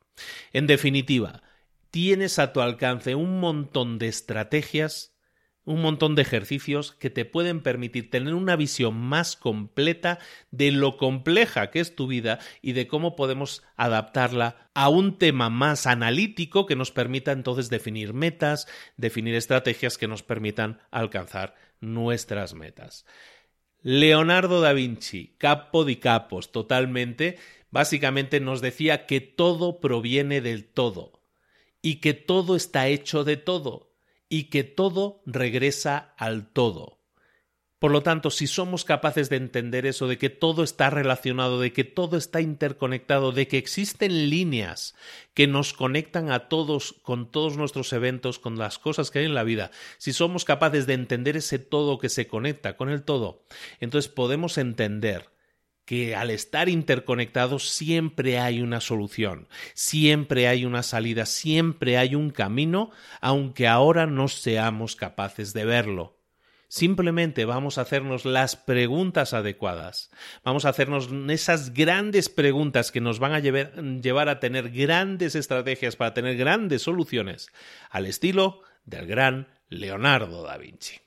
En 0.52 0.68
definitiva, 0.68 1.44
tienes 1.92 2.40
a 2.40 2.54
tu 2.54 2.62
alcance 2.62 3.16
un 3.16 3.40
montón 3.40 4.00
de 4.00 4.08
estrategias 4.08 5.14
un 5.66 5.82
montón 5.82 6.16
de 6.16 6.22
ejercicios 6.24 6.92
que 6.94 7.10
te 7.10 7.26
pueden 7.26 7.62
permitir 7.62 8.10
tener 8.10 8.34
una 8.34 8.56
visión 8.56 8.96
más 8.96 9.36
completa 9.36 10.20
de 10.52 10.72
lo 10.72 10.98
compleja 10.98 11.72
que 11.72 11.80
es 11.80 11.96
tu 11.96 12.08
vida 12.08 12.40
y 12.62 12.74
de 12.74 12.88
cómo 12.88 13.16
podemos 13.16 13.64
adaptarla 13.78 14.70
a 14.74 14.90
un 14.90 15.18
tema 15.18 15.50
más 15.50 15.88
analítico 15.88 16.66
que 16.66 16.76
nos 16.76 16.92
permita 16.92 17.32
entonces 17.32 17.70
definir 17.70 18.14
metas, 18.14 18.68
definir 18.98 19.36
estrategias 19.36 19.98
que 19.98 20.08
nos 20.08 20.24
permitan 20.24 20.82
alcanzar 20.92 21.56
nuestras 21.80 22.54
metas. 22.54 23.06
Leonardo 23.86 24.62
da 24.62 24.72
Vinci, 24.72 25.36
capo 25.38 25.84
di 25.84 25.98
capos, 25.98 26.54
totalmente, 26.54 27.38
básicamente 27.70 28.40
nos 28.40 28.62
decía 28.62 29.06
que 29.06 29.20
todo 29.20 29.82
proviene 29.82 30.40
del 30.40 30.64
todo 30.64 31.22
y 31.82 31.96
que 31.96 32.14
todo 32.14 32.56
está 32.56 32.88
hecho 32.88 33.26
de 33.26 33.36
todo 33.36 33.94
y 34.30 34.46
que 34.46 34.64
todo 34.64 35.22
regresa 35.26 36.16
al 36.18 36.48
todo. 36.48 37.03
Por 37.84 37.92
lo 37.92 38.02
tanto, 38.02 38.30
si 38.32 38.48
somos 38.48 38.86
capaces 38.86 39.30
de 39.30 39.36
entender 39.36 39.86
eso, 39.86 40.08
de 40.08 40.18
que 40.18 40.30
todo 40.30 40.64
está 40.64 40.90
relacionado, 40.90 41.60
de 41.60 41.74
que 41.74 41.84
todo 41.84 42.16
está 42.16 42.40
interconectado, 42.40 43.34
de 43.34 43.50
que 43.50 43.58
existen 43.58 44.30
líneas 44.30 44.96
que 45.34 45.48
nos 45.48 45.74
conectan 45.74 46.32
a 46.32 46.48
todos 46.48 46.96
con 47.02 47.30
todos 47.30 47.58
nuestros 47.58 47.92
eventos, 47.92 48.40
con 48.40 48.58
las 48.58 48.80
cosas 48.80 49.12
que 49.12 49.20
hay 49.20 49.26
en 49.26 49.34
la 49.34 49.44
vida, 49.44 49.70
si 49.98 50.14
somos 50.14 50.46
capaces 50.46 50.88
de 50.88 50.94
entender 50.94 51.36
ese 51.36 51.60
todo 51.60 51.98
que 51.98 52.08
se 52.08 52.26
conecta 52.26 52.78
con 52.78 52.90
el 52.90 53.04
todo, 53.04 53.44
entonces 53.82 54.10
podemos 54.10 54.58
entender 54.58 55.32
que 55.84 56.16
al 56.16 56.30
estar 56.30 56.70
interconectados 56.70 57.70
siempre 57.70 58.40
hay 58.40 58.62
una 58.62 58.80
solución, 58.80 59.50
siempre 59.74 60.48
hay 60.48 60.64
una 60.64 60.84
salida, 60.84 61.26
siempre 61.26 61.98
hay 61.98 62.16
un 62.16 62.30
camino, 62.30 62.92
aunque 63.20 63.68
ahora 63.68 64.06
no 64.08 64.30
seamos 64.30 64.96
capaces 64.96 65.52
de 65.52 65.66
verlo. 65.66 66.23
Simplemente 66.74 67.46
vamos 67.46 67.78
a 67.78 67.82
hacernos 67.82 68.26
las 68.26 68.56
preguntas 68.56 69.36
adecuadas. 69.36 70.10
Vamos 70.44 70.66
a 70.66 70.70
hacernos 70.70 71.08
esas 71.30 71.72
grandes 71.72 72.30
preguntas 72.30 72.92
que 72.92 73.00
nos 73.00 73.20
van 73.20 73.34
a 73.34 73.40
llevar, 73.40 74.28
a 74.28 74.40
tener 74.40 74.72
grandes 74.72 75.36
estrategias 75.36 75.96
para 75.96 76.16
tener 76.16 76.36
grandes 76.36 76.82
soluciones, 76.82 77.52
al 77.92 78.08
estilo 78.08 78.62
del 78.86 79.06
gran 79.06 79.50
Leonardo 79.70 80.42
da 80.42 80.58
Vinci. 80.58 81.03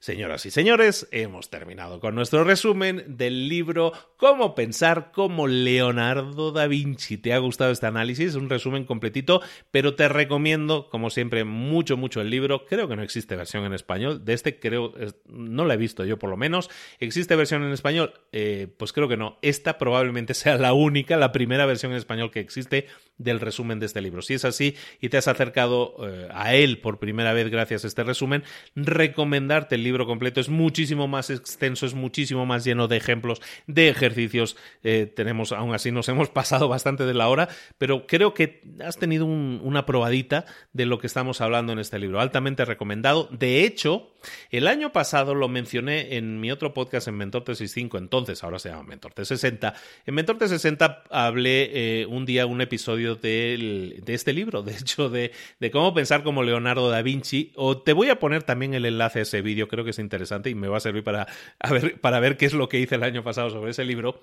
Señoras 0.00 0.46
y 0.46 0.52
señores, 0.52 1.08
hemos 1.10 1.50
terminado 1.50 1.98
con 1.98 2.14
nuestro 2.14 2.44
resumen 2.44 3.16
del 3.16 3.48
libro 3.48 3.92
Cómo 4.16 4.54
pensar 4.54 5.10
como 5.10 5.48
Leonardo 5.48 6.52
da 6.52 6.68
Vinci. 6.68 7.18
¿Te 7.18 7.32
ha 7.32 7.38
gustado 7.38 7.72
este 7.72 7.86
análisis? 7.86 8.36
Un 8.36 8.48
resumen 8.48 8.84
completito, 8.84 9.42
pero 9.72 9.96
te 9.96 10.08
recomiendo, 10.08 10.88
como 10.88 11.10
siempre, 11.10 11.42
mucho, 11.42 11.96
mucho 11.96 12.20
el 12.20 12.30
libro. 12.30 12.64
Creo 12.66 12.86
que 12.86 12.94
no 12.94 13.02
existe 13.02 13.34
versión 13.34 13.64
en 13.64 13.74
español. 13.74 14.24
De 14.24 14.34
este 14.34 14.60
creo, 14.60 14.94
no 15.26 15.64
la 15.64 15.74
he 15.74 15.78
visto 15.78 16.04
yo 16.04 16.16
por 16.16 16.30
lo 16.30 16.36
menos. 16.36 16.70
¿Existe 17.00 17.34
versión 17.34 17.64
en 17.64 17.72
español? 17.72 18.14
Eh, 18.30 18.68
pues 18.76 18.92
creo 18.92 19.08
que 19.08 19.16
no. 19.16 19.40
Esta 19.42 19.78
probablemente 19.78 20.34
sea 20.34 20.58
la 20.58 20.74
única, 20.74 21.16
la 21.16 21.32
primera 21.32 21.66
versión 21.66 21.90
en 21.90 21.98
español 21.98 22.30
que 22.30 22.38
existe 22.38 22.86
del 23.18 23.40
resumen 23.40 23.80
de 23.80 23.86
este 23.86 24.00
libro. 24.00 24.22
Si 24.22 24.34
es 24.34 24.44
así 24.44 24.76
y 25.00 25.08
te 25.08 25.16
has 25.16 25.26
acercado 25.26 25.96
eh, 26.06 26.28
a 26.30 26.54
él 26.54 26.78
por 26.78 27.00
primera 27.00 27.32
vez 27.32 27.50
gracias 27.50 27.82
a 27.82 27.88
este 27.88 28.04
resumen, 28.04 28.44
recomendarte 28.76 29.74
el 29.74 29.82
libro 29.88 29.97
completo. 30.06 30.40
Es 30.40 30.48
muchísimo 30.48 31.08
más 31.08 31.30
extenso, 31.30 31.86
es 31.86 31.94
muchísimo 31.94 32.46
más 32.46 32.64
lleno 32.64 32.88
de 32.88 32.96
ejemplos, 32.96 33.40
de 33.66 33.88
ejercicios. 33.88 34.56
Eh, 34.82 35.12
tenemos, 35.14 35.52
aún 35.52 35.74
así, 35.74 35.92
nos 35.92 36.08
hemos 36.10 36.28
pasado 36.28 36.68
bastante 36.68 37.04
de 37.04 37.14
la 37.14 37.28
hora, 37.28 37.48
pero 37.78 38.06
creo 38.06 38.34
que 38.34 38.62
has 38.84 38.98
tenido 38.98 39.26
una 39.26 39.86
probadita 39.86 40.44
de 40.72 40.86
lo 40.86 40.98
que 40.98 41.06
estamos 41.06 41.40
hablando 41.40 41.72
en 41.72 41.78
este 41.78 41.98
libro. 41.98 42.20
Altamente 42.20 42.64
recomendado. 42.64 43.28
De 43.32 43.64
hecho, 43.64 44.12
el 44.50 44.66
año 44.66 44.92
pasado 44.92 45.34
lo 45.34 45.48
mencioné 45.48 46.16
en 46.16 46.40
mi 46.40 46.50
otro 46.50 46.74
podcast 46.74 47.08
en 47.08 47.16
Mentor 47.16 47.44
365, 47.44 47.98
entonces 47.98 48.42
ahora 48.42 48.58
se 48.58 48.70
llama 48.70 48.82
Mentor 48.84 49.12
360. 49.14 49.74
En 50.06 50.14
Mentor 50.14 50.38
360 50.38 51.04
hablé 51.10 51.70
eh, 52.00 52.06
un 52.06 52.26
día, 52.26 52.46
un 52.46 52.60
episodio 52.60 53.14
de 53.16 54.02
este 54.06 54.32
libro, 54.32 54.62
de 54.62 54.72
hecho, 54.72 55.08
de, 55.08 55.32
de 55.60 55.70
cómo 55.70 55.94
pensar 55.94 56.22
como 56.22 56.42
Leonardo 56.42 56.90
da 56.90 57.02
Vinci. 57.02 57.52
O 57.56 57.78
te 57.78 57.92
voy 57.92 58.08
a 58.10 58.18
poner 58.18 58.42
también 58.42 58.74
el 58.74 58.84
enlace 58.84 59.20
a 59.20 59.22
ese 59.22 59.42
vídeo, 59.42 59.68
creo 59.68 59.84
que 59.84 59.90
es 59.90 59.98
interesante 59.98 60.50
y 60.50 60.54
me 60.54 60.68
va 60.68 60.78
a 60.78 60.80
servir 60.80 61.04
para, 61.04 61.26
ver, 61.70 62.00
para 62.00 62.20
ver 62.20 62.36
qué 62.36 62.46
es 62.46 62.54
lo 62.54 62.68
que 62.68 62.80
hice 62.80 62.96
el 62.96 63.02
año 63.02 63.22
pasado 63.22 63.50
sobre 63.50 63.70
ese 63.70 63.84
libro. 63.84 64.22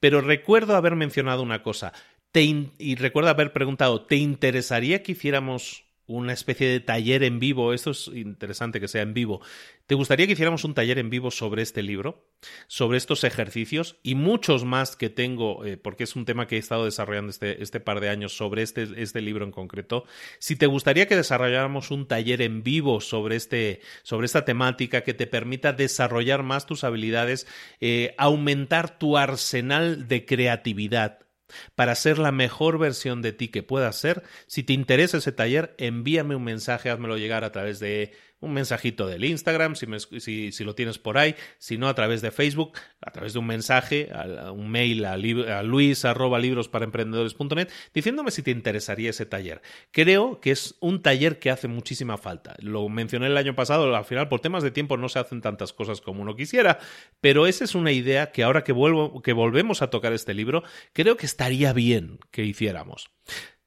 Pero 0.00 0.20
recuerdo 0.20 0.76
haber 0.76 0.96
mencionado 0.96 1.42
una 1.42 1.62
cosa. 1.62 1.92
y 2.34 2.94
recuerdo 2.96 3.30
haber 3.30 3.52
preguntado, 3.52 4.02
¿te 4.06 4.16
interesaría 4.16 5.02
que 5.02 5.12
hiciéramos 5.12 5.83
una 6.06 6.32
especie 6.32 6.68
de 6.68 6.80
taller 6.80 7.22
en 7.22 7.38
vivo. 7.38 7.72
Esto 7.72 7.90
es 7.90 8.08
interesante 8.08 8.80
que 8.80 8.88
sea 8.88 9.02
en 9.02 9.14
vivo. 9.14 9.40
¿Te 9.86 9.94
gustaría 9.94 10.26
que 10.26 10.32
hiciéramos 10.32 10.64
un 10.64 10.74
taller 10.74 10.98
en 10.98 11.10
vivo 11.10 11.30
sobre 11.30 11.62
este 11.62 11.82
libro, 11.82 12.26
sobre 12.68 12.96
estos 12.96 13.22
ejercicios 13.22 13.98
y 14.02 14.14
muchos 14.14 14.64
más 14.64 14.96
que 14.96 15.10
tengo, 15.10 15.64
eh, 15.64 15.76
porque 15.76 16.04
es 16.04 16.16
un 16.16 16.24
tema 16.24 16.46
que 16.46 16.56
he 16.56 16.58
estado 16.58 16.86
desarrollando 16.86 17.30
este, 17.30 17.62
este 17.62 17.80
par 17.80 18.00
de 18.00 18.08
años 18.08 18.36
sobre 18.36 18.62
este, 18.62 18.88
este, 18.96 19.20
libro 19.20 19.44
en 19.44 19.50
concreto? 19.50 20.04
Si 20.38 20.56
te 20.56 20.66
gustaría 20.66 21.06
que 21.06 21.16
desarrolláramos 21.16 21.90
un 21.90 22.06
taller 22.06 22.40
en 22.40 22.62
vivo 22.62 23.00
sobre, 23.00 23.36
este, 23.36 23.80
sobre 24.02 24.26
esta 24.26 24.44
temática 24.44 25.02
que 25.02 25.14
te 25.14 25.26
permita 25.26 25.72
desarrollar 25.72 26.42
más 26.42 26.66
tus 26.66 26.84
habilidades, 26.84 27.46
eh, 27.80 28.14
aumentar 28.16 28.98
tu 28.98 29.18
arsenal 29.18 30.08
de 30.08 30.24
creatividad, 30.24 31.23
para 31.74 31.94
ser 31.94 32.18
la 32.18 32.32
mejor 32.32 32.78
versión 32.78 33.22
de 33.22 33.32
ti 33.32 33.48
que 33.48 33.62
puedas 33.62 33.96
ser. 33.96 34.22
Si 34.46 34.62
te 34.62 34.72
interesa 34.72 35.18
ese 35.18 35.32
taller, 35.32 35.74
envíame 35.78 36.36
un 36.36 36.44
mensaje, 36.44 36.90
házmelo 36.90 37.16
llegar 37.16 37.44
a 37.44 37.52
través 37.52 37.78
de 37.80 38.12
un 38.44 38.52
mensajito 38.52 39.06
del 39.06 39.24
Instagram, 39.24 39.74
si, 39.74 40.52
si, 40.52 40.64
lo 40.64 40.74
tienes 40.74 40.98
por 40.98 41.18
ahí, 41.18 41.34
si 41.58 41.78
no 41.78 41.88
a 41.88 41.94
través 41.94 42.22
de 42.22 42.30
Facebook, 42.30 42.72
a 43.00 43.10
través 43.10 43.32
de 43.32 43.38
un 43.38 43.46
mensaje, 43.46 44.10
a, 44.12 44.52
un 44.52 44.70
mail 44.70 45.04
a, 45.04 45.14
a 45.14 45.62
luis 45.62 46.04
arroba 46.04 46.38
libros 46.38 46.68
para 46.68 46.84
emprendedores.net, 46.84 47.68
diciéndome 47.92 48.30
si 48.30 48.42
te 48.42 48.50
interesaría 48.50 49.10
ese 49.10 49.26
taller. 49.26 49.62
Creo 49.90 50.40
que 50.40 50.50
es 50.50 50.76
un 50.80 51.02
taller 51.02 51.38
que 51.38 51.50
hace 51.50 51.68
muchísima 51.68 52.18
falta. 52.18 52.54
Lo 52.58 52.88
mencioné 52.88 53.26
el 53.26 53.36
año 53.36 53.54
pasado, 53.54 53.94
al 53.94 54.04
final 54.04 54.28
por 54.28 54.40
temas 54.40 54.62
de 54.62 54.70
tiempo 54.70 54.96
no 54.96 55.08
se 55.08 55.18
hacen 55.18 55.40
tantas 55.40 55.72
cosas 55.72 56.00
como 56.00 56.22
uno 56.22 56.36
quisiera, 56.36 56.78
pero 57.20 57.46
esa 57.46 57.64
es 57.64 57.74
una 57.74 57.92
idea 57.92 58.30
que 58.32 58.42
ahora 58.42 58.64
que, 58.64 58.72
vuelvo, 58.72 59.22
que 59.22 59.32
volvemos 59.32 59.82
a 59.82 59.90
tocar 59.90 60.12
este 60.12 60.34
libro, 60.34 60.62
creo 60.92 61.16
que 61.16 61.26
estaría 61.26 61.72
bien 61.72 62.18
que 62.30 62.44
hiciéramos. 62.44 63.10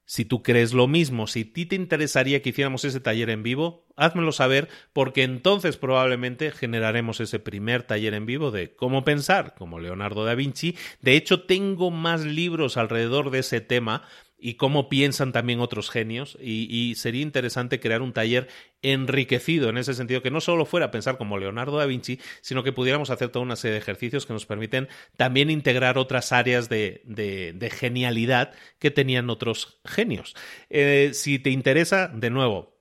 Si 0.09 0.23
tú 0.23 0.41
crees 0.41 0.71
lo 0.71 0.88
mismo, 0.88 1.27
si 1.27 1.41
a 1.41 1.53
ti 1.53 1.65
te 1.65 1.75
interesaría 1.75 2.41
que 2.41 2.51
hiciéramos 2.51 2.85
ese 2.85 3.01
taller 3.01 3.29
en 3.29 3.43
vivo, 3.43 3.85
házmelo 3.97 4.31
saber 4.31 4.69
porque 4.93 5.23
entonces 5.23 5.75
probablemente 5.75 6.51
generaremos 6.51 7.19
ese 7.19 7.39
primer 7.39 7.84
taller 7.84 8.13
en 8.13 8.25
vivo 8.25 8.49
de 8.49 8.73
cómo 8.73 9.03
pensar 9.03 9.53
como 9.55 9.81
Leonardo 9.81 10.23
da 10.23 10.34
Vinci. 10.34 10.77
De 11.01 11.17
hecho, 11.17 11.43
tengo 11.43 11.91
más 11.91 12.23
libros 12.23 12.77
alrededor 12.77 13.31
de 13.31 13.39
ese 13.39 13.59
tema 13.59 14.03
y 14.38 14.53
cómo 14.53 14.88
piensan 14.88 15.31
también 15.31 15.59
otros 15.59 15.89
genios 15.89 16.38
y, 16.39 16.93
sería 16.95 17.22
interesante 17.22 17.80
crear 17.80 18.01
un 18.01 18.14
taller 18.14 18.47
enriquecido 18.81 19.69
en 19.69 19.77
ese 19.77 19.93
sentido 19.93 20.22
que 20.22 20.31
no 20.31 20.41
solo 20.41 20.65
fuera 20.65 20.91
pensar 20.91 21.18
como 21.18 21.38
Leonardo 21.38 21.77
da 21.77 21.85
Vinci 21.85 22.19
sino 22.41 22.64
que 22.64 22.72
pudiéramos 22.72 23.09
hacer 23.09 23.30
toda 23.30 23.43
una 23.43 23.55
serie 23.55 23.73
de 23.73 23.80
ejercicios 23.80 24.26
que 24.26 24.34
nos 24.34 24.45
permiten 24.45 24.88
también 25.18 25.49
integrar 25.49 25.97
otras 25.97 26.31
áreas 26.31 26.69
de, 26.69 27.01
de, 27.05 27.69
genialidad 27.69 28.53
que 28.80 28.91
tenían 28.91 29.30
otros 29.30 29.80
genios. 29.84 30.35
Eh, 30.69 31.11
si 31.14 31.39
te 31.39 31.49
interesa 31.49 32.07
de 32.07 32.30
nuevo 32.30 32.77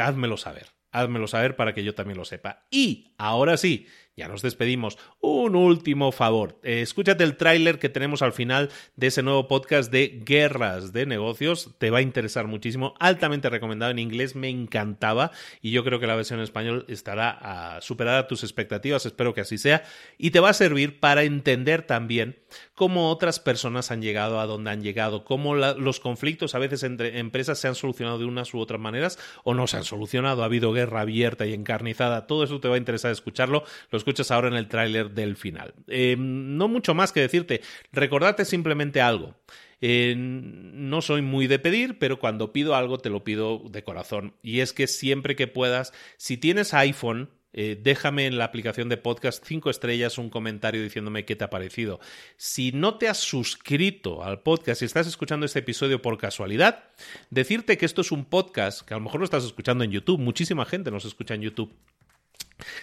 házmelo 0.00 0.36
saber 0.36 0.68
házmelo 0.92 1.26
saber 1.26 1.56
para 1.56 1.74
que 1.74 1.84
yo 1.84 1.94
también 1.94 2.18
lo 2.18 2.24
sepa. 2.24 2.66
Y 2.70 3.14
ahora 3.18 3.56
sí 3.56 3.86
ya 4.16 4.28
nos 4.28 4.42
despedimos. 4.42 4.98
Un 5.20 5.56
último 5.56 6.12
favor. 6.12 6.58
Eh, 6.62 6.82
escúchate 6.82 7.24
el 7.24 7.36
tráiler 7.36 7.78
que 7.78 7.88
tenemos 7.88 8.22
al 8.22 8.32
final 8.32 8.70
de 8.96 9.06
ese 9.06 9.22
nuevo 9.22 9.48
podcast 9.48 9.90
de 9.90 10.20
Guerras 10.24 10.92
de 10.92 11.06
Negocios. 11.06 11.70
Te 11.78 11.90
va 11.90 11.98
a 11.98 12.02
interesar 12.02 12.46
muchísimo. 12.46 12.94
Altamente 12.98 13.48
recomendado 13.48 13.92
en 13.92 13.98
inglés. 13.98 14.36
Me 14.36 14.50
encantaba. 14.50 15.30
Y 15.62 15.70
yo 15.70 15.84
creo 15.84 16.00
que 16.00 16.06
la 16.06 16.16
versión 16.16 16.38
en 16.40 16.44
español 16.44 16.84
estará 16.88 17.30
a 17.30 17.76
ah, 17.76 17.80
superada 17.80 18.26
tus 18.26 18.42
expectativas. 18.42 19.06
Espero 19.06 19.32
que 19.32 19.40
así 19.42 19.58
sea. 19.58 19.84
Y 20.18 20.32
te 20.32 20.40
va 20.40 20.50
a 20.50 20.54
servir 20.54 21.00
para 21.00 21.22
entender 21.22 21.82
también 21.82 22.40
cómo 22.74 23.10
otras 23.10 23.40
personas 23.40 23.90
han 23.90 24.02
llegado 24.02 24.40
a 24.40 24.46
donde 24.46 24.70
han 24.70 24.82
llegado. 24.82 25.24
Cómo 25.24 25.54
los 25.54 26.00
conflictos 26.00 26.54
a 26.54 26.58
veces 26.58 26.82
entre 26.82 27.20
empresas 27.20 27.58
se 27.58 27.68
han 27.68 27.74
solucionado 27.74 28.18
de 28.18 28.24
unas 28.26 28.52
u 28.52 28.58
otras 28.58 28.80
maneras 28.80 29.18
o 29.44 29.54
no 29.54 29.66
se 29.66 29.78
han 29.78 29.84
solucionado. 29.84 30.42
Ha 30.42 30.46
habido 30.46 30.72
guerra 30.72 31.02
abierta 31.02 31.46
y 31.46 31.54
encarnizada. 31.54 32.26
Todo 32.26 32.44
eso 32.44 32.60
te 32.60 32.68
va 32.68 32.74
a 32.74 32.78
interesar 32.78 33.12
escucharlo 33.12 33.64
escuchas 34.00 34.30
ahora 34.30 34.48
en 34.48 34.54
el 34.54 34.68
tráiler 34.68 35.10
del 35.10 35.36
final. 35.36 35.74
Eh, 35.86 36.16
no 36.18 36.68
mucho 36.68 36.94
más 36.94 37.12
que 37.12 37.20
decirte, 37.20 37.60
recordate 37.92 38.44
simplemente 38.44 39.00
algo. 39.00 39.36
Eh, 39.80 40.14
no 40.16 41.00
soy 41.00 41.22
muy 41.22 41.46
de 41.46 41.58
pedir, 41.58 41.98
pero 41.98 42.18
cuando 42.18 42.52
pido 42.52 42.74
algo 42.74 42.98
te 42.98 43.10
lo 43.10 43.24
pido 43.24 43.62
de 43.70 43.82
corazón. 43.82 44.34
Y 44.42 44.60
es 44.60 44.72
que 44.72 44.86
siempre 44.86 45.36
que 45.36 45.46
puedas, 45.46 45.92
si 46.16 46.36
tienes 46.36 46.74
iPhone, 46.74 47.30
eh, 47.52 47.78
déjame 47.82 48.26
en 48.26 48.38
la 48.38 48.44
aplicación 48.44 48.88
de 48.88 48.96
podcast 48.96 49.44
cinco 49.44 49.70
estrellas 49.70 50.18
un 50.18 50.30
comentario 50.30 50.82
diciéndome 50.82 51.24
qué 51.24 51.34
te 51.34 51.44
ha 51.44 51.50
parecido. 51.50 51.98
Si 52.36 52.72
no 52.72 52.96
te 52.98 53.08
has 53.08 53.18
suscrito 53.18 54.22
al 54.22 54.42
podcast 54.42 54.82
y 54.82 54.84
estás 54.84 55.06
escuchando 55.06 55.46
este 55.46 55.58
episodio 55.60 56.00
por 56.00 56.16
casualidad, 56.18 56.84
decirte 57.30 57.76
que 57.76 57.86
esto 57.86 58.02
es 58.02 58.12
un 58.12 58.24
podcast, 58.24 58.82
que 58.82 58.94
a 58.94 58.98
lo 58.98 59.04
mejor 59.04 59.20
lo 59.20 59.24
estás 59.24 59.44
escuchando 59.44 59.82
en 59.82 59.90
YouTube, 59.90 60.20
muchísima 60.20 60.64
gente 60.64 60.90
nos 60.90 61.04
escucha 61.04 61.34
en 61.34 61.42
YouTube. 61.42 61.74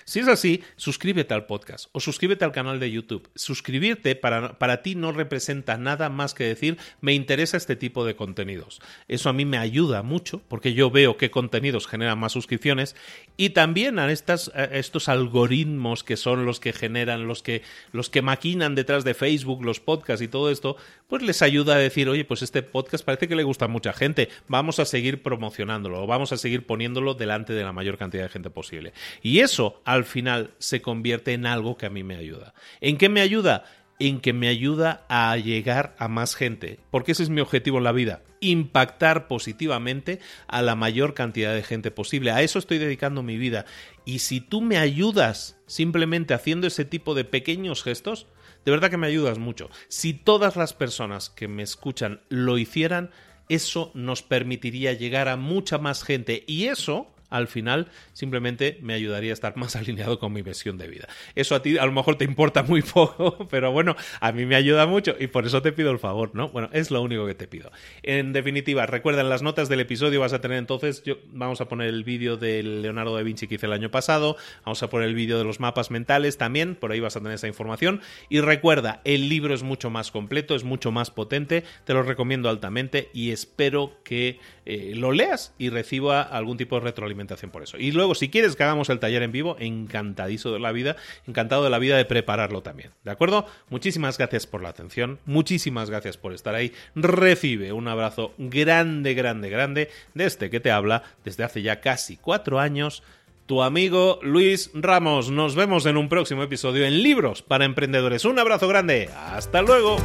Si 0.05 0.19
es 0.19 0.27
así, 0.27 0.63
suscríbete 0.75 1.33
al 1.33 1.45
podcast 1.45 1.89
o 1.91 1.99
suscríbete 1.99 2.45
al 2.45 2.51
canal 2.51 2.79
de 2.79 2.91
YouTube. 2.91 3.29
Suscribirte 3.35 4.15
para, 4.15 4.57
para, 4.57 4.81
ti 4.81 4.95
no 4.95 5.11
representa 5.11 5.77
nada 5.77 6.09
más 6.09 6.33
que 6.33 6.43
decir 6.43 6.77
me 7.01 7.13
interesa 7.13 7.57
este 7.57 7.75
tipo 7.75 8.05
de 8.05 8.15
contenidos. 8.15 8.81
Eso 9.07 9.29
a 9.29 9.33
mí 9.33 9.45
me 9.45 9.57
ayuda 9.57 10.03
mucho 10.03 10.41
porque 10.47 10.73
yo 10.73 10.91
veo 10.91 11.17
qué 11.17 11.31
contenidos 11.31 11.87
generan 11.87 12.19
más 12.19 12.31
suscripciones 12.31 12.95
y 13.37 13.51
también 13.51 13.99
a, 13.99 14.11
estas, 14.11 14.51
estos 14.71 15.09
algoritmos 15.09 16.03
que 16.03 16.17
son 16.17 16.45
los 16.45 16.59
que 16.59 16.73
generan, 16.73 17.27
los 17.27 17.43
que, 17.43 17.61
los 17.91 18.09
que 18.09 18.21
maquinan 18.21 18.75
detrás 18.75 19.03
de 19.03 19.13
Facebook, 19.13 19.63
los 19.63 19.79
podcasts 19.79 20.21
y 20.21 20.27
todo 20.27 20.51
esto, 20.51 20.77
pues 21.07 21.23
les 21.23 21.41
ayuda 21.41 21.75
a 21.75 21.79
decir, 21.79 22.09
oye, 22.09 22.25
pues 22.25 22.41
este 22.41 22.63
podcast 22.63 23.03
parece 23.03 23.27
que 23.27 23.35
le 23.35 23.43
gusta 23.43 23.65
a 23.65 23.69
mucha 23.69 23.93
gente, 23.93 24.29
vamos 24.47 24.79
a 24.79 24.85
seguir 24.85 25.23
promocionándolo, 25.23 26.05
vamos 26.05 26.31
a 26.31 26.37
seguir 26.37 26.65
poniéndolo 26.65 27.13
delante 27.13 27.53
de 27.53 27.63
la 27.63 27.73
mayor 27.73 27.97
cantidad 27.97 28.23
de 28.23 28.29
gente 28.29 28.49
posible. 28.49 28.93
Y 29.21 29.39
eso 29.39 29.81
al 29.85 30.03
final 30.03 30.51
se 30.59 30.81
convierte 30.81 31.33
en 31.33 31.45
algo 31.45 31.77
que 31.77 31.85
a 31.85 31.89
mí 31.89 32.03
me 32.03 32.17
ayuda. 32.17 32.53
¿En 32.81 32.97
qué 32.97 33.09
me 33.09 33.21
ayuda? 33.21 33.63
En 33.99 34.19
que 34.19 34.33
me 34.33 34.47
ayuda 34.47 35.05
a 35.09 35.35
llegar 35.37 35.95
a 35.97 36.07
más 36.07 36.35
gente, 36.35 36.79
porque 36.91 37.13
ese 37.13 37.23
es 37.23 37.29
mi 37.29 37.41
objetivo 37.41 37.77
en 37.77 37.85
la 37.85 37.93
vida, 37.93 38.21
impactar 38.41 39.27
positivamente 39.27 40.19
a 40.47 40.61
la 40.61 40.75
mayor 40.75 41.13
cantidad 41.13 41.53
de 41.53 41.63
gente 41.63 41.89
posible. 41.89 42.31
A 42.31 42.41
eso 42.41 42.59
estoy 42.59 42.77
dedicando 42.77 43.23
mi 43.23 43.37
vida. 43.37 43.65
Y 44.05 44.19
si 44.19 44.41
tú 44.41 44.61
me 44.61 44.77
ayudas 44.77 45.57
simplemente 45.65 46.33
haciendo 46.33 46.67
ese 46.67 46.85
tipo 46.85 47.15
de 47.15 47.23
pequeños 47.23 47.81
gestos, 47.81 48.27
de 48.67 48.71
verdad 48.71 48.89
que 48.89 48.97
me 48.97 49.07
ayudas 49.07 49.39
mucho. 49.39 49.69
Si 49.87 50.13
todas 50.13 50.57
las 50.57 50.73
personas 50.73 51.29
que 51.29 51.47
me 51.47 51.63
escuchan 51.63 52.19
lo 52.27 52.57
hicieran, 52.57 53.11
eso 53.47 53.91
nos 53.93 54.23
permitiría 54.23 54.91
llegar 54.91 55.29
a 55.29 55.37
mucha 55.37 55.77
más 55.77 56.03
gente 56.03 56.43
y 56.47 56.65
eso 56.65 57.07
al 57.29 57.47
final 57.47 57.87
simplemente 58.13 58.79
me 58.81 58.93
ayudaría 58.93 59.31
a 59.31 59.33
estar 59.33 59.57
más 59.57 59.75
alineado 59.75 60.19
con 60.19 60.33
mi 60.33 60.41
visión 60.41 60.77
de 60.77 60.87
vida. 60.87 61.07
Eso 61.35 61.55
a 61.55 61.61
ti 61.61 61.77
a 61.77 61.85
lo 61.85 61.91
mejor 61.91 62.17
te 62.17 62.25
importa 62.25 62.63
muy 62.63 62.81
poco, 62.93 63.47
pero 63.49 63.71
bueno, 63.71 63.95
a 64.19 64.31
mí 64.31 64.45
me 64.45 64.55
ayuda 64.55 64.85
mucho 64.85 65.15
y 65.19 65.27
por 65.27 65.45
eso 65.45 65.61
te 65.61 65.71
pido 65.71 65.91
el 65.91 65.99
favor, 65.99 66.31
¿no? 66.33 66.49
Bueno, 66.49 66.69
es 66.73 66.91
lo 66.91 67.01
único 67.01 67.25
que 67.25 67.35
te 67.35 67.47
pido. 67.47 67.71
En 68.03 68.33
definitiva, 68.33 68.85
recuerda 68.85 69.21
en 69.21 69.29
las 69.29 69.41
notas 69.41 69.69
del 69.69 69.79
episodio 69.79 70.21
vas 70.21 70.33
a 70.33 70.41
tener 70.41 70.57
entonces, 70.57 71.03
yo, 71.03 71.17
vamos 71.31 71.61
a 71.61 71.67
poner 71.67 71.87
el 71.87 72.03
vídeo 72.03 72.37
de 72.37 72.63
Leonardo 72.63 73.15
da 73.15 73.23
Vinci 73.23 73.47
que 73.47 73.55
hice 73.55 73.65
el 73.65 73.73
año 73.73 73.91
pasado, 73.91 74.37
vamos 74.65 74.81
a 74.83 74.89
poner 74.89 75.07
el 75.07 75.15
vídeo 75.15 75.37
de 75.37 75.43
los 75.43 75.59
mapas 75.59 75.91
mentales 75.91 76.37
también, 76.37 76.75
por 76.75 76.91
ahí 76.91 76.99
vas 76.99 77.15
a 77.15 77.19
tener 77.19 77.33
esa 77.33 77.47
información 77.47 78.01
y 78.29 78.39
recuerda, 78.41 79.01
el 79.03 79.29
libro 79.29 79.53
es 79.53 79.63
mucho 79.63 79.89
más 79.89 80.11
completo, 80.11 80.55
es 80.55 80.63
mucho 80.63 80.91
más 80.91 81.11
potente, 81.11 81.63
te 81.85 81.93
lo 81.93 82.03
recomiendo 82.03 82.49
altamente 82.49 83.09
y 83.13 83.31
espero 83.31 83.97
que 84.03 84.39
eh, 84.65 84.93
lo 84.95 85.11
leas 85.11 85.53
y 85.57 85.69
reciba 85.69 86.21
algún 86.21 86.57
tipo 86.57 86.75
de 86.75 86.81
retroalimentación 86.81 87.16
por 87.51 87.63
eso. 87.63 87.77
Y 87.77 87.91
luego, 87.91 88.15
si 88.15 88.29
quieres 88.29 88.55
que 88.55 88.63
hagamos 88.63 88.89
el 88.89 88.99
taller 88.99 89.23
en 89.23 89.31
vivo, 89.31 89.55
encantadísimo 89.59 90.53
de 90.53 90.59
la 90.59 90.71
vida, 90.71 90.95
encantado 91.27 91.63
de 91.63 91.69
la 91.69 91.79
vida 91.79 91.97
de 91.97 92.05
prepararlo 92.05 92.61
también. 92.61 92.91
¿De 93.03 93.11
acuerdo? 93.11 93.45
Muchísimas 93.69 94.17
gracias 94.17 94.45
por 94.47 94.61
la 94.61 94.69
atención, 94.69 95.19
muchísimas 95.25 95.89
gracias 95.89 96.17
por 96.17 96.33
estar 96.33 96.55
ahí. 96.55 96.73
Recibe 96.95 97.71
un 97.71 97.87
abrazo 97.87 98.33
grande, 98.37 99.13
grande, 99.13 99.49
grande 99.49 99.89
de 100.13 100.25
este 100.25 100.49
que 100.49 100.59
te 100.59 100.71
habla 100.71 101.03
desde 101.23 101.43
hace 101.43 101.61
ya 101.61 101.81
casi 101.81 102.17
cuatro 102.17 102.59
años 102.59 103.03
tu 103.47 103.63
amigo 103.63 104.19
Luis 104.21 104.69
Ramos. 104.73 105.31
Nos 105.31 105.55
vemos 105.55 105.85
en 105.85 105.97
un 105.97 106.09
próximo 106.09 106.43
episodio 106.43 106.85
en 106.85 107.01
Libros 107.01 107.41
para 107.41 107.65
Emprendedores. 107.65 108.25
Un 108.25 108.39
abrazo 108.39 108.67
grande. 108.67 109.09
Hasta 109.15 109.61
luego. 109.61 109.97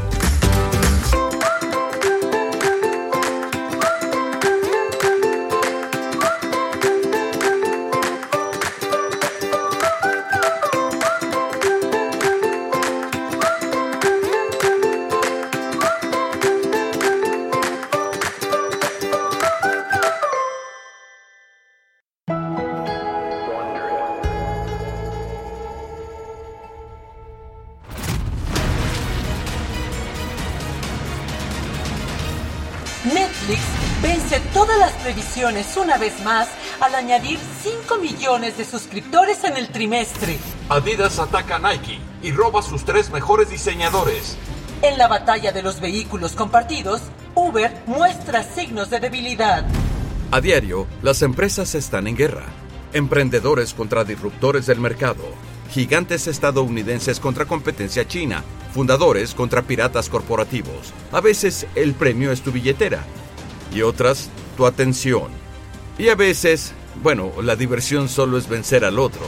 Una 35.77 35.99
vez 35.99 36.19
más 36.25 36.49
al 36.81 36.95
añadir 36.95 37.39
5 37.63 37.99
millones 37.99 38.57
de 38.57 38.65
suscriptores 38.65 39.45
en 39.45 39.59
el 39.59 39.69
trimestre. 39.69 40.39
Adidas 40.71 41.19
ataca 41.19 41.57
a 41.57 41.59
Nike 41.59 41.99
y 42.23 42.33
roba 42.33 42.63
sus 42.63 42.85
tres 42.85 43.11
mejores 43.11 43.51
diseñadores. 43.51 44.37
En 44.81 44.97
la 44.97 45.09
batalla 45.09 45.53
de 45.53 45.63
los 45.63 45.81
vehículos 45.81 46.33
compartidos, 46.33 47.03
Uber 47.35 47.83
muestra 47.87 48.43
signos 48.43 48.89
de 48.89 49.01
debilidad. 49.01 49.67
A 50.31 50.41
diario, 50.41 50.87
las 51.03 51.21
empresas 51.21 51.75
están 51.75 52.07
en 52.07 52.17
guerra. 52.17 52.47
Emprendedores 52.95 53.75
contra 53.75 54.05
disruptores 54.05 54.65
del 54.65 54.81
mercado. 54.81 55.23
Gigantes 55.71 56.29
estadounidenses 56.29 57.21
contra 57.21 57.45
competencia 57.45 58.09
china. 58.09 58.43
Fundadores 58.73 59.35
contra 59.35 59.61
piratas 59.61 60.09
corporativos. 60.09 60.95
A 61.13 61.21
veces 61.21 61.67
el 61.75 61.93
premio 61.93 62.33
es 62.33 62.41
tu 62.41 62.53
billetera. 62.53 63.05
Y 63.75 63.83
otras, 63.83 64.31
tu 64.57 64.67
atención. 64.67 65.42
Y 65.99 66.09
a 66.09 66.15
veces, 66.15 66.73
bueno, 67.03 67.33
la 67.43 67.55
diversión 67.55 68.09
solo 68.09 68.39
es 68.39 68.49
vencer 68.49 68.85
al 68.85 68.99
otro. 68.99 69.23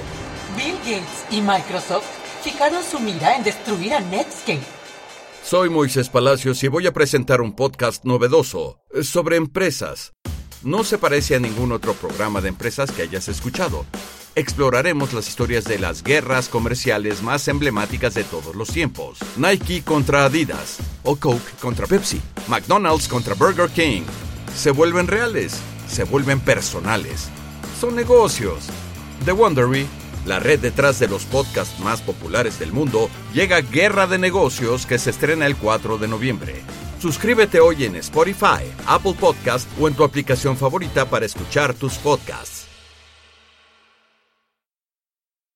Bill 0.57 0.77
Gates 0.79 1.27
y 1.31 1.41
Microsoft 1.41 2.07
fijaron 2.43 2.83
su 2.83 2.99
mira 3.01 3.37
en 3.37 3.45
destruir 3.45 3.95
a 3.95 4.01
Netscape. 4.01 4.63
Soy 5.45 5.69
Moisés 5.69 6.09
Palacios 6.09 6.63
y 6.65 6.69
voy 6.69 6.87
a 6.87 6.93
presentar 6.93 7.43
un 7.43 7.55
podcast 7.55 8.05
novedoso 8.05 8.81
sobre 9.03 9.37
empresas. 9.37 10.15
No 10.63 10.85
se 10.85 10.97
parece 10.97 11.35
a 11.35 11.39
ningún 11.39 11.73
otro 11.73 11.93
programa 11.93 12.41
de 12.41 12.49
empresas 12.49 12.91
que 12.91 13.03
hayas 13.03 13.29
escuchado. 13.29 13.85
Exploraremos 14.35 15.13
las 15.13 15.29
historias 15.29 15.65
de 15.65 15.79
las 15.79 16.03
guerras 16.03 16.49
comerciales 16.49 17.23
más 17.23 17.47
emblemáticas 17.47 18.15
de 18.15 18.25
todos 18.25 18.57
los 18.57 18.69
tiempos. 18.69 19.19
Nike 19.37 19.83
contra 19.83 20.25
Adidas, 20.25 20.79
o 21.03 21.17
Coke 21.17 21.53
contra 21.61 21.87
Pepsi, 21.87 22.21
McDonald's 22.49 23.07
contra 23.07 23.35
Burger 23.35 23.69
King. 23.69 24.03
Se 24.57 24.71
vuelven 24.71 25.07
reales, 25.07 25.61
se 25.89 26.05
vuelven 26.05 26.41
personales. 26.41 27.29
Son 27.81 27.95
negocios. 27.95 28.67
The 29.25 29.33
Wondery, 29.33 29.87
la 30.27 30.41
red 30.41 30.61
detrás 30.61 30.99
de 30.99 31.09
los 31.09 31.25
podcasts 31.25 31.79
más 31.81 32.01
populares 32.01 32.59
del 32.59 32.73
mundo, 32.73 33.11
llega 33.33 33.57
a 33.57 33.63
Guerra 33.63 34.07
de 34.07 34.19
Negocios 34.19 34.87
que 34.87 34.99
se 34.99 35.11
estrena 35.11 35.47
el 35.47 35.57
4 35.57 35.99
de 35.99 36.09
noviembre. 36.09 36.63
Suscríbete 37.01 37.61
hoy 37.61 37.85
en 37.85 37.97
Spotify, 37.97 38.65
Apple 38.87 39.15
Podcast 39.19 39.69
o 39.79 39.89
en 39.89 39.95
tu 39.95 40.05
aplicación 40.05 40.57
favorita 40.57 41.05
para 41.05 41.27
escuchar 41.27 41.75
tus 41.75 41.95
podcasts. 41.95 42.64